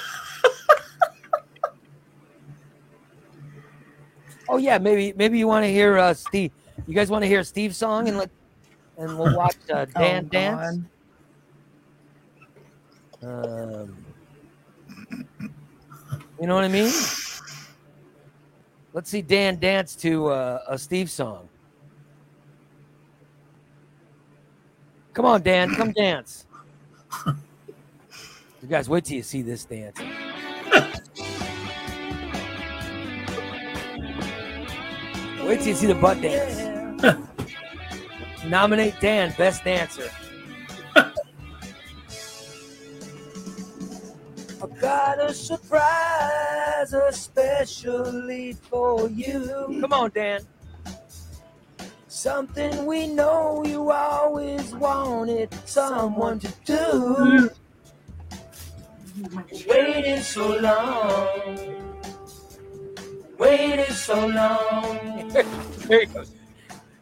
oh 4.50 4.58
yeah, 4.58 4.78
maybe 4.78 5.14
maybe 5.16 5.38
you 5.38 5.48
want 5.48 5.64
to 5.64 5.70
hear 5.72 5.98
uh, 5.98 6.14
Steve. 6.14 6.52
You 6.88 6.94
guys 6.94 7.10
want 7.10 7.24
to 7.24 7.28
hear 7.28 7.44
Steve's 7.44 7.78
song 7.78 8.08
and 8.08 8.18
let, 8.18 8.30
and 8.98 9.18
we'll 9.18 9.36
watch 9.36 9.58
uh, 9.74 9.86
Dan 9.96 10.26
Oh, 10.26 10.30
dance. 10.30 10.80
Um, 13.24 14.06
you 16.40 16.46
know 16.46 16.54
what 16.56 16.64
I 16.64 16.68
mean? 16.68 16.92
Let's 18.94 19.10
see 19.10 19.22
Dan 19.22 19.60
dance 19.60 19.96
to 19.98 20.28
uh, 20.28 20.62
a 20.68 20.78
Steve 20.78 21.10
song. 21.10 21.48
Come 25.14 25.26
on, 25.26 25.42
Dan, 25.42 25.74
come 25.76 25.92
dance. 25.94 26.46
You 28.68 28.68
guys, 28.68 28.90
wait 28.90 29.06
till 29.06 29.18
you 29.18 29.24
see 29.24 29.42
this 29.42 29.66
dance. 29.66 30.00
wait 35.44 35.60
till 35.60 35.68
you 35.68 35.76
see 35.76 35.88
the 35.88 35.96
butt 35.96 36.22
dance. 36.22 37.24
Nominate 38.46 39.00
Dan, 39.00 39.34
best 39.38 39.64
dancer. 39.64 40.10
I've 44.62 44.82
got 44.82 45.22
a 45.22 45.34
surprise, 45.34 46.47
especially 46.84 48.54
for 48.54 49.10
you. 49.10 49.80
Come 49.82 49.94
on, 49.94 50.12
Dan. 50.14 50.42
Something 52.08 52.86
we 52.86 53.08
know 53.08 53.64
you 53.66 53.92
always 53.92 54.74
wanted 54.76 55.54
someone 55.66 56.40
to 56.40 56.54
do. 56.66 57.50
Waiting 59.68 60.22
so 60.22 60.58
long. 60.58 61.58
Waited 63.38 63.94
so 63.94 64.28
long. 64.28 65.30
there 65.88 66.00
he 66.02 66.06
goes. 66.08 66.32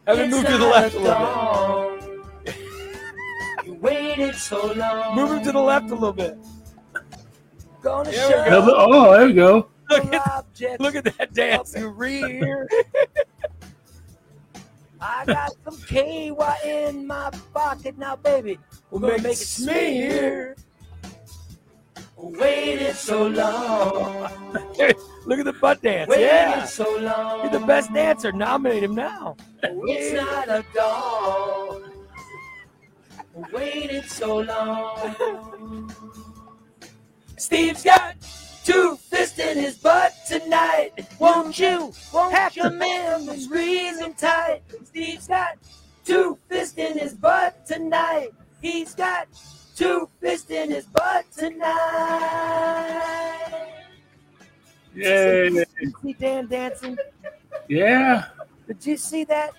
Have 0.08 0.20
him 0.20 0.30
move 0.30 0.46
to 0.46 0.58
the 0.58 0.66
left 0.66 0.96
a 0.96 1.00
little 1.00 1.98
bit. 2.44 2.56
you 3.66 3.74
waited 3.76 4.36
so 4.36 4.74
long. 4.74 5.16
Move 5.16 5.32
him 5.32 5.44
to 5.44 5.52
the 5.52 5.60
left 5.60 5.90
a 5.92 5.94
little 5.94 6.14
bit. 6.14 6.38
Gonna 7.86 8.10
There 8.10 8.28
we 8.28 8.34
show 8.34 8.46
Yeah, 8.46 8.66
but- 8.66 8.74
oh, 8.76 9.12
there 9.12 9.28
you 9.28 9.36
go. 9.36 9.70
Look 9.92 10.12
at, 10.12 10.82
look 10.82 10.96
at 10.96 11.04
that 11.04 11.34
dance. 11.36 11.76
Your 11.76 11.92
rear. 11.92 12.68
I 15.00 15.24
got 15.28 15.52
some 15.64 15.78
KY 15.84 16.34
in 16.66 17.06
my 17.06 17.30
pocket 17.54 17.96
now, 17.96 18.16
baby. 18.16 18.58
We're 18.90 19.02
gonna 19.02 19.22
make, 19.22 19.34
it 19.34 19.38
smear. 19.38 20.56
Waited 22.18 22.96
so 22.96 23.28
long. 23.28 24.52
look 25.28 25.38
at 25.38 25.46
the 25.46 25.54
butt 25.62 25.84
dance. 25.84 26.12
yeah. 26.18 26.66
so 26.66 26.98
long. 26.98 27.42
You're 27.42 27.60
the 27.60 27.68
best 27.68 27.94
dancer. 27.94 28.32
Nominate 28.32 28.82
him 28.82 28.96
now. 28.96 29.38
It's 29.62 30.20
not 30.20 30.50
a 30.50 30.66
dog. 30.74 31.84
Waited 33.54 34.06
so 34.06 34.38
long. 34.38 35.94
Steve's 37.38 37.84
got 37.84 38.16
two 38.64 38.96
fists 38.96 39.40
in 39.40 39.58
his 39.58 39.78
butt 39.78 40.14
tonight. 40.28 40.92
Won't 41.20 41.60
you? 41.60 41.94
Won't 42.14 42.34
hack 42.34 42.56
him 42.58 42.82
in 42.82 43.30
and 43.30 43.42
squeeze 43.42 44.00
him 44.00 44.14
tight. 44.14 44.62
Steve's 44.86 45.28
got 45.28 45.58
two 46.06 46.38
fists 46.50 46.78
in 46.78 46.98
his 46.98 47.14
butt 47.14 47.66
tonight. 47.66 48.30
He's 48.62 48.96
got 48.96 49.28
two 49.76 50.10
fists 50.22 50.50
in 50.50 50.72
his 50.72 50.86
butt 50.86 51.26
tonight. 51.36 51.66
Yeah. 54.96 55.50
Did 55.50 55.68
you 55.82 55.94
see 56.02 56.14
Dan 56.14 56.48
dancing? 56.48 56.98
Yeah. 57.68 58.26
Did 58.68 58.86
you 58.86 58.98
see 58.98 59.26
that? 59.26 59.52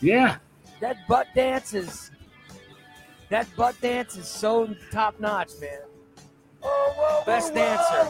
Yeah. 0.00 0.36
That 0.80 0.96
butt 1.08 1.26
dance 1.34 1.72
is 1.74 2.10
that 3.30 3.48
butt 3.56 3.80
dance 3.80 4.16
is 4.16 4.28
so 4.28 4.74
top 4.92 5.18
notch, 5.18 5.50
man. 5.60 5.80
Best 7.26 7.54
dancer. 7.54 8.08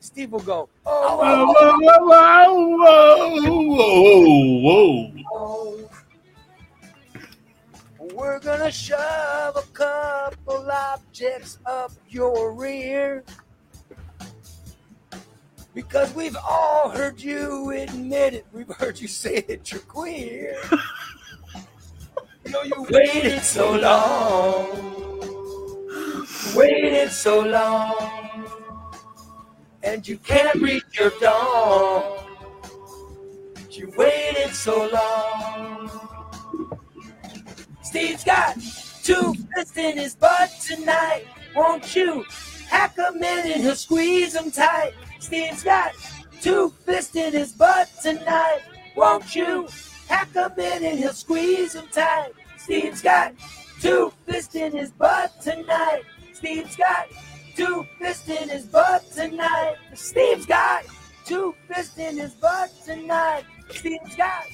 Steve 0.00 0.32
will 0.32 0.40
go. 0.40 0.68
Whoa, 0.84 1.46
whoa, 1.46 1.76
whoa, 1.78 2.76
whoa, 3.62 4.10
whoa. 4.60 5.90
We're 8.14 8.40
gonna 8.40 8.70
shove 8.70 9.56
a 9.56 9.62
couple 9.72 10.70
objects 10.70 11.58
up 11.64 11.92
your 12.08 12.52
rear. 12.52 13.24
Because 15.72 16.12
we've 16.14 16.36
all 16.36 16.90
heard 16.90 17.20
you 17.20 17.70
admit 17.70 18.34
it. 18.34 18.46
We've 18.52 18.68
heard 18.68 19.00
you 19.00 19.06
say 19.06 19.40
that 19.42 19.70
you're 19.70 19.80
queer. 19.82 20.56
you 22.50 22.86
waited 22.90 23.42
so 23.42 23.74
long. 23.74 24.66
Waited 26.54 27.10
so 27.10 27.40
long. 27.40 28.46
And 29.82 30.06
you 30.06 30.18
can't 30.18 30.60
reach 30.60 30.84
your 30.98 31.10
dawn. 31.20 32.18
You 33.70 33.92
waited 33.96 34.54
so 34.54 34.88
long. 34.92 35.90
Steve's 37.82 38.24
got 38.24 38.56
two 39.02 39.34
fists 39.54 39.76
in 39.76 39.96
his 39.96 40.14
butt 40.14 40.50
tonight. 40.60 41.24
Won't 41.54 41.94
you 41.96 42.24
hack 42.68 42.96
him 42.96 43.16
in 43.16 43.52
and 43.52 43.62
he'll 43.62 43.74
squeeze 43.76 44.34
him 44.34 44.50
tight? 44.50 44.92
Steve's 45.18 45.62
got 45.62 45.92
two 46.40 46.70
fists 46.84 47.16
in 47.16 47.32
his 47.32 47.52
butt 47.52 47.88
tonight. 48.02 48.60
Won't 48.96 49.34
you 49.34 49.68
hack 50.08 50.32
him 50.34 50.52
in 50.58 50.84
and 50.84 50.98
he'll 50.98 51.12
squeeze 51.12 51.74
him 51.74 51.86
tight? 51.92 52.32
Steve's 52.70 53.02
got 53.02 53.34
two 53.80 54.12
fists 54.26 54.54
in 54.54 54.70
his 54.70 54.92
butt 54.92 55.32
tonight. 55.42 56.02
Steve's 56.32 56.76
got 56.76 57.08
two 57.56 57.84
fists 57.98 58.28
in 58.28 58.48
his 58.48 58.64
butt 58.64 59.10
tonight. 59.10 59.74
Steve's 59.94 60.46
got 60.46 60.84
two 61.26 61.52
fists 61.66 61.98
in 61.98 62.16
his 62.16 62.32
butt 62.34 62.70
tonight. 62.84 63.42
Steve's 63.70 64.14
got 64.14 64.44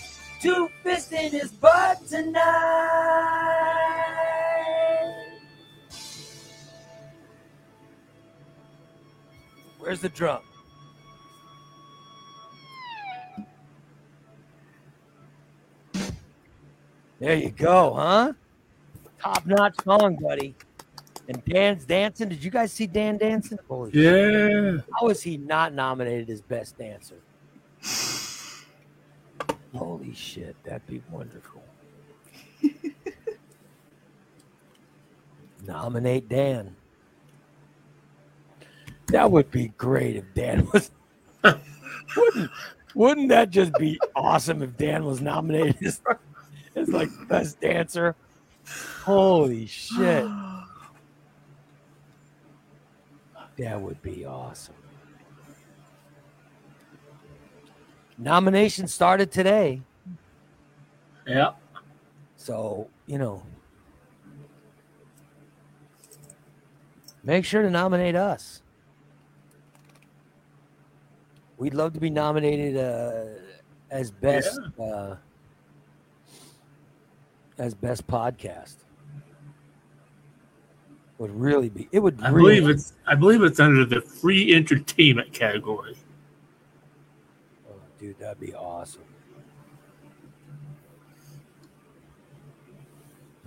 two 0.40 0.70
fists 0.82 1.12
in 1.12 1.30
his 1.30 1.52
butt 1.52 2.06
tonight. 2.08 2.40
Where's 9.78 10.00
the 10.00 10.08
drum? 10.08 10.40
There 17.18 17.34
you 17.34 17.50
go, 17.50 17.94
huh? 17.94 18.32
Top 19.18 19.46
notch 19.46 19.76
song, 19.82 20.16
buddy. 20.16 20.54
And 21.28 21.44
Dan's 21.44 21.84
dancing. 21.84 22.28
Did 22.28 22.44
you 22.44 22.50
guys 22.50 22.72
see 22.72 22.86
Dan 22.86 23.16
dancing? 23.16 23.58
Holy 23.66 23.90
shit. 23.90 24.02
Yeah. 24.04 24.78
How 25.00 25.08
is 25.08 25.22
he 25.22 25.38
not 25.38 25.72
nominated 25.72 26.30
as 26.30 26.40
best 26.40 26.78
dancer? 26.78 27.16
Holy 29.74 30.14
shit, 30.14 30.56
that'd 30.62 30.86
be 30.86 31.02
wonderful. 31.10 31.62
Nominate 35.66 36.28
Dan. 36.28 36.76
That 39.08 39.30
would 39.30 39.50
be 39.50 39.68
great 39.76 40.16
if 40.16 40.24
Dan 40.34 40.68
was. 40.72 40.90
wouldn't, 42.16 42.50
wouldn't 42.94 43.28
that 43.28 43.50
just 43.50 43.72
be 43.74 43.98
awesome 44.14 44.62
if 44.62 44.76
Dan 44.76 45.04
was 45.04 45.20
nominated 45.20 45.76
as 46.76 46.88
like 46.90 47.08
best 47.28 47.60
dancer? 47.60 48.14
Holy 49.04 49.66
shit. 49.66 50.26
That 53.58 53.80
would 53.80 54.02
be 54.02 54.26
awesome. 54.26 54.74
Nomination 58.18 58.86
started 58.86 59.32
today. 59.32 59.80
Yeah. 61.26 61.52
So, 62.36 62.88
you 63.06 63.16
know, 63.16 63.42
make 67.24 67.46
sure 67.46 67.62
to 67.62 67.70
nominate 67.70 68.14
us. 68.14 68.60
We'd 71.56 71.72
love 71.72 71.94
to 71.94 72.00
be 72.00 72.10
nominated 72.10 72.76
uh, 72.76 73.24
as 73.90 74.10
best 74.10 74.60
uh, 74.78 75.16
as 77.58 77.74
best 77.74 78.06
podcast. 78.06 78.76
Would 81.18 81.30
really 81.30 81.70
be. 81.70 81.88
It 81.92 82.00
would. 82.00 82.20
I 82.22 82.28
really, 82.28 82.60
believe 82.60 82.76
it's 82.76 82.92
I 83.06 83.14
believe 83.14 83.42
it's 83.42 83.58
under 83.58 83.86
the 83.86 84.02
free 84.02 84.54
entertainment 84.54 85.32
category. 85.32 85.96
Oh, 87.68 87.74
dude, 87.98 88.18
that'd 88.18 88.38
be 88.38 88.54
awesome. 88.54 89.02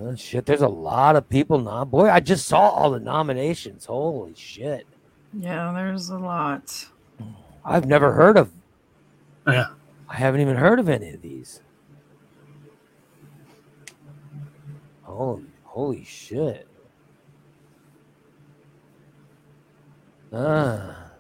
Oh, 0.02 0.16
shit, 0.16 0.46
there's 0.46 0.62
a 0.62 0.68
lot 0.68 1.16
of 1.16 1.30
people 1.30 1.60
now. 1.60 1.84
Boy, 1.84 2.10
I 2.10 2.22
just 2.22 2.48
saw 2.48 2.70
all 2.70 2.92
the 2.92 3.02
nominations. 3.02 3.86
Holy 3.86 4.34
shit. 4.34 4.88
Yeah, 5.34 5.74
there's 5.76 6.10
a 6.10 6.18
lot. 6.18 6.88
I've 7.66 7.86
never 7.86 8.14
heard 8.14 8.38
of 8.38 8.50
Yeah. 9.46 9.68
I 10.08 10.16
haven't 10.16 10.42
even 10.42 10.56
heard 10.56 10.80
of 10.80 10.90
any 10.90 11.10
of 11.12 11.22
these. 11.22 11.62
Holy 15.20 15.44
holy 15.66 16.04
shit. 16.06 16.66
Ah. 20.32 21.12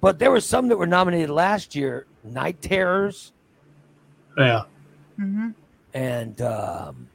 But 0.00 0.18
there 0.18 0.32
were 0.32 0.40
some 0.40 0.66
that 0.68 0.76
were 0.76 0.88
nominated 0.88 1.30
last 1.30 1.76
year. 1.76 2.06
Night 2.24 2.60
Terrors 2.60 3.32
Yeah. 4.36 4.64
Mm-hmm. 5.20 5.50
and 5.94 6.42
um, 6.42 7.08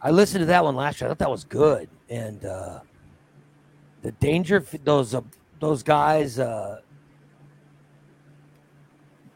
I 0.00 0.10
listened 0.10 0.40
to 0.40 0.46
that 0.46 0.64
one 0.64 0.74
last 0.74 0.98
year. 1.02 1.08
I 1.08 1.10
thought 1.10 1.18
that 1.18 1.30
was 1.30 1.44
good. 1.44 1.90
And 2.08 2.42
uh, 2.46 2.80
the 4.00 4.12
danger, 4.12 4.64
those 4.82 5.14
uh, 5.14 5.20
those 5.60 5.82
guys 5.82 6.38
uh, 6.38 6.80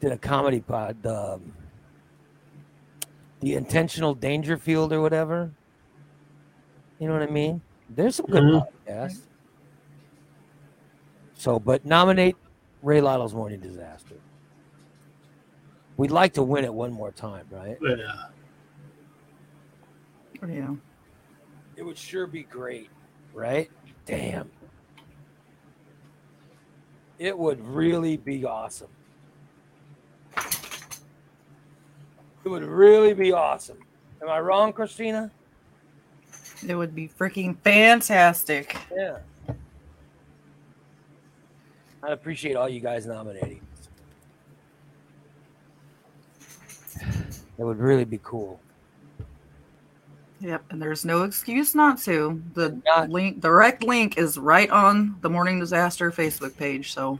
did 0.00 0.12
a 0.12 0.16
comedy 0.18 0.60
pod, 0.60 0.96
the 1.02 1.38
the 3.40 3.54
intentional 3.54 4.14
danger 4.14 4.56
field 4.56 4.92
or 4.92 5.00
whatever. 5.00 5.52
You 6.98 7.08
know 7.08 7.12
what 7.12 7.22
I 7.22 7.30
mean? 7.30 7.60
There's 7.90 8.16
some 8.16 8.26
good 8.26 8.42
Mhm. 8.42 8.66
podcasts. 8.86 9.22
So, 11.34 11.60
but 11.60 11.84
nominate 11.84 12.36
Ray 12.82 13.00
Lytle's 13.00 13.34
Morning 13.34 13.60
Disaster. 13.60 14.16
We'd 15.98 16.10
like 16.10 16.32
to 16.34 16.42
win 16.42 16.64
it 16.64 16.72
one 16.72 16.92
more 16.92 17.10
time, 17.12 17.46
right? 17.50 17.76
Yeah. 17.80 18.28
Yeah. 20.46 20.74
It 21.76 21.82
would 21.82 21.96
sure 21.96 22.26
be 22.26 22.42
great, 22.42 22.90
right? 23.34 23.70
Damn. 24.04 24.50
It 27.18 27.36
would 27.36 27.60
really 27.60 28.16
be 28.16 28.44
awesome. 28.44 28.90
It 32.46 32.48
would 32.48 32.62
really 32.62 33.12
be 33.12 33.32
awesome. 33.32 33.78
Am 34.22 34.28
I 34.28 34.38
wrong, 34.38 34.72
Christina? 34.72 35.32
It 36.64 36.76
would 36.76 36.94
be 36.94 37.08
freaking 37.08 37.58
fantastic. 37.58 38.76
Yeah. 38.96 39.18
I'd 42.04 42.12
appreciate 42.12 42.54
all 42.54 42.68
you 42.68 42.78
guys 42.78 43.04
nominating. 43.04 43.62
It 47.58 47.64
would 47.64 47.80
really 47.80 48.04
be 48.04 48.20
cool. 48.22 48.60
Yep, 50.38 50.66
and 50.70 50.80
there's 50.80 51.04
no 51.04 51.24
excuse 51.24 51.74
not 51.74 51.98
to. 52.02 52.40
The 52.54 52.80
Not- 52.86 53.10
link, 53.10 53.40
direct 53.40 53.82
link, 53.82 54.18
is 54.18 54.38
right 54.38 54.70
on 54.70 55.16
the 55.20 55.28
Morning 55.28 55.58
Disaster 55.58 56.12
Facebook 56.12 56.56
page, 56.56 56.92
so 56.92 57.18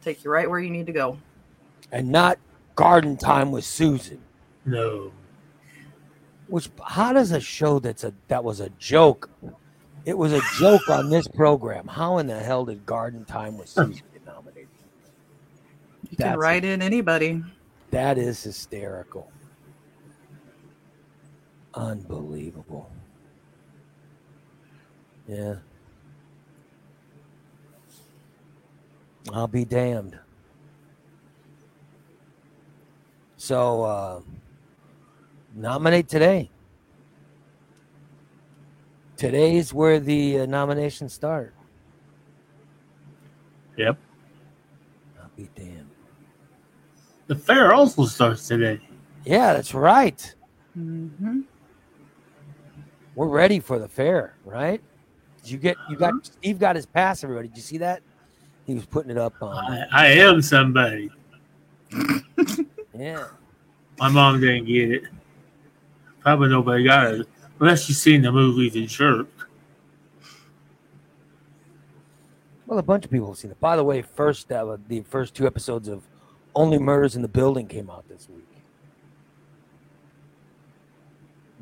take 0.00 0.24
you 0.24 0.30
right 0.30 0.48
where 0.48 0.60
you 0.60 0.70
need 0.70 0.86
to 0.86 0.92
go. 0.92 1.18
And 1.90 2.08
not 2.08 2.38
garden 2.76 3.16
time 3.16 3.52
with 3.52 3.64
Susan. 3.64 4.20
No. 4.64 5.12
Which 6.48 6.70
how 6.84 7.12
does 7.12 7.30
a 7.30 7.40
show 7.40 7.78
that's 7.78 8.04
a 8.04 8.12
that 8.28 8.44
was 8.44 8.60
a 8.60 8.70
joke? 8.78 9.30
It 10.04 10.18
was 10.18 10.32
a 10.32 10.40
joke 10.58 10.88
on 10.90 11.10
this 11.10 11.26
program. 11.28 11.86
How 11.86 12.18
in 12.18 12.26
the 12.26 12.38
hell 12.38 12.64
did 12.64 12.84
Garden 12.84 13.24
Time 13.24 13.56
with 13.56 13.68
Susan 13.68 14.02
get 14.12 14.26
nominated? 14.26 14.68
You 16.10 16.16
That's 16.16 16.30
can 16.30 16.38
write 16.38 16.64
in 16.64 16.82
anybody. 16.82 17.42
That 17.90 18.18
is 18.18 18.42
hysterical. 18.42 19.30
Unbelievable. 21.74 22.90
Yeah. 25.28 25.54
I'll 29.32 29.46
be 29.46 29.64
damned. 29.64 30.18
So, 33.42 33.82
uh, 33.82 34.20
nominate 35.52 36.06
today. 36.06 36.48
Today's 39.16 39.74
where 39.74 39.98
the 39.98 40.42
uh, 40.42 40.46
nominations 40.46 41.12
start. 41.12 41.52
Yep. 43.76 43.98
I'll 45.20 45.30
be 45.36 45.48
damned. 45.56 45.90
The 47.26 47.34
fair 47.34 47.74
also 47.74 48.04
starts 48.04 48.46
today. 48.46 48.78
Yeah, 49.24 49.54
that's 49.54 49.74
right. 49.74 50.34
Mm-hmm. 50.78 51.40
We're 53.16 53.26
ready 53.26 53.58
for 53.58 53.80
the 53.80 53.88
fair, 53.88 54.36
right? 54.44 54.80
Did 55.42 55.50
you 55.50 55.58
get 55.58 55.76
you 55.90 55.96
got 55.96 56.14
Steve 56.24 56.60
got 56.60 56.76
his 56.76 56.86
pass, 56.86 57.24
everybody. 57.24 57.48
Did 57.48 57.56
you 57.56 57.62
see 57.64 57.78
that? 57.78 58.02
He 58.66 58.74
was 58.74 58.86
putting 58.86 59.10
it 59.10 59.18
up 59.18 59.34
on 59.42 59.56
I, 59.56 59.86
I 59.90 60.06
am 60.12 60.40
somebody. 60.42 61.10
yeah. 62.96 63.26
My 63.98 64.08
mom 64.08 64.40
didn't 64.40 64.66
get 64.66 64.90
it. 64.90 65.04
Probably 66.20 66.48
nobody 66.48 66.84
got 66.84 67.14
it. 67.14 67.28
Unless 67.60 67.88
you've 67.88 67.98
seen 67.98 68.22
the 68.22 68.32
movie 68.32 68.70
The 68.70 68.86
Jerk. 68.86 69.28
Well, 72.66 72.78
a 72.78 72.82
bunch 72.82 73.04
of 73.04 73.10
people 73.10 73.28
have 73.28 73.36
seen 73.36 73.50
it. 73.50 73.60
By 73.60 73.76
the 73.76 73.84
way, 73.84 74.02
first 74.02 74.50
uh, 74.50 74.76
the 74.88 75.02
first 75.02 75.34
two 75.34 75.46
episodes 75.46 75.88
of 75.88 76.04
Only 76.54 76.78
Murders 76.78 77.16
in 77.16 77.22
the 77.22 77.28
Building 77.28 77.66
came 77.66 77.90
out 77.90 78.08
this 78.08 78.28
week. 78.28 78.46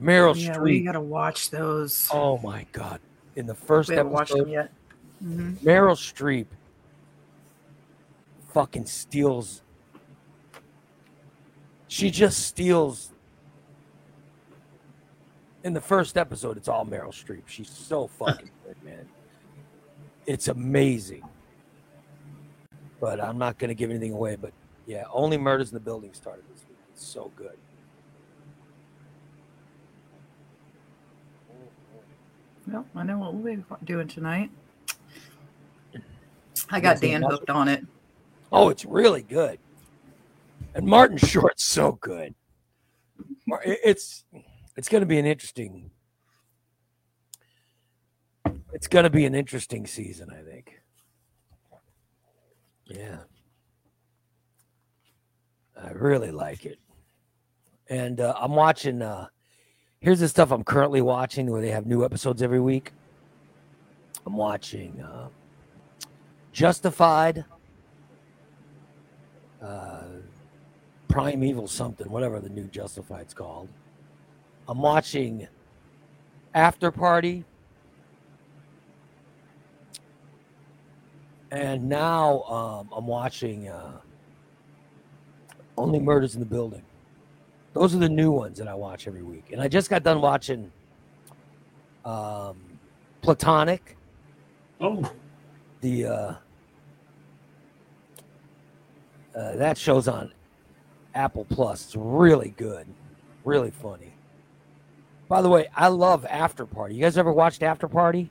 Meryl 0.00 0.40
Yeah, 0.40 0.58
we 0.58 0.82
gotta 0.82 1.00
watch 1.00 1.50
those. 1.50 2.08
Oh 2.12 2.38
my 2.38 2.66
god! 2.72 3.00
In 3.36 3.46
the 3.46 3.54
first 3.54 3.88
we 3.88 3.96
haven't 3.96 4.12
watched 4.12 4.32
them 4.32 4.42
episode, 4.42 4.52
yet. 4.52 4.72
hmm 5.20 5.54
Meryl 5.56 5.96
Streep 5.96 6.46
fucking 8.52 8.86
steals. 8.86 9.62
She 11.90 12.08
just 12.12 12.46
steals. 12.46 13.10
In 15.64 15.72
the 15.72 15.80
first 15.80 16.16
episode, 16.16 16.56
it's 16.56 16.68
all 16.68 16.86
Meryl 16.86 17.08
Streep. 17.08 17.42
She's 17.46 17.68
so 17.68 18.06
fucking 18.06 18.48
good, 18.64 18.76
man. 18.84 19.08
It's 20.24 20.46
amazing. 20.46 21.24
But 23.00 23.20
I'm 23.20 23.38
not 23.38 23.58
going 23.58 23.70
to 23.70 23.74
give 23.74 23.90
anything 23.90 24.12
away. 24.12 24.36
But 24.36 24.52
yeah, 24.86 25.02
only 25.12 25.36
Murders 25.36 25.70
in 25.70 25.74
the 25.74 25.80
Building 25.80 26.12
started 26.14 26.44
this 26.54 26.64
week. 26.68 26.78
It's 26.92 27.04
so 27.04 27.32
good. 27.34 27.58
Well, 32.68 32.86
I 32.94 33.02
know 33.02 33.18
what 33.18 33.34
we'll 33.34 33.56
be 33.56 33.64
doing 33.84 34.06
tonight. 34.06 34.52
I 36.70 36.78
got 36.78 37.00
Dan 37.00 37.22
hooked 37.22 37.50
on 37.50 37.66
it. 37.66 37.84
Oh, 38.52 38.68
it's 38.68 38.84
really 38.84 39.22
good. 39.22 39.58
And 40.74 40.86
Martin 40.86 41.16
Short's 41.18 41.64
so 41.64 41.92
good. 41.92 42.34
It's 43.64 44.24
it's 44.76 44.88
going 44.88 45.00
to 45.00 45.06
be 45.06 45.18
an 45.18 45.26
interesting. 45.26 45.90
It's 48.72 48.86
going 48.86 49.02
to 49.02 49.10
be 49.10 49.24
an 49.24 49.34
interesting 49.34 49.86
season, 49.86 50.28
I 50.30 50.42
think. 50.42 50.80
Yeah. 52.86 53.18
I 55.82 55.90
really 55.90 56.30
like 56.30 56.64
it. 56.66 56.78
And 57.88 58.20
uh, 58.20 58.34
I'm 58.38 58.54
watching 58.54 59.02
uh 59.02 59.26
here's 60.00 60.20
the 60.20 60.28
stuff 60.28 60.50
I'm 60.50 60.64
currently 60.64 61.02
watching 61.02 61.50
where 61.50 61.60
they 61.60 61.70
have 61.70 61.86
new 61.86 62.04
episodes 62.04 62.42
every 62.42 62.60
week. 62.60 62.92
I'm 64.26 64.36
watching 64.36 65.00
uh, 65.00 65.28
Justified 66.52 67.44
uh, 69.62 70.02
Primeval 71.10 71.66
something, 71.66 72.08
whatever 72.10 72.40
the 72.40 72.48
new 72.48 72.64
Justified's 72.64 73.34
called. 73.34 73.68
I'm 74.68 74.80
watching 74.80 75.48
After 76.54 76.90
Party. 76.90 77.44
And 81.50 81.88
now 81.88 82.42
um, 82.42 82.90
I'm 82.96 83.08
watching 83.08 83.68
uh, 83.68 83.98
Only 85.76 85.98
Murders 85.98 86.34
in 86.34 86.40
the 86.40 86.46
Building. 86.46 86.82
Those 87.72 87.94
are 87.94 87.98
the 87.98 88.08
new 88.08 88.30
ones 88.30 88.58
that 88.58 88.68
I 88.68 88.74
watch 88.74 89.08
every 89.08 89.22
week. 89.22 89.50
And 89.52 89.60
I 89.60 89.66
just 89.66 89.90
got 89.90 90.04
done 90.04 90.20
watching 90.20 90.70
um, 92.04 92.56
Platonic, 93.20 93.96
Oh, 94.80 95.12
the 95.82 96.06
uh, 96.06 96.34
uh, 99.36 99.56
that 99.56 99.76
show's 99.76 100.08
on 100.08 100.32
Apple 101.14 101.44
Plus. 101.44 101.84
It's 101.86 101.96
really 101.96 102.50
good, 102.56 102.86
really 103.44 103.70
funny. 103.70 104.12
By 105.28 105.42
the 105.42 105.48
way, 105.48 105.68
I 105.76 105.88
love 105.88 106.26
After 106.28 106.66
Party. 106.66 106.94
You 106.94 107.02
guys 107.02 107.16
ever 107.18 107.32
watched 107.32 107.62
After 107.62 107.88
Party? 107.88 108.30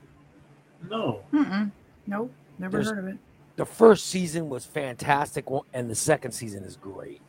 no. 0.88 1.20
Mm-mm. 1.32 1.70
Nope, 2.06 2.32
never 2.58 2.72
There's- 2.78 2.88
heard 2.88 2.98
of 2.98 3.06
it. 3.06 3.18
The 3.56 3.66
first 3.66 4.06
season 4.06 4.48
was 4.48 4.64
fantastic, 4.64 5.44
and 5.74 5.90
the 5.90 5.94
second 5.94 6.32
season 6.32 6.64
is 6.64 6.76
great. 6.76 7.20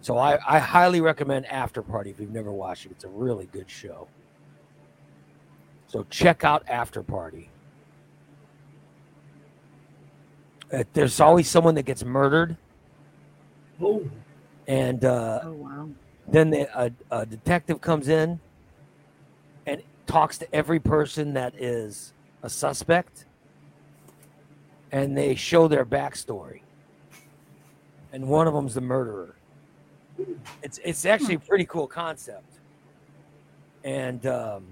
So 0.00 0.18
I, 0.18 0.38
I 0.46 0.58
highly 0.58 1.00
recommend 1.00 1.46
After 1.46 1.82
Party 1.82 2.10
if 2.10 2.18
you've 2.18 2.32
never 2.32 2.50
watched 2.50 2.86
it. 2.86 2.92
It's 2.92 3.04
a 3.04 3.08
really 3.08 3.46
good 3.46 3.70
show. 3.70 4.08
So 5.86 6.04
check 6.10 6.42
out 6.42 6.64
After 6.68 7.02
Party. 7.04 7.48
Uh, 10.72 10.84
there's 10.92 11.20
always 11.20 11.48
someone 11.48 11.74
that 11.76 11.84
gets 11.84 12.04
murdered, 12.04 12.56
Oh, 13.80 14.02
and 14.66 15.04
uh, 15.04 15.40
Oh 15.44 15.52
wow. 15.52 15.88
then 16.28 16.50
the, 16.50 16.68
a, 16.78 16.90
a 17.10 17.26
detective 17.26 17.80
comes 17.80 18.08
in 18.08 18.38
and 19.66 19.82
talks 20.06 20.38
to 20.38 20.54
every 20.54 20.80
person 20.80 21.34
that 21.34 21.54
is 21.56 22.12
a 22.42 22.50
suspect 22.50 23.24
and 24.92 25.16
they 25.16 25.34
show 25.34 25.68
their 25.68 25.84
backstory. 25.84 26.60
And 28.12 28.26
one 28.28 28.46
of 28.46 28.54
them's 28.54 28.74
the 28.74 28.80
murderer. 28.80 29.34
It's 30.62 30.80
it's 30.84 31.04
actually 31.04 31.34
a 31.34 31.40
pretty 31.40 31.66
cool 31.66 31.86
concept. 31.86 32.58
And 33.84 34.26
um, 34.26 34.64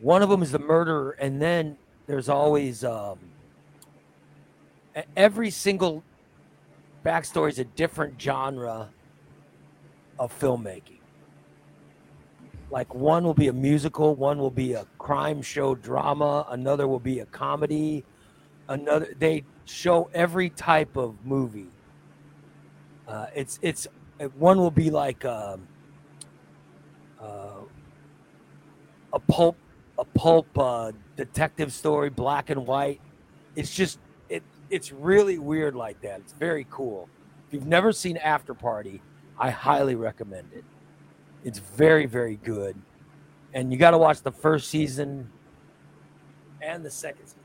one 0.00 0.22
of 0.22 0.28
them 0.28 0.42
is 0.42 0.50
the 0.50 0.58
murderer 0.58 1.16
and 1.20 1.40
then 1.40 1.76
there's 2.06 2.28
always 2.28 2.84
um, 2.84 3.18
every 5.16 5.50
single 5.50 6.02
backstory 7.04 7.50
is 7.50 7.58
a 7.58 7.64
different 7.64 8.20
genre 8.20 8.90
of 10.18 10.38
filmmaking. 10.38 10.98
Like 12.70 12.94
one 12.94 13.24
will 13.24 13.34
be 13.34 13.48
a 13.48 13.52
musical, 13.52 14.14
one 14.14 14.38
will 14.38 14.50
be 14.50 14.72
a 14.72 14.86
crime 14.98 15.42
show 15.42 15.74
drama, 15.74 16.46
another 16.48 16.88
will 16.88 17.00
be 17.00 17.20
a 17.20 17.26
comedy, 17.26 18.04
another. 18.68 19.14
They 19.18 19.44
show 19.66 20.08
every 20.14 20.48
type 20.50 20.96
of 20.96 21.14
movie. 21.24 21.68
Uh, 23.06 23.26
it's 23.34 23.58
it's 23.60 23.86
one 24.38 24.58
will 24.58 24.70
be 24.70 24.90
like 24.90 25.22
um, 25.26 25.68
uh, 27.20 27.60
a 29.12 29.18
pulp 29.18 29.56
a 29.98 30.04
pulp 30.04 30.46
uh, 30.58 30.92
detective 31.16 31.72
story, 31.72 32.08
black 32.08 32.48
and 32.48 32.66
white. 32.66 33.00
It's 33.54 33.74
just 33.74 33.98
it's 34.72 34.90
really 34.90 35.38
weird 35.38 35.76
like 35.76 36.00
that. 36.00 36.20
It's 36.20 36.32
very 36.32 36.66
cool. 36.70 37.08
If 37.46 37.52
you've 37.52 37.66
never 37.66 37.92
seen 37.92 38.16
After 38.16 38.54
Party, 38.54 39.02
I 39.38 39.50
highly 39.50 39.94
recommend 39.94 40.48
it. 40.54 40.64
It's 41.44 41.58
very 41.58 42.06
very 42.06 42.36
good, 42.36 42.74
and 43.52 43.70
you 43.70 43.78
got 43.78 43.90
to 43.90 43.98
watch 43.98 44.22
the 44.22 44.32
first 44.32 44.70
season 44.70 45.30
and 46.62 46.82
the 46.84 46.90
second 46.90 47.26
season. 47.26 47.38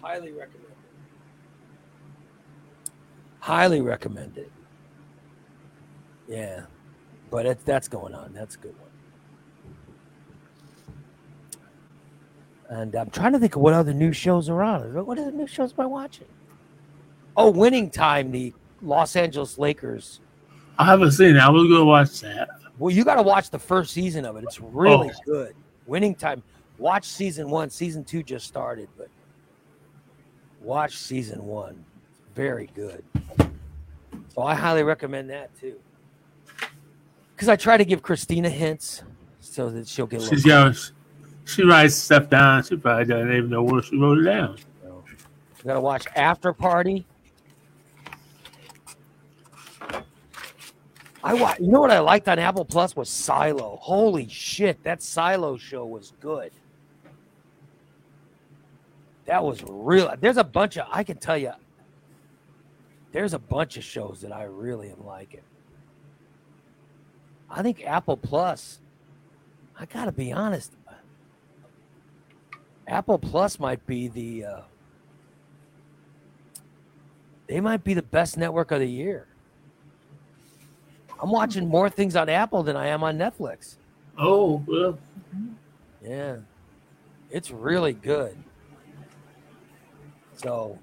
Highly 0.00 0.30
recommend 0.30 0.70
it. 0.70 0.76
Highly 3.40 3.80
recommend 3.80 4.38
it. 4.38 4.52
Yeah, 6.28 6.66
but 7.30 7.46
it, 7.46 7.64
that's 7.64 7.88
going 7.88 8.14
on. 8.14 8.32
That's 8.32 8.54
a 8.54 8.58
good 8.58 8.78
one. 8.78 8.85
And 12.68 12.94
I'm 12.96 13.10
trying 13.10 13.32
to 13.32 13.38
think 13.38 13.54
of 13.56 13.62
what 13.62 13.74
other 13.74 13.94
new 13.94 14.12
shows 14.12 14.48
are 14.48 14.62
on. 14.62 14.92
What 15.06 15.18
other 15.18 15.30
new 15.30 15.46
shows 15.46 15.72
am 15.72 15.80
I 15.80 15.86
watching? 15.86 16.26
Oh, 17.36 17.50
Winning 17.50 17.90
Time, 17.90 18.30
the 18.32 18.52
Los 18.82 19.14
Angeles 19.14 19.58
Lakers. 19.58 20.20
I 20.78 20.84
haven't 20.84 21.12
seen 21.12 21.36
it. 21.36 21.40
I 21.40 21.48
was 21.48 21.62
gonna 21.64 21.84
watch 21.84 22.20
that. 22.20 22.48
Well, 22.78 22.94
you 22.94 23.04
got 23.04 23.14
to 23.14 23.22
watch 23.22 23.48
the 23.50 23.58
first 23.58 23.92
season 23.94 24.24
of 24.26 24.36
it. 24.36 24.44
It's 24.44 24.60
really 24.60 25.10
Oh. 25.10 25.20
good. 25.24 25.54
Winning 25.86 26.14
Time. 26.14 26.42
Watch 26.78 27.04
season 27.06 27.48
one. 27.48 27.70
Season 27.70 28.04
two 28.04 28.22
just 28.22 28.46
started, 28.46 28.88
but 28.98 29.08
watch 30.60 30.96
season 30.98 31.46
one. 31.46 31.82
Very 32.34 32.68
good. 32.74 33.02
So 34.34 34.42
I 34.42 34.54
highly 34.54 34.82
recommend 34.82 35.30
that 35.30 35.58
too. 35.58 35.76
Because 37.34 37.48
I 37.48 37.56
try 37.56 37.78
to 37.78 37.84
give 37.84 38.02
Christina 38.02 38.50
hints 38.50 39.02
so 39.40 39.70
that 39.70 39.88
she'll 39.88 40.06
get. 40.06 40.20
She's 40.22 40.44
got 40.44 40.74
she 41.46 41.64
writes 41.64 41.94
stuff 41.94 42.28
down. 42.28 42.62
She 42.64 42.76
probably 42.76 43.06
doesn't 43.06 43.32
even 43.32 43.48
know 43.50 43.62
where 43.62 43.82
she 43.82 43.96
wrote 43.96 44.18
it 44.18 44.24
down. 44.24 44.56
You 44.84 45.64
got 45.64 45.74
to 45.74 45.80
watch 45.80 46.06
After 46.14 46.52
Party. 46.52 47.06
I 51.24 51.34
wa- 51.34 51.54
You 51.58 51.68
know 51.72 51.80
what 51.80 51.90
I 51.90 51.98
liked 51.98 52.28
on 52.28 52.38
Apple 52.38 52.64
Plus 52.64 52.94
was 52.94 53.08
Silo. 53.08 53.78
Holy 53.80 54.28
shit, 54.28 54.82
that 54.84 55.02
Silo 55.02 55.56
show 55.56 55.84
was 55.84 56.12
good. 56.20 56.52
That 59.24 59.42
was 59.42 59.62
real. 59.66 60.14
There's 60.20 60.36
a 60.36 60.44
bunch 60.44 60.76
of 60.78 60.86
I 60.90 61.02
can 61.02 61.16
tell 61.16 61.36
you. 61.38 61.52
There's 63.10 63.34
a 63.34 63.38
bunch 63.40 63.76
of 63.76 63.82
shows 63.82 64.20
that 64.20 64.30
I 64.30 64.44
really 64.44 64.90
am 64.90 65.04
liking. 65.04 65.40
I 67.50 67.62
think 67.62 67.84
Apple 67.84 68.16
Plus. 68.16 68.80
I 69.78 69.84
gotta 69.86 70.12
be 70.12 70.32
honest. 70.32 70.72
Apple 72.86 73.18
Plus 73.18 73.58
might 73.58 73.84
be 73.86 74.08
the. 74.08 74.44
Uh, 74.44 74.60
they 77.48 77.60
might 77.60 77.84
be 77.84 77.94
the 77.94 78.02
best 78.02 78.36
network 78.36 78.70
of 78.70 78.80
the 78.80 78.88
year. 78.88 79.26
I'm 81.20 81.30
watching 81.30 81.68
more 81.68 81.88
things 81.88 82.16
on 82.16 82.28
Apple 82.28 82.62
than 82.62 82.76
I 82.76 82.88
am 82.88 83.02
on 83.02 83.16
Netflix. 83.18 83.76
Oh 84.18 84.62
well, 84.66 84.98
Yeah. 86.02 86.36
It's 87.30 87.50
really 87.50 87.92
good. 87.92 88.36
So 90.36 90.78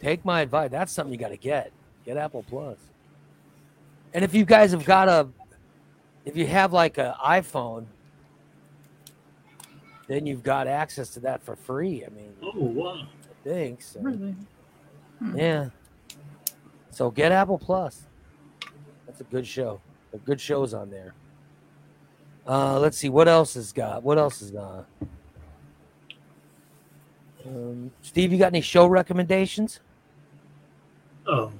take 0.00 0.24
my 0.24 0.42
advice. 0.42 0.70
That's 0.70 0.92
something 0.92 1.12
you 1.12 1.18
got 1.18 1.28
to 1.30 1.36
get. 1.36 1.72
Get 2.04 2.16
Apple 2.16 2.44
Plus. 2.48 2.78
And 4.14 4.24
if 4.24 4.34
you 4.34 4.44
guys 4.44 4.70
have 4.70 4.84
got 4.84 5.08
a, 5.08 5.28
if 6.24 6.36
you 6.36 6.46
have 6.46 6.72
like 6.72 6.98
an 6.98 7.12
iPhone, 7.24 7.86
then 10.08 10.26
you've 10.26 10.42
got 10.42 10.66
access 10.66 11.10
to 11.10 11.20
that 11.20 11.42
for 11.42 11.54
free. 11.54 12.04
I 12.04 12.08
mean, 12.08 12.32
oh 12.42 12.52
wow. 12.56 13.06
I 13.22 13.48
think 13.48 13.82
so. 13.82 14.00
Really? 14.00 14.34
Yeah. 15.34 15.68
So 16.90 17.10
get 17.10 17.30
Apple 17.30 17.58
Plus. 17.58 18.06
That's 19.06 19.20
a 19.20 19.24
good 19.24 19.46
show. 19.46 19.80
A 20.12 20.18
good 20.18 20.40
shows 20.40 20.74
on 20.74 20.90
there. 20.90 21.14
Uh, 22.46 22.80
let's 22.80 22.96
see 22.96 23.10
what 23.10 23.28
else 23.28 23.54
has 23.54 23.72
got. 23.72 24.02
What 24.02 24.16
else 24.16 24.40
is 24.40 24.54
on? 24.54 24.86
Um, 27.46 27.90
Steve, 28.02 28.32
you 28.32 28.38
got 28.38 28.46
any 28.46 28.62
show 28.62 28.86
recommendations? 28.86 29.80
Oh. 31.26 31.52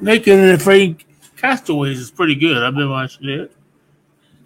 Naked 0.00 0.38
and 0.38 0.52
Afraid 0.52 1.04
Castaways 1.36 1.98
is 1.98 2.10
pretty 2.10 2.36
good. 2.36 2.62
I've 2.62 2.74
been 2.74 2.90
watching 2.90 3.28
it. 3.28 3.56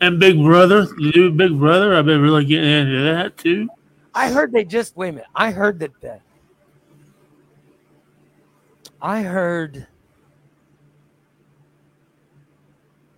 And 0.05 0.21
Big 0.21 0.37
Brother, 0.37 0.85
the 0.85 1.13
new 1.17 1.31
Big 1.31 1.59
Brother, 1.59 1.95
I've 1.97 2.05
been 2.05 2.21
really 2.21 2.45
getting 2.45 2.69
into 2.69 3.05
that 3.05 3.39
too. 3.39 3.71
I 4.15 4.31
heard 4.31 4.53
they 4.53 4.63
just 4.63 4.95
wait 4.99 5.09
a 5.09 5.13
minute. 5.13 5.29
I 5.35 5.51
heard 5.51 5.79
that 5.79 5.99
the, 6.03 6.21
I 9.01 9.23
heard 9.23 9.87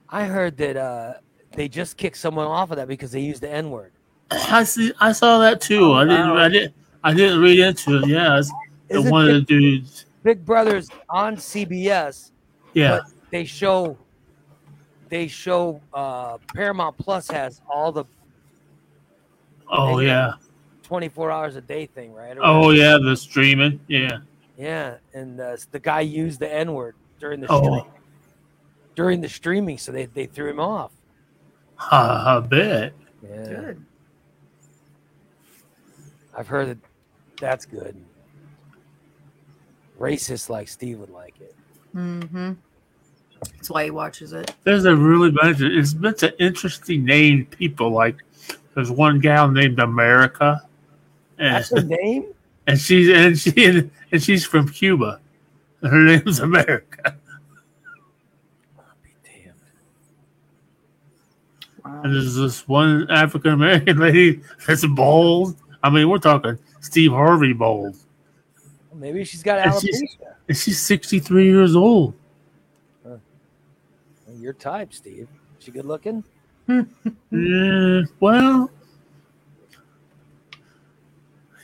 I 0.08 0.26
heard 0.26 0.56
that 0.58 0.76
uh 0.76 1.14
they 1.56 1.66
just 1.68 1.96
kicked 1.96 2.18
someone 2.18 2.46
off 2.46 2.70
of 2.70 2.76
that 2.76 2.86
because 2.86 3.10
they 3.10 3.20
used 3.20 3.40
the 3.42 3.50
N 3.50 3.72
word. 3.72 3.90
I 4.30 4.62
see. 4.62 4.92
I 5.00 5.10
saw 5.10 5.40
that 5.40 5.60
too. 5.60 5.86
Oh, 5.86 5.92
I 5.94 6.04
didn't. 6.04 6.30
wow. 6.30 6.36
I 6.36 6.48
didn't. 6.48 6.74
I 7.02 7.14
didn't 7.14 7.40
read 7.40 7.58
into 7.58 7.98
it. 7.98 8.06
Yeah, 8.08 8.40
it's 8.88 9.10
one 9.10 9.28
of 9.28 9.34
the 9.34 9.40
dudes. 9.40 10.06
Big 10.22 10.44
Brother's 10.44 10.88
on 11.10 11.34
CBS, 11.36 12.30
Yeah. 12.74 12.98
but 13.00 13.10
they 13.32 13.44
show 13.44 13.98
they 15.08 15.28
show 15.28 15.80
uh 15.94 16.38
Paramount 16.54 16.96
Plus 16.98 17.28
has 17.30 17.60
all 17.68 17.92
the 17.92 18.04
Oh 19.68 19.98
yeah. 19.98 20.32
24 20.84 21.30
hours 21.32 21.56
a 21.56 21.60
day 21.60 21.86
thing, 21.86 22.12
right? 22.14 22.36
Or 22.36 22.44
Oh 22.44 22.58
whatever. 22.66 22.74
yeah. 22.74 22.98
The 23.10 23.16
streaming. 23.16 23.80
Yeah. 23.88 24.18
yeah, 24.56 24.96
and 25.14 25.40
uh, 25.40 25.56
the 25.72 25.80
guy 25.80 26.00
used 26.02 26.38
the 26.38 26.52
N 26.52 26.72
word 26.72 26.94
during 27.18 27.40
the 27.40 27.48
show, 27.48 27.80
Oh, 27.82 27.86
during 28.94 29.20
the 29.20 29.28
streaming, 29.28 29.78
so 29.78 29.90
they 29.92 30.06
they 30.06 30.26
threw 30.26 30.48
him 30.48 30.60
off. 30.60 30.92
I, 31.78 32.36
I 32.36 32.40
bet. 32.40 32.92
Yeah. 33.22 33.44
Good. 33.46 33.84
I've 36.36 36.46
heard 36.48 36.68
that 36.68 36.78
that's 37.40 37.66
good. 37.66 37.96
Racist 39.98 40.48
like 40.50 40.68
Steve 40.68 40.98
would 40.98 41.10
like 41.10 41.34
it. 41.40 41.54
Mm-hmm. 41.94 42.52
That's 43.40 43.70
why 43.70 43.84
he 43.84 43.90
watches 43.90 44.32
it. 44.32 44.54
There's 44.64 44.84
a 44.84 44.94
really 44.94 45.30
bunch. 45.30 45.60
Of, 45.60 45.72
it's 45.72 45.92
a 45.92 45.96
bunch 45.96 46.22
of 46.22 46.32
interesting 46.38 47.04
named 47.04 47.50
people. 47.50 47.90
Like 47.90 48.16
there's 48.74 48.90
one 48.90 49.18
gal 49.20 49.50
named 49.50 49.78
America, 49.78 50.62
and, 51.38 51.56
That's 51.56 51.70
her 51.70 51.82
name? 51.82 52.26
and 52.66 52.78
she's 52.78 53.08
and 53.14 53.38
she 53.38 53.90
and 54.12 54.22
she's 54.22 54.44
from 54.46 54.68
Cuba. 54.68 55.20
Her 55.82 56.02
name's 56.04 56.40
America. 56.40 57.16
I'll 58.78 58.84
be 59.02 59.10
damned. 59.24 59.54
Wow. 61.84 62.02
And 62.04 62.14
there's 62.14 62.34
this 62.34 62.66
one 62.66 63.10
African 63.10 63.52
American 63.52 63.98
lady 64.00 64.40
that's 64.66 64.86
bald. 64.86 65.56
I 65.82 65.90
mean, 65.90 66.08
we're 66.08 66.18
talking 66.18 66.58
Steve 66.80 67.12
Harvey 67.12 67.52
bald. 67.52 67.96
Well, 68.90 69.00
maybe 69.00 69.24
she's 69.24 69.42
got 69.42 69.58
And 69.58 69.80
she's- 69.80 70.00
alopecia. 70.02 70.32
And 70.48 70.56
she's 70.56 70.80
63 70.80 71.44
years 71.46 71.74
old. 71.74 72.14
Your 74.46 74.54
type, 74.54 74.92
Steve. 74.94 75.26
Is 75.58 75.64
She 75.64 75.72
good 75.72 75.86
looking? 75.86 76.22
Yeah, 77.32 78.02
well, 78.20 78.70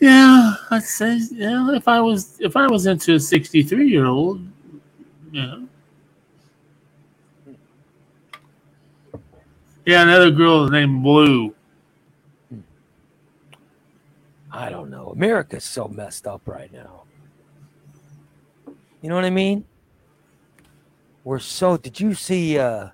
yeah, 0.01 0.55
I'd 0.70 0.83
say 0.83 1.20
yeah. 1.33 1.72
If 1.74 1.89
I 1.89 2.01
was 2.01 2.39
if 2.41 2.57
I 2.57 2.66
was 2.66 2.87
into 2.87 3.14
a 3.14 3.20
63 3.20 3.89
year 3.89 4.07
old, 4.07 4.47
yeah. 5.33 5.61
Yeah, 9.87 10.03
another 10.03 10.33
girl 10.33 10.68
named 10.68 11.05
Blue. 11.05 11.55
I 14.53 14.70
don't 14.70 14.91
know. 14.91 15.09
America's 15.09 15.64
so 15.64 15.89
messed 15.89 16.26
up 16.26 16.43
right 16.47 16.72
now. 16.72 17.05
You 19.03 19.09
know 19.09 19.14
what 19.16 19.24
I 19.24 19.30
mean? 19.30 19.64
We're 21.25 21.39
so 21.39 21.77
did 21.77 22.01
you 22.01 22.14
see 22.14 22.59
uh 22.59 22.89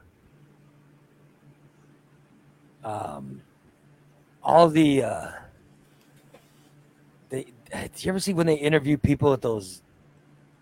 um 2.84 3.42
all 4.42 4.68
the 4.68 5.02
uh 5.02 5.30
they 7.30 7.46
did 7.72 8.04
you 8.04 8.10
ever 8.10 8.20
see 8.20 8.34
when 8.34 8.46
they 8.46 8.56
interview 8.56 8.96
people 8.96 9.32
at 9.32 9.42
those 9.42 9.82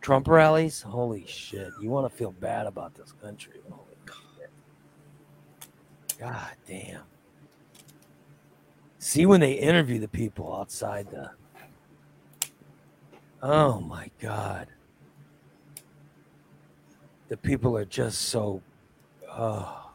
Trump 0.01 0.29
rallies? 0.29 0.83
Holy 0.83 1.27
shit. 1.27 1.73
You 1.81 1.91
want 1.91 2.11
to 2.11 2.17
feel 2.17 2.33
bad 2.33 2.67
about 2.67 2.95
this 2.95 3.12
country. 3.23 3.61
Holy. 3.71 3.83
God 6.19 6.53
damn. 6.67 7.03
see 8.99 9.27
when 9.27 9.41
they 9.41 9.53
interview 9.53 9.99
the 9.99 10.09
people 10.09 10.55
outside 10.55 11.11
the. 11.11 11.31
Oh 13.43 13.81
my 13.81 14.11
God. 14.21 14.69
The 17.29 17.37
people 17.37 17.77
are 17.77 17.85
just 17.85 18.22
so. 18.22 18.62
Oh. 19.29 19.91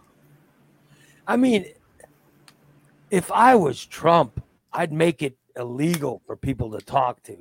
I 1.28 1.38
mean, 1.38 1.66
if 3.10 3.32
I 3.32 3.56
was 3.56 3.86
Trump, 3.86 4.44
I'd 4.74 4.92
make 4.92 5.22
it 5.22 5.38
illegal 5.56 6.22
for 6.26 6.36
people 6.36 6.72
to 6.72 6.80
talk 6.86 7.22
to. 7.24 7.38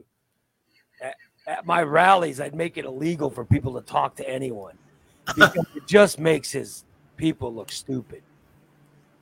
At, 1.02 1.14
at 1.46 1.66
my 1.66 1.82
rallies, 1.82 2.40
I'd 2.40 2.54
make 2.54 2.76
it 2.76 2.84
illegal 2.84 3.30
for 3.30 3.44
people 3.44 3.74
to 3.74 3.80
talk 3.80 4.16
to 4.16 4.28
anyone 4.28 4.76
because 5.26 5.66
it 5.74 5.86
just 5.86 6.18
makes 6.18 6.50
his 6.52 6.84
people 7.16 7.52
look 7.54 7.72
stupid. 7.72 8.22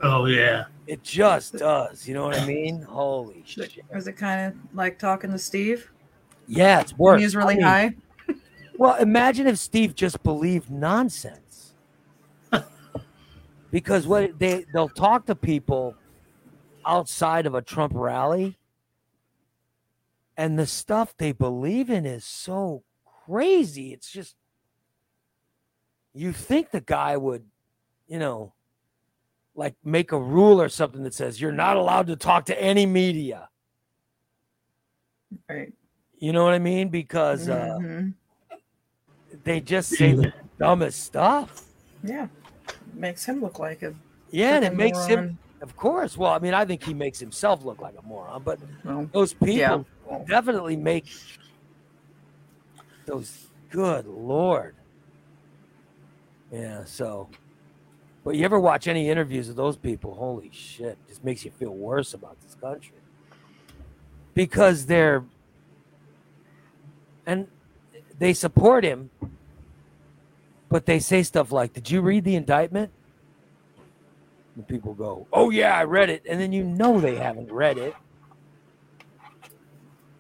Oh 0.00 0.26
yeah. 0.26 0.64
It 0.86 1.02
just 1.02 1.54
does. 1.54 2.06
You 2.06 2.14
know 2.14 2.24
what 2.26 2.38
I 2.38 2.46
mean? 2.46 2.82
Holy 2.82 3.42
shit. 3.44 3.78
Is 3.92 4.06
it 4.06 4.12
kind 4.16 4.52
of 4.52 4.74
like 4.74 4.98
talking 4.98 5.30
to 5.32 5.38
Steve? 5.38 5.90
Yeah, 6.46 6.80
it's 6.80 6.92
When 6.92 6.98
worse. 7.14 7.20
he's 7.22 7.36
really 7.36 7.54
I 7.54 7.56
mean, 7.56 7.66
high. 7.66 7.94
Well, 8.78 8.94
imagine 8.94 9.48
if 9.48 9.58
Steve 9.58 9.96
just 9.96 10.22
believed 10.22 10.70
nonsense. 10.70 11.74
because 13.72 14.06
what 14.06 14.38
they 14.38 14.64
they'll 14.72 14.88
talk 14.88 15.26
to 15.26 15.34
people 15.34 15.96
outside 16.86 17.44
of 17.44 17.56
a 17.56 17.60
Trump 17.60 17.92
rally 17.94 18.56
and 20.36 20.56
the 20.56 20.64
stuff 20.66 21.12
they 21.18 21.32
believe 21.32 21.90
in 21.90 22.06
is 22.06 22.24
so 22.24 22.84
crazy. 23.26 23.92
It's 23.92 24.12
just 24.12 24.36
you 26.14 26.32
think 26.32 26.70
the 26.70 26.80
guy 26.80 27.16
would, 27.16 27.44
you 28.06 28.20
know, 28.20 28.52
like 29.56 29.74
make 29.82 30.12
a 30.12 30.18
rule 30.18 30.62
or 30.62 30.68
something 30.68 31.02
that 31.02 31.14
says 31.14 31.40
you're 31.40 31.50
not 31.50 31.76
allowed 31.76 32.06
to 32.06 32.16
talk 32.16 32.46
to 32.46 32.62
any 32.62 32.86
media. 32.86 33.48
Right. 35.50 35.72
You 36.20 36.32
know 36.32 36.44
what 36.44 36.54
I 36.54 36.60
mean? 36.60 36.90
Because 36.90 37.48
uh, 37.48 37.76
Mhm. 37.80 38.14
They 39.44 39.60
just 39.60 39.90
say 39.90 40.12
the 40.12 40.32
dumbest 40.58 41.04
stuff. 41.04 41.64
Yeah. 42.02 42.28
Makes 42.94 43.24
him 43.24 43.40
look 43.40 43.58
like 43.58 43.82
a 43.82 43.94
Yeah, 44.30 44.56
and 44.56 44.64
it 44.64 44.72
freaking 44.72 44.76
makes 44.76 45.06
him, 45.06 45.38
of 45.62 45.76
course. 45.76 46.16
Well, 46.16 46.32
I 46.32 46.38
mean, 46.38 46.54
I 46.54 46.64
think 46.64 46.82
he 46.82 46.94
makes 46.94 47.18
himself 47.18 47.64
look 47.64 47.80
like 47.80 47.94
a 47.98 48.06
moron, 48.06 48.42
but 48.42 48.58
Well, 48.84 49.08
those 49.12 49.32
people 49.32 49.86
Yeah. 50.10 50.18
definitely 50.26 50.76
make 50.76 51.06
those. 53.06 53.46
Good 53.70 54.06
lord. 54.06 54.74
Yeah. 56.50 56.84
So, 56.84 57.28
but 58.24 58.34
you 58.34 58.44
ever 58.44 58.58
watch 58.58 58.88
any 58.88 59.10
interviews 59.10 59.48
of 59.50 59.56
those 59.56 59.76
people? 59.76 60.14
Holy 60.14 60.50
shit! 60.52 60.96
Just 61.06 61.22
makes 61.22 61.44
you 61.44 61.50
feel 61.50 61.74
worse 61.74 62.14
about 62.14 62.40
this 62.40 62.54
country 62.54 62.96
because 64.32 64.86
they're 64.86 65.24
and 67.26 67.46
they 68.18 68.32
support 68.32 68.84
him, 68.84 69.10
but 70.68 70.86
they 70.86 70.98
say 70.98 71.22
stuff 71.22 71.52
like, 71.52 71.72
"Did 71.72 71.90
you 71.90 72.00
read 72.00 72.24
the 72.24 72.34
indictment?" 72.34 72.90
And 74.56 74.66
people 74.66 74.94
go, 74.94 75.26
"Oh 75.32 75.50
yeah, 75.50 75.76
I 75.76 75.84
read 75.84 76.10
it," 76.10 76.22
and 76.28 76.40
then 76.40 76.52
you 76.52 76.64
know 76.64 77.00
they 77.00 77.16
haven't 77.16 77.50
read 77.50 77.78
it. 77.78 77.94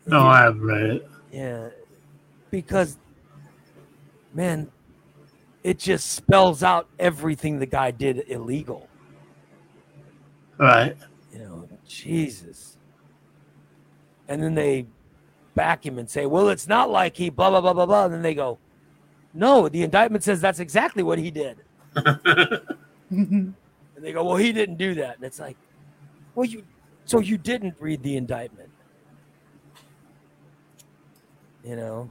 No, 0.06 0.20
I 0.20 0.42
haven't 0.42 0.62
read 0.62 0.90
it. 0.90 1.10
Yeah, 1.32 1.68
because 2.50 2.96
man, 4.32 4.70
it 5.62 5.78
just 5.78 6.12
spells 6.12 6.62
out 6.62 6.88
everything 6.98 7.58
the 7.58 7.66
guy 7.66 7.90
did 7.90 8.24
illegal. 8.28 8.88
Right. 10.58 10.96
You 11.32 11.38
know, 11.40 11.68
Jesus. 11.86 12.76
And 14.28 14.42
then 14.42 14.54
they 14.54 14.86
back 15.58 15.84
him 15.84 15.98
and 15.98 16.08
say, 16.08 16.24
"Well, 16.24 16.50
it's 16.50 16.68
not 16.68 16.88
like 16.88 17.16
he 17.16 17.30
blah 17.30 17.50
blah 17.50 17.60
blah 17.60 17.72
blah 17.72 17.84
blah." 17.84 18.04
And 18.04 18.14
then 18.14 18.22
they 18.22 18.32
go, 18.32 18.58
"No, 19.34 19.68
the 19.68 19.82
indictment 19.82 20.22
says 20.22 20.40
that's 20.40 20.60
exactly 20.60 21.02
what 21.02 21.18
he 21.18 21.30
did." 21.32 21.58
And 23.10 24.06
they 24.06 24.12
go, 24.12 24.22
"Well, 24.22 24.36
he 24.36 24.52
didn't 24.52 24.76
do 24.76 24.94
that." 24.94 25.16
And 25.16 25.24
it's 25.24 25.40
like, 25.40 25.56
"Well, 26.36 26.44
you 26.44 26.62
so 27.04 27.18
you 27.18 27.36
didn't 27.36 27.74
read 27.80 28.04
the 28.04 28.16
indictment." 28.16 28.70
You 31.64 31.74
know. 31.74 32.10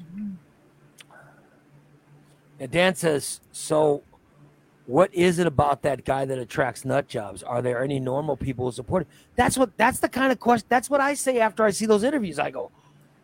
Mm-hmm. 0.00 0.30
And 2.60 2.70
Dan 2.70 2.94
says, 2.94 3.42
"So, 3.52 4.02
what 4.86 5.14
is 5.14 5.38
it 5.38 5.46
about 5.46 5.82
that 5.82 6.04
guy 6.04 6.24
that 6.24 6.38
attracts 6.38 6.84
nut 6.84 7.08
jobs? 7.08 7.42
Are 7.42 7.62
there 7.62 7.82
any 7.82 7.98
normal 7.98 8.36
people 8.36 8.66
who 8.66 8.72
support 8.72 9.02
it?" 9.02 9.08
That's 9.36 9.56
what. 9.56 9.76
That's 9.76 10.00
the 10.00 10.08
kind 10.08 10.32
of 10.32 10.40
question. 10.40 10.66
That's 10.68 10.90
what 10.90 11.00
I 11.00 11.14
say 11.14 11.40
after 11.40 11.64
I 11.64 11.70
see 11.70 11.86
those 11.86 12.02
interviews. 12.02 12.38
I 12.38 12.50
go, 12.50 12.70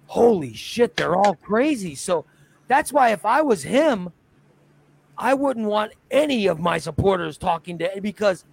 "Holy 0.07 0.55
shit, 0.55 0.97
they're 0.97 1.17
all 1.17 1.35
crazy." 1.35 1.95
So, 1.95 2.25
that's 2.67 2.93
why 2.93 3.11
if 3.11 3.27
I 3.27 3.43
was 3.43 3.65
him, 3.65 4.11
I 5.19 5.35
wouldn't 5.35 5.67
want 5.67 5.93
any 6.11 6.47
of 6.47 6.61
my 6.61 6.79
supporters 6.79 7.37
talking 7.37 7.79
to 7.79 8.01
because 8.01 8.45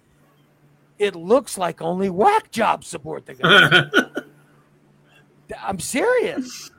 it 0.98 1.14
looks 1.14 1.56
like 1.56 1.80
only 1.80 2.10
whack 2.10 2.50
jobs 2.50 2.86
support 2.86 3.26
the 3.26 3.34
guy. 3.34 4.24
I'm 5.62 5.78
serious. 5.78 6.70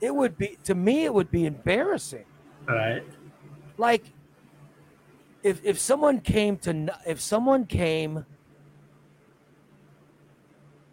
It 0.00 0.14
would 0.14 0.36
be 0.36 0.58
to 0.64 0.74
me. 0.74 1.04
It 1.04 1.14
would 1.14 1.30
be 1.30 1.46
embarrassing 1.46 2.24
right. 2.66 3.02
like 3.78 4.04
if 5.44 5.64
if 5.64 5.78
someone 5.78 6.20
came 6.20 6.56
to 6.56 6.98
if 7.06 7.20
someone 7.20 7.66
came 7.66 8.24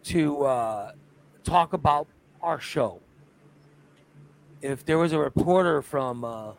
to 0.04 0.42
uh, 0.44 0.92
talk 1.42 1.72
about 1.72 2.06
our 2.42 2.60
show 2.60 3.00
if 4.60 4.84
there 4.84 4.98
was 4.98 5.12
a 5.12 5.18
reporter 5.18 5.82
from 5.82 6.22
uh, 6.24 6.52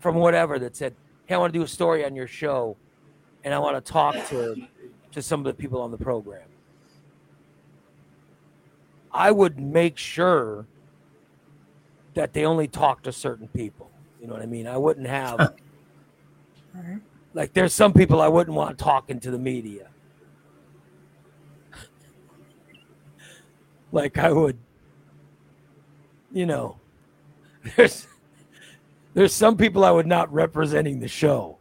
from 0.00 0.16
whatever 0.16 0.58
that 0.58 0.74
said 0.74 0.94
hey 1.26 1.34
i 1.34 1.38
want 1.38 1.52
to 1.52 1.58
do 1.58 1.62
a 1.62 1.68
story 1.68 2.04
on 2.04 2.16
your 2.16 2.26
show 2.26 2.76
and 3.44 3.52
i 3.54 3.58
want 3.58 3.76
to 3.76 3.92
talk 3.92 4.14
to 4.28 4.56
to 5.12 5.22
some 5.22 5.40
of 5.40 5.44
the 5.44 5.54
people 5.54 5.80
on 5.80 5.90
the 5.90 5.98
program 5.98 6.48
i 9.12 9.30
would 9.30 9.60
make 9.60 9.98
sure 9.98 10.66
that 12.14 12.32
they 12.32 12.44
only 12.44 12.68
talk 12.68 13.02
to 13.02 13.12
certain 13.12 13.48
people. 13.48 13.90
You 14.20 14.28
know 14.28 14.34
what 14.34 14.42
i 14.42 14.46
mean? 14.46 14.66
I 14.66 14.76
wouldn't 14.76 15.06
have 15.06 15.54
Alright. 16.76 17.00
like 17.34 17.52
there's 17.52 17.72
some 17.72 17.92
people 17.92 18.20
I 18.20 18.28
wouldn't 18.28 18.56
want 18.56 18.78
talking 18.78 19.20
to 19.20 19.30
the 19.30 19.38
media. 19.38 19.88
like 23.92 24.18
I 24.18 24.32
would 24.32 24.58
you 26.32 26.46
know 26.46 26.76
there's 27.76 28.06
there's 29.14 29.32
some 29.32 29.56
people 29.56 29.84
I 29.84 29.90
would 29.92 30.06
not 30.08 30.32
representing 30.32 30.98
the 30.98 31.06
show. 31.08 31.58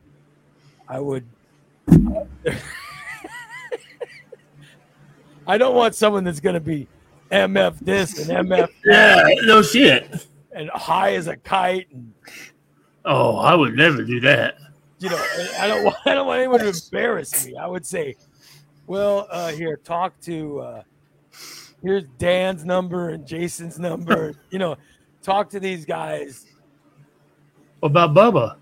I 0.90 1.00
would 1.00 1.26
I 5.48 5.58
don't 5.58 5.76
want 5.76 5.94
someone 5.96 6.24
that's 6.24 6.40
going 6.40 6.56
to 6.56 6.60
be 6.62 6.88
MF 7.32 7.80
this 7.80 8.28
and 8.28 8.48
MF 8.50 8.70
Yeah. 8.86 9.24
No 9.44 9.62
shit. 9.62 10.28
and 10.52 10.70
high 10.70 11.14
as 11.16 11.28
a 11.28 11.36
kite 11.38 11.88
and 11.92 12.14
Oh, 13.06 13.36
I 13.38 13.54
would 13.54 13.76
never 13.76 14.02
do 14.04 14.22
that. 14.22 14.56
You 15.04 15.10
know, 15.10 15.26
I 15.60 15.68
don't 15.68 15.84
want 15.84 15.98
I 16.06 16.14
don't 16.14 16.26
want 16.26 16.40
anyone 16.40 16.62
to 16.62 16.70
embarrass 16.70 17.46
me. 17.46 17.58
I 17.58 17.68
would 17.68 17.86
say, 17.86 18.16
well, 18.88 19.28
uh, 19.30 19.50
here, 19.52 19.76
talk 19.76 20.18
to 20.22 20.60
uh, 20.62 20.84
here's 21.82 22.06
Dan's 22.18 22.64
number 22.64 23.10
and 23.10 23.28
Jason's 23.28 23.78
number. 23.78 24.34
You 24.50 24.60
know, 24.60 24.78
talk 25.24 25.50
to 25.50 25.60
these 25.60 25.84
guys. 25.84 26.46
About 27.82 28.14
Bubba? 28.14 28.56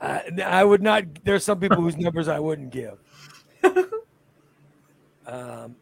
Uh, 0.00 0.20
I 0.44 0.64
would 0.64 0.82
not. 0.82 1.04
There's 1.24 1.44
some 1.44 1.60
people 1.60 1.76
whose 1.76 1.96
numbers 1.96 2.26
I 2.26 2.40
wouldn't 2.40 2.70
give. 2.70 2.98
um, 5.26 5.76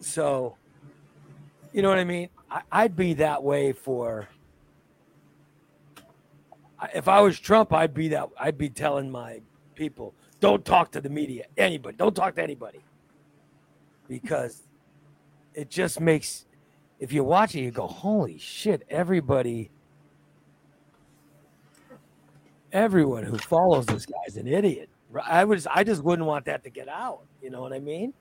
so, 0.00 0.56
you 1.72 1.82
know 1.82 1.90
what 1.90 1.98
I 1.98 2.04
mean. 2.04 2.30
I, 2.50 2.62
I'd 2.72 2.96
be 2.96 3.12
that 3.14 3.40
way 3.40 3.72
for. 3.72 4.26
If 6.94 7.08
I 7.08 7.20
was 7.20 7.38
Trump, 7.38 7.72
I'd 7.72 7.94
be 7.94 8.08
that. 8.08 8.28
I'd 8.38 8.58
be 8.58 8.70
telling 8.70 9.10
my 9.10 9.40
people, 9.74 10.14
don't 10.40 10.64
talk 10.64 10.90
to 10.92 11.00
the 11.00 11.10
media, 11.10 11.46
anybody. 11.56 11.96
Don't 11.96 12.14
talk 12.14 12.34
to 12.36 12.42
anybody, 12.42 12.80
because 14.08 14.62
it 15.54 15.70
just 15.70 16.00
makes. 16.00 16.46
If 16.98 17.12
you 17.12 17.24
watch 17.24 17.54
it, 17.54 17.60
you 17.60 17.70
go, 17.70 17.86
"Holy 17.86 18.38
shit!" 18.38 18.82
Everybody 18.88 19.70
everyone 22.72 23.24
who 23.24 23.38
follows 23.38 23.86
this 23.86 24.06
guy's 24.06 24.36
an 24.36 24.46
idiot. 24.46 24.88
I 25.24 25.44
was 25.44 25.66
I 25.66 25.84
just 25.84 26.02
wouldn't 26.02 26.26
want 26.26 26.44
that 26.44 26.62
to 26.64 26.70
get 26.70 26.88
out. 26.88 27.20
You 27.42 27.50
know 27.50 27.60
what 27.60 27.72
I 27.72 27.78
mean? 27.78 28.14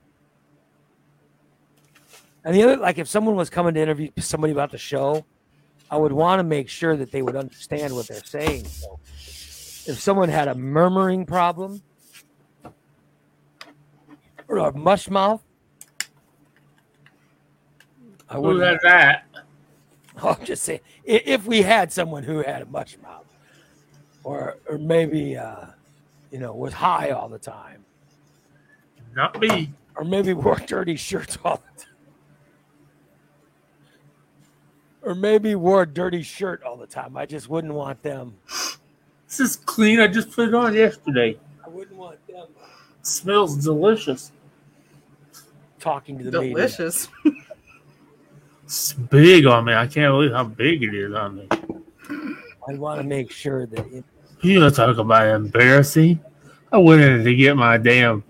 And 2.44 2.56
the 2.56 2.64
other 2.64 2.78
like 2.78 2.98
if 2.98 3.08
someone 3.08 3.36
was 3.36 3.50
coming 3.50 3.74
to 3.76 3.80
interview 3.80 4.10
somebody 4.18 4.52
about 4.52 4.72
the 4.72 4.78
show 4.78 5.26
I 5.92 5.98
would 5.98 6.12
want 6.12 6.40
to 6.40 6.44
make 6.44 6.70
sure 6.70 6.96
that 6.96 7.12
they 7.12 7.22
would 7.22 7.36
understand 7.36 7.96
what 7.96 8.08
they're 8.08 8.24
saying. 8.24 8.66
So 8.66 9.00
if 9.88 10.00
someone 10.00 10.30
had 10.30 10.48
a 10.48 10.56
murmuring 10.56 11.26
problem 11.26 11.82
or 14.48 14.58
a 14.58 14.76
mush 14.78 15.10
mouth, 15.10 15.42
I 18.30 18.36
Who 18.36 18.42
would. 18.42 18.62
had 18.62 18.78
that? 18.84 19.26
I'm 20.24 20.44
just 20.46 20.70
i- 20.70 20.80
if 21.06 21.46
we 21.46 21.62
had 21.62 21.92
someone 21.92 22.24
who 22.24 22.44
had 22.44 22.62
a 22.62 22.66
mush 22.66 22.98
mouth, 23.02 23.26
or 24.24 24.58
or 24.70 24.78
maybe 24.78 25.38
uh, 25.38 25.66
you 26.32 26.40
know 26.40 26.54
was 26.54 26.74
high 26.74 27.10
all 27.12 27.30
the 27.30 27.40
time, 27.40 27.84
Not 29.16 29.40
me. 29.40 29.72
or 29.96 30.04
maybe 30.04 30.34
wore 30.34 30.58
dirty 30.68 30.96
shirts 30.98 31.38
all 31.44 31.62
the 31.74 31.82
time, 31.84 31.89
or 35.02 35.16
maybe 35.16 35.56
wore 35.56 35.84
a 35.84 35.88
dirty 35.88 36.22
shirt 36.22 36.64
all 36.64 36.76
the 36.78 36.88
time. 36.88 37.16
I 37.18 37.26
just 37.26 37.50
wouldn't 37.50 37.74
want 37.74 38.02
them. 38.04 38.36
This 39.28 39.40
is 39.40 39.56
clean. 39.56 40.00
I 40.00 40.08
just 40.08 40.32
put 40.32 40.50
it 40.50 40.56
on 40.56 40.74
yesterday. 40.74 41.38
I 41.66 41.70
wouldn't 41.70 41.98
want 41.98 42.26
them 42.28 42.48
smells 43.02 43.56
delicious. 43.58 44.32
talking 45.80 46.18
to 46.20 46.30
the 46.30 46.40
media. 46.42 46.56
Delicious. 46.56 47.08
It's 48.66 48.94
big 48.94 49.46
on 49.46 49.66
me. 49.66 49.74
I 49.74 49.88
can't 49.88 50.12
believe 50.14 50.32
how 50.32 50.44
big 50.44 50.84
it 50.84 50.94
is 50.94 51.14
on 51.14 51.38
me. 51.38 51.48
I 52.68 52.74
want 52.74 53.02
to 53.02 53.08
make 53.08 53.32
sure 53.32 53.66
that 53.66 53.80
it, 53.92 54.04
You 54.42 54.60
gonna 54.60 54.70
talk 54.72 54.98
about 54.98 55.28
embarrassing? 55.28 56.20
I 56.72 56.78
went 56.78 57.02
in 57.02 57.24
to 57.24 57.36
get 57.36 57.58
my 57.58 57.78
damn 57.78 58.24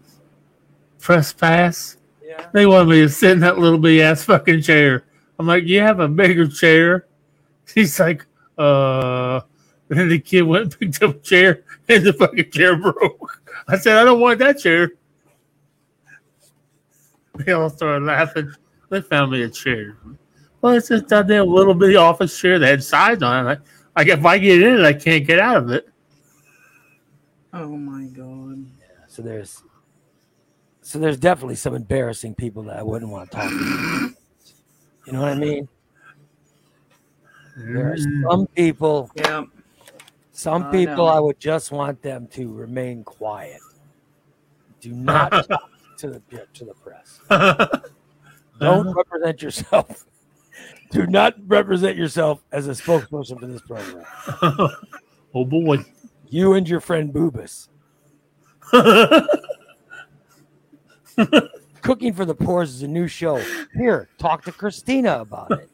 press 0.99 1.33
pass. 1.33 1.97
yeah. 2.23 2.47
They 2.53 2.65
wanted 2.65 2.89
me 2.89 3.01
to 3.01 3.09
sit 3.09 3.31
in 3.31 3.39
that 3.41 3.57
little 3.57 3.79
bitty 3.79 4.01
ass 4.01 4.23
fucking 4.23 4.61
chair. 4.61 5.03
I'm 5.39 5.47
like, 5.47 5.63
you 5.63 5.79
have 5.79 5.99
a 6.01 6.07
bigger 6.07 6.47
chair? 6.47 7.07
He's 7.73 7.99
like, 7.99 8.25
uh. 8.57 9.41
And 9.89 9.97
then 9.97 10.09
the 10.09 10.19
kid 10.19 10.43
went 10.43 10.65
and 10.65 10.79
picked 10.79 11.01
up 11.01 11.15
a 11.15 11.19
chair, 11.19 11.63
and 11.89 12.03
the 12.03 12.13
fucking 12.13 12.51
chair 12.51 12.75
broke. 12.75 13.41
I 13.67 13.75
said, 13.75 13.97
I 13.97 14.03
don't 14.03 14.19
want 14.19 14.37
that 14.37 14.59
chair. 14.59 14.91
They 17.37 17.53
all 17.53 17.71
started 17.71 18.05
laughing. 18.05 18.53
They 18.91 19.01
found 19.01 19.31
me 19.31 19.41
a 19.41 19.49
chair. 19.49 19.97
Well, 20.61 20.73
it's 20.73 20.89
just 20.89 21.07
that 21.07 21.25
damn 21.25 21.47
little 21.47 21.73
bitty 21.73 21.95
office 21.95 22.39
chair 22.39 22.59
that 22.59 22.67
had 22.67 22.83
sides 22.83 23.23
on 23.23 23.45
it. 23.45 23.49
Like, 23.49 23.61
like 23.95 24.07
if 24.09 24.23
I 24.25 24.37
get 24.37 24.61
in 24.61 24.79
it, 24.79 24.85
I 24.85 24.93
can't 24.93 25.25
get 25.25 25.39
out 25.39 25.57
of 25.57 25.71
it. 25.71 25.89
Oh 27.53 27.69
my 27.69 28.05
god. 28.07 28.63
Yeah, 28.79 29.05
So 29.07 29.23
there's 29.23 29.63
so 30.81 30.99
there's 30.99 31.17
definitely 31.17 31.55
some 31.55 31.73
embarrassing 31.73 32.35
people 32.35 32.61
that 32.63 32.77
I 32.77 32.83
wouldn't 32.83 33.11
want 33.11 33.31
to 33.31 33.37
talk 33.37 33.49
to. 33.49 34.15
You 35.09 35.13
know 35.17 35.21
what 35.21 35.31
I 35.31 35.35
mean? 35.35 35.67
There 37.57 37.91
are 37.91 37.95
Mm. 37.95 38.29
some 38.29 38.47
people, 38.47 39.09
Yeah. 39.15 39.43
some 40.31 40.65
Oh, 40.65 40.71
people 40.71 40.95
no. 40.97 41.05
I 41.07 41.19
would 41.19 41.39
just 41.39 41.71
want 41.71 41.99
them 42.03 42.27
to 42.27 42.53
remain 42.53 43.03
quiet. 43.03 43.59
Do 44.81 44.91
not 44.93 45.31
talk 45.49 45.69
to 45.97 46.09
the 46.11 46.21
to 46.53 46.65
the 46.65 46.73
press. 46.75 47.19
Don't 48.59 48.93
represent 48.95 49.41
yourself. 49.41 50.05
Do 50.91 51.07
not 51.07 51.33
represent 51.47 51.97
yourself 51.97 52.43
as 52.51 52.67
a 52.67 52.71
spokesperson 52.71 53.39
for 53.39 53.47
this 53.47 53.61
program. 53.61 54.05
oh 55.33 55.43
boy. 55.45 55.83
You 56.27 56.53
and 56.53 56.69
your 56.69 56.79
friend 56.81 57.11
Boobus. 57.11 57.67
Cooking 61.81 62.13
for 62.13 62.25
the 62.25 62.35
Poors 62.35 62.75
is 62.75 62.83
a 62.83 62.87
new 62.87 63.07
show. 63.07 63.41
Here, 63.75 64.09
talk 64.17 64.43
to 64.45 64.51
Christina 64.51 65.19
about 65.21 65.51
it. 65.51 65.69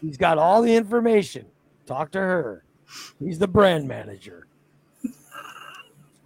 He's 0.00 0.16
got 0.16 0.38
all 0.38 0.62
the 0.62 0.74
information. 0.74 1.46
Talk 1.86 2.10
to 2.12 2.18
her. 2.18 2.64
He's 3.18 3.38
the 3.38 3.48
brand 3.48 3.88
manager. 3.88 4.46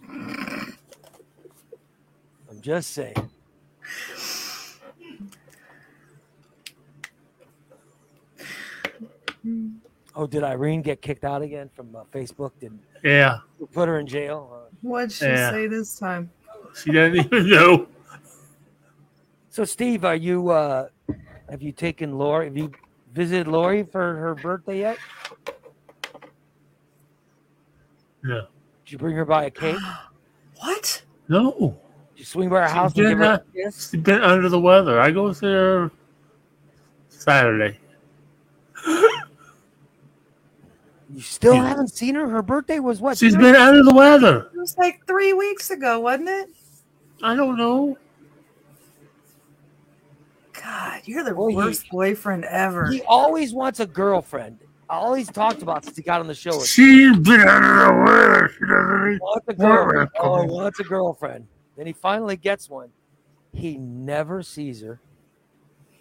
I'm 0.09 0.73
just 2.61 2.91
saying. 2.91 3.29
Oh, 10.15 10.25
did 10.25 10.43
Irene 10.43 10.81
get 10.81 11.01
kicked 11.01 11.23
out 11.23 11.41
again 11.41 11.69
from 11.75 11.95
uh, 11.95 12.03
Facebook? 12.11 12.51
Did 12.59 12.77
yeah, 13.03 13.39
we 13.59 13.67
put 13.67 13.87
her 13.87 13.99
in 13.99 14.07
jail? 14.07 14.49
Uh, 14.51 14.69
What'd 14.81 15.11
she 15.11 15.25
Yeah. 15.25 15.51
say 15.51 15.67
this 15.67 15.97
time? 15.99 16.31
she 16.75 16.91
doesn't 16.91 17.25
even 17.25 17.49
know. 17.49 17.87
So, 19.57 19.65
Steve, 19.65 20.05
are 20.05 20.15
you? 20.15 20.49
uh 20.51 20.87
Have 21.49 21.63
you 21.63 21.71
taken 21.71 22.15
Lori? 22.15 22.45
Have 22.45 22.55
you 22.55 22.71
visited 23.11 23.47
Lori 23.47 23.81
for 23.81 24.15
her 24.15 24.35
birthday 24.35 24.81
yet? 24.81 24.99
No, 28.21 28.41
Did 28.85 28.91
you 28.91 28.97
bring 28.99 29.15
her 29.15 29.25
by 29.25 29.45
a 29.45 29.49
cake? 29.49 29.79
What? 30.59 31.01
no. 31.27 31.75
Did 32.13 32.19
you 32.19 32.25
swing 32.25 32.49
by 32.49 32.61
her 32.61 32.67
She 32.67 32.73
house 32.75 32.91
and 32.93 33.03
did 33.03 33.09
give 33.09 33.17
her 33.17 33.23
a 33.23 33.27
not. 33.29 33.43
kiss? 33.51 33.89
She's 33.89 33.99
been 33.99 34.21
under 34.21 34.47
the 34.47 34.59
weather. 34.59 34.99
I 35.01 35.09
go 35.09 35.33
there 35.33 35.89
Saturday. 37.09 37.79
You 41.09 41.21
still 41.21 41.55
Yeah. 41.55 41.69
haven't 41.69 41.87
seen 41.87 42.13
her. 42.13 42.27
Her 42.29 42.43
birthday 42.43 42.77
was 42.79 43.01
what? 43.01 43.17
She's 43.17 43.35
been 43.35 43.55
under 43.55 43.81
the 43.81 43.93
weather. 43.95 44.51
It 44.53 44.59
was 44.59 44.77
like 44.77 44.99
three 45.07 45.33
weeks 45.33 45.71
ago, 45.71 46.01
wasn't 46.01 46.29
it? 46.29 46.49
I 47.23 47.33
don't 47.35 47.57
know. 47.57 47.97
God, 50.67 51.01
you're 51.05 51.23
the 51.23 51.33
Well, 51.33 51.47
he- 51.47 51.55
worst 51.55 51.89
boyfriend 51.89 52.43
ever. 52.45 52.91
He 52.91 53.01
always 53.03 53.53
wants 53.53 53.79
a 53.79 53.85
girlfriend. 53.87 54.59
All 54.89 55.13
he's 55.13 55.29
talked 55.29 55.61
about 55.61 55.83
since 55.85 55.95
he 55.97 56.03
got 56.03 56.19
on 56.19 56.27
the 56.27 56.33
show 56.33 56.61
is 56.61 56.67
She's 56.69 57.17
been 57.17 57.41
under 57.41 57.85
the 57.85 58.03
weather. 58.05 58.49
She 58.49 58.65
doesn't 58.65 59.11
he 59.13 59.17
wants 59.19 59.47
a 59.47 59.53
girlfriend. 59.53 60.09
Oh, 60.19 60.41
he 60.41 60.47
wants 60.47 60.79
a 60.79 60.83
girlfriend. 60.83 61.47
Then 61.77 61.87
he 61.87 61.93
finally 61.93 62.37
gets 62.37 62.69
one. 62.69 62.89
He 63.53 63.77
never 63.77 64.41
sees 64.43 64.81
her. 64.81 64.99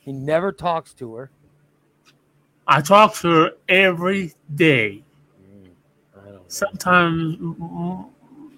He 0.01 0.13
never 0.13 0.53
talks 0.53 0.95
to 0.95 1.15
her. 1.15 1.31
I 2.67 2.81
talk 2.81 3.15
to 3.17 3.29
her 3.29 3.51
every 3.69 4.35
day, 4.55 5.05
I 6.17 6.25
don't 6.25 6.35
know. 6.35 6.43
sometimes 6.49 7.37
mm, 7.37 8.07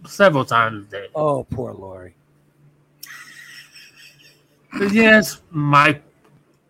several 0.07 0.45
times 0.47 0.87
a 0.89 0.91
day. 0.91 1.07
Oh, 1.15 1.45
poor 1.45 1.73
Lori. 1.75 2.15
But 4.73 4.93
yes, 4.93 5.43
my 5.51 6.01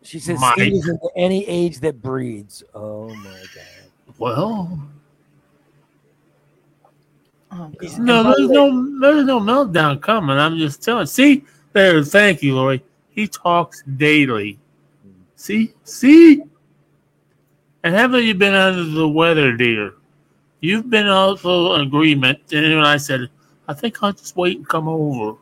She 0.02 0.18
says 0.18 0.40
My- 0.40 0.52
Steve 0.54 0.74
is 0.74 0.88
into 0.88 1.10
any 1.16 1.46
age 1.46 1.80
that 1.80 2.00
breeds. 2.00 2.62
Oh 2.74 3.08
my 3.14 3.42
god. 3.54 3.90
well, 4.18 4.78
oh, 7.52 7.72
God. 7.76 7.98
no, 7.98 8.22
there's 8.22 8.50
no, 8.50 9.00
there's 9.00 9.24
no 9.24 9.40
meltdown 9.40 10.00
coming. 10.00 10.38
I'm 10.38 10.58
just 10.58 10.82
telling. 10.82 11.06
See, 11.06 11.44
there. 11.72 12.02
Thank 12.04 12.42
you, 12.42 12.54
Lori. 12.54 12.82
He 13.10 13.26
talks 13.26 13.82
daily. 13.96 14.58
See, 15.36 15.74
see. 15.84 16.42
And 17.84 17.94
haven't 17.94 18.24
you 18.24 18.34
been 18.34 18.54
under 18.54 18.84
the 18.84 19.08
weather, 19.08 19.52
dear? 19.56 19.94
You've 20.60 20.90
been 20.90 21.06
also 21.06 21.74
in 21.74 21.82
agreement. 21.82 22.40
And 22.52 22.76
when 22.76 22.84
I 22.84 22.96
said, 22.96 23.28
I 23.68 23.74
think 23.74 24.02
I'll 24.02 24.12
just 24.12 24.36
wait 24.36 24.56
and 24.58 24.68
come 24.68 24.88
over 24.88 25.38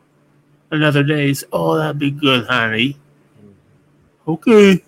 another 0.71 1.03
day. 1.03 1.27
He 1.27 1.33
said, 1.33 1.49
oh, 1.51 1.77
that'd 1.77 1.99
be 1.99 2.11
good, 2.11 2.47
honey. 2.47 2.97
Okay. 4.27 4.83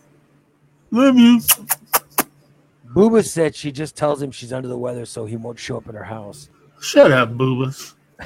Love 0.92 1.18
you. 1.18 1.40
Booba 2.88 3.26
said 3.26 3.56
she 3.56 3.72
just 3.72 3.96
tells 3.96 4.22
him 4.22 4.32
she's 4.32 4.52
under 4.52 4.68
the 4.68 4.78
weather 4.78 5.06
so 5.06 5.26
he 5.26 5.38
won't 5.38 5.60
show 5.60 5.78
up 5.78 5.88
at 5.88 5.96
her 5.96 6.06
house. 6.06 6.50
Shut 6.82 7.12
up, 7.12 7.38
boobas. 7.38 7.94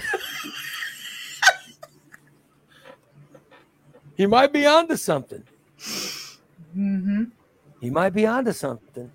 He 4.15 4.27
might 4.27 4.53
be 4.53 4.65
onto 4.65 4.95
something. 4.95 5.43
Mm-hmm. 6.77 7.23
He 7.81 7.89
might 7.89 8.11
be 8.11 8.25
onto 8.25 8.51
something. 8.51 9.11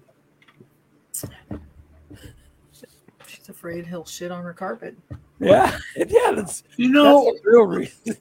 She's 3.26 3.48
afraid 3.48 3.86
he'll 3.86 4.04
shit 4.04 4.30
on 4.30 4.44
her 4.44 4.52
carpet. 4.52 4.96
Yeah, 5.40 5.78
yeah, 5.96 6.32
that's 6.32 6.64
You 6.76 6.88
that's 6.88 6.94
know, 6.94 7.32
the 7.32 7.40
real 7.44 7.66
reason. 7.66 8.16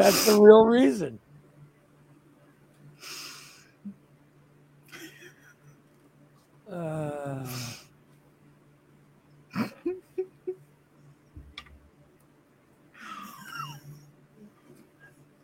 That's 0.00 0.24
the 0.24 0.40
real 0.40 0.64
reason. 0.64 1.18
Uh, 6.70 7.44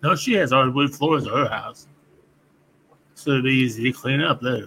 no, 0.03 0.15
she 0.15 0.35
has 0.35 0.51
hardwood 0.51 0.95
floors 0.95 1.27
at 1.27 1.33
her 1.33 1.49
house. 1.49 1.89
So 3.15 3.31
it'd 3.33 3.45
be 3.45 3.51
easy 3.51 3.85
to 3.85 3.93
clean 3.93 4.21
up 4.21 4.41
there. 4.41 4.67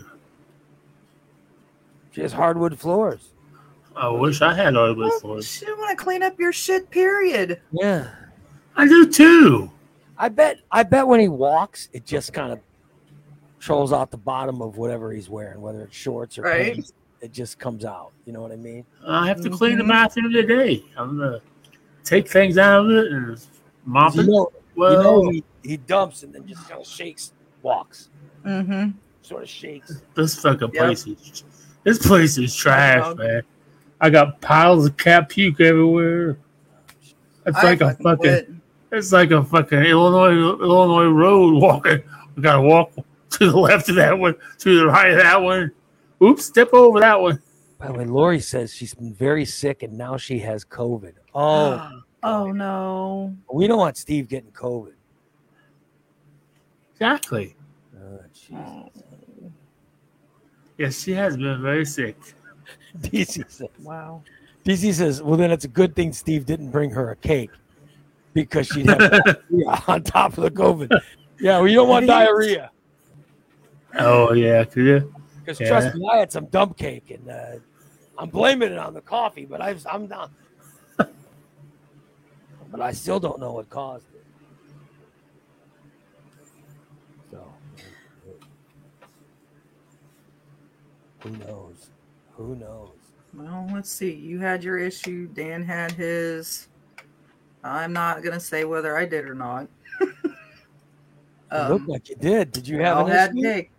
she 2.12 2.22
has 2.22 2.34
hardwood 2.34 2.78
floors. 2.80 3.30
I 3.96 4.10
wish 4.10 4.42
I 4.42 4.54
had 4.54 4.74
hardwood 4.76 5.08
Well, 5.10 5.20
floors. 5.20 5.48
she 5.52 5.66
didn't 5.66 5.80
want 5.80 5.98
to 5.98 6.04
clean 6.04 6.24
up 6.24 6.40
your 6.40 6.52
shit, 6.52 6.90
period. 6.90 7.62
Yeah, 7.72 8.08
I 8.76 8.88
do 8.88 9.10
too. 9.12 9.72
I 10.20 10.30
bet. 10.30 10.60
I 10.72 10.84
bet 10.84 11.08
when 11.08 11.20
he 11.22 11.30
walks, 11.30 11.90
it 11.94 12.06
just 12.06 12.34
kind 12.34 12.52
of 12.52 12.60
trolls 13.60 13.92
out 13.94 14.12
the 14.12 14.18
bottom 14.18 14.62
of 14.62 14.78
whatever 14.78 15.12
he's 15.12 15.30
wearing, 15.30 15.62
whether 15.62 15.82
it's 15.84 15.96
shorts 15.96 16.38
or 16.38 16.44
Right. 16.44 16.74
pants. 16.76 16.94
It 17.22 17.32
just 17.34 17.58
comes 17.60 17.84
out. 17.86 18.12
You 18.26 18.34
know 18.34 18.42
what 18.42 18.52
I 18.52 18.56
mean? 18.58 18.86
I 19.06 19.28
have 19.28 19.42
to 19.42 19.50
clean 19.50 19.78
the 19.78 19.84
Mhm. 19.84 19.90
bathroom 19.90 20.32
today. 20.32 20.84
I'm 20.98 21.18
gonna 21.18 21.42
take 22.04 22.28
things 22.30 22.58
out 22.58 22.86
of 22.86 22.92
it 22.92 23.12
and 23.12 23.40
mop 23.86 24.16
You 24.16 24.22
it. 24.22 24.28
know, 24.28 24.52
Well, 24.76 24.92
you 24.94 24.98
know 25.00 25.30
he, 25.32 25.44
he 25.64 25.78
dumps 25.78 26.24
and 26.24 26.34
then 26.34 26.46
just 26.48 26.68
kind 26.70 26.80
of 26.82 26.88
shakes, 26.88 27.34
walks, 27.62 28.10
Mm-hmm. 28.46 28.92
sort 29.22 29.44
of 29.44 29.50
shakes. 29.50 30.02
this 30.16 30.36
fucking 30.42 30.72
Yep. 30.74 30.78
place 30.84 31.08
is 31.08 31.44
this 31.84 32.06
place 32.06 32.38
is 32.38 32.56
trash, 32.56 33.16
man. 33.18 33.42
I 34.02 34.10
got 34.10 34.40
piles 34.42 34.86
of 34.86 34.96
cat 34.98 35.28
puke 35.30 35.60
everywhere. 35.60 36.38
It's 37.46 37.58
I 37.58 37.64
like 37.64 37.82
a 37.82 37.90
fucking 37.90 38.04
fucking 38.04 38.18
quit. 38.20 38.50
It's 38.92 39.12
like 39.12 39.32
a 39.32 39.44
fucking 39.44 39.80
Illinois 39.80 40.32
Illinois 40.62 41.08
road 41.08 41.62
walking. 41.62 42.04
We 42.36 42.44
gotta 42.44 42.62
walk 42.62 42.94
to 43.32 43.52
the 43.52 43.58
left 43.58 43.90
of 43.90 43.96
that 43.96 44.18
one, 44.18 44.36
to 44.60 44.80
the 44.80 44.86
right 44.88 45.12
of 45.12 45.18
that 45.18 45.42
one. 45.42 45.72
Oops, 46.22 46.44
step 46.44 46.74
over 46.74 47.00
that 47.00 47.20
one. 47.20 47.42
By 47.78 47.88
the 47.88 47.94
way, 47.94 48.06
Lori 48.06 48.40
says 48.40 48.74
she's 48.74 48.94
been 48.94 49.14
very 49.14 49.46
sick 49.46 49.84
and 49.84 49.98
now 49.98 50.18
she 50.18 50.40
has 50.40 50.66
COVID. 50.66 51.14
Oh, 51.34 52.02
Oh 52.24 52.52
no. 52.52 53.34
we 53.54 53.66
don't 53.68 53.78
want 53.78 53.96
Steve 53.96 54.28
getting 54.28 54.52
COVID. 54.52 54.92
Exactly. 56.92 57.56
Oh, 57.98 58.20
jeez. 58.36 58.90
Yes, 60.78 61.02
she 61.02 61.14
has 61.14 61.38
been 61.38 61.62
very 61.62 61.86
sick. 61.86 62.18
DC 63.00 63.50
says, 63.50 63.70
Wow. 63.80 64.24
DC 64.66 64.94
says, 64.94 65.22
well, 65.24 65.38
then 65.38 65.52
it's 65.52 65.64
a 65.64 65.70
good 65.70 65.96
thing 65.96 66.12
Steve 66.12 66.46
didn't 66.46 66.72
bring 66.72 66.90
her 66.90 67.12
a 67.12 67.16
cake 67.16 67.52
because 68.44 68.68
she'd 68.68 68.88
have 68.88 69.10
diarrhea 69.10 69.84
on 69.88 70.04
top 70.04 70.38
of 70.38 70.44
the 70.44 70.52
COVID. 70.52 71.02
Yeah, 71.40 71.58
well, 71.60 71.68
you 71.68 71.76
don't 71.76 71.90
want 71.90 72.08
diarrhea. 72.08 72.72
oh 73.98 74.34
yeah, 74.34 74.64
could 74.64 74.86
you? 74.86 75.14
Because 75.40 75.60
Yeah. 75.60 75.68
trust 75.70 75.96
me, 75.96 76.08
I 76.12 76.18
had 76.18 76.32
some 76.32 76.46
dump 76.48 76.78
cake 76.78 77.12
and 77.12 77.30
uh, 77.30 77.60
I'm 78.18 78.30
blaming 78.30 78.72
it 78.72 78.78
on 78.78 78.94
the 78.94 79.02
coffee, 79.02 79.46
but 79.46 79.62
I, 79.62 79.76
I'm 79.90 80.08
not. 80.08 80.32
but 82.72 82.82
I 82.82 82.92
still 82.92 83.20
don't 83.20 83.40
know 83.40 83.54
what 83.54 83.70
caused 83.70 84.06
it. 84.14 84.26
So, 87.32 87.54
who 91.24 91.30
knows? 91.32 91.90
Who 92.34 92.56
knows? 92.56 92.92
Well, 93.34 93.68
let's 93.74 93.92
see. 93.92 94.12
You 94.14 94.40
had 94.40 94.64
your 94.64 94.78
issue. 94.78 95.28
Dan 95.28 95.64
had 95.64 95.92
his. 95.92 96.68
I'm 97.64 97.94
not 97.94 98.24
gonna 98.24 98.40
say 98.40 98.64
whether 98.66 98.98
I 98.98 99.06
did 99.06 99.26
or 99.26 99.36
not. 99.36 99.68
It 101.52 101.56
um, 101.56 101.72
looked 101.74 101.88
like 101.88 102.10
you 102.10 102.16
did. 102.16 102.52
Did 102.52 102.68
you 102.68 102.80
have 102.80 102.98
I'll 102.98 103.08
an 103.08 103.12
have 103.12 103.32
issue? 103.32 103.42
cake. 103.42 103.72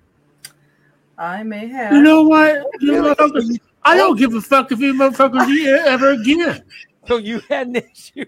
I 1.16 1.44
may 1.44 1.69
have. 1.69 1.93
You 1.97 2.02
know 2.02 2.24
what? 2.24 2.66
You 2.81 2.94
motherfuckers, 2.94 3.59
I 3.85 3.97
don't 3.97 4.19
give 4.19 4.35
a 4.35 4.40
fuck 4.40 4.73
if 4.73 4.81
you 4.81 4.93
motherfuckers 4.93 5.47
eat 5.48 5.69
it 5.69 5.86
ever 5.86 6.11
again. 6.11 6.65
So 7.07 7.16
you 7.16 7.40
had 7.48 7.69
an 7.69 7.77
issue. 7.77 8.27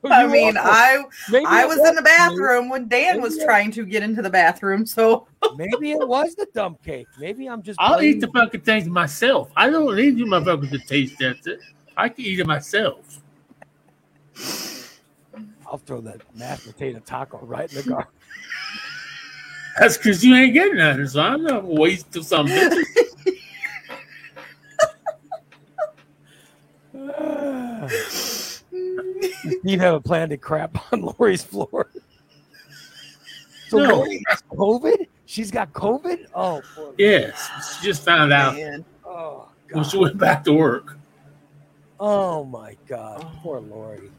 So 0.00 0.10
I 0.12 0.22
you 0.24 0.30
mean, 0.30 0.56
I 0.56 1.04
maybe 1.30 1.44
I 1.46 1.62
it 1.62 1.68
was 1.68 1.78
in 1.78 1.94
the 1.96 2.00
you. 2.00 2.04
bathroom 2.04 2.68
when 2.68 2.86
Dan 2.86 3.20
was 3.20 3.36
it- 3.36 3.44
trying 3.44 3.70
to 3.72 3.84
get 3.84 4.02
into 4.02 4.22
the 4.22 4.30
bathroom. 4.30 4.86
So 4.86 5.26
Maybe 5.56 5.90
it 5.92 6.06
was 6.06 6.34
the 6.36 6.46
dump 6.54 6.82
cake. 6.84 7.08
Maybe 7.18 7.48
I'm 7.48 7.62
just. 7.62 7.80
I'll 7.80 8.00
eat 8.00 8.20
the 8.20 8.28
fucking 8.28 8.60
things 8.60 8.86
myself. 8.88 9.50
I 9.56 9.68
don't 9.70 9.94
need 9.96 10.18
you 10.18 10.26
motherfuckers 10.26 10.70
to 10.70 10.78
taste 10.78 11.18
that. 11.18 11.58
I 11.96 12.08
can 12.08 12.24
eat 12.24 12.40
it 12.40 12.46
myself. 12.46 13.20
I'll 15.72 15.78
throw 15.78 16.02
that 16.02 16.20
mashed 16.36 16.66
potato 16.66 17.00
taco 17.00 17.38
right 17.38 17.68
in 17.72 17.82
the 17.82 17.88
garbage. 17.88 18.06
That's 19.80 19.96
because 19.96 20.22
you 20.22 20.34
ain't 20.34 20.52
getting 20.52 20.76
nothing, 20.76 21.08
so 21.08 21.22
I'm 21.22 21.42
not 21.44 21.64
wasting 21.64 22.22
some 22.22 22.46
bitches. 22.46 22.84
You'd 29.64 29.80
have 29.80 29.94
a 29.94 30.00
plan 30.00 30.28
to 30.28 30.36
crap 30.36 30.92
on 30.92 31.00
Lori's 31.00 31.42
floor. 31.42 31.88
So 33.68 33.78
No. 33.78 33.96
Lori 34.00 34.22
has 34.28 34.42
COVID? 34.52 35.06
She's 35.24 35.50
got 35.50 35.72
COVID? 35.72 36.26
Oh, 36.34 36.60
poor 36.74 36.92
Yes, 36.98 37.78
she 37.78 37.86
just 37.86 38.04
found 38.04 38.30
out 38.30 38.56
man, 38.56 38.84
Oh, 39.06 39.48
when 39.70 39.84
she 39.84 39.96
went 39.96 40.18
back 40.18 40.44
to 40.44 40.52
work. 40.52 40.98
Oh, 41.98 42.44
my 42.44 42.76
God. 42.86 43.26
Poor 43.42 43.60
Lori. 43.60 44.10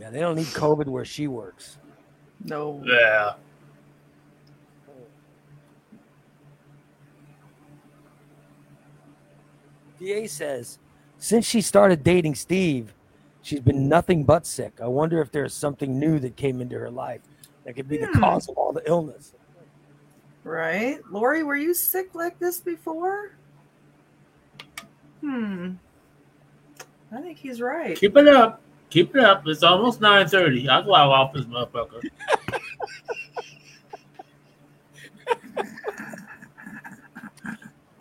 Yeah, 0.00 0.10
they 0.10 0.20
don't 0.20 0.36
need 0.36 0.46
COVID 0.46 0.86
where 0.86 1.04
she 1.04 1.28
works. 1.28 1.76
no. 2.42 2.82
Yeah. 2.86 3.34
DA 9.98 10.26
says, 10.26 10.78
since 11.18 11.44
she 11.46 11.60
started 11.60 12.02
dating 12.02 12.34
Steve, 12.34 12.94
she's 13.42 13.60
been 13.60 13.88
nothing 13.88 14.24
but 14.24 14.46
sick. 14.46 14.78
I 14.82 14.86
wonder 14.86 15.20
if 15.20 15.30
there's 15.30 15.52
something 15.52 15.98
new 15.98 16.18
that 16.20 16.36
came 16.36 16.60
into 16.60 16.78
her 16.78 16.90
life 16.90 17.20
that 17.64 17.74
could 17.76 17.88
be 17.88 17.98
the 17.98 18.06
Hmm. 18.06 18.20
cause 18.20 18.48
of 18.48 18.56
all 18.56 18.72
the 18.72 18.82
illness. 18.88 19.34
Right, 20.42 20.98
Lori, 21.10 21.42
were 21.42 21.56
you 21.56 21.74
sick 21.74 22.14
like 22.14 22.38
this 22.38 22.60
before? 22.60 23.32
Hmm. 25.20 25.72
I 27.12 27.20
think 27.20 27.36
he's 27.38 27.60
right. 27.60 27.94
Keep 27.98 28.16
it 28.16 28.28
up. 28.28 28.62
Keep 28.90 29.14
it 29.16 29.22
up. 29.24 29.46
It's 29.46 29.62
almost 29.62 30.00
9.30. 30.00 30.68
I'll 30.68 30.82
go 30.82 30.94
out 30.94 31.10
off 31.10 31.32
this 31.32 31.44
motherfucker. 31.46 32.02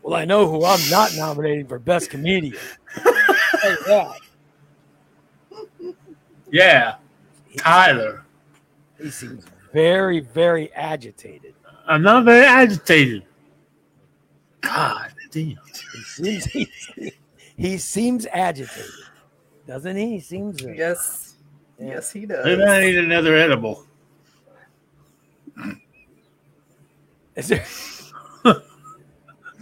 Well, 0.01 0.15
I 0.19 0.25
know 0.25 0.47
who 0.49 0.65
I'm 0.65 0.89
not 0.89 1.11
nominating 1.15 1.67
for 1.67 1.77
best 1.77 2.09
comedian. 2.09 2.55
Hey, 3.61 3.75
yeah, 3.87 4.13
Yeah, 6.51 6.95
Tyler. 7.57 8.23
he 8.99 9.09
seems 9.11 9.45
very, 9.73 10.21
very 10.21 10.71
agitated. 10.73 11.53
I'm 11.87 12.01
not 12.01 12.25
very 12.25 12.45
agitated. 12.45 13.23
God 14.61 15.11
damn. 15.31 15.57
He 15.93 16.01
seems 16.03 16.45
he, 16.95 17.11
he 17.57 17.77
seems 17.77 18.25
agitated, 18.27 18.89
doesn't 19.69 19.95
he? 19.97 20.09
He 20.13 20.19
seems. 20.19 20.65
uh, 20.65 20.69
Yes. 20.69 21.35
yeah. 21.77 21.89
Yes, 21.89 22.11
he 22.11 22.21
Maybe 22.21 22.33
does. 22.33 22.69
I 22.69 22.81
need 22.81 22.97
another 22.97 23.35
edible. 23.35 23.85
Is 27.35 27.47
there? 27.49 27.65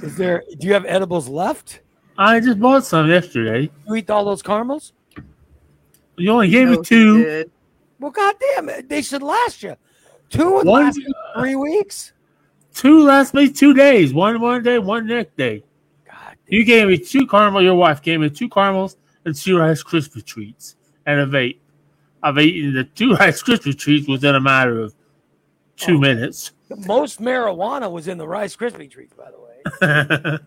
Is 0.04 0.16
there? 0.16 0.44
Do 0.58 0.66
you 0.68 0.74
have 0.74 0.86
edibles 0.86 1.28
left? 1.28 1.82
I 2.18 2.40
just 2.40 2.60
bought 2.60 2.86
some 2.86 3.10
yesterday. 3.10 3.70
You 3.88 3.96
eat 3.96 4.10
all 4.10 4.24
those 4.24 4.42
caramels? 4.42 4.94
You 6.18 6.32
only 6.32 6.50
gave 6.50 6.70
No, 6.70 6.78
me 6.78 6.84
two. 6.84 7.24
did. 7.24 7.52
Well, 8.00 8.12
goddamn 8.12 8.70
it, 8.70 8.88
they 8.90 9.02
should 9.02 9.22
last 9.24 9.62
you. 9.62 9.76
Two 10.30 10.54
would 10.54 10.66
One- 10.68 10.86
last 10.86 10.98
you 10.98 11.14
three 11.38 11.56
weeks. 11.56 12.14
Two 12.74 13.04
last 13.04 13.34
me 13.34 13.50
two 13.52 13.74
days. 13.74 14.14
One 14.14 14.40
one 14.40 14.64
day, 14.64 14.78
one 14.80 15.06
next 15.08 15.36
day. 15.36 15.64
God, 16.08 16.38
You 16.48 16.64
gave 16.64 16.88
me 16.88 16.98
two 16.98 17.28
caramel. 17.28 17.62
Your 17.62 17.76
wife 17.76 18.02
gave 18.02 18.20
me 18.22 18.30
two 18.30 18.48
caramels 18.50 18.98
and 19.28 19.36
two 19.36 19.60
Rice 19.60 19.84
Krispie 19.84 20.26
treats 20.26 20.76
and 21.06 21.20
a 21.20 21.26
vape. 21.28 21.58
I've 22.24 22.40
eaten 22.40 22.74
the 22.74 22.86
two 22.86 23.14
Rice 23.20 23.44
Krispie 23.44 23.78
treats 23.78 24.08
within 24.08 24.34
a 24.36 24.40
matter 24.42 24.80
of 24.82 24.96
two 25.76 25.96
Oh. 25.98 26.00
minutes. 26.00 26.52
the 26.70 26.78
most 26.88 27.20
marijuana 27.22 27.92
was 27.92 28.08
in 28.08 28.18
the 28.18 28.28
Rice 28.28 28.56
Krispie 28.56 28.90
treats, 28.90 29.14
by 29.14 29.30
the 29.30 30.40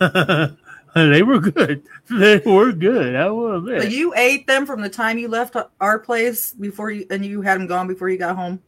way. 0.00 0.50
they 0.94 1.22
were 1.22 1.38
good. 1.40 1.82
They 2.10 2.38
were 2.44 2.72
good. 2.72 3.14
I 3.16 3.30
will 3.30 3.64
So 3.66 3.88
you 3.88 4.12
ate 4.14 4.46
them 4.46 4.66
from 4.66 4.82
the 4.82 4.90
time 4.90 5.16
you 5.16 5.28
left 5.28 5.56
our 5.80 5.98
place 5.98 6.52
before 6.52 6.90
you, 6.90 7.06
and 7.10 7.24
you 7.24 7.40
had 7.40 7.58
them 7.58 7.66
gone 7.66 7.86
before 7.88 8.08
you 8.10 8.18
got 8.18 8.36
home. 8.36 8.60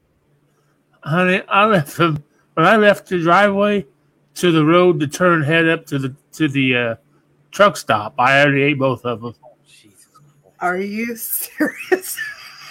Honey, 1.02 1.42
I 1.48 1.66
left 1.66 1.96
them 1.98 2.22
when 2.54 2.64
I 2.66 2.76
left 2.76 3.08
the 3.08 3.20
driveway 3.20 3.86
to 4.36 4.52
the 4.52 4.64
road 4.64 5.00
to 5.00 5.06
turn 5.06 5.42
head 5.42 5.68
up 5.68 5.84
to 5.86 5.98
the 5.98 6.14
to 6.32 6.48
the 6.48 6.76
uh, 6.76 6.94
truck 7.50 7.76
stop. 7.76 8.14
I 8.18 8.40
already 8.42 8.62
ate 8.62 8.78
both 8.78 9.04
of 9.04 9.20
them. 9.20 9.34
Jesus. 10.60 10.60
Are 10.60 10.76
you 10.78 11.16
serious? 11.90 12.18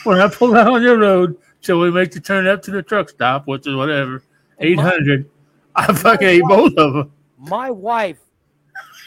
When 0.03 0.19
I 0.19 0.27
pulled 0.27 0.55
out 0.55 0.67
on 0.67 0.81
your 0.83 0.97
road, 0.99 1.37
so 1.61 1.79
we 1.79 1.89
make 1.91 2.11
the 2.11 2.19
turn 2.19 2.45
up 2.47 2.61
to 2.63 2.71
the 2.71 2.83
truck 2.83 3.09
stop, 3.09 3.47
which 3.47 3.65
is 3.67 3.75
whatever 3.75 4.23
eight 4.59 4.79
hundred. 4.79 5.29
I 5.75 5.91
fucking 5.93 6.27
ate 6.27 6.43
both 6.43 6.73
of 6.77 6.93
them. 6.93 7.11
My 7.37 7.69
wife 7.69 8.19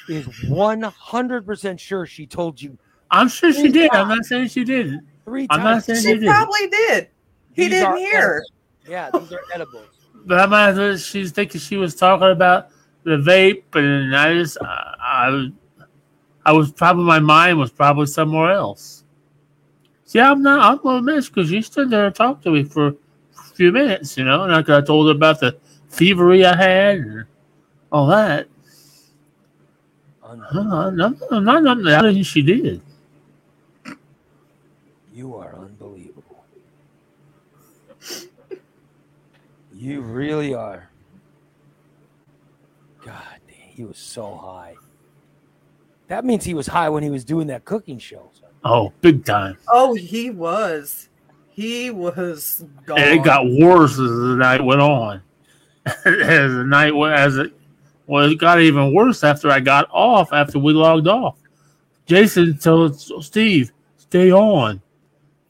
is 0.09 0.27
100% 0.27 1.79
sure 1.79 2.07
she 2.07 2.27
told 2.27 2.61
you 2.61 2.77
I'm 3.11 3.29
sure 3.29 3.53
she 3.53 3.69
did. 3.69 3.91
I'm 3.93 4.09
not 4.09 4.25
saying 4.25 4.49
she 4.49 4.65
didn't. 4.65 5.07
three 5.25 5.47
I'm 5.51 5.61
not 5.63 5.71
times. 5.73 5.85
saying 5.87 6.03
she 6.03 6.09
she 6.09 6.19
did. 6.19 6.29
probably 6.29 6.67
did. 6.69 7.09
He 7.55 7.63
These 7.63 7.71
didn't 7.71 7.97
hear. 7.97 8.19
edibles. 8.19 8.53
Yeah, 8.89 9.11
these 9.19 9.33
are 9.33 9.41
edibles. 9.55 9.87
But 10.27 10.41
I 10.41 10.47
might 10.47 10.69
as 10.71 10.79
well, 10.79 10.97
she's 10.99 11.33
thinking 11.33 11.61
she 11.61 11.77
was 11.79 11.95
talking 11.95 12.29
about 12.31 12.69
the 13.05 13.17
vape, 13.17 13.63
and 13.75 14.15
I 14.15 14.35
just, 14.35 14.59
I, 14.61 14.95
I, 15.01 15.49
I 16.49 16.53
was 16.53 16.73
probably, 16.73 17.05
my 17.05 17.19
mind 17.19 17.59
was 17.59 17.71
probably 17.71 18.07
somewhere 18.07 18.53
else. 18.53 19.05
See, 20.07 20.19
I'm 20.19 20.43
not, 20.43 20.61
I'm 20.61 20.83
gonna 20.83 21.03
miss 21.03 21.29
because 21.29 21.51
you 21.51 21.61
stood 21.61 21.91
there 21.91 22.07
and 22.07 22.15
talked 22.15 22.43
to 22.45 22.51
me 22.51 22.65
for 22.65 22.87
a 22.87 22.95
few 23.53 23.71
minutes, 23.71 24.17
you 24.17 24.25
know, 24.25 24.45
and 24.45 24.55
I, 24.55 24.79
I 24.79 24.81
told 24.81 25.09
her 25.09 25.13
about 25.13 25.41
the 25.41 25.59
thievery 25.91 26.47
I 26.47 26.57
had 26.57 26.97
and 27.01 27.25
all 27.93 28.07
that. 28.07 28.49
No, 30.55 30.89
no, 30.89 31.39
not 31.39 31.63
nothing 31.63 31.85
that 31.85 32.25
she 32.25 32.41
did. 32.41 32.81
You 35.13 35.37
are 35.37 35.55
unbelievable. 35.55 36.47
You 39.75 40.01
really 40.01 40.55
are. 40.55 40.89
God, 43.05 43.39
he 43.49 43.85
was 43.85 43.99
so 43.99 44.35
high. 44.35 44.77
That 46.09 46.25
means 46.25 46.45
he 46.45 46.55
was 46.55 46.67
high 46.67 46.89
when 46.89 47.03
he 47.03 47.11
was 47.11 47.25
doing 47.25 47.47
that 47.49 47.65
cooking 47.65 47.99
show. 47.99 48.31
Oh, 48.65 48.93
big 49.01 49.25
time. 49.25 49.57
Oh, 49.69 49.95
he 49.95 50.31
was. 50.31 51.09
He 51.51 51.91
was 51.91 52.65
gone. 52.87 52.99
And 52.99 53.19
it 53.19 53.25
got 53.25 53.47
worse 53.47 53.93
as 53.93 53.99
the 53.99 54.37
night 54.39 54.65
went 54.65 54.81
on. 54.81 55.23
as 55.87 56.03
the 56.05 56.65
night 56.67 56.95
went, 56.95 57.15
as 57.15 57.37
it 57.37 57.53
well, 58.07 58.31
it 58.31 58.39
got 58.39 58.61
even 58.61 58.95
worse 58.95 59.23
after 59.23 59.51
I 59.51 59.61
got 59.61 59.89
off. 59.91 60.33
After 60.33 60.59
we 60.59 60.73
logged 60.73 61.09
off, 61.09 61.37
Jason 62.07 62.59
told 62.59 62.99
Steve, 63.23 63.73
"Stay 63.97 64.33
on." 64.33 64.81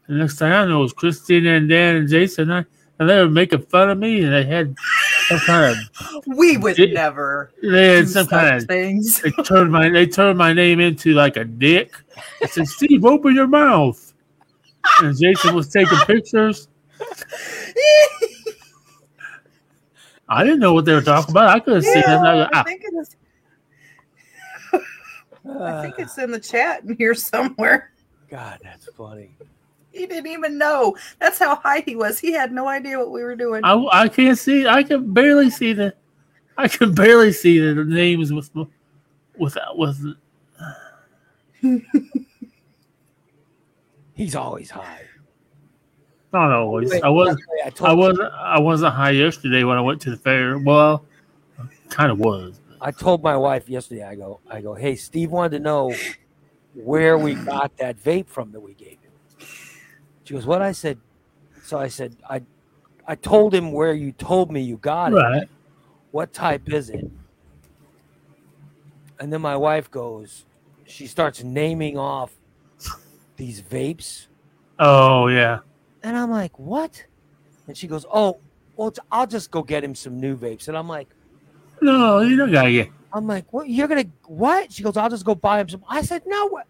The 0.09 0.15
next 0.15 0.39
thing 0.39 0.51
I 0.51 0.65
know, 0.65 0.81
it 0.81 0.83
was 0.83 0.93
Christina 0.93 1.51
and 1.51 1.69
Dan 1.69 1.97
and 1.97 2.09
Jason, 2.09 2.51
and, 2.51 2.53
I, 2.53 2.65
and 2.99 3.09
they 3.09 3.19
were 3.19 3.29
making 3.29 3.63
fun 3.63 3.91
of 3.91 3.99
me, 3.99 4.23
and 4.23 4.33
they 4.33 4.45
had 4.45 4.75
some 5.29 5.39
kind 5.41 5.77
of 5.77 6.27
we 6.37 6.57
would 6.57 6.77
Did- 6.77 6.95
never 6.95 7.53
they 7.63 7.97
had 7.97 8.09
some 8.09 8.27
kind 8.27 8.57
of 8.57 8.65
things. 8.65 9.21
they 9.23 9.31
turned 9.45 9.71
my 9.71 9.89
they 9.89 10.07
turned 10.07 10.39
my 10.39 10.53
name 10.53 10.81
into 10.81 11.13
like 11.15 11.37
a 11.37 11.45
dick. 11.45 11.95
I 12.43 12.47
said, 12.47 12.67
Steve, 12.67 13.05
open 13.05 13.35
your 13.35 13.47
mouth. 13.47 14.13
And 15.03 15.17
Jason 15.19 15.55
was 15.55 15.69
taking 15.69 15.99
pictures. 16.07 16.69
I 20.29 20.45
didn't 20.45 20.61
know 20.61 20.73
what 20.75 20.85
they 20.85 20.93
were 20.95 21.01
talking 21.03 21.33
about. 21.33 21.49
I 21.49 21.61
couldn't 21.61 21.83
see 21.83 22.01
them. 22.01 22.25
I 22.25 22.35
was 22.35 22.39
Yeah, 22.39 22.43
like, 22.45 22.55
I 22.55 22.59
"Ah." 22.61 22.65
think 22.65 22.83
it 22.85 22.95
is. 23.01 23.17
I 25.61 25.83
think 25.83 25.95
it's 25.99 26.19
in 26.19 26.31
the 26.31 26.41
chat 26.41 26.85
in 26.85 26.97
here 26.97 27.15
somewhere. 27.15 27.93
God, 28.29 28.59
that's 28.63 28.87
funny. 28.97 29.31
He 29.99 30.07
didn't 30.07 30.31
even 30.31 30.57
know. 30.59 30.97
That's 31.19 31.39
how 31.39 31.57
high 31.57 31.81
he 31.81 31.97
was. 31.97 32.19
He 32.19 32.33
had 32.33 32.53
no 32.53 32.69
idea 32.69 32.99
what 32.99 33.11
we 33.11 33.23
were 33.23 33.37
doing. 33.37 33.65
I, 33.65 33.75
I 33.93 34.09
can't 34.09 34.39
see. 34.39 34.67
I 34.67 34.83
can 34.83 35.13
barely 35.13 35.51
see 35.51 35.73
the. 35.73 35.95
I 36.57 36.69
can 36.69 36.95
barely 36.95 37.33
see 37.33 37.59
the 37.59 37.75
names 37.85 38.33
with 38.33 38.51
with 39.37 39.57
with. 39.75 40.15
He's 44.15 44.35
always 44.35 44.71
high. 44.71 45.03
Not 46.33 46.53
always. 46.53 46.91
Wait, 46.91 47.03
I 47.03 47.09
was. 47.09 47.29
yesterday 47.29 47.63
I 47.65 47.71
told 47.71 47.91
I 47.91 47.95
was. 47.95 48.19
I 48.35 48.59
wasn't 48.61 48.95
high 48.95 49.11
yesterday 49.11 49.65
when 49.65 49.77
I 49.79 49.81
went 49.81 50.01
to 50.03 50.11
the 50.11 50.17
fair. 50.17 50.59
Well, 50.59 51.05
kind 51.89 52.13
of 52.13 52.19
was. 52.19 52.61
I 52.81 52.91
told 52.91 53.23
my 53.23 53.37
wife 53.37 53.69
yesterday. 53.69 54.05
I 54.05 54.15
go, 54.15 54.41
I 54.49 54.61
go. 54.61 54.75
Hey, 54.75 54.95
Steve 54.95 55.31
wanted 55.31 55.59
to 55.59 55.63
know 55.65 55.95
where 56.75 57.19
we 57.19 57.35
got 57.35 57.77
that 57.79 57.97
vape 57.97 58.27
from 58.29 58.53
that 58.53 58.61
we 58.61 58.75
gave 58.75 58.91
him. 58.93 58.98
She 60.29 60.35
goes, 60.35 60.45
"What?" 60.45 60.61
I 60.61 60.73
said. 60.73 60.99
So 61.63 61.79
I 61.79 61.89
said, 61.89 62.15
"I, 62.29 62.43
I 63.07 63.15
told 63.15 63.55
him 63.55 63.73
where 63.73 63.95
you 63.95 64.13
told 64.13 64.53
me 64.53 64.61
you 64.61 64.77
got 64.77 65.13
it. 65.13 65.17
Right. 65.17 65.49
What 66.11 66.35
type 66.35 66.69
is 66.71 66.91
it?" 66.91 67.11
And 69.19 69.33
then 69.33 69.41
my 69.41 69.57
wife 69.57 69.91
goes, 69.91 70.45
she 70.85 71.07
starts 71.07 71.43
naming 71.43 71.97
off 71.97 72.37
these 73.37 73.63
vapes, 73.63 74.27
Oh 74.79 75.29
yeah. 75.29 75.61
and 76.03 76.15
I'm 76.15 76.31
like, 76.31 76.59
"What?" 76.59 77.07
And 77.67 77.75
she 77.75 77.87
goes, 77.87 78.05
"Oh, 78.13 78.39
well, 78.77 78.93
I'll 79.11 79.27
just 79.27 79.51
go 79.51 79.63
get 79.63 79.83
him 79.83 79.95
some 79.95 80.21
new 80.21 80.37
vapes." 80.37 80.69
And 80.69 80.77
I'm 80.77 80.89
like. 80.89 81.09
No, 81.81 82.21
you 82.21 82.37
don't 82.37 82.53
gotta 82.53 82.71
get. 82.73 82.91
I'm 83.15 83.27
like, 83.27 83.51
what? 83.53 83.69
You're 83.69 83.89
gonna 83.89 84.05
what? 84.27 84.73
She 84.73 84.83
goes, 84.83 84.97
I'll 84.99 85.09
just 85.09 85.25
go 85.25 85.35
buy 85.35 85.61
him 85.61 85.69
some. 85.71 85.85
I 85.89 86.03
said, 86.03 86.25
no, 86.27 86.61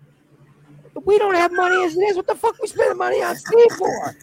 We 1.05 1.19
don't 1.19 1.35
have 1.35 1.53
money 1.53 1.85
as 1.85 1.97
it 1.97 2.01
is. 2.01 2.16
What 2.16 2.27
the 2.27 2.35
fuck 2.35 2.61
we 2.61 2.69
spending 2.69 2.99
money 2.99 3.23
on 3.23 3.37
Steve 3.37 3.73
for? 3.77 4.16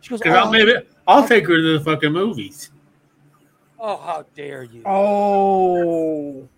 She 0.00 0.10
goes, 0.10 0.22
I'll 0.22 0.48
oh, 0.48 0.50
maybe 0.50 0.74
I'll 1.06 1.26
take 1.26 1.46
her 1.46 1.56
to 1.56 1.78
the 1.78 1.84
fucking 1.84 2.12
movies. 2.12 2.70
oh, 3.78 3.96
how 3.98 4.24
dare 4.34 4.62
you? 4.62 4.82
Oh, 4.86 6.48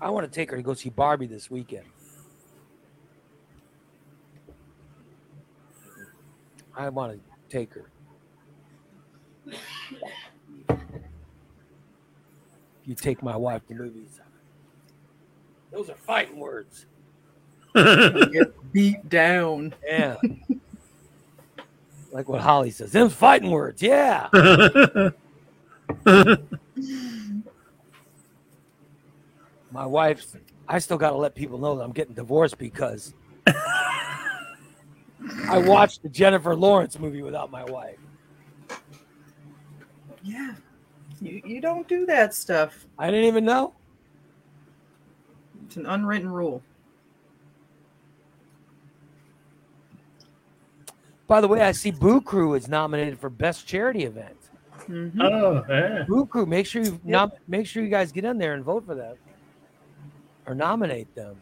I 0.00 0.08
want 0.08 0.30
to 0.30 0.32
take 0.32 0.50
her 0.50 0.56
to 0.56 0.62
go 0.62 0.72
see 0.74 0.88
Barbie 0.88 1.26
this 1.26 1.50
weekend. 1.50 1.84
I 6.74 6.88
want 6.88 7.12
to 7.12 7.20
take 7.50 7.74
her. 7.74 7.90
You 12.90 12.96
take 12.96 13.22
my 13.22 13.36
wife 13.36 13.64
to 13.68 13.74
movies. 13.74 14.18
Those 15.70 15.88
are 15.90 15.94
fighting 15.94 16.40
words. 16.40 16.86
get 17.76 18.72
beat 18.72 19.08
down. 19.08 19.76
Yeah. 19.86 20.16
like 22.10 22.28
what 22.28 22.40
Holly 22.40 22.72
says. 22.72 22.90
Them 22.90 23.08
fighting 23.08 23.52
words. 23.52 23.80
Yeah. 23.80 24.28
My 29.70 29.86
wife's 29.86 30.36
I 30.66 30.80
still 30.80 30.98
gotta 30.98 31.14
let 31.14 31.36
people 31.36 31.58
know 31.58 31.76
that 31.76 31.84
I'm 31.84 31.92
getting 31.92 32.14
divorced 32.14 32.58
because 32.58 33.14
I 33.46 35.62
watched 35.64 36.02
the 36.02 36.08
Jennifer 36.08 36.56
Lawrence 36.56 36.98
movie 36.98 37.22
without 37.22 37.52
my 37.52 37.62
wife. 37.62 37.98
Yeah, 40.24 40.54
you 41.20 41.42
you 41.44 41.60
don't 41.60 41.86
do 41.88 42.06
that 42.06 42.34
stuff. 42.34 42.86
I 42.98 43.10
didn't 43.10 43.26
even 43.26 43.44
know. 43.44 43.74
It's 45.66 45.76
an 45.76 45.86
unwritten 45.86 46.30
rule. 46.30 46.62
By 51.26 51.40
the 51.40 51.46
way, 51.46 51.60
I 51.60 51.70
see 51.72 51.92
Boo 51.92 52.20
Crew 52.20 52.54
is 52.54 52.66
nominated 52.66 53.18
for 53.18 53.30
Best 53.30 53.66
Charity 53.66 54.04
Event. 54.04 54.36
Mhm. 54.88 55.12
oh 55.20 55.64
yeah. 55.68 56.04
Boo 56.08 56.26
Crew, 56.26 56.46
make 56.46 56.66
sure 56.66 56.82
you 56.82 56.98
nom- 57.04 57.30
make 57.46 57.66
sure 57.66 57.82
you 57.84 57.88
guys 57.88 58.10
get 58.10 58.24
in 58.24 58.36
there 58.38 58.54
and 58.54 58.64
vote 58.64 58.84
for 58.84 58.94
them. 58.96 59.16
Or 60.46 60.54
nominate 60.54 61.14
them. 61.14 61.40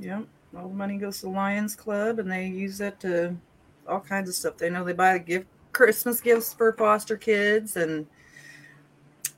Yep. 0.00 0.26
All 0.56 0.68
the 0.68 0.74
money 0.74 0.98
goes 0.98 1.20
to 1.20 1.28
Lions 1.28 1.74
Club, 1.74 2.18
and 2.18 2.30
they 2.30 2.46
use 2.46 2.76
that 2.78 3.00
to 3.00 3.34
all 3.88 4.00
kinds 4.00 4.28
of 4.28 4.34
stuff. 4.34 4.58
They 4.58 4.68
know 4.68 4.84
they 4.84 4.92
buy 4.92 5.14
a 5.14 5.18
gift 5.18 5.46
Christmas 5.74 6.20
gifts 6.20 6.54
for 6.54 6.72
foster 6.72 7.16
kids, 7.16 7.76
and 7.76 8.06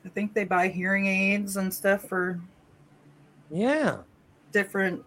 I 0.05 0.09
think 0.09 0.33
they 0.33 0.45
buy 0.45 0.69
hearing 0.69 1.07
aids 1.07 1.57
and 1.57 1.73
stuff 1.73 2.07
for 2.07 2.39
Yeah. 3.49 3.97
different. 4.53 5.03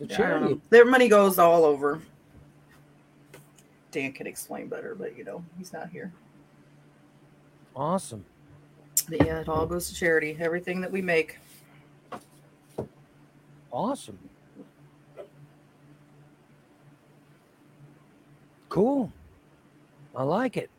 a 0.00 0.04
I 0.04 0.06
don't 0.06 0.40
charity. 0.40 0.60
Their 0.68 0.84
money 0.84 1.08
goes 1.08 1.38
all 1.38 1.64
over. 1.64 2.02
Dan 3.90 4.12
can 4.12 4.26
explain 4.26 4.68
better, 4.68 4.94
but 4.94 5.16
you 5.16 5.24
know 5.24 5.42
he's 5.56 5.72
not 5.72 5.88
here. 5.88 6.12
Awesome. 7.76 8.24
But 9.08 9.24
yeah, 9.24 9.40
it 9.40 9.48
all 9.48 9.66
goes 9.66 9.88
to 9.88 9.94
charity. 9.94 10.36
Everything 10.40 10.80
that 10.80 10.90
we 10.90 11.00
make. 11.00 11.38
Awesome. 13.72 14.18
Cool. 18.68 19.12
I 20.16 20.22
like 20.22 20.56
it. 20.56 20.70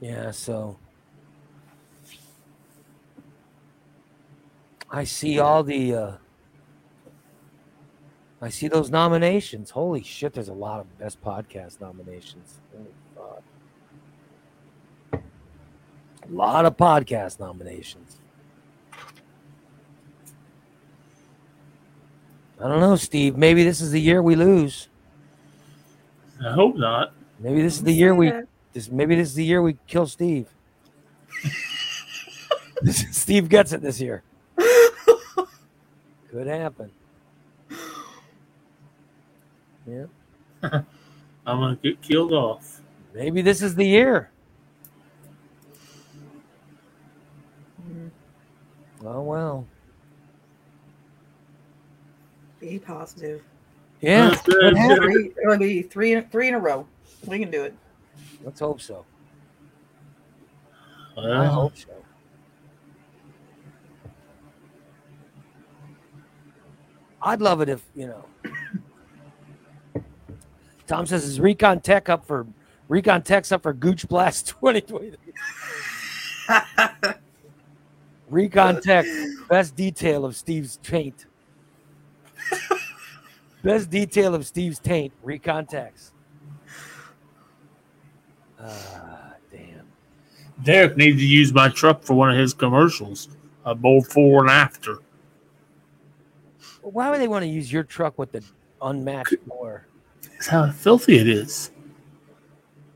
Yeah, 0.00 0.32
so 0.32 0.78
I 4.90 5.04
see 5.04 5.38
all 5.38 5.62
the 5.62 5.94
uh 5.94 6.12
I 8.40 8.48
see 8.48 8.66
those 8.66 8.90
nominations. 8.90 9.70
Holy 9.70 10.02
shit, 10.02 10.32
there's 10.32 10.48
a 10.48 10.52
lot 10.52 10.80
of 10.80 10.98
best 10.98 11.22
podcast 11.22 11.80
nominations. 11.80 12.60
A 15.12 15.22
lot 16.28 16.64
of 16.64 16.76
podcast 16.76 17.38
nominations. 17.38 18.18
I 22.60 22.66
don't 22.68 22.80
know, 22.80 22.96
Steve. 22.96 23.36
Maybe 23.36 23.62
this 23.62 23.80
is 23.80 23.92
the 23.92 24.00
year 24.00 24.20
we 24.20 24.34
lose. 24.34 24.88
I 26.44 26.52
hope 26.52 26.76
not. 26.76 27.12
Maybe 27.38 27.62
this 27.62 27.74
is 27.76 27.82
the 27.82 27.92
year 27.92 28.14
we 28.14 28.32
this 28.72 28.90
maybe 28.90 29.14
this 29.16 29.28
is 29.28 29.34
the 29.34 29.44
year 29.44 29.62
we 29.62 29.76
kill 29.86 30.06
Steve. 30.06 30.48
Steve 32.90 33.48
gets 33.48 33.72
it 33.72 33.80
this 33.80 34.00
year. 34.00 34.22
Could 36.30 36.46
happen. 36.46 36.90
Yeah. 39.86 40.06
I'm 40.62 40.82
gonna 41.44 41.76
get 41.82 42.00
killed 42.00 42.32
off. 42.32 42.80
Maybe 43.14 43.42
this 43.42 43.60
is 43.62 43.74
the 43.74 43.84
year. 43.84 44.30
Mhm. 47.86 48.10
Oh 49.04 49.20
well. 49.20 49.66
Be 52.60 52.78
positive. 52.78 53.42
Yeah, 54.02 54.30
That's 54.30 54.42
good. 54.42 54.74
Three, 54.76 55.30
it'll 55.42 55.58
be 55.58 55.82
three, 55.82 56.20
three 56.22 56.48
in 56.48 56.54
a 56.54 56.58
row. 56.58 56.88
We 57.24 57.38
can 57.38 57.52
do 57.52 57.62
it. 57.62 57.74
let's 58.44 58.58
hope 58.58 58.80
so. 58.80 59.06
I 61.16 61.46
hope 61.46 61.76
so. 61.76 61.90
I'd 67.22 67.40
love 67.40 67.60
it 67.60 67.68
if 67.68 67.84
you 67.94 68.08
know. 68.08 68.24
Tom 70.88 71.06
says, 71.06 71.22
"Is 71.22 71.38
Recon 71.38 71.80
Tech 71.80 72.08
up 72.08 72.26
for 72.26 72.44
Recon 72.88 73.22
Tech's 73.22 73.52
up 73.52 73.62
for 73.62 73.72
Gooch 73.72 74.08
Blast 74.08 74.48
2023?" 74.60 75.32
Recon 78.28 78.80
Tech, 78.82 79.06
best 79.48 79.76
detail 79.76 80.24
of 80.24 80.34
Steve's 80.34 80.78
taint. 80.78 81.26
Best 83.62 83.90
detail 83.90 84.34
of 84.34 84.46
Steve's 84.46 84.78
taint. 84.78 85.12
Recon 85.22 85.66
Tech's. 85.66 86.12
Ah, 88.60 89.34
damn. 89.50 89.86
Derek 90.62 90.96
needs 90.96 91.18
to 91.18 91.26
use 91.26 91.52
my 91.52 91.68
truck 91.68 92.02
for 92.02 92.14
one 92.14 92.30
of 92.30 92.36
his 92.36 92.54
commercials. 92.54 93.28
A 93.64 93.74
bold 93.74 94.06
fore 94.06 94.42
and 94.42 94.50
after. 94.50 94.98
Why 96.82 97.10
would 97.10 97.20
they 97.20 97.28
want 97.28 97.44
to 97.44 97.48
use 97.48 97.72
your 97.72 97.84
truck 97.84 98.18
with 98.18 98.32
the 98.32 98.44
unmatched 98.80 99.48
door? 99.48 99.86
That's 100.22 100.48
how 100.48 100.70
filthy 100.70 101.18
it 101.18 101.28
is. 101.28 101.70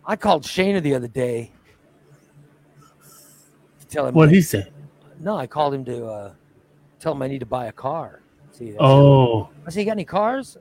I 0.05 0.17
called 0.17 0.43
Shana 0.43 0.83
the 0.83 0.95
other 0.95 1.09
day 1.09 1.53
to 3.81 3.87
tell 3.87 4.07
him. 4.07 4.15
What 4.15 4.27
did 4.27 4.35
he 4.37 4.43
said. 4.43 4.73
no, 5.21 5.37
I 5.37 5.47
called 5.47 5.75
him 5.75 5.85
to 5.85 6.07
uh, 6.07 6.33
tell 7.01 7.13
him 7.13 7.23
I 7.23 7.29
need 7.29 7.41
to 7.41 7.47
buy 7.47 7.67
a 7.67 7.73
car. 7.73 8.23
See, 8.57 8.75
Oh, 8.79 9.49
I 9.67 9.71
said, 9.71 9.81
"You 9.81 9.87
got 9.87 9.93
any 9.93 10.05
cars?" 10.05 10.57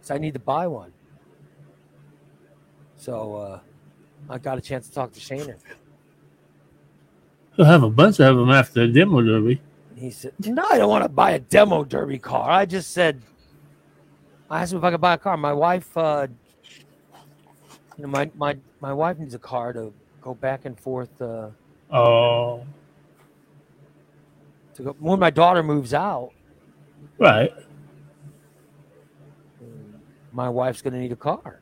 So 0.00 0.14
I 0.14 0.18
need 0.18 0.34
to 0.34 0.40
buy 0.40 0.66
one. 0.66 0.92
So 2.96 3.34
uh, 3.36 3.60
I 4.30 4.38
got 4.38 4.56
a 4.56 4.60
chance 4.60 4.88
to 4.88 4.94
talk 4.94 5.12
to 5.12 5.20
Shayna. 5.20 5.56
he'll 7.56 7.64
have 7.66 7.82
a 7.82 7.90
bunch 7.90 8.20
of 8.20 8.36
them 8.36 8.50
after 8.50 8.86
the 8.86 8.92
demo 8.92 9.20
derby. 9.20 9.60
He 9.96 10.10
said, 10.10 10.32
No, 10.44 10.64
I 10.70 10.78
don't 10.78 10.88
want 10.90 11.04
to 11.04 11.08
buy 11.08 11.32
a 11.32 11.38
demo 11.38 11.84
derby 11.84 12.18
car. 12.18 12.50
I 12.50 12.66
just 12.66 12.92
said, 12.92 13.20
I 14.50 14.62
asked 14.62 14.72
him 14.72 14.78
if 14.78 14.84
I 14.84 14.90
could 14.92 15.00
buy 15.00 15.14
a 15.14 15.18
car. 15.18 15.36
My 15.36 15.52
wife, 15.52 15.96
uh, 15.96 16.26
you 17.96 18.02
know, 18.04 18.08
my, 18.08 18.30
my, 18.36 18.56
my 18.80 18.92
wife 18.92 19.18
needs 19.18 19.34
a 19.34 19.38
car 19.38 19.72
to 19.72 19.92
go 20.20 20.34
back 20.34 20.64
and 20.64 20.78
forth. 20.78 21.20
Uh, 21.20 21.48
Oh, 21.90 22.64
to 24.74 24.82
go, 24.82 24.96
when 24.98 25.18
my 25.20 25.30
daughter 25.30 25.62
moves 25.62 25.94
out, 25.94 26.32
right. 27.18 27.52
my 30.32 30.48
wife's 30.48 30.82
going 30.82 30.92
to 30.92 31.00
need 31.00 31.12
a 31.12 31.16
car. 31.16 31.60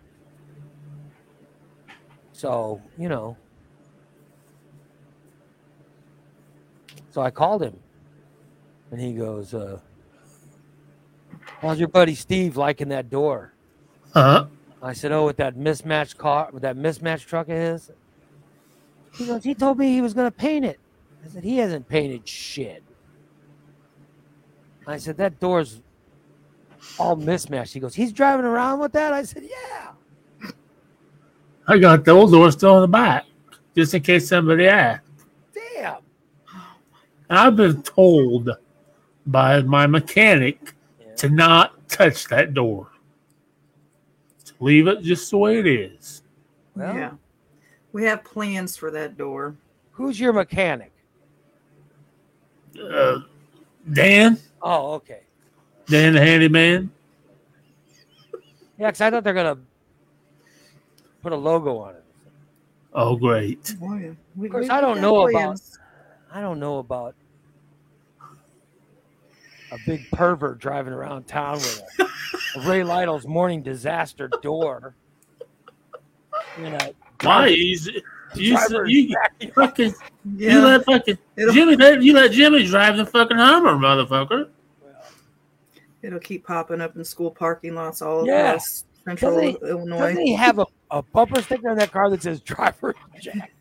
So, 2.32 2.82
you 2.98 3.08
know. 3.08 3.36
So 7.12 7.22
I 7.22 7.30
called 7.30 7.62
him 7.62 7.78
and 8.90 9.00
he 9.00 9.12
goes, 9.12 9.54
uh, 9.54 9.78
How's 11.60 11.78
your 11.78 11.88
buddy 11.88 12.14
Steve 12.14 12.56
liking 12.56 12.88
that 12.88 13.08
door? 13.08 13.54
Huh? 14.12 14.46
I 14.82 14.92
said, 14.92 15.12
"Oh, 15.12 15.24
with 15.24 15.38
that 15.38 15.56
mismatched 15.56 16.18
car, 16.18 16.50
with 16.52 16.62
that 16.62 16.76
mismatched 16.76 17.26
truck 17.26 17.48
of 17.48 17.56
his." 17.56 17.90
He 19.14 19.26
goes, 19.26 19.42
"He 19.42 19.54
told 19.54 19.78
me 19.78 19.94
he 19.94 20.02
was 20.02 20.12
going 20.12 20.26
to 20.26 20.36
paint 20.36 20.66
it." 20.66 20.78
I 21.24 21.28
said, 21.28 21.42
"He 21.42 21.56
hasn't 21.56 21.88
painted 21.88 22.28
shit." 22.28 22.82
I 24.86 24.98
said, 24.98 25.16
"That 25.16 25.40
door's 25.40 25.80
all 26.98 27.16
mismatched." 27.16 27.72
He 27.74 27.80
goes, 27.80 27.94
"He's 27.94 28.12
driving 28.12 28.44
around 28.46 28.80
with 28.80 28.92
that." 28.92 29.12
I 29.12 29.22
said, 29.22 29.44
"Yeah." 29.48 30.50
I 31.66 31.78
got 31.78 32.04
the 32.04 32.10
old 32.10 32.30
door 32.30 32.50
still 32.52 32.76
in 32.76 32.82
the 32.82 32.88
back, 32.88 33.24
just 33.74 33.94
in 33.94 34.02
case 34.02 34.28
somebody 34.28 34.66
asked. 34.66 35.00
Damn. 35.54 35.96
And 37.30 37.38
I've 37.38 37.56
been 37.56 37.82
told 37.82 38.50
by 39.26 39.62
my 39.62 39.86
mechanic 39.86 40.74
Yeah. 41.00 41.14
to 41.14 41.28
not 41.30 41.88
touch 41.88 42.28
that 42.28 42.52
door. 42.52 42.88
To 44.44 44.52
leave 44.60 44.88
it 44.88 45.00
just 45.02 45.30
the 45.30 45.38
way 45.38 45.58
it 45.58 45.66
is. 45.66 46.22
Well, 46.76 46.94
yeah. 46.94 47.12
We 47.92 48.04
have 48.04 48.24
plans 48.24 48.76
for 48.76 48.90
that 48.90 49.16
door. 49.16 49.56
who's 49.92 50.18
your 50.20 50.32
mechanic? 50.32 50.90
Uh, 52.78 53.20
Dan, 53.92 54.38
Oh, 54.62 54.94
okay. 54.94 55.20
Dan 55.86 56.14
the 56.14 56.20
handyman. 56.20 56.90
Yeah, 58.78 58.86
because 58.88 59.00
I 59.02 59.10
thought 59.10 59.24
they're 59.24 59.34
gonna 59.34 59.58
put 61.22 61.32
a 61.32 61.36
logo 61.36 61.76
on 61.78 61.94
it. 61.94 62.04
Oh, 62.94 63.16
great. 63.16 63.70
Of 63.70 64.50
course, 64.50 64.68
I 64.70 64.80
don't 64.80 65.00
know 65.00 65.28
about- 65.28 65.60
I 66.32 66.40
don't 66.40 66.58
know 66.58 66.78
about 66.78 67.14
a 69.70 69.78
big 69.86 70.10
pervert 70.10 70.58
driving 70.58 70.92
around 70.92 71.26
town 71.26 71.54
with 71.56 71.84
a, 71.98 72.60
a 72.60 72.68
Ray 72.68 72.82
Lytle's 72.84 73.26
morning 73.26 73.62
disaster 73.62 74.28
door. 74.42 74.94
You 76.58 76.70
know, 76.70 76.94
Why? 77.22 77.50
He's, 77.50 77.88
you, 78.36 78.58
you, 78.86 79.14
fucking, 79.54 79.94
Yeah. 80.36 80.52
you 80.52 80.60
let 80.62 80.84
fucking 80.84 81.18
It'll- 81.36 81.52
Jimmy, 81.54 82.04
you 82.04 82.12
let 82.14 82.32
Jimmy 82.32 82.66
drive 82.66 82.96
the 82.96 83.06
fucking 83.06 83.36
Hummer, 83.36 83.72
motherfucker. 83.74 84.48
It'll 86.02 86.18
keep 86.20 86.46
popping 86.46 86.80
up 86.80 86.96
in 86.96 87.04
school 87.04 87.30
parking 87.30 87.74
lots 87.74 88.02
all 88.02 88.26
Yeah. 88.26 88.48
across 88.50 88.84
central 89.04 89.32
Doesn't 89.40 89.48
he- 89.62 89.68
Illinois. 89.70 89.98
Doesn't 89.98 90.20
he 90.22 90.34
have 90.34 90.58
a, 90.58 90.66
a 90.90 91.02
bumper 91.02 91.40
sticker 91.42 91.70
on 91.70 91.78
that 91.78 91.92
car 91.92 92.10
that 92.10 92.22
says 92.22 92.40
driver 92.40 92.94
jack, 93.20 93.52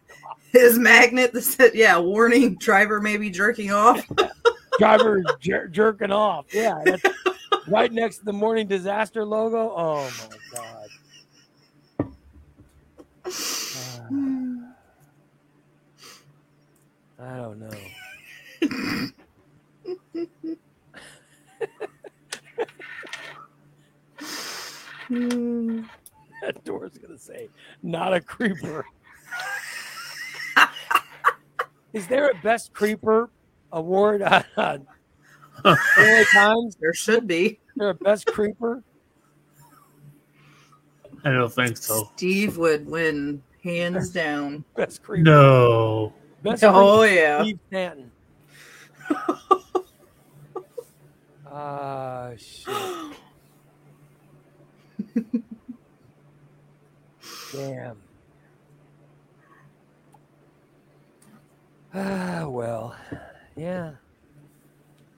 His 0.52 0.78
magnet 0.78 1.32
that 1.34 1.42
said, 1.44 1.72
yeah, 1.74 1.98
warning, 1.98 2.56
driver 2.56 3.00
may 3.00 3.18
be 3.18 3.30
jerking 3.30 3.72
off. 3.72 4.06
driver 4.80 5.24
jer- 5.40 5.68
jerking 5.70 6.12
off? 6.12 6.46
Yeah, 6.54 6.82
that's 6.84 7.04
right 7.68 7.92
next 7.94 8.18
to 8.20 8.26
the 8.26 8.34
morning 8.34 8.68
disaster 8.68 9.24
logo. 9.26 9.72
Oh 9.76 10.12
my 10.30 10.38
god. 12.00 12.14
Uh, 13.30 14.40
I 17.24 17.38
don't 17.38 17.60
know. 17.60 17.70
Hmm. 25.08 25.84
That 26.42 26.64
door's 26.64 26.98
gonna 26.98 27.18
say, 27.18 27.50
"Not 27.82 28.14
a 28.14 28.22
creeper." 28.22 28.86
Is 31.94 32.08
there 32.08 32.30
a 32.30 32.36
best 32.42 32.74
creeper 32.74 33.30
award 33.72 34.22
on 34.24 34.44
on 34.58 34.88
LA 35.64 36.24
Times? 36.34 36.76
there 36.80 36.94
should 36.94 37.28
be. 37.28 37.46
Is 37.46 37.60
there 37.76 37.90
a 37.90 37.96
best 37.96 38.26
creeper? 38.28 38.84
I 41.24 41.32
don't 41.32 41.54
think 41.54 41.78
so. 41.78 42.10
Steve 42.16 42.58
would 42.58 42.86
win 42.86 43.42
hands 43.64 44.10
down. 44.10 44.66
Best 44.76 45.04
creeper. 45.04 45.24
No. 45.24 46.14
Best 46.44 46.64
Oh, 46.68 47.04
yeah. 47.04 47.42
Steve 47.42 47.60
Stanton. 47.68 48.12
Ah, 51.56 52.32
shit. 52.36 53.16
Damn. 57.54 57.98
Ah, 61.94 62.48
well, 62.48 62.96
yeah. 63.56 63.92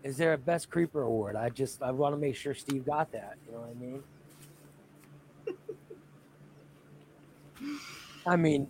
Is 0.04 0.18
there 0.18 0.34
a 0.34 0.38
best 0.38 0.70
creeper 0.70 1.04
award? 1.04 1.38
I 1.38 1.48
just 1.50 1.82
I 1.82 1.92
want 1.92 2.14
to 2.14 2.18
make 2.20 2.36
sure 2.36 2.54
Steve 2.54 2.86
got 2.86 3.14
that. 3.14 3.38
You 3.48 3.54
know 3.54 3.60
what 3.62 3.70
I 3.70 3.80
mean? 3.80 4.04
I 8.28 8.36
mean, 8.36 8.68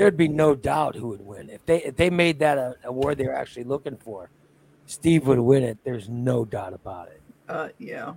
there'd 0.00 0.16
be 0.16 0.28
no 0.28 0.54
doubt 0.54 0.94
who 0.96 1.08
would 1.08 1.24
win 1.24 1.50
if 1.50 1.64
they 1.66 1.82
if 1.82 1.94
they 1.94 2.08
made 2.08 2.38
that 2.38 2.56
a 2.56 2.74
award 2.84 3.18
they 3.18 3.26
were 3.26 3.34
actually 3.34 3.64
looking 3.64 3.96
for. 3.98 4.30
Steve 4.86 5.26
would 5.26 5.38
win 5.38 5.62
it. 5.62 5.76
There's 5.84 6.08
no 6.08 6.44
doubt 6.44 6.72
about 6.72 7.08
it, 7.08 7.20
Uh, 7.48 7.68
yeah. 7.78 8.14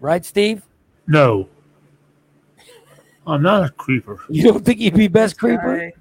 right, 0.00 0.24
Steve? 0.24 0.62
No. 1.06 1.48
I'm 3.26 3.42
not 3.42 3.64
a 3.64 3.68
creeper. 3.70 4.20
You 4.30 4.44
don't 4.44 4.64
think 4.64 4.78
he'd 4.78 4.94
be 4.94 5.08
best 5.08 5.34
This 5.34 5.40
creeper? 5.40 5.76
guy- 5.78 5.92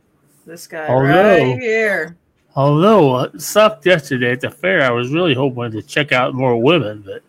this 0.45 0.67
guy 0.67 0.87
Although- 0.87 1.07
right 1.07 1.59
here. 1.59 2.15
Although 2.55 3.19
it 3.23 3.41
sucked 3.41 3.85
yesterday 3.85 4.31
at 4.31 4.41
the 4.41 4.49
fair, 4.49 4.81
I 4.81 4.89
was 4.91 5.11
really 5.11 5.33
hoping 5.35 5.71
to 5.71 5.81
check 5.81 6.11
out 6.11 6.33
more 6.33 6.59
women, 6.61 7.03
but 7.05 7.21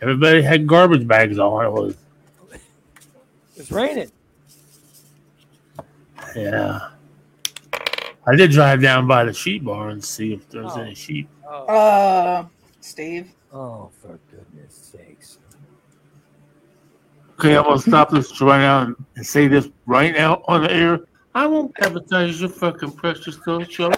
everybody 0.00 0.40
had 0.42 0.66
garbage 0.66 1.06
bags 1.06 1.38
on. 1.38 1.64
It 1.66 1.70
was, 1.72 1.96
It's 3.56 3.70
raining. 3.70 4.10
Yeah. 6.36 6.88
I 8.26 8.36
did 8.36 8.50
drive 8.52 8.80
down 8.80 9.06
by 9.08 9.24
the 9.24 9.32
sheep 9.32 9.64
barn 9.64 9.92
and 9.92 10.04
see 10.04 10.32
if 10.32 10.48
there 10.48 10.62
was 10.62 10.76
Oh. 10.76 10.80
any 10.82 10.94
sheep. 10.94 11.28
Oh, 11.48 11.66
Uh, 11.66 12.46
Steve. 12.80 13.32
Oh, 13.52 13.90
for 14.00 14.18
goodness 14.30 14.74
sakes. 14.92 15.38
Okay, 17.38 17.56
I'm 17.56 17.64
gonna 17.64 17.78
stop 17.78 18.10
this 18.10 18.40
right 18.40 18.58
now 18.58 18.94
and 19.16 19.26
say 19.26 19.48
this 19.48 19.68
right 19.86 20.12
now 20.14 20.42
on 20.46 20.62
the 20.62 20.72
air. 20.72 21.00
I 21.34 21.46
won't 21.46 21.72
advertise 21.80 22.40
your 22.40 22.50
fucking 22.50 22.92
precious 22.92 23.38
little 23.46 23.64
show. 23.64 23.92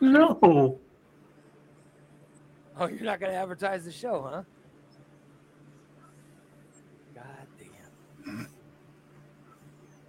No. 0.00 0.80
Oh, 2.76 2.88
you're 2.88 3.02
not 3.02 3.20
going 3.20 3.30
to 3.30 3.38
advertise 3.38 3.84
the 3.84 3.92
show, 3.92 4.22
huh? 4.22 4.42
God 7.14 7.46
damn. 8.26 8.48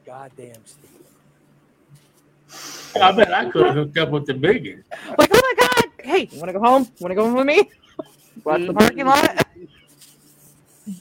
God 0.06 0.32
damn, 0.36 0.66
Steve. 0.66 0.95
I 3.02 3.12
bet 3.12 3.34
I 3.34 3.50
could 3.50 3.66
have 3.66 3.76
hooked 3.76 3.98
up 3.98 4.10
with 4.10 4.26
the 4.26 4.34
biggest. 4.34 4.90
Like, 5.18 5.30
oh 5.34 5.42
my 5.42 5.54
god! 5.68 5.92
Hey, 6.04 6.30
you 6.32 6.40
want 6.40 6.50
to 6.50 6.54
go 6.54 6.60
home? 6.60 6.88
Want 7.00 7.12
to 7.12 7.16
go 7.16 7.26
home 7.26 7.36
with 7.36 7.46
me? 7.46 7.70
Watch 8.44 8.66
the 8.66 8.74
parking 8.78 9.06
lot. 9.06 9.48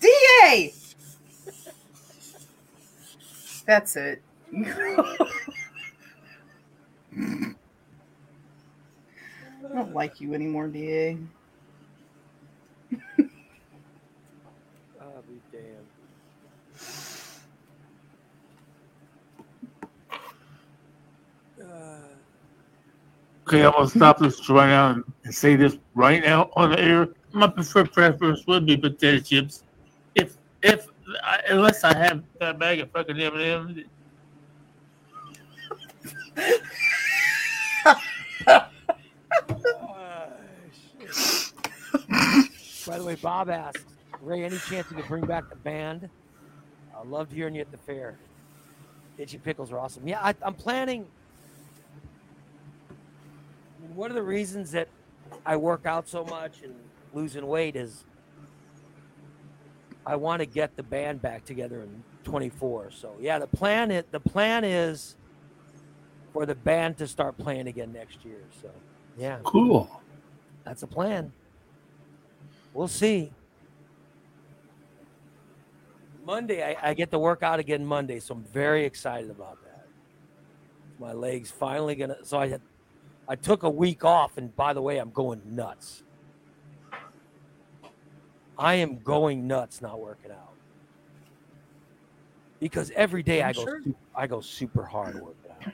DA. 0.00 0.72
That's 3.66 3.96
it. 3.96 4.22
I 4.54 5.24
don't 9.72 9.94
like 9.94 10.20
you 10.20 10.34
anymore, 10.34 10.68
DA. 10.68 11.16
I'll 15.00 15.22
be 15.22 15.40
damned. 15.52 15.86
Uh, 21.62 21.98
Okay, 23.46 23.62
I'm 23.62 23.72
gonna 23.72 23.88
stop 23.88 24.18
this 24.18 24.48
right 24.48 24.68
now 24.68 25.02
and 25.24 25.34
say 25.34 25.54
this 25.54 25.76
right 25.94 26.24
now 26.24 26.48
on 26.56 26.70
the 26.70 26.80
air. 26.80 27.08
My 27.32 27.46
preferred 27.46 27.92
preference 27.92 28.46
would 28.46 28.64
be 28.64 28.74
potato 28.74 29.22
chips, 29.22 29.64
if 30.14 30.38
if 30.62 30.86
I, 31.22 31.40
unless 31.50 31.84
I 31.84 31.94
have 31.94 32.22
that 32.40 32.58
bag 32.58 32.80
of 32.80 32.90
fucking 32.90 33.20
M 33.20 33.34
and 33.34 33.42
M's. 33.42 33.84
By 42.86 42.98
the 42.98 43.04
way, 43.04 43.16
Bob 43.16 43.50
asks, 43.50 43.84
Ray, 44.22 44.44
any 44.44 44.56
chance 44.56 44.90
you 44.90 44.96
could 44.96 45.06
bring 45.06 45.26
back 45.26 45.50
the 45.50 45.56
band? 45.56 46.08
I 46.96 47.02
loved 47.02 47.30
hearing 47.30 47.54
you 47.54 47.60
at 47.60 47.70
the 47.70 47.76
fair. 47.76 48.16
Itchy 49.18 49.36
pickles 49.36 49.70
are 49.70 49.78
awesome. 49.78 50.08
Yeah, 50.08 50.20
I, 50.22 50.34
I'm 50.42 50.54
planning. 50.54 51.06
I 53.94 53.96
mean, 53.96 54.00
one 54.00 54.10
of 54.10 54.14
the 54.16 54.22
reasons 54.22 54.72
that 54.72 54.88
I 55.46 55.56
work 55.56 55.86
out 55.86 56.08
so 56.08 56.24
much 56.24 56.62
and 56.62 56.74
losing 57.12 57.46
weight 57.46 57.76
is 57.76 58.04
I 60.06 60.16
want 60.16 60.40
to 60.40 60.46
get 60.46 60.76
the 60.76 60.82
band 60.82 61.22
back 61.22 61.44
together 61.44 61.82
in 61.82 62.02
24. 62.24 62.90
So 62.90 63.14
yeah, 63.20 63.38
the 63.38 63.46
plan 63.46 63.90
is 63.90 64.04
the 64.10 64.20
plan 64.20 64.64
is 64.64 65.16
for 66.32 66.44
the 66.46 66.54
band 66.54 66.98
to 66.98 67.06
start 67.06 67.38
playing 67.38 67.68
again 67.68 67.92
next 67.92 68.24
year. 68.24 68.42
So 68.60 68.70
yeah. 69.16 69.38
Cool. 69.44 69.88
That's 70.64 70.82
a 70.82 70.86
plan. 70.86 71.32
We'll 72.72 72.88
see. 72.88 73.32
Monday, 76.24 76.64
I, 76.64 76.90
I 76.90 76.94
get 76.94 77.10
to 77.10 77.18
work 77.18 77.42
out 77.42 77.60
again 77.60 77.84
Monday, 77.84 78.18
so 78.18 78.34
I'm 78.34 78.44
very 78.44 78.84
excited 78.86 79.30
about 79.30 79.62
that. 79.62 79.86
My 80.98 81.12
legs 81.12 81.50
finally 81.50 81.94
gonna. 81.94 82.16
So 82.24 82.38
I 82.38 82.48
had, 82.48 82.62
I 83.28 83.36
took 83.36 83.62
a 83.62 83.70
week 83.70 84.04
off, 84.04 84.36
and 84.36 84.54
by 84.56 84.72
the 84.72 84.82
way, 84.82 84.98
I'm 84.98 85.10
going 85.10 85.40
nuts. 85.46 86.02
I 88.58 88.74
am 88.74 88.98
going 89.00 89.46
nuts 89.46 89.80
not 89.82 89.98
working 90.00 90.30
out 90.30 90.54
because 92.60 92.92
every 92.94 93.22
day 93.22 93.42
I 93.42 93.52
go 93.52 93.62
sure. 93.62 93.80
I 94.14 94.26
go 94.26 94.40
super 94.40 94.84
hard 94.84 95.16
working 95.16 95.50
out, 95.50 95.72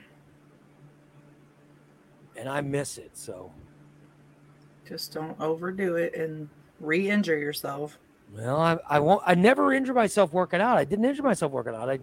and 2.35 2.49
I 2.49 2.61
miss 2.61 2.97
it. 2.97 3.15
So 3.15 3.51
Just 4.87 5.13
don't 5.13 5.39
overdo 5.39 5.95
it 5.97 6.15
and 6.15 6.49
re-injure 6.79 7.37
yourself. 7.37 7.99
Well, 8.35 8.59
I, 8.59 8.77
I 8.89 8.99
won't. 8.99 9.21
I 9.25 9.35
never 9.35 9.73
injure 9.73 9.93
myself 9.93 10.33
working 10.33 10.61
out. 10.61 10.77
I 10.77 10.85
didn't 10.85 11.05
injure 11.05 11.23
myself 11.23 11.51
working 11.51 11.75
out. 11.75 11.89
I, 11.89 11.99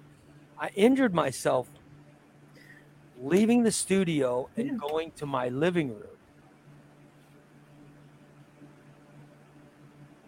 I 0.61 0.71
injured 0.77 1.15
myself 1.15 1.69
leaving 3.19 3.63
the 3.65 3.73
studio 3.73 4.49
and 4.57 4.69
Yeah. 4.69 4.77
going 4.79 5.13
to 5.13 5.27
my 5.27 5.49
living 5.51 5.91
room. 5.91 6.19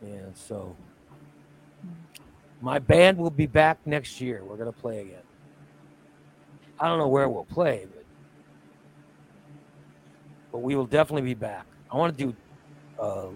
Yeah, 0.02 0.32
so 0.34 0.76
my 2.60 2.78
band 2.78 3.18
will 3.18 3.30
be 3.30 3.46
back 3.46 3.80
next 3.86 4.20
year. 4.20 4.44
We're 4.44 4.56
gonna 4.58 4.72
play 4.72 5.00
again. 5.00 5.24
I 6.80 6.88
don't 6.88 6.98
know 6.98 7.08
where 7.08 7.28
we'll 7.28 7.44
play, 7.46 7.86
but 7.92 8.04
but 10.52 10.58
we 10.60 10.76
will 10.76 10.86
definitely 10.86 11.22
be 11.22 11.34
back. 11.34 11.66
I 11.90 11.96
want 11.96 12.16
to 12.16 12.24
do 12.26 12.36
uh, 12.98 13.30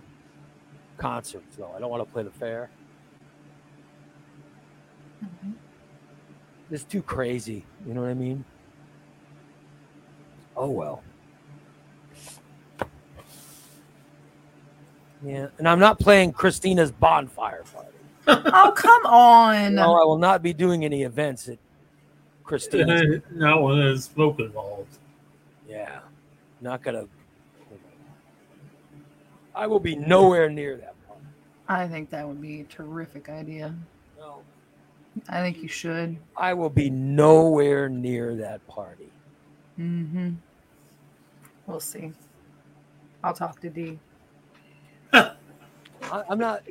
concerts 0.98 1.56
though. 1.56 1.72
I 1.72 1.80
don't 1.80 1.90
want 1.90 2.06
to 2.06 2.12
play 2.12 2.22
the 2.22 2.32
fair. 2.32 2.70
It's 6.70 6.84
too 6.84 7.02
crazy. 7.02 7.66
You 7.86 7.94
know 7.94 8.02
what 8.02 8.10
I 8.10 8.14
mean? 8.14 8.44
Oh 10.56 10.70
well. 10.70 11.02
Yeah, 15.24 15.48
and 15.58 15.66
I'm 15.68 15.78
not 15.78 15.98
playing 15.98 16.32
Christina's 16.32 16.92
bonfire 16.92 17.64
party. 17.72 17.88
Oh 18.52 18.72
come 18.74 19.04
on! 19.04 19.74
No, 19.74 19.94
I 19.94 20.04
will 20.04 20.16
not 20.18 20.42
be 20.42 20.54
doing 20.54 20.82
any 20.84 21.02
events 21.02 21.46
at 21.48 21.58
Christina's. 22.42 23.20
Not 23.30 23.62
when 23.62 23.78
there's 23.78 24.04
smoke 24.04 24.40
involved. 24.40 24.96
yeah, 25.68 26.00
not 26.62 26.82
gonna. 26.82 27.06
I 29.54 29.66
will 29.66 29.78
be 29.78 29.94
nowhere 29.94 30.48
near 30.48 30.76
that 30.78 30.94
party. 31.06 31.22
I 31.68 31.86
think 31.86 32.08
that 32.10 32.26
would 32.26 32.40
be 32.40 32.62
a 32.62 32.64
terrific 32.64 33.28
idea. 33.28 33.74
No, 34.18 34.40
I 35.28 35.42
think 35.42 35.58
you 35.62 35.68
should. 35.68 36.16
I 36.34 36.54
will 36.54 36.70
be 36.70 36.88
nowhere 36.88 37.90
near 37.90 38.34
that 38.36 38.66
party. 38.66 39.10
Mm-hmm. 39.78 40.30
We'll 41.66 41.80
see. 41.80 42.12
I'll 43.22 43.32
talk 43.32 43.60
to 43.60 43.70
D. 43.70 43.98
I, 45.12 45.32
I'm 46.28 46.38
not. 46.38 46.62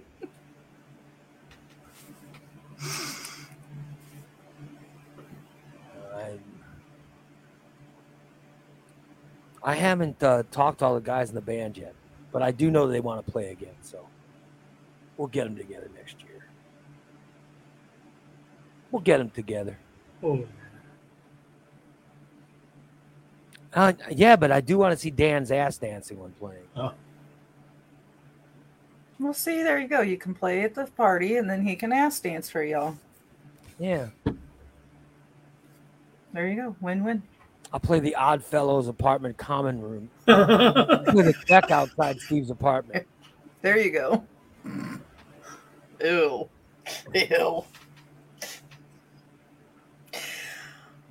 I, 6.16 6.38
I 9.64 9.76
haven't 9.76 10.22
uh, 10.22 10.44
talked 10.52 10.80
to 10.80 10.86
all 10.86 10.96
the 10.96 11.02
guys 11.02 11.30
in 11.30 11.36
the 11.36 11.42
band 11.42 11.78
yet, 11.78 11.96
but 12.32 12.42
I 12.44 12.52
do 12.52 12.70
know 12.70 12.88
they 12.88 13.00
want 13.00 13.26
to 13.26 13.32
play 13.32 13.52
again, 13.52 13.76
so 13.82 14.06
we'll 15.18 15.28
get 15.28 15.46
them 15.46 15.56
together 15.56 15.90
next 15.96 16.22
year. 16.22 16.48
We'll 18.92 19.02
get 19.02 19.18
them 19.18 19.32
together. 19.32 19.78
Oh, 20.22 20.46
Uh, 23.74 23.94
yeah, 24.12 24.36
but 24.36 24.52
I 24.52 24.62
do 24.62 24.78
want 24.78 24.92
to 24.94 24.98
see 24.98 25.10
Dan's 25.10 25.52
ass 25.52 25.78
dancing 25.78 26.20
when 26.20 26.32
playing. 26.34 26.64
Well, 29.20 29.34
see, 29.34 29.64
there 29.64 29.80
you 29.80 29.88
go. 29.88 30.02
You 30.02 30.18
can 30.18 30.34
play 30.34 30.64
at 30.64 30.76
the 30.76 30.86
party, 30.86 31.38
and 31.38 31.50
then 31.50 31.66
he 31.66 31.76
can 31.76 31.92
ass 31.94 32.20
dance 32.20 32.50
for 32.50 32.64
y'all. 32.64 32.98
Yeah, 33.80 34.08
There 36.34 36.48
you 36.48 36.56
go. 36.56 36.76
Win-win. 36.82 37.24
I'll 37.72 37.80
play 37.80 38.00
the 38.00 38.16
Odd 38.16 38.44
Fellows 38.44 38.88
apartment 38.88 39.38
common 39.38 39.82
room 39.82 40.10
with 40.28 41.28
a 41.28 41.36
deck 41.48 41.72
outside 41.72 42.20
Steve's 42.20 42.52
apartment. 42.52 43.08
There 43.62 43.78
you 43.80 43.92
go. 43.92 44.24
Ew. 46.04 46.50
Ew. 47.14 47.64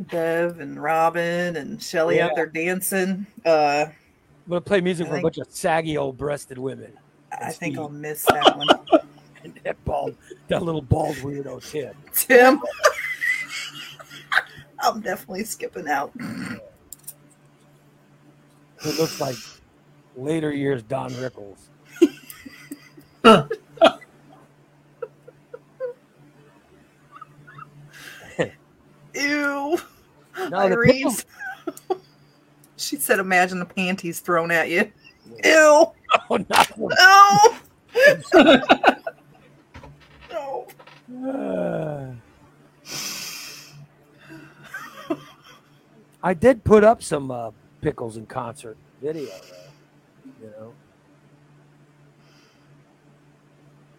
Bev 0.03 0.61
and 0.61 0.83
Robin 0.83 1.57
and 1.57 1.83
Shelly 1.83 2.21
out 2.21 2.33
there 2.35 2.47
dancing. 2.47 3.27
Uh, 3.45 3.87
I'm 3.89 4.49
gonna 4.49 4.61
play 4.61 4.81
music 4.81 5.07
I 5.07 5.11
for 5.11 5.17
a 5.17 5.23
bunch 5.23 5.39
of 5.39 5.51
saggy 5.51 5.97
old 5.97 6.17
breasted 6.17 6.59
women. 6.59 6.93
I 7.33 7.53
think 7.53 7.79
I'll 7.79 7.89
miss 7.89 8.25
that 8.25 8.57
one. 8.57 8.69
And 9.45 9.59
that 9.65 9.85
bald, 9.85 10.15
that 10.47 10.63
little 10.63 10.83
bald 10.83 11.17
weirdo 11.17 11.69
Tim. 11.69 11.95
Tim. 12.15 12.63
I'm 14.79 15.01
definitely 15.01 15.43
skipping 15.43 15.89
out. 15.89 16.13
It 18.85 18.99
looks 19.01 19.21
like 19.21 19.35
later 20.17 20.53
years 20.53 20.85
Don 20.85 21.11
Rickles. 21.11 21.59
Ew. 29.15 29.79
No, 30.51 30.69
the 30.69 30.77
Iris. 30.77 31.25
she 32.77 32.97
said, 32.97 33.19
imagine 33.19 33.59
the 33.59 33.65
panties 33.65 34.21
thrown 34.21 34.51
at 34.51 34.69
you. 34.69 34.91
Ew. 35.45 35.93
Oh, 36.31 36.37
not 36.49 36.69
the, 36.77 37.53
No. 40.31 40.67
Uh, 41.27 42.13
I 46.23 46.35
did 46.35 46.65
put 46.65 46.85
up 46.85 47.03
some 47.03 47.31
uh, 47.31 47.51
pickles 47.81 48.17
in 48.17 48.27
concert 48.27 48.77
video, 49.01 49.29
though. 50.41 50.43
You 50.43 50.51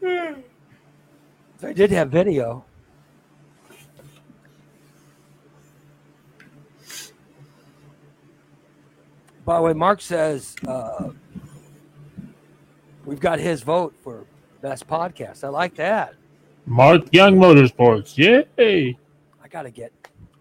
know, 0.02 0.36
So 1.60 1.68
I 1.68 1.74
did 1.74 1.92
have 1.92 2.10
video. 2.10 2.66
By 9.54 9.60
the 9.60 9.66
way, 9.66 9.74
Mark 9.74 10.02
says 10.02 10.56
uh, 10.68 11.12
we've 13.06 13.20
got 13.20 13.38
his 13.38 13.62
vote 13.62 13.94
for 14.04 14.26
best 14.64 14.88
podcast. 14.88 15.44
I 15.44 15.50
like 15.50 15.76
that. 15.76 16.16
Mark 16.66 17.04
Young 17.12 17.36
Motorsports. 17.36 18.18
Yay! 18.18 18.98
I 19.44 19.48
gotta 19.50 19.70
get. 19.70 19.92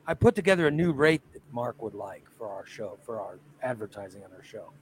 I 0.06 0.14
put 0.14 0.34
together 0.34 0.66
a 0.66 0.70
new 0.70 0.92
rate 0.92 1.20
that 1.34 1.42
Mark 1.52 1.82
would 1.82 1.92
like 1.92 2.24
for 2.38 2.48
our 2.48 2.64
show, 2.64 2.96
for 3.02 3.20
our 3.20 3.38
advertising 3.62 4.24
on 4.24 4.30
our 4.34 4.42
show. 4.42 4.72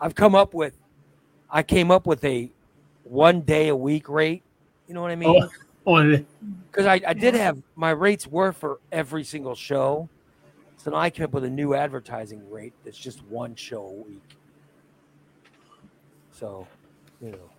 I've 0.00 0.14
come 0.14 0.34
up 0.34 0.54
with. 0.54 0.78
I 1.50 1.62
came 1.62 1.90
up 1.90 2.06
with 2.06 2.24
a 2.24 2.50
one 3.04 3.42
day 3.42 3.68
a 3.68 3.76
week 3.76 4.08
rate. 4.08 4.42
You 4.88 4.94
know 4.94 5.02
what 5.02 5.10
I 5.10 5.16
mean? 5.16 5.46
Oh, 5.86 6.00
oh, 6.02 6.24
Because 6.70 6.86
I, 6.86 7.02
I 7.06 7.12
did 7.12 7.34
have 7.34 7.58
my 7.76 7.90
rates 7.90 8.26
were 8.26 8.52
for 8.52 8.80
every 8.90 9.24
single 9.24 9.54
show. 9.54 10.08
So 10.82 10.90
now 10.90 10.96
I 10.96 11.10
came 11.10 11.24
up 11.24 11.32
with 11.32 11.44
a 11.44 11.50
new 11.50 11.74
advertising 11.74 12.48
rate 12.50 12.72
that's 12.84 12.96
just 12.96 13.22
one 13.26 13.54
show 13.54 13.84
a 13.84 13.92
week. 13.92 14.36
So, 16.32 16.66
you 17.20 17.32
know. 17.32 17.50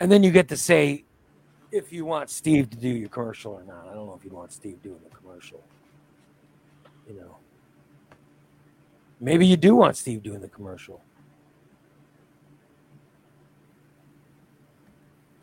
And 0.00 0.10
then 0.10 0.24
you 0.24 0.32
get 0.32 0.48
to 0.48 0.56
say 0.56 1.04
if 1.70 1.92
you 1.92 2.04
want 2.04 2.28
Steve 2.28 2.70
to 2.70 2.76
do 2.76 2.88
your 2.88 3.08
commercial 3.08 3.52
or 3.52 3.62
not. 3.62 3.86
I 3.88 3.94
don't 3.94 4.06
know 4.06 4.14
if 4.18 4.24
you 4.24 4.32
want 4.32 4.52
Steve 4.52 4.82
doing 4.82 4.98
the 5.08 5.16
commercial. 5.16 5.62
You 7.08 7.20
know. 7.20 7.36
Maybe 9.20 9.46
you 9.46 9.56
do 9.56 9.76
want 9.76 9.96
Steve 9.96 10.24
doing 10.24 10.40
the 10.40 10.48
commercial. 10.48 11.00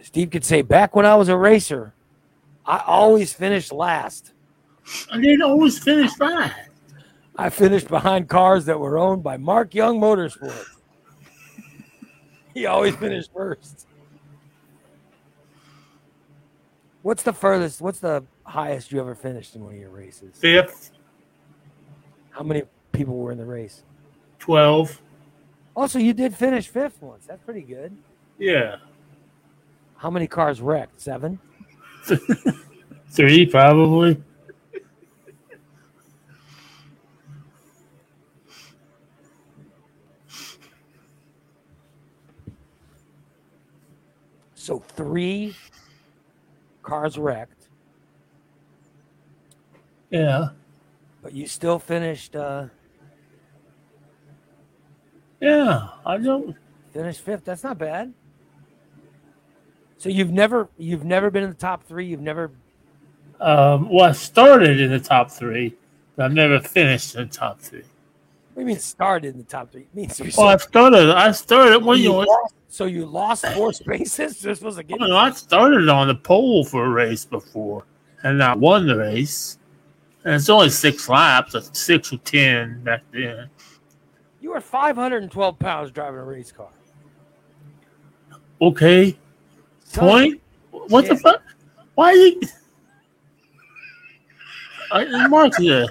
Steve 0.01 0.29
could 0.29 0.43
say, 0.43 0.61
back 0.61 0.93
when 0.93 1.05
I 1.05 1.15
was 1.15 1.29
a 1.29 1.37
racer, 1.37 1.93
I 2.65 2.83
always 2.85 3.31
finished 3.31 3.71
last. 3.71 4.33
I 5.11 5.19
didn't 5.19 5.41
always 5.41 5.79
finish 5.79 6.11
last. 6.19 6.55
I 7.37 7.49
finished 7.49 7.87
behind 7.87 8.27
cars 8.27 8.65
that 8.65 8.79
were 8.79 8.97
owned 8.97 9.23
by 9.23 9.37
Mark 9.37 9.73
Young 9.73 9.99
Motorsports. 9.99 10.65
he 12.53 12.65
always 12.65 12.95
finished 12.95 13.31
first. 13.33 13.87
What's 17.01 17.23
the 17.23 17.33
furthest? 17.33 17.81
What's 17.81 17.99
the 17.99 18.23
highest 18.43 18.91
you 18.91 18.99
ever 18.99 19.15
finished 19.15 19.55
in 19.55 19.63
one 19.63 19.73
of 19.73 19.79
your 19.79 19.89
races? 19.89 20.35
Fifth, 20.37 20.91
How 22.31 22.43
many 22.43 22.63
people 22.91 23.15
were 23.17 23.31
in 23.31 23.37
the 23.37 23.45
race? 23.45 23.83
12. 24.39 25.01
Also, 25.75 25.97
you 25.97 26.13
did 26.13 26.35
finish 26.35 26.67
fifth 26.67 27.01
once. 27.01 27.25
That's 27.25 27.41
pretty 27.43 27.61
good. 27.61 27.95
Yeah. 28.37 28.77
How 29.95 30.09
many 30.09 30.27
cars 30.27 30.59
wrecked? 30.61 30.99
Seven. 30.99 31.39
Three, 33.11 33.45
probably. 33.45 34.21
So 44.69 44.77
three 44.77 45.55
cars 46.83 47.17
wrecked, 47.17 47.69
Yeah. 50.11 50.49
but 51.23 51.33
you 51.33 51.47
still 51.47 51.79
finished. 51.79 52.35
uh 52.35 52.65
Yeah. 55.41 55.87
I 56.05 56.17
don't. 56.17 56.55
Finished 56.93 57.21
fifth. 57.21 57.45
That's 57.45 57.63
not 57.63 57.79
bad. 57.79 58.13
So 59.97 60.07
you've 60.09 60.29
never 60.29 60.69
you've 60.77 61.03
never 61.03 61.31
been 61.31 61.45
in 61.45 61.49
the 61.49 61.55
top 61.55 61.83
three. 61.85 62.05
You've 62.05 62.21
never. 62.21 62.51
Um, 63.39 63.89
well, 63.89 64.05
I 64.05 64.11
started 64.11 64.79
in 64.79 64.91
the 64.91 64.99
top 64.99 65.31
three, 65.31 65.73
but 66.15 66.25
I've 66.25 66.33
never 66.33 66.59
finished 66.59 67.15
in 67.15 67.27
the 67.27 67.33
top 67.33 67.59
three. 67.59 67.85
What 68.59 68.65
do 68.65 68.71
you 68.71 68.75
mean 68.75 68.81
started 68.81 69.35
in 69.35 69.37
the 69.37 69.45
top 69.45 69.71
three? 69.71 69.83
It 69.83 69.95
means 69.95 70.19
Well, 70.19 70.47
oh, 70.47 70.49
I 70.49 70.57
started. 70.57 71.09
I 71.11 71.31
started 71.31 71.81
when 71.81 71.97
you. 71.99 72.11
you 72.11 72.25
lost, 72.25 72.55
so 72.67 72.83
you 72.87 73.05
lost 73.05 73.47
four 73.53 73.71
spaces. 73.71 74.43
You're 74.43 74.53
supposed 74.53 74.75
to 74.75 74.83
get. 74.83 74.97
Oh, 74.99 75.07
well, 75.07 75.15
I 75.15 75.31
started 75.31 75.87
on 75.87 76.09
the 76.09 76.15
pole 76.15 76.65
for 76.65 76.83
a 76.83 76.89
race 76.89 77.23
before, 77.23 77.85
and 78.23 78.43
I 78.43 78.53
won 78.53 78.85
the 78.85 78.97
race. 78.97 79.59
And 80.25 80.33
it's 80.33 80.49
only 80.49 80.69
six 80.71 81.07
laps, 81.07 81.55
or 81.55 81.61
six 81.61 82.11
or 82.11 82.17
ten 82.17 82.83
back 82.83 83.03
then. 83.13 83.49
You 84.41 84.49
were 84.49 84.59
512 84.59 85.57
pounds 85.57 85.91
driving 85.91 86.19
a 86.19 86.25
race 86.25 86.51
car. 86.51 86.67
Okay, 88.61 89.17
Son, 89.85 90.01
point. 90.01 90.41
What 90.71 91.07
the 91.07 91.15
fuck? 91.15 91.41
Why 91.95 92.11
you? 92.11 92.41
I, 94.91 95.27
Mark's 95.29 95.55
here. 95.55 95.87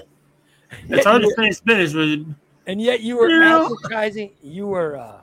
It's 0.87 1.07
hard 1.07 1.23
to 1.23 1.33
finish 1.35 1.61
finish 1.61 1.93
with. 1.95 2.35
And 2.67 2.81
yet 2.81 3.01
you 3.01 3.17
were 3.17 3.29
Yeah. 3.29 3.65
advertising. 3.65 4.31
You 4.41 4.67
were, 4.67 4.97
uh 4.97 5.21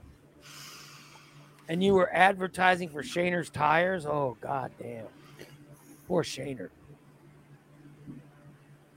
and 1.68 1.82
you 1.82 1.94
were 1.94 2.08
advertising 2.12 2.88
for 2.88 3.02
Shaner's 3.02 3.50
tires. 3.50 4.06
Oh 4.06 4.36
god 4.40 4.70
damn, 4.80 5.06
poor 6.06 6.22
Shaner. 6.22 6.70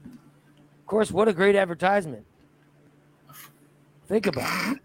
Of 0.05 0.85
course, 0.85 1.11
what 1.11 1.27
a 1.27 1.33
great 1.33 1.55
advertisement. 1.55 2.25
Think 4.07 4.25
about 4.25 4.73
it. 4.75 4.79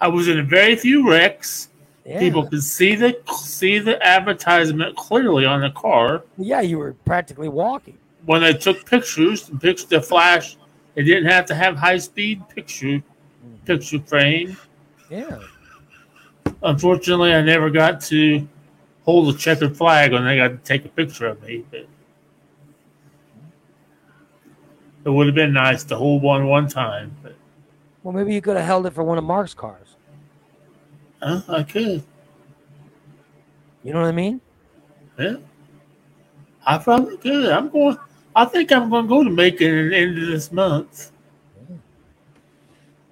I 0.00 0.08
was 0.08 0.28
in 0.28 0.46
very 0.46 0.76
few 0.76 1.08
wrecks. 1.08 1.68
Yeah. 2.04 2.18
People 2.18 2.46
could 2.46 2.62
see 2.62 2.94
the 2.94 3.16
see 3.34 3.78
the 3.78 4.02
advertisement 4.06 4.94
clearly 4.96 5.46
on 5.46 5.62
the 5.62 5.70
car. 5.70 6.22
yeah, 6.36 6.60
you 6.60 6.78
were 6.78 6.92
practically 7.06 7.48
walking. 7.48 7.96
When 8.26 8.42
they 8.42 8.52
took 8.52 8.84
pictures, 8.84 9.48
the 9.48 9.56
picture 9.56 9.86
the 9.86 10.02
flash, 10.02 10.56
they 10.94 11.02
didn't 11.02 11.26
have 11.30 11.44
to 11.46 11.54
have 11.54 11.76
high 11.76 11.98
speed 11.98 12.48
picture 12.48 13.02
picture 13.64 13.98
frame. 14.00 14.56
Yeah. 15.10 15.38
Unfortunately, 16.62 17.32
I 17.32 17.40
never 17.42 17.70
got 17.70 18.00
to 18.02 18.46
hold 19.04 19.34
a 19.34 19.38
checkered 19.38 19.76
flag 19.76 20.12
when 20.12 20.24
they 20.24 20.36
got 20.36 20.48
to 20.48 20.56
take 20.58 20.84
a 20.84 20.88
picture 20.88 21.26
of 21.26 21.42
me. 21.42 21.64
But 21.70 21.86
it 25.04 25.10
would 25.10 25.26
have 25.26 25.34
been 25.34 25.52
nice 25.52 25.84
to 25.84 25.96
hold 25.96 26.22
one 26.22 26.46
one 26.46 26.68
time. 26.68 27.14
But 27.22 27.34
Well, 28.02 28.14
maybe 28.14 28.34
you 28.34 28.40
could 28.40 28.56
have 28.56 28.66
held 28.66 28.86
it 28.86 28.92
for 28.92 29.02
one 29.04 29.18
of 29.18 29.24
Mark's 29.24 29.54
cars. 29.54 29.96
uh, 31.22 31.42
I 31.48 31.62
could. 31.62 32.02
You 33.82 33.92
know 33.92 34.00
what 34.00 34.08
I 34.08 34.12
mean? 34.12 34.40
Yeah. 35.18 35.36
I 36.66 36.78
probably 36.78 37.18
could. 37.18 37.50
I'm 37.50 37.68
going. 37.68 37.98
I 38.36 38.44
think 38.44 38.72
I'm 38.72 38.90
going 38.90 39.04
to 39.04 39.08
go 39.08 39.22
to 39.24 39.30
Macon 39.30 39.66
at 39.86 39.90
the 39.90 39.96
end 39.96 40.18
of 40.18 40.26
this 40.26 40.50
month. 40.50 41.12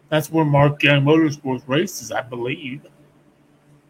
That's 0.09 0.31
where 0.31 0.45
Mark 0.45 0.83
Young 0.83 1.05
Motorsports 1.05 1.63
races, 1.67 2.13
I 2.13 2.21
believe. 2.23 2.83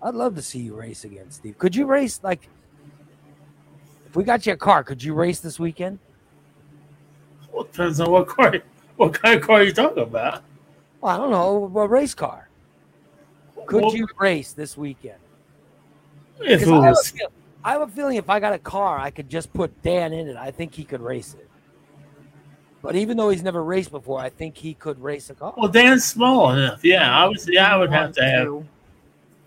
I'd 0.02 0.14
love 0.14 0.34
to 0.36 0.42
see 0.42 0.59
you 0.60 0.74
race 0.74 1.04
again, 1.04 1.30
Steve. 1.30 1.59
Could 1.59 1.74
you 1.74 1.86
race 1.86 2.20
like 2.22 2.48
if 4.06 4.14
we 4.16 4.24
got 4.24 4.46
you 4.46 4.52
a 4.52 4.56
car, 4.56 4.84
could 4.84 5.02
you 5.02 5.14
race 5.14 5.40
this 5.40 5.59
weekend? 5.59 5.98
Well, 7.52 7.64
depends 7.64 7.98
on 8.00 8.10
what 8.10 8.28
car, 8.28 8.54
what 8.96 9.14
kind 9.14 9.38
of 9.40 9.46
car 9.46 9.60
are 9.60 9.62
you 9.62 9.72
talking 9.72 10.02
about. 10.02 10.42
Well, 11.00 11.14
I 11.14 11.16
don't 11.16 11.30
know, 11.30 11.80
a 11.80 11.86
race 11.86 12.14
car. 12.14 12.48
Could 13.66 13.82
Well, 13.82 13.96
you 13.96 14.06
race 14.18 14.52
this 14.52 14.76
weekend? 14.76 15.18
If 16.40 16.62
it 16.62 16.64
'Cause 16.64 16.68
I, 16.68 16.74
have 16.74 16.84
a 16.84 16.90
was, 16.90 17.12
I 17.64 17.72
have 17.72 17.82
a 17.82 17.86
feeling 17.86 18.16
if 18.16 18.28
I 18.28 18.40
got 18.40 18.52
a 18.52 18.59
car, 18.59 18.98
I 18.98 19.10
could 19.10 19.28
just 19.28 19.52
put 19.52 19.82
Dan 19.82 20.12
in 20.12 20.28
it. 20.28 20.36
I 20.36 20.51
think 20.51 20.74
he 20.74 20.84
could 20.84 21.01
race 21.01 21.34
it. 21.34 21.48
But 22.82 22.97
even 22.97 23.16
though 23.16 23.30
he's 23.30 23.44
never 23.44 23.62
raced 23.62 23.93
before, 23.93 24.18
I 24.18 24.28
think 24.28 24.56
he 24.56 24.74
could 24.74 25.01
race 25.01 25.30
a 25.30 25.34
car. 25.34 25.55
well, 25.56 25.68
Dan's 25.68 26.05
small 26.05 26.51
enough. 26.52 26.84
Yeah, 26.84 27.16
I 27.16 27.26
was. 27.26 27.48
Yeah, 27.48 27.72
I 27.72 27.76
would 27.76 27.93
have 27.93 28.12
to 28.12 28.24
have. 28.24 28.64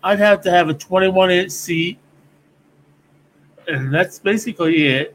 I'd 0.02 0.18
have 0.18 0.40
to 0.42 0.50
have 0.50 0.70
a 0.70 0.74
21 0.74 1.30
inch 1.30 1.52
seat, 1.52 1.98
and 3.68 3.92
that's 3.92 4.18
basically 4.18 4.86
it. 4.86 5.14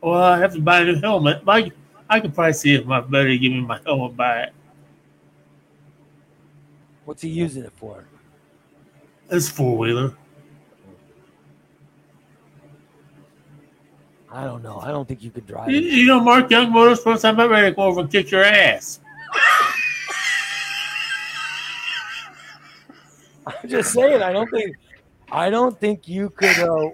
Well, 0.00 0.22
I 0.22 0.38
have 0.38 0.54
to 0.54 0.60
buy 0.60 0.80
a 0.80 0.84
new 0.84 1.00
helmet. 1.00 1.42
I, 1.46 1.70
I 2.08 2.20
could 2.20 2.34
probably 2.34 2.54
see 2.54 2.74
if 2.74 2.86
my 2.86 3.00
buddy 3.00 3.38
give 3.38 3.52
me 3.52 3.60
my 3.60 3.80
helmet 3.84 4.16
back. 4.16 4.52
What's 7.04 7.20
he 7.20 7.28
using 7.28 7.64
it 7.64 7.72
for? 7.76 8.04
It's 9.28 9.48
four 9.48 9.76
wheeler. 9.76 10.16
I 14.32 14.44
don't 14.44 14.62
know. 14.62 14.78
I 14.78 14.88
don't 14.88 15.08
think 15.08 15.22
you 15.22 15.30
could 15.30 15.46
drive 15.46 15.70
You, 15.70 15.80
you 15.80 16.06
know, 16.06 16.20
Mark 16.20 16.50
Young 16.50 16.70
Motorsports. 16.72 17.24
I'm 17.24 17.34
about 17.34 17.50
ready 17.50 17.70
to 17.70 17.74
go 17.74 17.82
over 17.82 18.00
and 18.00 18.10
kick 18.10 18.30
your 18.30 18.44
ass. 18.44 19.00
I'm 23.46 23.68
just 23.68 23.92
saying. 23.92 24.22
I 24.22 24.32
don't 24.32 24.48
think. 24.50 24.76
I 25.32 25.50
don't 25.50 25.78
think 25.78 26.06
you 26.06 26.30
could. 26.30 26.58
Uh, 26.58 26.90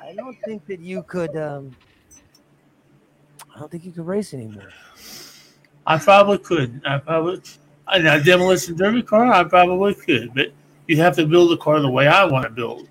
I 0.00 0.12
don't 0.14 0.36
think 0.44 0.66
that 0.66 0.80
you 0.80 1.02
could. 1.04 1.36
Um, 1.36 1.76
I 3.54 3.60
don't 3.60 3.70
think 3.70 3.84
you 3.84 3.92
could 3.92 4.06
race 4.06 4.34
anymore. 4.34 4.70
I 5.86 5.98
probably 5.98 6.38
could. 6.38 6.80
I 6.84 6.98
probably 6.98 7.42
in 7.94 8.06
a 8.06 8.22
demolition 8.22 8.76
derby 8.76 9.02
car. 9.02 9.32
I 9.32 9.44
probably 9.44 9.94
could, 9.94 10.34
but 10.34 10.52
you 10.86 10.96
have 10.98 11.14
to 11.16 11.26
build 11.26 11.50
the 11.50 11.56
car 11.58 11.80
the 11.80 11.90
way 11.90 12.08
I 12.08 12.24
want 12.24 12.44
to 12.44 12.50
build. 12.50 12.88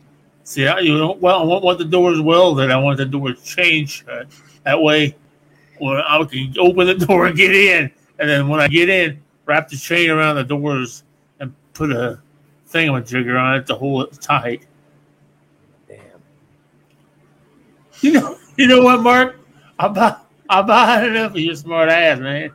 See, 0.51 0.67
I, 0.67 0.79
you 0.79 0.97
don't 0.97 1.21
well. 1.21 1.39
I 1.39 1.43
want, 1.45 1.63
want 1.63 1.77
the 1.77 1.85
doors 1.85 2.19
welded. 2.19 2.71
I 2.71 2.77
want 2.77 2.97
the 2.97 3.05
doors 3.05 3.41
changed 3.41 4.03
shut. 4.03 4.09
Uh, 4.09 4.25
that 4.65 4.81
way, 4.81 5.15
when 5.79 5.95
I 5.95 6.21
can 6.25 6.53
open 6.59 6.87
the 6.87 6.95
door 7.07 7.27
and 7.27 7.37
get 7.37 7.55
in, 7.55 7.89
and 8.19 8.29
then 8.29 8.49
when 8.49 8.59
I 8.59 8.67
get 8.67 8.89
in, 8.89 9.23
wrap 9.45 9.69
the 9.69 9.77
chain 9.77 10.09
around 10.09 10.35
the 10.35 10.43
doors 10.43 11.05
and 11.39 11.53
put 11.73 11.93
a 11.93 12.19
thingamajigger 12.69 13.41
on 13.41 13.59
it 13.59 13.67
to 13.67 13.75
hold 13.75 14.07
it 14.11 14.19
tight. 14.19 14.65
Damn. 15.87 16.01
You 18.01 18.11
know, 18.11 18.37
you 18.57 18.67
know 18.67 18.83
what, 18.83 19.01
Mark? 19.03 19.39
I 19.79 19.87
buy, 19.87 20.17
I 20.49 20.61
buy 20.63 21.05
enough 21.05 21.31
of 21.31 21.39
your 21.39 21.55
smart 21.55 21.87
ass, 21.87 22.19
man. 22.19 22.51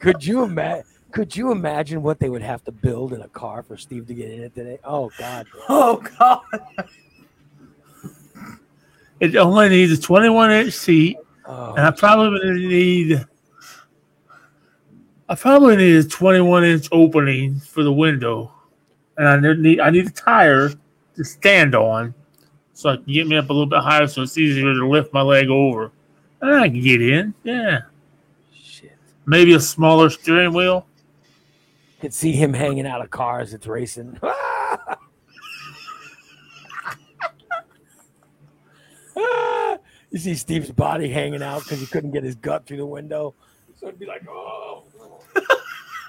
Could 0.00 0.24
you 0.24 0.44
imagine? 0.44 0.93
Could 1.14 1.36
you 1.36 1.52
imagine 1.52 2.02
what 2.02 2.18
they 2.18 2.28
would 2.28 2.42
have 2.42 2.64
to 2.64 2.72
build 2.72 3.12
in 3.12 3.20
a 3.20 3.28
car 3.28 3.62
for 3.62 3.76
Steve 3.76 4.08
to 4.08 4.14
get 4.14 4.32
in 4.32 4.42
it 4.42 4.52
today? 4.52 4.80
Oh 4.82 5.12
God! 5.16 5.46
Oh 5.68 6.02
God. 6.18 6.40
It 9.20 9.36
only 9.36 9.68
needs 9.68 9.92
a 9.92 10.02
21 10.02 10.50
inch 10.50 10.72
seat, 10.72 11.16
Oh, 11.46 11.74
and 11.74 11.86
I 11.86 11.92
probably 11.92 12.66
need, 12.66 13.24
I 15.28 15.36
probably 15.36 15.76
need 15.76 15.96
a 15.96 16.08
21 16.08 16.64
inch 16.64 16.88
opening 16.90 17.60
for 17.60 17.84
the 17.84 17.92
window, 17.92 18.52
and 19.16 19.28
I 19.28 19.54
need, 19.54 19.78
I 19.78 19.90
need 19.90 20.08
a 20.08 20.10
tire 20.10 20.72
to 21.14 21.24
stand 21.24 21.76
on, 21.76 22.12
so 22.72 22.90
I 22.90 22.96
can 22.96 23.04
get 23.04 23.28
me 23.28 23.36
up 23.36 23.50
a 23.50 23.52
little 23.52 23.66
bit 23.66 23.82
higher, 23.82 24.08
so 24.08 24.22
it's 24.22 24.36
easier 24.36 24.64
to 24.64 24.88
lift 24.88 25.12
my 25.12 25.22
leg 25.22 25.48
over, 25.48 25.92
and 26.40 26.54
I 26.56 26.68
can 26.68 26.82
get 26.82 27.00
in. 27.00 27.34
Yeah, 27.44 27.82
shit! 28.52 28.98
maybe 29.26 29.54
a 29.54 29.60
smaller 29.60 30.10
steering 30.10 30.52
wheel. 30.52 30.88
Could 32.04 32.12
see 32.12 32.32
him 32.32 32.52
hanging 32.52 32.86
out 32.86 33.00
of 33.00 33.08
cars. 33.08 33.54
It's 33.54 33.66
racing. 33.66 34.20
you 40.10 40.18
see 40.18 40.34
Steve's 40.34 40.70
body 40.70 41.08
hanging 41.08 41.42
out 41.42 41.62
because 41.62 41.80
he 41.80 41.86
couldn't 41.86 42.10
get 42.10 42.22
his 42.22 42.34
gut 42.34 42.66
through 42.66 42.76
the 42.76 42.84
window. 42.84 43.34
So 43.80 43.86
it'd 43.86 43.98
be 43.98 44.04
like, 44.04 44.20
oh. 44.28 44.82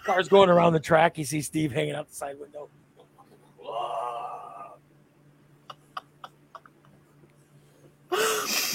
Cars 0.04 0.28
going 0.28 0.50
around 0.50 0.74
the 0.74 0.82
track. 0.82 1.18
You 1.18 1.24
see 1.24 1.42
Steve 1.42 1.72
hanging 1.72 1.96
out 1.96 2.10
the 2.10 2.16
side 2.16 2.36
window. 2.42 2.68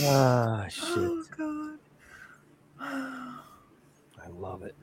Ah, 0.07 0.67
shit. 0.71 0.85
Oh 0.97 1.23
God. 1.37 1.79
I 2.81 4.29
love 4.33 4.63
it. 4.63 4.75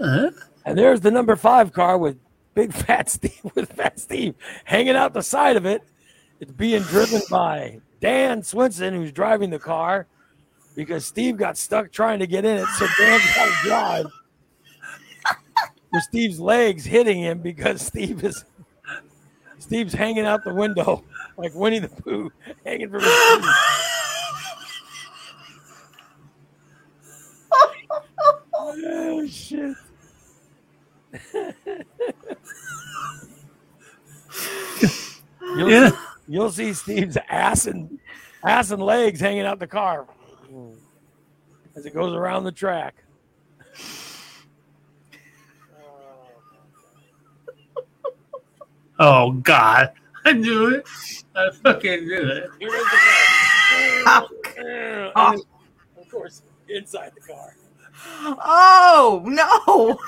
Huh? 0.00 0.30
And 0.64 0.78
there's 0.78 1.00
the 1.00 1.10
number 1.10 1.36
five 1.36 1.72
car 1.72 1.98
with 1.98 2.18
big 2.54 2.72
fat 2.86 3.10
Steve 3.10 3.40
with 3.54 3.72
fat 3.72 3.98
Steve 4.00 4.34
hanging 4.64 4.96
out 4.96 5.12
the 5.14 5.22
side 5.22 5.56
of 5.56 5.66
it. 5.66 5.82
It's 6.40 6.52
being 6.52 6.82
driven 6.82 7.22
by 7.30 7.80
Dan 8.00 8.42
Swinson, 8.42 8.92
who's 8.92 9.12
driving 9.12 9.50
the 9.50 9.58
car 9.58 10.06
because 10.74 11.06
Steve 11.06 11.38
got 11.38 11.56
stuck 11.56 11.90
trying 11.90 12.18
to 12.18 12.26
get 12.26 12.44
in 12.44 12.58
it. 12.58 12.66
So 12.78 12.86
Dan's 12.98 13.34
got 13.34 13.62
drive. 13.62 14.06
With 15.92 16.02
Steve's 16.02 16.38
legs 16.38 16.84
hitting 16.84 17.20
him 17.20 17.38
because 17.38 17.80
Steve 17.80 18.22
is 18.22 18.44
Steve's 19.58 19.94
hanging 19.94 20.26
out 20.26 20.44
the 20.44 20.52
window 20.52 21.02
like 21.38 21.54
Winnie 21.54 21.78
the 21.78 21.88
Pooh 21.88 22.30
hanging 22.64 22.90
from 22.90 23.00
his 23.00 23.10
feet. 23.10 23.44
Oh 28.88 29.26
shit. 29.26 29.74
You'll, 35.40 35.70
Yeah. 35.70 35.90
you'll 36.28 36.50
see 36.50 36.72
Steve's 36.74 37.16
ass 37.28 37.66
and 37.66 37.98
ass 38.44 38.70
and 38.70 38.82
legs 38.82 39.20
hanging 39.20 39.46
out 39.46 39.58
the 39.58 39.66
car 39.66 40.06
as 41.74 41.86
it 41.86 41.94
goes 41.94 42.14
around 42.14 42.44
the 42.44 42.52
track. 42.52 42.94
Oh 48.98 49.32
God, 49.32 49.92
I 50.24 50.32
knew 50.32 50.68
it. 50.68 50.86
I 51.34 51.50
fucking 51.62 52.06
knew 52.06 52.28
it. 52.28 52.50
Here 52.58 52.68
is 52.74 52.84
the 52.84 54.02
car. 54.04 54.28
And 54.58 55.40
of 55.98 56.10
course, 56.10 56.42
inside 56.68 57.12
the 57.14 57.20
car. 57.32 57.55
Oh 58.28 59.22
no. 59.24 59.98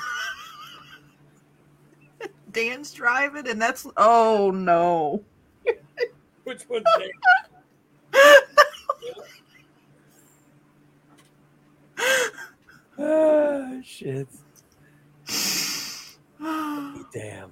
Dan's 2.51 2.93
driving, 2.93 3.47
and 3.47 3.61
that's 3.61 3.87
oh 3.97 4.51
no. 4.51 5.23
Which 6.43 6.67
one's 6.67 6.83
there? 6.97 7.09
Ah, 13.01 13.79
shit. 13.81 14.27
Damn. 17.13 17.51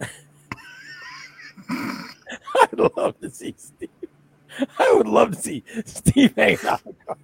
I'd 1.70 2.78
love 2.96 3.20
to 3.20 3.30
see 3.30 3.54
Steve. 3.56 3.88
I 4.78 4.92
would 4.96 5.06
love 5.06 5.32
to 5.32 5.40
see 5.40 5.62
Steve 5.84 6.34
hanging 6.36 6.58
out 6.66 6.80
in 6.84 6.96
the 6.98 7.04
car. 7.04 7.16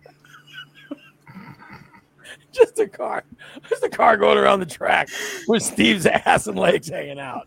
Just 2.53 2.79
a 2.79 2.89
car. 2.89 3.25
Just 3.69 3.85
a 3.85 3.89
car 3.89 4.17
going 4.17 4.39
around 4.39 4.61
the 4.61 4.67
track 4.67 5.09
with 5.47 5.63
Steve's 5.63 6.07
ass 6.07 6.47
and 6.47 6.59
legs 6.59 6.89
hanging 6.89 7.21
out. 7.21 7.47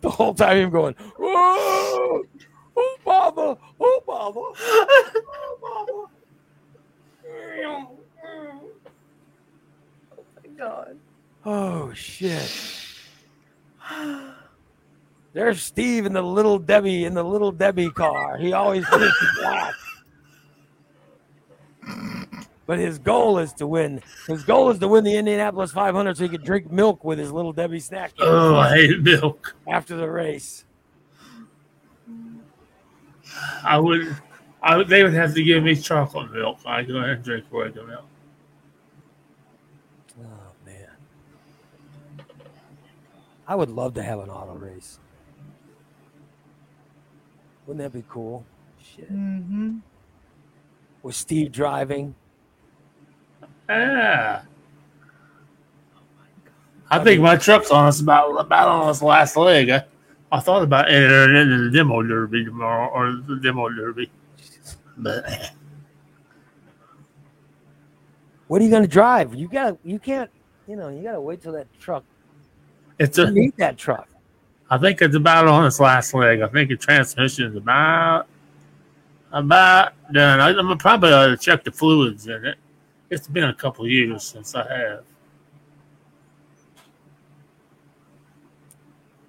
The 0.00 0.10
whole 0.10 0.34
time 0.34 0.56
him 0.56 0.70
going, 0.70 0.94
Whoa! 1.18 2.22
Oh, 2.74 2.96
Baba! 3.04 3.58
Oh, 3.80 4.02
Baba! 4.06 4.40
Oh, 5.54 6.08
my 10.42 10.50
God. 10.56 10.96
Oh 11.44 11.92
shit. 11.92 12.50
There's 15.32 15.62
Steve 15.62 16.06
in 16.06 16.12
the 16.12 16.22
little 16.22 16.58
Debbie 16.58 17.04
in 17.04 17.14
the 17.14 17.24
little 17.24 17.50
Debbie 17.52 17.90
car. 17.90 18.36
He 18.36 18.52
always 18.52 18.86
finishes 18.86 19.38
last. 19.42 19.76
But 22.72 22.78
his 22.78 22.98
goal 22.98 23.38
is 23.38 23.52
to 23.54 23.66
win. 23.66 24.00
His 24.26 24.44
goal 24.44 24.70
is 24.70 24.78
to 24.78 24.88
win 24.88 25.04
the 25.04 25.14
Indianapolis 25.14 25.72
500 25.72 26.16
so 26.16 26.22
he 26.22 26.30
can 26.30 26.42
drink 26.42 26.72
milk 26.72 27.04
with 27.04 27.18
his 27.18 27.30
little 27.30 27.52
Debbie 27.52 27.80
snack 27.80 28.12
Oh, 28.18 28.54
I 28.56 28.74
hate 28.74 29.02
milk. 29.02 29.54
after 29.68 29.94
the 29.94 30.10
race. 30.10 30.64
I 33.62 33.78
would. 33.78 34.16
I 34.62 34.78
would, 34.78 34.88
they 34.88 35.02
would 35.02 35.12
have 35.12 35.34
to 35.34 35.44
give 35.44 35.62
me 35.62 35.76
chocolate 35.76 36.32
milk. 36.32 36.60
I 36.64 36.82
go 36.82 36.96
ahead 36.96 37.10
and 37.10 37.22
drink 37.22 37.44
regular 37.50 37.86
milk. 37.86 38.06
Oh 40.18 40.24
man. 40.64 40.88
I 43.46 43.54
would 43.54 43.68
love 43.68 43.92
to 43.96 44.02
have 44.02 44.18
an 44.20 44.30
auto 44.30 44.54
race. 44.54 44.98
Wouldn't 47.66 47.84
that 47.84 47.98
be 47.98 48.02
cool? 48.08 48.46
Shit. 48.82 49.12
Mm-hmm. 49.12 49.76
With 51.02 51.14
Steve 51.14 51.52
driving. 51.52 52.14
Yeah. 53.78 54.42
I 56.90 56.98
think 57.02 57.22
my 57.22 57.36
truck's 57.36 57.70
on 57.70 57.86
us 57.86 58.00
about 58.00 58.32
about 58.38 58.68
on 58.68 58.90
its 58.90 59.02
last 59.02 59.36
leg. 59.36 59.70
I, 59.70 59.84
I 60.30 60.40
thought 60.40 60.62
about 60.62 60.90
entering 60.90 61.36
into 61.36 61.64
the 61.64 61.70
demo 61.70 62.02
derby 62.02 62.44
tomorrow 62.44 62.88
or 62.88 63.12
the 63.12 63.40
demo 63.42 63.68
derby, 63.70 64.10
but 64.98 65.52
What 68.48 68.60
are 68.60 68.64
you 68.64 68.70
gonna 68.70 68.86
drive? 68.86 69.34
You 69.34 69.48
got 69.48 69.78
you 69.84 69.98
can't 69.98 70.30
you 70.68 70.76
know, 70.76 70.90
you 70.90 71.02
gotta 71.02 71.20
wait 71.20 71.40
till 71.42 71.52
that 71.52 71.66
truck 71.80 72.04
it's 72.98 73.18
you 73.18 73.24
a. 73.24 73.30
need 73.30 73.56
that 73.56 73.78
truck. 73.78 74.08
I 74.70 74.78
think 74.78 75.02
it's 75.02 75.16
about 75.16 75.48
on 75.48 75.66
its 75.66 75.80
last 75.80 76.14
leg. 76.14 76.40
I 76.40 76.48
think 76.48 76.70
the 76.70 76.76
transmission 76.76 77.46
is 77.50 77.56
about 77.56 78.26
about 79.32 79.92
done. 80.12 80.40
I, 80.40 80.50
I'm 80.50 80.78
probably 80.78 81.12
ought 81.12 81.28
to 81.28 81.36
check 81.36 81.64
the 81.64 81.72
fluids 81.72 82.26
in 82.26 82.44
it. 82.44 82.58
It's 83.12 83.28
been 83.28 83.44
a 83.44 83.52
couple 83.52 83.86
years 83.86 84.22
since 84.22 84.54
I 84.54 84.66
have. 84.74 85.04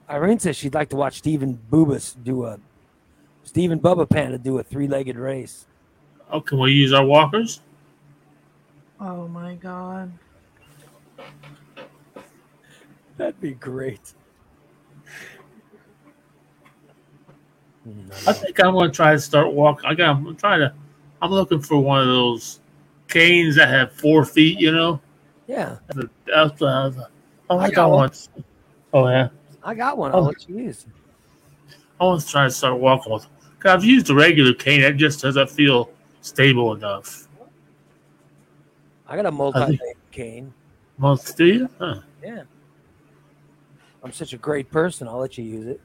Irene 0.10 0.40
says 0.40 0.56
she'd 0.56 0.74
like 0.74 0.88
to 0.92 0.96
watch 0.96 1.18
Steven 1.18 1.60
Bubas 1.70 2.16
do 2.24 2.46
a 2.46 2.60
Stephen 3.44 3.82
Bubba 3.82 4.10
Panda 4.10 4.38
do 4.38 4.58
a 4.58 4.64
three 4.64 4.88
legged 4.88 5.18
race. 5.18 5.66
Oh, 6.32 6.40
can 6.40 6.60
we 6.60 6.72
use 6.72 6.94
our 6.94 7.06
walkers? 7.06 7.60
Oh 9.02 9.28
my 9.28 9.56
god. 9.56 10.14
That'd 13.18 13.42
be 13.42 13.52
great. 13.52 14.14
I 18.26 18.32
think 18.32 18.64
I'm 18.64 18.76
gonna 18.76 18.94
try 18.94 19.12
to 19.12 19.20
start 19.20 19.52
walking. 19.52 19.88
I 19.90 19.94
got. 19.94 20.16
I'm 20.16 20.38
trying 20.38 20.62
to. 20.62 20.74
I'm 21.22 21.32
looking 21.32 21.60
for 21.60 21.82
one 21.82 22.00
of 22.00 22.08
those 22.08 22.62
canes 23.14 23.56
that 23.56 23.70
have 23.70 23.94
four 23.94 24.26
feet. 24.26 24.60
You 24.60 24.72
know. 24.72 25.02
Yeah, 25.48 25.78
That's, 26.26 26.62
uh, 26.62 26.92
oh, 27.50 27.58
I 27.58 27.66
I 27.66 27.70
got 27.72 27.90
one. 27.92 28.00
one. 28.10 28.44
Oh 28.94 29.08
yeah. 29.10 29.28
I 29.64 29.76
got 29.76 29.98
one. 29.98 30.12
I'll 30.14 30.20
Oh. 30.22 30.24
let 30.28 30.48
you 30.48 30.58
use. 30.58 30.86
I 32.00 32.06
want 32.06 32.22
to 32.22 32.28
try 32.28 32.46
to 32.46 32.52
start 32.52 32.80
walking 32.80 33.12
with. 33.12 33.28
Cause 33.60 33.72
I've 33.72 33.84
used 33.84 34.10
a 34.10 34.16
regular 34.16 34.54
cane. 34.54 34.82
It 34.82 34.94
just 34.94 35.22
doesn't 35.22 35.50
feel 35.50 35.90
stable 36.22 36.74
enough. 36.74 37.28
I 39.08 39.16
got 39.18 39.26
a 39.26 39.32
multi 39.32 39.80
cane. 40.12 40.54
Most 40.98 41.36
do 41.38 41.46
you? 41.46 41.70
Huh. 41.78 42.00
Yeah. 42.24 42.44
I'm 44.02 44.12
such 44.14 44.32
a 44.34 44.38
great 44.38 44.72
person. 44.72 45.08
I'll 45.10 45.20
let 45.20 45.38
you 45.38 45.44
use 45.44 45.68
it. 45.68 45.82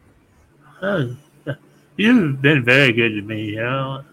Huh. 0.63 1.09
You've 1.97 2.41
been 2.41 2.65
very 2.65 2.93
good 2.93 3.11
to 3.11 3.23
me. 3.23 3.51
You 3.51 3.63
know. 3.63 4.05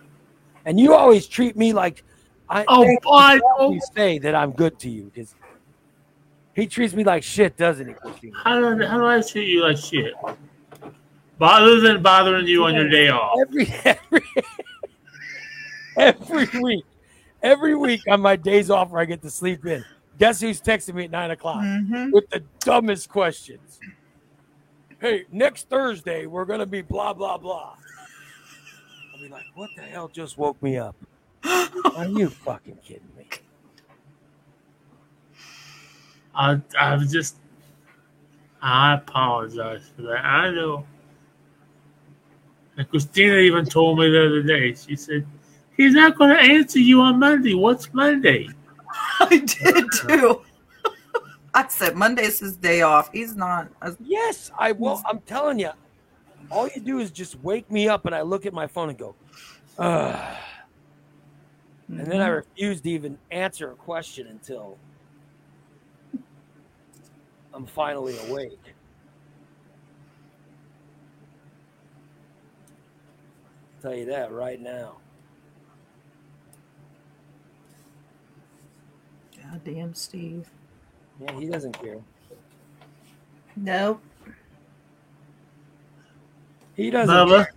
And 0.65 0.79
you 0.79 0.95
always 0.95 1.27
treat 1.27 1.55
me 1.55 1.71
like 1.71 2.03
I. 2.49 2.65
Oh, 2.67 2.83
thank 2.83 3.03
you 3.03 3.11
I. 3.11 3.39
You 3.71 3.79
say 3.95 4.19
that 4.19 4.35
I'm 4.35 4.51
good 4.51 4.77
to 4.79 4.89
you 4.89 5.11
because 5.13 5.35
he 6.55 6.67
treats 6.67 6.93
me 6.93 7.03
like 7.03 7.23
shit, 7.23 7.57
doesn't 7.57 7.87
he, 7.87 7.93
Christina? 7.93 8.37
How 8.43 8.59
do, 8.59 8.85
how 8.85 8.97
do 8.97 9.05
I 9.05 9.21
treat 9.21 9.47
you 9.47 9.63
like 9.63 9.77
shit? 9.77 10.13
Other 11.41 11.81
than 11.81 12.01
bothering 12.01 12.47
you 12.47 12.63
on 12.63 12.73
your 12.75 12.89
day 12.89 13.09
off. 13.09 13.37
Every 13.41 13.67
every 15.97 16.45
every 16.47 16.61
week, 16.61 16.85
every 17.43 17.75
week 17.75 18.01
on 18.07 18.21
my 18.21 18.35
days 18.35 18.69
off 18.69 18.91
where 18.91 19.01
I 19.01 19.05
get 19.05 19.21
to 19.23 19.29
sleep 19.29 19.65
in. 19.65 19.83
Guess 20.17 20.39
who's 20.41 20.61
texting 20.61 20.93
me 20.93 21.05
at 21.05 21.11
nine 21.11 21.31
o'clock 21.31 21.61
Mm-hmm. 21.61 22.11
with 22.11 22.29
the 22.29 22.41
dumbest 22.61 23.09
questions? 23.09 23.79
Hey, 24.99 25.25
next 25.31 25.67
Thursday 25.67 26.25
we're 26.25 26.45
gonna 26.45 26.65
be 26.65 26.81
blah 26.81 27.13
blah 27.13 27.37
blah. 27.37 27.75
I'll 29.13 29.21
be 29.21 29.27
like, 29.27 29.43
what 29.55 29.69
the 29.75 29.81
hell 29.83 30.07
just 30.07 30.37
woke 30.37 30.61
me 30.63 30.77
up? 30.77 30.95
Are 31.45 32.07
you 32.07 32.29
fucking 32.29 32.77
kidding 32.83 33.09
me? 33.17 33.27
I 36.33 36.59
I 36.79 36.95
was 36.95 37.11
just 37.11 37.37
I 38.61 38.95
apologize 38.95 39.91
for 39.95 40.01
that. 40.03 40.25
I 40.25 40.51
know. 40.51 40.85
And 42.77 42.89
Christina 42.89 43.35
even 43.37 43.65
told 43.65 43.99
me 43.99 44.09
the 44.09 44.25
other 44.25 44.41
day. 44.43 44.73
She 44.73 44.95
said, 44.95 45.25
"He's 45.77 45.93
not 45.93 46.17
going 46.17 46.31
to 46.35 46.41
answer 46.41 46.79
you 46.79 46.99
on 47.01 47.19
Monday. 47.19 47.53
What's 47.53 47.93
Monday?" 47.93 48.49
I 49.19 49.37
did 49.37 49.85
too. 49.93 50.41
I 51.53 51.67
said 51.69 51.95
Monday's 51.95 52.39
his 52.39 52.57
day 52.57 52.81
off. 52.81 53.09
He's 53.13 53.35
not. 53.35 53.69
a- 53.81 53.95
Yes, 54.03 54.51
I 54.57 54.73
will. 54.73 55.01
I'm 55.05 55.19
telling 55.21 55.57
you, 55.59 55.69
all 56.51 56.67
you 56.75 56.81
do 56.81 56.99
is 56.99 57.11
just 57.11 57.39
wake 57.41 57.71
me 57.71 57.87
up, 57.87 58.05
and 58.05 58.13
I 58.13 58.23
look 58.23 58.45
at 58.45 58.53
my 58.53 58.67
phone 58.67 58.89
and 58.89 58.97
go, 58.97 59.15
Ugh. 59.77 60.37
And 61.87 62.05
then 62.05 62.21
I 62.21 62.25
mm-hmm. 62.25 62.35
refuse 62.35 62.81
to 62.81 62.89
even 62.89 63.17
answer 63.31 63.71
a 63.71 63.75
question 63.75 64.27
until 64.27 64.77
I'm 67.53 67.65
finally 67.65 68.17
awake. 68.27 68.75
tell 73.85 73.93
you 73.93 74.05
that 74.05 74.31
right 74.31 74.59
now. 74.59 74.95
Goddamn 79.43 79.93
Steve. 79.93 80.49
Yeah, 81.21 81.39
he 81.39 81.45
doesn't 81.45 81.79
care. 81.79 81.99
No. 83.55 83.99
He 86.75 86.89
doesn't. 86.89 87.13
Bubba, 87.13 87.47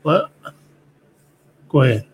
what? 0.00 0.32
Go 1.68 1.82
ahead. 1.82 2.06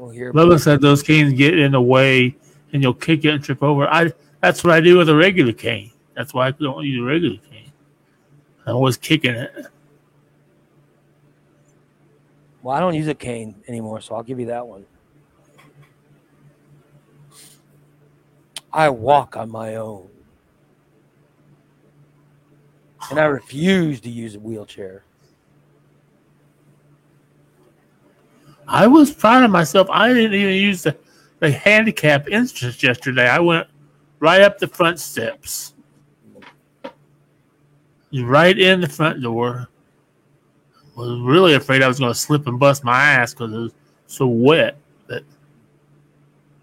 We'll 0.00 0.08
hear. 0.08 0.32
Bubba 0.32 0.58
said 0.58 0.80
those 0.80 1.02
canes 1.02 1.34
get 1.34 1.58
in 1.58 1.72
the 1.72 1.80
way, 1.80 2.34
and 2.72 2.82
you'll 2.82 2.94
kick 2.94 3.26
it 3.26 3.34
and 3.34 3.44
trip 3.44 3.62
over. 3.62 3.86
I 3.86 4.10
that's 4.40 4.64
what 4.64 4.72
I 4.72 4.80
do 4.80 4.96
with 4.96 5.10
a 5.10 5.14
regular 5.14 5.52
cane. 5.52 5.90
That's 6.14 6.32
why 6.32 6.46
I 6.46 6.50
don't 6.52 6.82
use 6.86 6.98
a 6.98 7.04
regular 7.04 7.36
cane. 7.50 7.70
I 8.66 8.72
was 8.72 8.96
kicking 8.96 9.34
it. 9.34 9.66
Well, 12.62 12.74
I 12.74 12.80
don't 12.80 12.94
use 12.94 13.08
a 13.08 13.14
cane 13.14 13.54
anymore, 13.68 14.00
so 14.00 14.14
I'll 14.14 14.22
give 14.22 14.40
you 14.40 14.46
that 14.46 14.66
one. 14.66 14.86
I 18.72 18.88
walk 18.88 19.36
on 19.36 19.50
my 19.50 19.76
own. 19.76 20.08
And 23.10 23.18
I 23.18 23.24
refuse 23.24 24.00
to 24.02 24.10
use 24.10 24.34
a 24.34 24.40
wheelchair. 24.40 25.04
I 28.70 28.86
was 28.86 29.12
proud 29.12 29.42
of 29.42 29.50
myself. 29.50 29.88
I 29.90 30.14
didn't 30.14 30.32
even 30.32 30.54
use 30.54 30.84
the, 30.84 30.96
the 31.40 31.50
handicap 31.50 32.28
entrance 32.30 32.80
yesterday. 32.80 33.28
I 33.28 33.40
went 33.40 33.66
right 34.20 34.40
up 34.42 34.58
the 34.58 34.68
front 34.68 35.00
steps. 35.00 35.74
Right 38.12 38.56
in 38.56 38.80
the 38.80 38.88
front 38.88 39.22
door. 39.22 39.68
Was 40.94 41.20
really 41.20 41.54
afraid 41.54 41.82
I 41.82 41.88
was 41.88 41.98
going 41.98 42.12
to 42.12 42.18
slip 42.18 42.46
and 42.46 42.60
bust 42.60 42.84
my 42.84 42.96
ass 42.96 43.34
because 43.34 43.52
it 43.52 43.58
was 43.58 43.72
so 44.06 44.28
wet. 44.28 44.76
But 45.08 45.24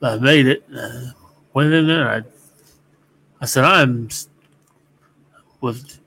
I 0.02 0.18
made 0.18 0.48
it. 0.48 0.64
Uh, 0.74 1.12
went 1.54 1.74
in 1.74 1.88
there. 1.88 2.10
I, 2.10 2.22
I 3.42 3.46
said, 3.46 3.66
I'm 3.66 4.08
with 5.60 6.00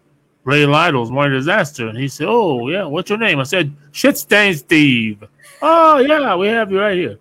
Ray 0.44 0.64
Lytle's 0.64 1.10
Morning 1.10 1.38
Disaster. 1.38 1.88
And 1.88 1.98
he 1.98 2.08
said, 2.08 2.26
Oh, 2.28 2.68
yeah, 2.68 2.84
what's 2.84 3.10
your 3.10 3.18
name? 3.18 3.38
I 3.38 3.42
said, 3.42 3.74
Shit 3.92 4.16
Stain 4.16 4.54
Steve. 4.54 5.22
Oh 5.62 5.98
yeah, 5.98 6.36
we 6.36 6.48
have 6.48 6.70
you 6.70 6.80
right 6.80 6.96
here. 6.96 7.18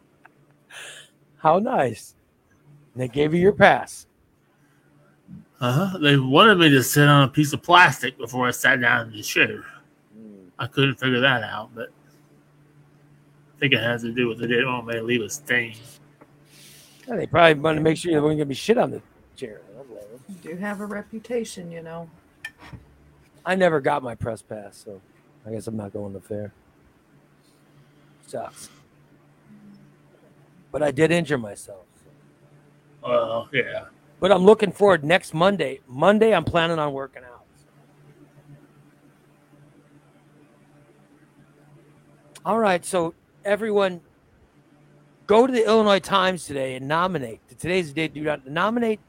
How 1.38 1.60
nice. 1.60 2.16
And 2.94 3.04
they 3.04 3.08
gave 3.08 3.34
you 3.34 3.40
your 3.40 3.54
pass. 3.54 4.08
Uh 5.60 5.72
huh. 5.72 5.98
They 5.98 6.18
wanted 6.18 6.58
me 6.58 6.70
to 6.70 6.84
sit 6.84 7.08
on 7.08 7.24
a 7.24 7.28
piece 7.28 7.54
of 7.54 7.62
plastic 7.62 8.18
before 8.18 8.48
I 8.48 8.52
sat 8.52 8.80
down 8.80 9.08
in 9.08 9.14
the 9.14 9.24
chair. 9.24 9.64
I 10.58 10.68
couldn't 10.68 10.96
figure 10.96 11.22
that 11.22 11.44
out, 11.44 11.70
but 11.74 11.90
I 13.56 13.60
think 13.60 13.74
it 13.74 13.82
has 13.82 14.02
to 14.02 14.12
do 14.12 14.28
with 14.28 14.40
they 14.40 14.48
didn't 14.48 14.72
want 14.72 14.88
me 14.88 14.94
to 14.94 15.04
leave 15.04 15.22
a 15.22 15.30
stain. 15.30 15.76
Yeah, 17.08 17.16
they 17.16 17.28
probably 17.28 17.62
wanted 17.62 17.76
to 17.78 17.82
make 17.82 17.98
sure 17.98 18.12
there 18.12 18.22
wasn't 18.22 18.40
going 18.40 18.48
to 18.48 18.50
be 18.50 18.56
shit 18.56 18.78
on 18.78 18.92
the 18.92 19.02
chair. 19.36 19.62
I 19.72 19.78
don't 19.78 19.88
blame 19.88 20.02
them. 20.12 20.22
You 20.28 20.36
do 20.52 20.56
have 20.58 20.82
a 20.82 20.86
reputation, 20.86 21.72
you 21.72 21.82
know. 21.82 22.10
I 23.46 23.56
never 23.56 23.80
got 23.80 24.04
my 24.04 24.16
press 24.16 24.42
pass, 24.42 24.78
so 24.78 25.02
I 25.46 25.52
guess 25.52 25.68
I'm 25.68 25.78
not 25.78 25.94
going 25.94 26.14
to 26.14 26.20
fair. 26.20 26.54
Sucks. 28.30 28.70
But 30.72 30.84
I 30.84 30.92
did 30.92 31.10
injure 31.10 31.40
myself. 31.40 31.86
Well, 33.02 33.50
yeah. 33.52 33.86
But 34.20 34.32
I'm 34.32 34.46
looking 34.46 34.72
forward 34.72 35.04
next 35.04 35.34
Monday. 35.34 35.80
Monday, 35.88 36.36
I'm 36.36 36.44
planning 36.44 36.78
on 36.78 36.94
working 36.94 37.24
out. 37.24 37.44
All 42.46 42.60
right, 42.60 42.86
so 42.86 43.16
everyone, 43.44 44.02
go 45.26 45.48
to 45.48 45.52
the 45.52 45.66
Illinois 45.66 46.00
Times 46.00 46.46
today 46.46 46.76
and 46.76 46.88
nominate. 46.88 47.40
Today's 47.58 47.88
the 47.88 47.94
day 47.96 48.08
to 48.10 48.14
do 48.14 48.24
that. 48.26 48.46
Nominate 48.46 49.00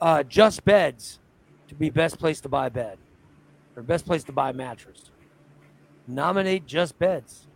uh, 0.00 0.22
Just 0.22 0.64
Beds 0.64 1.18
to 1.66 1.74
be 1.74 1.90
best 1.90 2.16
place 2.16 2.40
to 2.42 2.48
buy 2.48 2.68
bed 2.68 2.98
or 3.74 3.82
best 3.82 4.06
place 4.06 4.22
to 4.24 4.32
buy 4.32 4.52
mattress. 4.52 5.10
Nominate 6.06 6.64
Just 6.64 6.96
Beds 7.00 7.48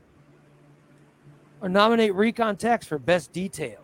or 1.67 1.69
nominate 1.69 2.15
Recon 2.15 2.57
Text 2.57 2.89
for 2.89 2.97
best 2.97 3.33
detail. 3.33 3.81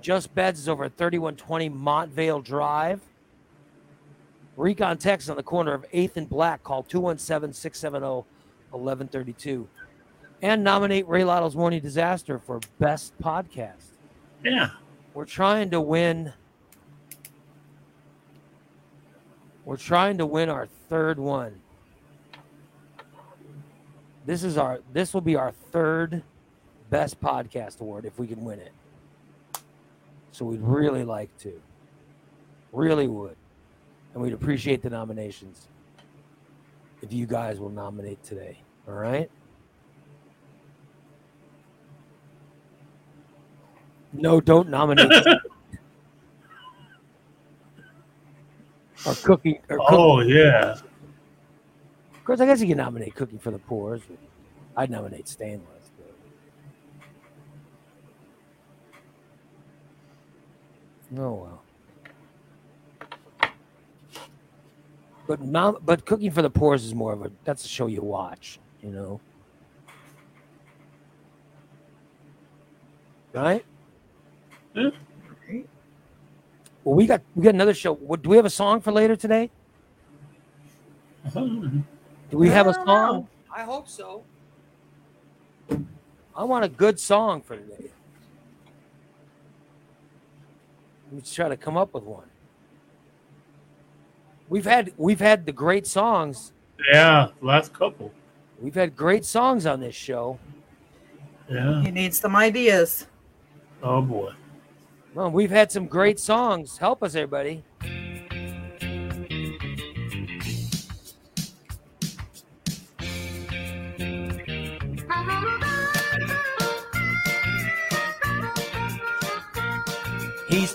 Just 0.00 0.32
Beds 0.32 0.60
is 0.60 0.68
over 0.68 0.84
at 0.84 0.96
3120 0.96 1.70
Montvale 1.70 2.44
Drive. 2.44 3.00
Recon 4.56 4.96
Text 4.96 5.28
on 5.28 5.36
the 5.36 5.42
corner 5.42 5.74
of 5.74 5.84
8th 5.92 6.16
and 6.18 6.28
Black. 6.28 6.62
Call 6.62 6.84
217 6.84 7.52
670 7.52 8.28
1132. 8.70 9.68
And 10.40 10.62
nominate 10.62 11.08
Ray 11.08 11.24
Lytle's 11.24 11.56
Morning 11.56 11.80
Disaster 11.80 12.38
for 12.38 12.60
Best 12.78 13.18
Podcast. 13.20 13.96
Yeah. 14.44 14.70
We're 15.14 15.24
trying 15.24 15.70
to 15.70 15.80
win. 15.80 16.32
We're 19.64 19.78
trying 19.78 20.18
to 20.18 20.26
win 20.26 20.48
our 20.48 20.68
third 20.88 21.18
one. 21.18 21.60
This 24.26 24.42
is 24.42 24.56
our 24.56 24.80
this 24.92 25.12
will 25.12 25.20
be 25.20 25.36
our 25.36 25.52
third 25.52 26.22
best 26.90 27.20
podcast 27.20 27.80
award 27.80 28.04
if 28.06 28.18
we 28.18 28.26
can 28.26 28.44
win 28.44 28.58
it. 28.58 28.72
So 30.32 30.44
we'd 30.44 30.62
really 30.62 31.04
like 31.04 31.36
to. 31.38 31.60
Really 32.72 33.06
would. 33.06 33.36
And 34.12 34.22
we'd 34.22 34.32
appreciate 34.32 34.82
the 34.82 34.90
nominations 34.90 35.68
if 37.02 37.12
you 37.12 37.26
guys 37.26 37.60
will 37.60 37.70
nominate 37.70 38.22
today. 38.22 38.58
All 38.88 38.94
right? 38.94 39.30
No, 44.12 44.40
don't 44.40 44.68
nominate. 44.68 45.10
our 49.06 49.14
cookie. 49.16 49.60
Our 49.68 49.78
oh, 49.80 50.18
cookie. 50.18 50.32
yeah. 50.32 50.76
Of 52.24 52.26
course, 52.26 52.40
I 52.40 52.46
guess 52.46 52.62
you 52.62 52.68
can 52.68 52.78
nominate 52.78 53.14
Cooking 53.14 53.38
for 53.38 53.50
the 53.50 53.58
Poor. 53.58 54.00
I'd 54.78 54.88
nominate 54.88 55.28
Stainless. 55.28 55.90
But... 61.10 61.20
Oh 61.20 61.34
well. 61.34 61.62
But 65.26 65.42
mom, 65.42 65.76
but 65.84 66.06
Cooking 66.06 66.30
for 66.30 66.40
the 66.40 66.48
Poor 66.48 66.74
is 66.74 66.94
more 66.94 67.12
of 67.12 67.26
a 67.26 67.30
that's 67.44 67.66
a 67.66 67.68
show 67.68 67.88
you 67.88 68.00
watch, 68.00 68.58
you 68.82 68.88
know. 68.88 69.20
Right? 73.34 73.66
Yeah. 74.72 74.88
Well, 76.84 76.94
we 76.94 77.06
got 77.06 77.20
we 77.34 77.44
got 77.44 77.52
another 77.52 77.74
show. 77.74 77.92
What, 77.92 78.22
do 78.22 78.30
we 78.30 78.36
have 78.36 78.46
a 78.46 78.50
song 78.50 78.80
for 78.80 78.92
later 78.92 79.14
today? 79.14 79.50
Do 82.34 82.40
we 82.40 82.48
have 82.48 82.66
a 82.66 82.74
song? 82.74 82.84
know. 82.84 83.28
I 83.48 83.62
hope 83.62 83.88
so. 83.88 84.24
I 86.34 86.42
want 86.42 86.64
a 86.64 86.68
good 86.68 86.98
song 86.98 87.40
for 87.40 87.56
today. 87.56 87.90
Let's 91.12 91.32
try 91.32 91.48
to 91.48 91.56
come 91.56 91.76
up 91.76 91.94
with 91.94 92.02
one. 92.02 92.26
We've 94.48 94.64
had 94.64 94.92
we've 94.96 95.20
had 95.20 95.46
the 95.46 95.52
great 95.52 95.86
songs. 95.86 96.52
Yeah, 96.92 97.28
last 97.40 97.72
couple. 97.72 98.10
We've 98.60 98.74
had 98.74 98.96
great 98.96 99.24
songs 99.24 99.64
on 99.64 99.78
this 99.78 99.94
show. 99.94 100.40
Yeah. 101.48 101.82
He 101.82 101.92
needs 101.92 102.18
some 102.18 102.34
ideas. 102.34 103.06
Oh 103.80 104.02
boy. 104.02 104.32
Well, 105.14 105.30
we've 105.30 105.52
had 105.52 105.70
some 105.70 105.86
great 105.86 106.18
songs. 106.18 106.78
Help 106.78 107.04
us, 107.04 107.14
everybody. 107.14 107.62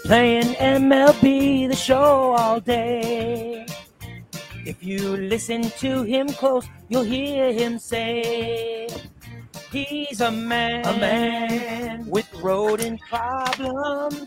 Playing 0.09 0.55
MLB 0.55 1.69
the 1.69 1.75
show 1.75 2.33
all 2.33 2.59
day. 2.59 3.63
If 4.65 4.83
you 4.83 5.15
listen 5.15 5.61
to 5.85 6.01
him 6.01 6.29
close, 6.29 6.65
you'll 6.87 7.03
hear 7.03 7.53
him 7.53 7.77
say, 7.77 8.87
He's 9.71 10.19
a 10.19 10.31
man, 10.31 10.83
a 10.87 10.97
man 10.97 12.09
with 12.09 12.27
rodent 12.41 12.99
problems. 13.01 14.25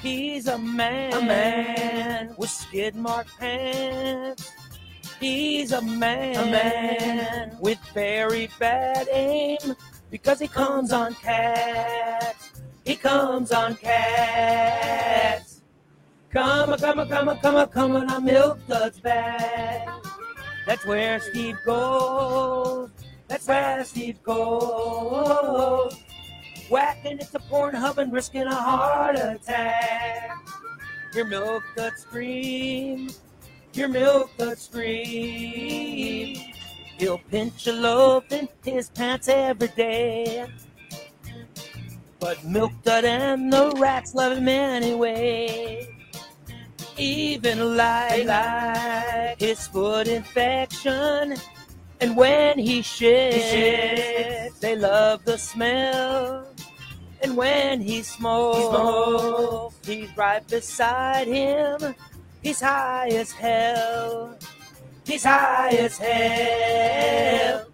He's 0.00 0.48
a 0.48 0.58
man, 0.58 1.12
a 1.12 1.22
man 1.24 2.34
with 2.36 2.50
skid 2.50 2.96
mark 2.96 3.28
pants. 3.38 4.50
He's 5.20 5.70
a 5.70 5.80
man, 5.80 6.34
a 6.34 6.50
man 6.50 7.56
with 7.60 7.78
very 7.94 8.50
bad 8.58 9.06
aim 9.12 9.76
because 10.10 10.40
he 10.40 10.48
comes 10.48 10.90
on 10.92 11.14
cats. 11.14 12.43
He 12.84 12.96
comes 12.96 13.50
on 13.50 13.76
cats. 13.76 15.62
Come 16.30 16.72
a, 16.72 16.76
come 16.78 16.98
a, 16.98 17.06
come 17.06 17.28
a, 17.28 17.36
come 17.36 17.56
a, 17.56 17.66
come 17.66 17.96
on, 17.96 18.10
I 18.10 18.18
milk 18.18 18.58
duds 18.66 19.00
back. 19.00 19.88
That's 20.66 20.84
where 20.84 21.18
Steve 21.20 21.56
goes. 21.64 22.90
That's 23.28 23.46
where 23.48 23.84
Steve 23.84 24.22
goes. 24.22 25.94
Whacking 26.68 27.20
at 27.20 27.32
the 27.32 27.40
porn 27.40 27.74
hub 27.74 27.98
and 27.98 28.12
risking 28.12 28.46
a 28.46 28.54
heart 28.54 29.16
attack. 29.16 30.30
Your 31.14 31.26
milk 31.26 31.62
dud 31.76 31.92
scream. 31.96 33.08
Your 33.72 33.88
milk 33.88 34.30
dud 34.36 34.58
scream. 34.58 36.52
He'll 36.98 37.18
pinch 37.18 37.66
a 37.66 37.72
loaf 37.72 38.30
in 38.30 38.48
his 38.62 38.90
pants 38.90 39.28
every 39.28 39.68
day. 39.68 40.46
But 42.24 42.42
Milk 42.42 42.72
Dud 42.82 43.04
and 43.04 43.52
the 43.52 43.70
rats 43.76 44.14
love 44.14 44.38
him 44.38 44.48
anyway. 44.48 45.86
Even 46.96 47.76
like, 47.76 48.24
like 48.24 49.38
his 49.38 49.66
foot 49.66 50.08
infection. 50.08 51.36
And 52.00 52.16
when 52.16 52.58
he 52.58 52.80
shits, 52.80 54.58
they 54.58 54.74
love 54.74 55.22
the 55.26 55.36
smell. 55.36 56.46
And 57.20 57.36
when 57.36 57.82
he 57.82 58.02
smokes, 58.02 59.76
he's 59.86 60.08
right 60.16 60.48
beside 60.48 61.26
him. 61.26 61.94
He's 62.42 62.62
high 62.62 63.08
as 63.08 63.32
hell. 63.32 64.38
He's 65.04 65.24
high 65.24 65.76
as 65.78 65.98
hell. 65.98 67.66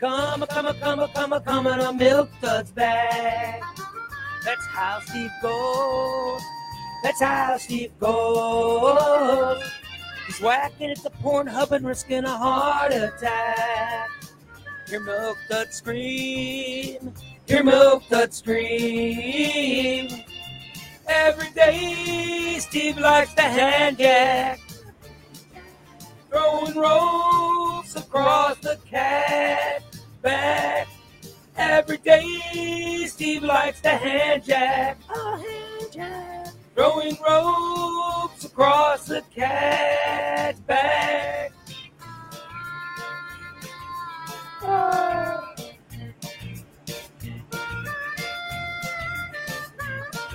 Come, 0.00 0.46
come, 0.46 0.72
come, 0.78 1.08
come, 1.12 1.42
come, 1.42 1.66
and 1.66 1.82
a 1.82 1.92
milk 1.92 2.30
dud's 2.40 2.70
back. 2.70 3.60
That's 4.44 4.64
how 4.66 5.00
Steve 5.00 5.32
goes. 5.42 6.40
That's 7.02 7.20
how 7.20 7.56
Steve 7.58 7.90
goes. 7.98 9.60
He's 10.26 10.40
whacking 10.40 10.90
at 10.92 11.02
the 11.02 11.10
porn 11.10 11.48
hub 11.48 11.72
and 11.72 11.84
risking 11.84 12.22
a 12.22 12.36
heart 12.36 12.92
attack. 12.92 14.08
Hear 14.88 15.00
milk 15.00 15.36
dud 15.50 15.72
scream. 15.72 17.12
Hear 17.48 17.64
milk 17.64 18.04
dud 18.08 18.32
scream. 18.32 20.10
Every 21.08 21.50
day 21.50 22.56
Steve 22.60 22.98
likes 22.98 23.34
the 23.34 23.42
hand 23.42 23.98
jack. 23.98 24.60
Throwing 26.30 26.76
ropes 26.76 27.96
across 27.96 28.58
the 28.58 28.78
cat 28.88 29.87
back. 30.28 30.88
Every 31.56 31.96
day 31.98 33.06
Steve 33.06 33.42
likes 33.42 33.80
to 33.80 33.88
hand 33.88 34.44
jack. 34.44 34.98
A 35.08 35.38
hand 35.38 35.92
jack. 35.92 36.48
Throwing 36.74 37.16
ropes 37.26 38.44
across 38.44 39.06
the 39.06 39.22
cat's 39.34 40.60
back. 40.60 41.52
Ah. 44.62 45.54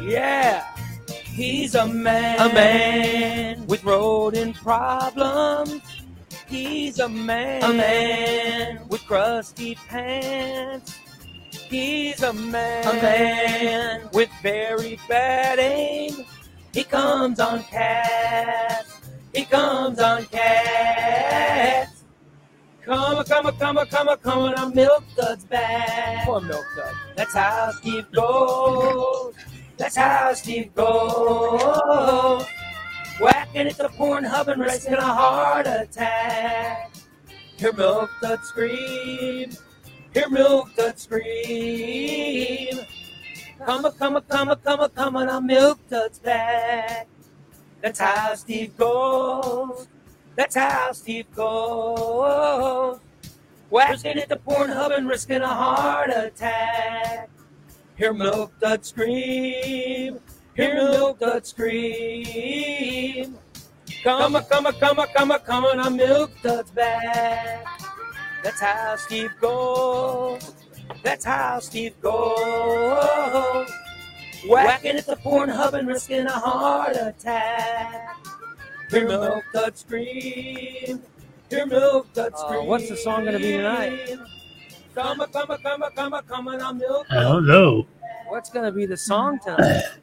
Yeah. 0.01 0.65
He's 1.25 1.75
a 1.75 1.87
man, 1.87 2.39
a 2.39 2.53
man 2.53 3.65
with 3.67 3.83
rodent 3.83 4.55
problems. 4.57 5.81
He's 6.53 6.99
a 6.99 7.09
man, 7.09 7.63
a 7.63 7.73
man 7.73 8.87
with 8.87 9.03
crusty 9.07 9.73
pants. 9.73 10.99
He's 11.49 12.21
a 12.21 12.31
man, 12.31 12.85
a 12.85 12.93
man 12.93 14.09
with 14.13 14.29
very 14.43 14.99
bad 15.09 15.57
aim. 15.57 16.13
He 16.71 16.83
comes 16.83 17.39
on 17.39 17.63
cats. 17.63 18.99
He 19.33 19.45
comes 19.45 19.97
on 19.97 20.25
cats. 20.25 22.03
Come 22.85 23.17
a, 23.17 23.23
come 23.23 23.47
a, 23.47 23.51
come 23.53 23.77
a, 23.77 23.85
come 23.87 24.07
a, 24.09 24.17
come 24.17 24.39
on, 24.39 24.53
a 24.53 24.75
milk 24.75 25.03
dud's 25.15 25.45
back. 25.45 26.23
Poor 26.25 26.39
milk 26.39 26.65
dud. 26.75 26.93
That's 27.15 27.33
how 27.33 27.71
Steve 27.71 28.05
goes. 28.11 29.33
That's 29.77 29.95
how 29.95 30.31
Steve 30.35 30.71
goes. 30.75 32.45
Whacking 33.19 33.67
at 33.67 33.77
the 33.77 33.89
porn 33.89 34.23
hub 34.23 34.47
and 34.47 34.61
risking 34.61 34.95
a 34.95 35.01
heart 35.01 35.67
attack. 35.67 36.91
Hear 37.57 37.73
milk 37.73 38.09
dud 38.21 38.43
scream. 38.43 39.51
Hear 40.13 40.29
milk 40.29 40.75
dud 40.75 40.99
scream. 40.99 42.79
Come 43.65 43.85
a, 43.85 43.91
come 43.91 44.15
a, 44.15 44.21
come 44.21 44.49
a, 44.49 44.55
come 44.55 44.79
a, 44.79 44.89
come 44.89 45.15
on, 45.15 45.45
milk 45.45 45.79
dud's 45.89 46.19
back. 46.19 47.07
That's 47.81 47.99
how 47.99 48.33
Steve 48.35 48.75
goes. 48.77 49.87
That's 50.35 50.55
how 50.55 50.91
Steve 50.93 51.27
goes. 51.35 52.99
Whacking 53.69 54.17
at 54.17 54.29
the 54.29 54.37
porn 54.37 54.69
hub 54.69 54.91
and 54.91 55.07
risking 55.07 55.41
a 55.41 55.47
heart 55.47 56.09
attack. 56.09 57.29
Hear 57.95 58.13
milk 58.13 58.59
dud 58.59 58.83
scream. 58.85 60.19
Hear 60.55 60.75
milk 60.75 61.19
dud 61.19 61.45
scream. 61.47 63.37
Come 64.03 64.35
a, 64.35 64.43
come 64.43 64.65
a, 64.67 64.73
come 64.73 64.99
a, 64.99 65.07
come 65.07 65.31
a, 65.31 65.39
come 65.39 65.65
on, 65.65 65.79
a 65.79 65.89
milk 65.89 66.29
dud's 66.43 66.69
back. 66.71 67.65
That's 68.43 68.59
how 68.61 68.95
Steve 68.97 69.31
goes. 69.41 70.53
That's 71.01 71.25
how 71.25 71.59
Steve 71.59 71.99
goes. 72.01 73.71
Whacking 74.47 74.97
at 74.97 75.05
the 75.07 75.15
porn 75.15 75.49
hub 75.49 75.73
and 75.73 75.87
risking 75.87 76.27
a 76.27 76.31
heart 76.31 76.97
attack. 76.97 78.17
Hear 78.91 79.07
milk 79.07 79.43
dud 79.53 79.75
scream. 79.77 81.01
Hear 81.49 81.65
milk 81.65 82.13
dud 82.13 82.33
Uh, 82.33 82.37
scream. 82.37 82.67
what's 82.67 82.89
the 82.89 82.97
song 82.97 83.25
gonna 83.25 83.39
be 83.39 83.53
tonight? 83.53 84.19
Come 84.93 85.21
a, 85.21 85.27
come 85.27 85.49
a, 85.49 85.57
come 85.57 85.81
a, 85.81 85.89
come 85.89 86.13
a, 86.13 86.21
come 86.21 86.47
on, 86.49 86.61
a 86.61 86.73
milk 86.75 87.07
I 87.09 87.21
don't 87.21 87.47
know. 87.47 87.87
What's 88.27 88.51
gonna 88.51 88.71
be 88.71 88.85
the 88.85 88.97
song 88.97 89.39
tonight? 89.43 89.81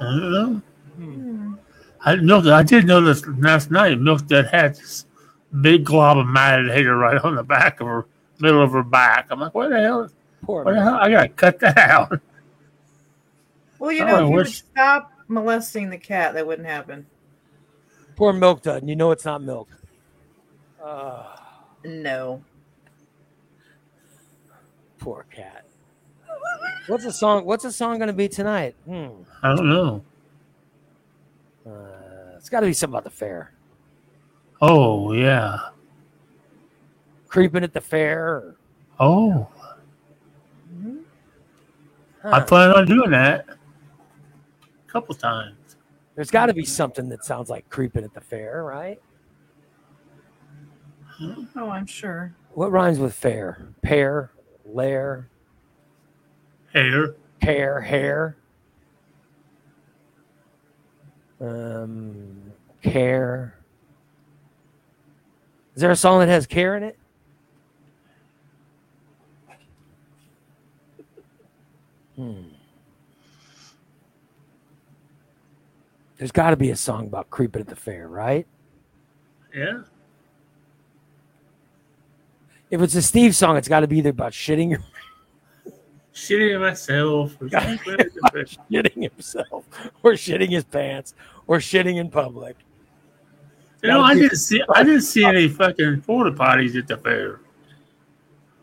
I 0.00 0.04
don't 0.04 0.32
know. 0.32 0.62
Hmm. 0.96 1.54
I 2.02 2.14
know 2.16 2.38
I 2.52 2.62
did 2.62 2.86
notice 2.86 3.26
last 3.26 3.70
night 3.70 3.98
milk 3.98 4.26
that 4.28 4.48
had 4.48 4.76
this 4.76 5.06
big 5.60 5.84
glob 5.84 6.18
of 6.18 6.26
matted 6.26 6.68
hair 6.70 6.96
right 6.96 7.22
on 7.22 7.34
the 7.34 7.42
back 7.42 7.80
of 7.80 7.86
her 7.86 8.06
middle 8.38 8.62
of 8.62 8.72
her 8.72 8.82
back. 8.82 9.26
I'm 9.30 9.40
like, 9.40 9.54
what 9.54 9.70
the 9.70 9.80
hell? 9.80 10.08
Poor 10.42 10.64
What 10.64 10.74
the 10.74 10.82
hell? 10.82 10.94
I 10.94 11.10
gotta 11.10 11.28
cut 11.28 11.58
that 11.60 11.78
out. 11.78 12.20
Well, 13.78 13.92
you 13.92 14.04
know, 14.04 14.16
I 14.16 14.22
if 14.22 14.28
you 14.28 14.34
would 14.36 14.48
stop 14.48 15.12
molesting 15.28 15.90
the 15.90 15.98
cat, 15.98 16.34
that 16.34 16.46
wouldn't 16.46 16.68
happen. 16.68 17.06
Poor 18.14 18.32
Milk 18.32 18.62
Dud. 18.62 18.88
You 18.88 18.96
know 18.96 19.10
it's 19.10 19.24
not 19.24 19.42
milk. 19.42 19.68
Uh, 20.82 21.36
No. 21.84 22.42
poor 24.98 25.26
cat. 25.30 25.65
What's 26.86 27.04
the 27.04 27.12
song? 27.12 27.44
What's 27.44 27.64
the 27.64 27.72
song 27.72 27.98
gonna 27.98 28.12
be 28.12 28.28
tonight? 28.28 28.74
Hmm. 28.86 29.08
I 29.42 29.54
don't 29.54 29.68
know. 29.68 30.04
Uh, 31.66 32.36
it's 32.36 32.48
got 32.48 32.60
to 32.60 32.66
be 32.66 32.72
something 32.72 32.94
about 32.94 33.04
the 33.04 33.10
fair. 33.10 33.50
Oh 34.62 35.12
yeah. 35.12 35.70
Creeping 37.28 37.64
at 37.64 37.72
the 37.72 37.80
fair. 37.80 38.28
Or, 38.28 38.56
Oh, 39.00 39.48
I 42.24 42.38
Huh. 42.40 42.44
plan 42.46 42.70
on 42.70 42.86
doing 42.86 43.10
that 43.10 43.46
a 43.48 44.90
couple 44.90 45.14
times. 45.14 45.76
There's 46.14 46.30
got 46.30 46.46
to 46.46 46.54
be 46.54 46.64
something 46.64 47.08
that 47.10 47.24
sounds 47.24 47.50
like 47.50 47.68
creeping 47.68 48.04
at 48.04 48.14
the 48.14 48.20
fair, 48.20 48.64
right? 48.64 49.00
Oh, 51.56 51.68
I'm 51.68 51.86
sure. 51.86 52.32
What 52.54 52.70
rhymes 52.72 52.98
with 52.98 53.12
fair? 53.14 53.68
Pear, 53.82 54.30
lair, 54.64 55.28
Hair. 56.76 57.14
Hair, 57.40 57.80
hair. 57.80 58.36
Um, 61.40 62.52
care. 62.82 63.56
Is 65.74 65.80
there 65.80 65.90
a 65.90 65.96
song 65.96 66.20
that 66.20 66.28
has 66.28 66.46
care 66.46 66.76
in 66.76 66.82
it? 66.82 66.98
Hmm. 72.16 72.42
There's 76.18 76.32
got 76.32 76.50
to 76.50 76.56
be 76.56 76.70
a 76.70 76.76
song 76.76 77.06
about 77.06 77.30
creeping 77.30 77.62
at 77.62 77.68
the 77.68 77.76
fair, 77.76 78.06
right? 78.06 78.46
Yeah. 79.54 79.80
If 82.70 82.82
it's 82.82 82.94
a 82.94 83.02
Steve 83.02 83.34
song, 83.34 83.56
it's 83.56 83.68
got 83.68 83.80
to 83.80 83.86
be 83.86 83.98
either 83.98 84.10
about 84.10 84.32
shitting 84.32 84.76
or 84.76 84.82
Shitting 86.16 86.58
myself. 86.58 87.36
or 87.42 87.46
shitting 87.50 89.02
himself, 89.02 89.66
or 90.02 90.12
shitting 90.12 90.48
his 90.50 90.64
pants, 90.64 91.14
or 91.46 91.58
shitting 91.58 91.96
in 91.96 92.08
public. 92.08 92.56
you 93.82 93.90
know, 93.90 94.00
I 94.00 94.14
didn't 94.14 94.38
see. 94.38 94.62
I 94.74 94.82
didn't 94.82 95.02
see 95.02 95.26
any 95.26 95.46
fucking 95.46 96.00
porta 96.00 96.30
potties 96.30 96.74
at 96.74 96.88
the 96.88 96.96
fair. 96.96 97.40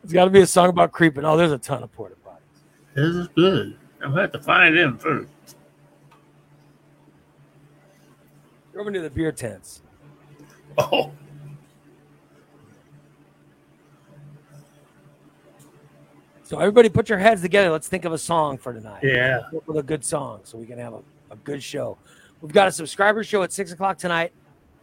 It's 0.03 0.11
got 0.11 0.25
to 0.25 0.31
be 0.31 0.41
a 0.41 0.47
song 0.47 0.69
about 0.69 0.91
creeping. 0.91 1.25
Oh, 1.25 1.37
there's 1.37 1.51
a 1.51 1.59
ton 1.59 1.83
of 1.83 1.91
porta 1.91 2.15
potties. 2.25 2.95
This 2.95 3.15
is 3.15 3.27
good. 3.29 3.77
I'm 4.01 4.09
gonna 4.09 4.21
have 4.23 4.31
to 4.31 4.39
find 4.41 4.75
them 4.75 4.97
first. 4.97 5.29
You're 8.73 8.81
over 8.81 8.89
near 8.89 9.03
the 9.03 9.11
beer 9.11 9.31
tents. 9.31 9.81
Oh, 10.75 11.11
So 16.53 16.59
everybody, 16.59 16.87
put 16.87 17.09
your 17.09 17.17
heads 17.17 17.41
together. 17.41 17.71
Let's 17.71 17.87
think 17.87 18.05
of 18.05 18.13
a 18.13 18.17
song 18.19 18.59
for 18.59 18.73
tonight. 18.73 18.99
yeah. 19.01 19.41
With 19.65 19.75
a 19.75 19.81
good 19.81 20.05
song 20.05 20.41
so 20.43 20.59
we 20.59 20.67
can 20.67 20.77
have 20.77 20.93
a, 20.93 21.01
a 21.31 21.35
good 21.37 21.63
show. 21.63 21.97
We've 22.41 22.53
got 22.53 22.67
a 22.67 22.71
subscriber 22.71 23.23
show 23.23 23.41
at 23.41 23.51
six 23.51 23.71
o'clock 23.71 23.97
tonight. 23.97 24.33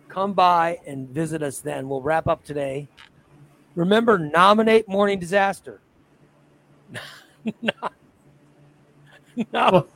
Come 0.08 0.32
by 0.32 0.80
and 0.84 1.08
visit 1.08 1.44
us 1.44 1.60
then. 1.60 1.88
We'll 1.88 2.02
wrap 2.02 2.26
up 2.26 2.42
today. 2.42 2.88
Remember, 3.76 4.18
nominate 4.18 4.88
Morning 4.88 5.20
Disaster. 5.20 5.80
no, 7.62 7.72
no, 9.52 9.86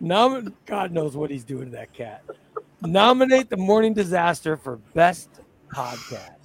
nom- 0.00 0.52
God 0.66 0.90
knows 0.90 1.16
what 1.16 1.30
he's 1.30 1.44
doing 1.44 1.66
to 1.66 1.70
that 1.76 1.92
cat. 1.92 2.24
Nominate 2.82 3.50
the 3.50 3.56
Morning 3.56 3.94
Disaster 3.94 4.56
for 4.56 4.78
best 4.94 5.28
podcast. 5.72 6.43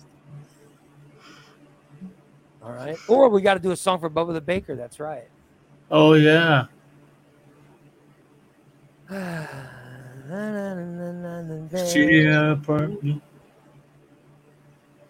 All 2.69 2.75
right. 2.75 2.97
Or 3.07 3.29
we 3.29 3.41
got 3.41 3.55
to 3.55 3.59
do 3.59 3.71
a 3.71 3.75
song 3.75 3.99
for 3.99 4.09
Bubba 4.09 4.33
the 4.33 4.41
Baker. 4.41 4.75
That's 4.75 4.99
right. 4.99 5.27
Oh 5.89 6.13
yeah. 6.13 6.65
Shitting 11.89 12.25
in 12.25 12.51
apartment. 12.51 13.23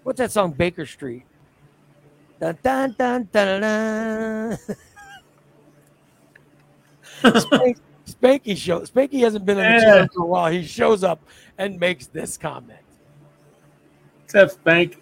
What's 0.04 0.20
that 0.20 0.32
song, 0.32 0.54
Baker 0.54 0.86
Street? 0.86 1.24
Dun, 2.40 2.58
dun, 2.64 2.96
dun, 2.98 3.28
dun, 3.32 3.62
dun, 3.62 3.62
dun. 3.62 4.58
Spank, 7.42 7.78
Spanky 8.08 8.56
show. 8.56 8.80
Spanky 8.82 9.20
hasn't 9.20 9.46
been 9.46 9.58
in 9.58 9.66
the 9.66 9.72
Yeah. 9.72 9.80
channel 9.82 10.08
for 10.16 10.24
a 10.24 10.26
while. 10.26 10.50
He 10.50 10.64
shows 10.64 11.04
up 11.04 11.20
and 11.58 11.78
makes 11.78 12.08
this 12.08 12.38
comment. 12.38 12.80
Except 14.24 14.54
Spank. 14.54 15.02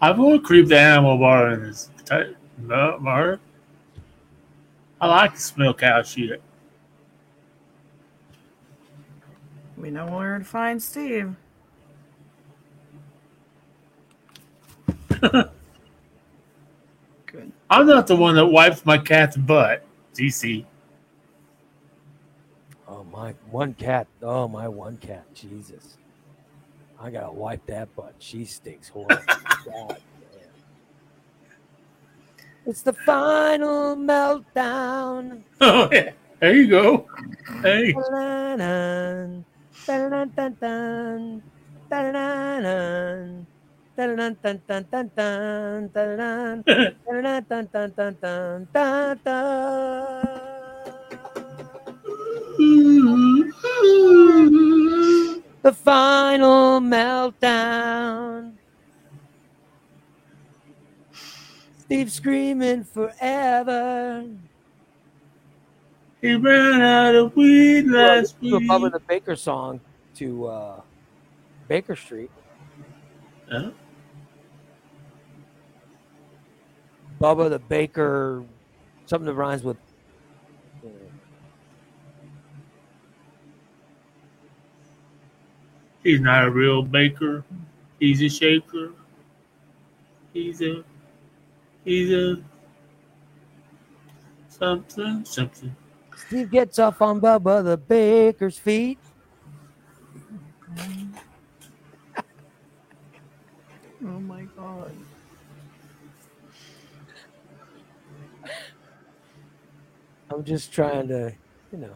I 0.00 0.12
won't 0.12 0.44
creep 0.44 0.68
the 0.68 0.78
animal 0.78 1.18
bar 1.18 1.50
in 1.50 1.62
this 1.62 1.90
type 2.04 2.36
no, 2.58 2.98
bar. 3.00 3.40
I 5.00 5.06
like 5.06 5.34
to 5.34 5.40
smell 5.40 5.74
cow 5.74 6.02
shit. 6.02 6.42
We 9.76 9.90
know 9.90 10.06
where 10.06 10.38
to 10.38 10.44
find 10.44 10.82
Steve. 10.82 11.36
Good. 15.20 15.52
I'm 17.70 17.86
not 17.86 18.06
the 18.06 18.16
one 18.16 18.34
that 18.36 18.46
wipes 18.46 18.84
my 18.84 18.98
cat's 18.98 19.36
butt. 19.36 19.84
DC. 20.14 20.64
Oh 22.88 23.04
my 23.04 23.34
one 23.50 23.74
cat. 23.74 24.08
Oh 24.22 24.48
my 24.48 24.66
one 24.66 24.96
cat. 24.96 25.32
Jesus. 25.34 25.96
I 27.00 27.10
gotta 27.10 27.32
wipe 27.32 27.64
that 27.66 27.94
butt. 27.94 28.14
She 28.18 28.44
stinks 28.44 28.88
horrible. 28.88 29.24
God. 29.64 29.96
It's 32.66 32.82
the 32.82 32.92
final 32.92 33.96
meltdown. 33.96 35.42
Oh 35.60 35.88
yeah. 35.90 36.12
There 36.40 36.54
you 36.54 36.68
go. 36.68 37.06
Hey. 37.62 37.92
The 55.62 55.72
final 55.72 56.80
meltdown. 56.80 58.54
Steve 61.78 62.12
screaming 62.12 62.84
forever. 62.84 64.26
He 66.20 66.34
ran 66.34 66.80
out 66.80 67.14
of 67.14 67.34
weed 67.36 67.86
last 67.86 68.36
a 68.42 68.44
week. 68.44 68.68
Bubba 68.68 68.92
the 68.92 69.00
Baker 69.00 69.36
song 69.36 69.80
to 70.16 70.46
uh, 70.46 70.80
Baker 71.66 71.96
Street. 71.96 72.30
Huh? 73.50 73.70
Bubba 77.20 77.50
the 77.50 77.58
Baker, 77.58 78.44
something 79.06 79.26
that 79.26 79.34
rhymes 79.34 79.62
with. 79.62 79.76
He's 86.02 86.20
not 86.20 86.44
a 86.44 86.50
real 86.50 86.82
baker. 86.82 87.44
He's 88.00 88.22
a 88.22 88.28
shaker. 88.28 88.92
He's 90.32 90.62
a 90.62 90.84
he's 91.84 92.12
a 92.12 92.42
something 94.48 95.24
something. 95.24 95.74
Steve 96.16 96.50
gets 96.50 96.78
off 96.78 97.00
on 97.02 97.20
Bubba 97.20 97.64
the 97.64 97.76
Baker's 97.76 98.58
feet. 98.58 98.98
Oh 104.04 104.20
my 104.20 104.42
god. 104.56 104.92
I'm 110.30 110.44
just 110.44 110.72
trying 110.72 111.08
to, 111.08 111.32
you 111.72 111.78
know. 111.78 111.94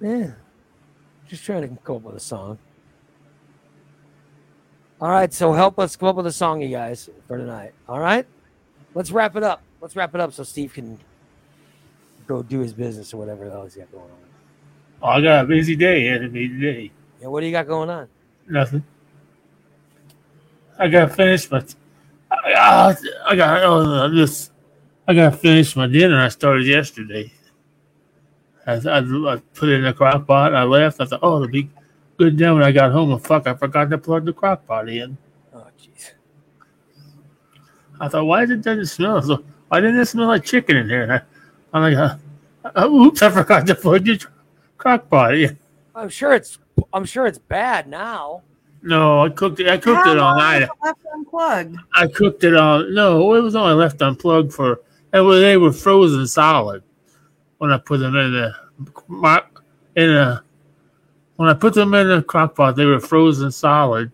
Yeah. 0.00 0.32
Just 1.28 1.44
trying 1.44 1.62
to 1.62 1.82
come 1.82 1.96
up 1.96 2.02
with 2.02 2.16
a 2.16 2.20
song. 2.20 2.58
All 5.00 5.10
right, 5.10 5.32
so 5.32 5.52
help 5.52 5.78
us 5.78 5.96
come 5.96 6.08
up 6.08 6.16
with 6.16 6.26
a 6.26 6.32
song, 6.32 6.60
you 6.60 6.68
guys, 6.68 7.08
for 7.26 7.38
tonight. 7.38 7.72
All 7.88 8.00
right, 8.00 8.26
let's 8.94 9.10
wrap 9.10 9.34
it 9.36 9.42
up. 9.42 9.62
Let's 9.80 9.96
wrap 9.96 10.14
it 10.14 10.20
up 10.20 10.32
so 10.32 10.42
Steve 10.42 10.74
can 10.74 10.98
go 12.26 12.42
do 12.42 12.60
his 12.60 12.74
business 12.74 13.14
or 13.14 13.16
whatever 13.16 13.46
the 13.46 13.50
hell 13.50 13.64
he's 13.64 13.76
got 13.76 13.90
going 13.90 14.04
on. 14.04 14.10
Oh, 15.02 15.08
I 15.08 15.20
got 15.22 15.44
a 15.44 15.48
busy 15.48 15.74
day 15.74 16.06
ahead 16.06 16.24
of 16.24 16.32
me 16.32 16.48
today. 16.48 16.92
Yeah, 17.20 17.28
what 17.28 17.40
do 17.40 17.46
you 17.46 17.52
got 17.52 17.66
going 17.66 17.88
on? 17.88 18.08
Nothing. 18.46 18.84
I 20.78 20.88
gotta 20.88 21.12
finish 21.12 21.50
my. 21.50 21.64
I, 22.30 22.52
I, 22.52 22.96
I 23.26 23.36
got 23.36 23.62
oh, 23.64 24.04
I 24.04 24.08
just. 24.14 24.52
I 25.08 25.14
gotta 25.14 25.36
finish 25.36 25.74
my 25.74 25.86
dinner. 25.86 26.20
I 26.20 26.28
started 26.28 26.66
yesterday. 26.66 27.32
I, 28.66 28.72
I, 28.72 28.98
I 28.98 29.42
put 29.54 29.68
it 29.68 29.74
in 29.74 29.84
the 29.84 29.92
crock 29.92 30.26
pot. 30.26 30.54
I 30.54 30.64
left. 30.64 31.00
I 31.00 31.06
thought, 31.06 31.20
oh, 31.22 31.36
it'll 31.36 31.48
be 31.48 31.68
good 32.18 32.36
then 32.36 32.54
when 32.54 32.62
I 32.62 32.72
got 32.72 32.92
home. 32.92 33.12
And 33.12 33.24
fuck, 33.24 33.46
I 33.46 33.54
forgot 33.54 33.90
to 33.90 33.98
plug 33.98 34.24
the 34.24 34.32
crock 34.32 34.66
pot 34.66 34.88
in. 34.88 35.16
Oh, 35.54 35.66
jeez. 35.78 36.12
I 37.98 38.08
thought, 38.08 38.24
why 38.24 38.44
did 38.44 38.60
it 38.60 38.62
doesn't 38.62 38.86
smell 38.86 39.22
so? 39.22 39.44
Why 39.68 39.80
didn't 39.80 40.00
it 40.00 40.06
smell 40.06 40.28
like 40.28 40.44
chicken 40.44 40.76
in 40.76 40.88
here? 40.88 41.02
And 41.02 41.12
I, 41.12 41.22
I'm 41.72 41.82
like, 41.82 41.96
uh, 41.96 42.16
uh, 42.76 42.88
oops, 42.88 43.22
I 43.22 43.30
forgot 43.30 43.66
to 43.66 43.74
plug 43.74 44.04
the 44.04 44.24
crock 44.76 45.08
pot 45.08 45.34
in. 45.34 45.58
I'm 45.94 46.08
sure 46.08 46.34
it's. 46.34 46.58
I'm 46.92 47.04
sure 47.04 47.26
it's 47.26 47.38
bad 47.38 47.88
now. 47.88 48.42
No, 48.82 49.24
I 49.24 49.28
cooked 49.28 49.60
it. 49.60 49.68
I 49.68 49.76
cooked 49.76 50.04
How 50.04 50.12
it 50.12 50.18
all 50.18 50.36
long 50.36 50.38
night. 50.38 50.68
Left 50.82 50.98
unplugged. 51.12 51.76
I 51.94 52.06
cooked 52.06 52.44
it 52.44 52.56
all. 52.56 52.82
No, 52.88 53.34
it 53.34 53.40
was 53.40 53.54
only 53.54 53.74
left 53.74 54.00
unplugged 54.00 54.52
for. 54.52 54.80
And 55.12 55.28
they 55.30 55.56
were 55.56 55.72
frozen 55.72 56.26
solid 56.26 56.82
when 57.60 57.70
I 57.70 57.76
put 57.76 58.00
them 58.00 58.16
in 58.16 58.32
the 58.32 58.54
my 59.06 59.42
in 59.94 60.10
a 60.10 60.42
when 61.36 61.50
I 61.50 61.54
put 61.54 61.74
them 61.74 61.92
in 61.92 62.08
the 62.08 62.22
crock 62.22 62.54
pot, 62.54 62.74
they 62.74 62.86
were 62.86 62.98
frozen 63.00 63.52
solid, 63.52 64.10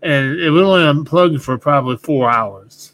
and 0.00 0.38
it 0.38 0.48
was 0.50 0.62
only 0.62 0.86
unplugged 0.86 1.42
for 1.42 1.58
probably 1.58 1.96
four 1.96 2.30
hours. 2.30 2.92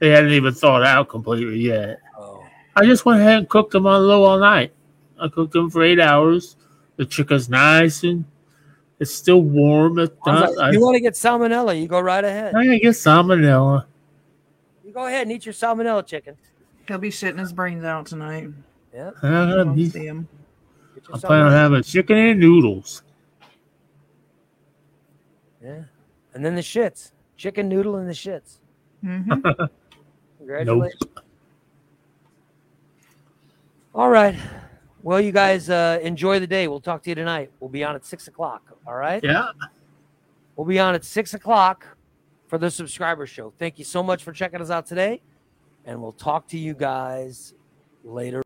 They 0.00 0.10
hadn't 0.10 0.32
even 0.32 0.52
thawed 0.52 0.82
out 0.82 1.08
completely 1.08 1.60
yet. 1.60 2.00
Oh, 2.18 2.44
I 2.76 2.84
just 2.84 3.06
went 3.06 3.20
ahead 3.20 3.38
and 3.38 3.48
cooked 3.48 3.72
them 3.72 3.86
on 3.86 4.06
low 4.06 4.22
all 4.22 4.38
night. 4.38 4.74
I 5.18 5.28
cooked 5.28 5.54
them 5.54 5.70
for 5.70 5.82
eight 5.82 6.00
hours. 6.00 6.56
The 6.96 7.06
chicken's 7.06 7.48
nice 7.48 8.02
and 8.02 8.26
it's 9.00 9.14
still 9.14 9.40
warm. 9.40 9.98
It's 9.98 10.14
I 10.26 10.32
not, 10.32 10.56
like, 10.56 10.58
I, 10.58 10.70
you 10.72 10.80
want 10.80 10.96
to 10.96 11.00
get 11.00 11.14
salmonella? 11.14 11.80
You 11.80 11.88
go 11.88 12.00
right 12.00 12.22
ahead. 12.22 12.54
I 12.54 12.66
get 12.78 12.90
salmonella. 12.90 13.86
You 14.84 14.92
go 14.92 15.06
ahead 15.06 15.22
and 15.22 15.32
eat 15.32 15.46
your 15.46 15.54
salmonella 15.54 16.06
chicken. 16.06 16.36
He'll 16.86 16.98
be 16.98 17.08
shitting 17.08 17.38
his 17.38 17.52
brains 17.54 17.84
out 17.84 18.06
tonight. 18.06 18.50
Yeah, 18.94 19.10
I 19.22 19.28
gotta 19.30 19.64
Won't 19.64 19.76
be- 19.76 19.88
see 19.88 20.06
him. 20.06 20.28
get 20.94 21.08
your 21.08 21.14
I'm 21.16 21.20
planning 21.22 21.46
on 21.46 21.52
having 21.52 21.82
chicken 21.82 22.16
and 22.18 22.38
noodles. 22.40 23.02
Yeah, 25.62 25.84
and 26.34 26.44
then 26.44 26.54
the 26.54 26.60
shits, 26.62 27.12
chicken 27.36 27.68
noodle 27.68 27.96
and 27.96 28.08
the 28.08 28.12
shits. 28.12 28.58
Mhm. 29.04 29.68
Congratulations. 30.38 31.02
All 33.94 34.08
right. 34.10 34.36
Well, 35.02 35.20
you 35.20 35.32
guys 35.32 35.68
uh, 35.68 35.98
enjoy 36.02 36.38
the 36.40 36.46
day. 36.46 36.68
We'll 36.68 36.80
talk 36.80 37.02
to 37.04 37.10
you 37.10 37.14
tonight. 37.14 37.50
We'll 37.60 37.70
be 37.70 37.84
on 37.84 37.94
at 37.94 38.04
six 38.06 38.28
o'clock. 38.28 38.62
All 38.86 38.94
right. 38.94 39.22
Yeah. 39.22 39.48
We'll 40.56 40.66
be 40.66 40.78
on 40.78 40.94
at 40.94 41.04
six 41.04 41.34
o'clock 41.34 41.86
for 42.48 42.58
the 42.58 42.70
subscriber 42.70 43.26
show. 43.26 43.52
Thank 43.58 43.78
you 43.78 43.84
so 43.84 44.02
much 44.02 44.22
for 44.22 44.32
checking 44.32 44.60
us 44.60 44.70
out 44.70 44.86
today, 44.86 45.20
and 45.84 46.00
we'll 46.00 46.12
talk 46.12 46.46
to 46.48 46.58
you 46.58 46.74
guys 46.74 47.54
later. 48.04 48.40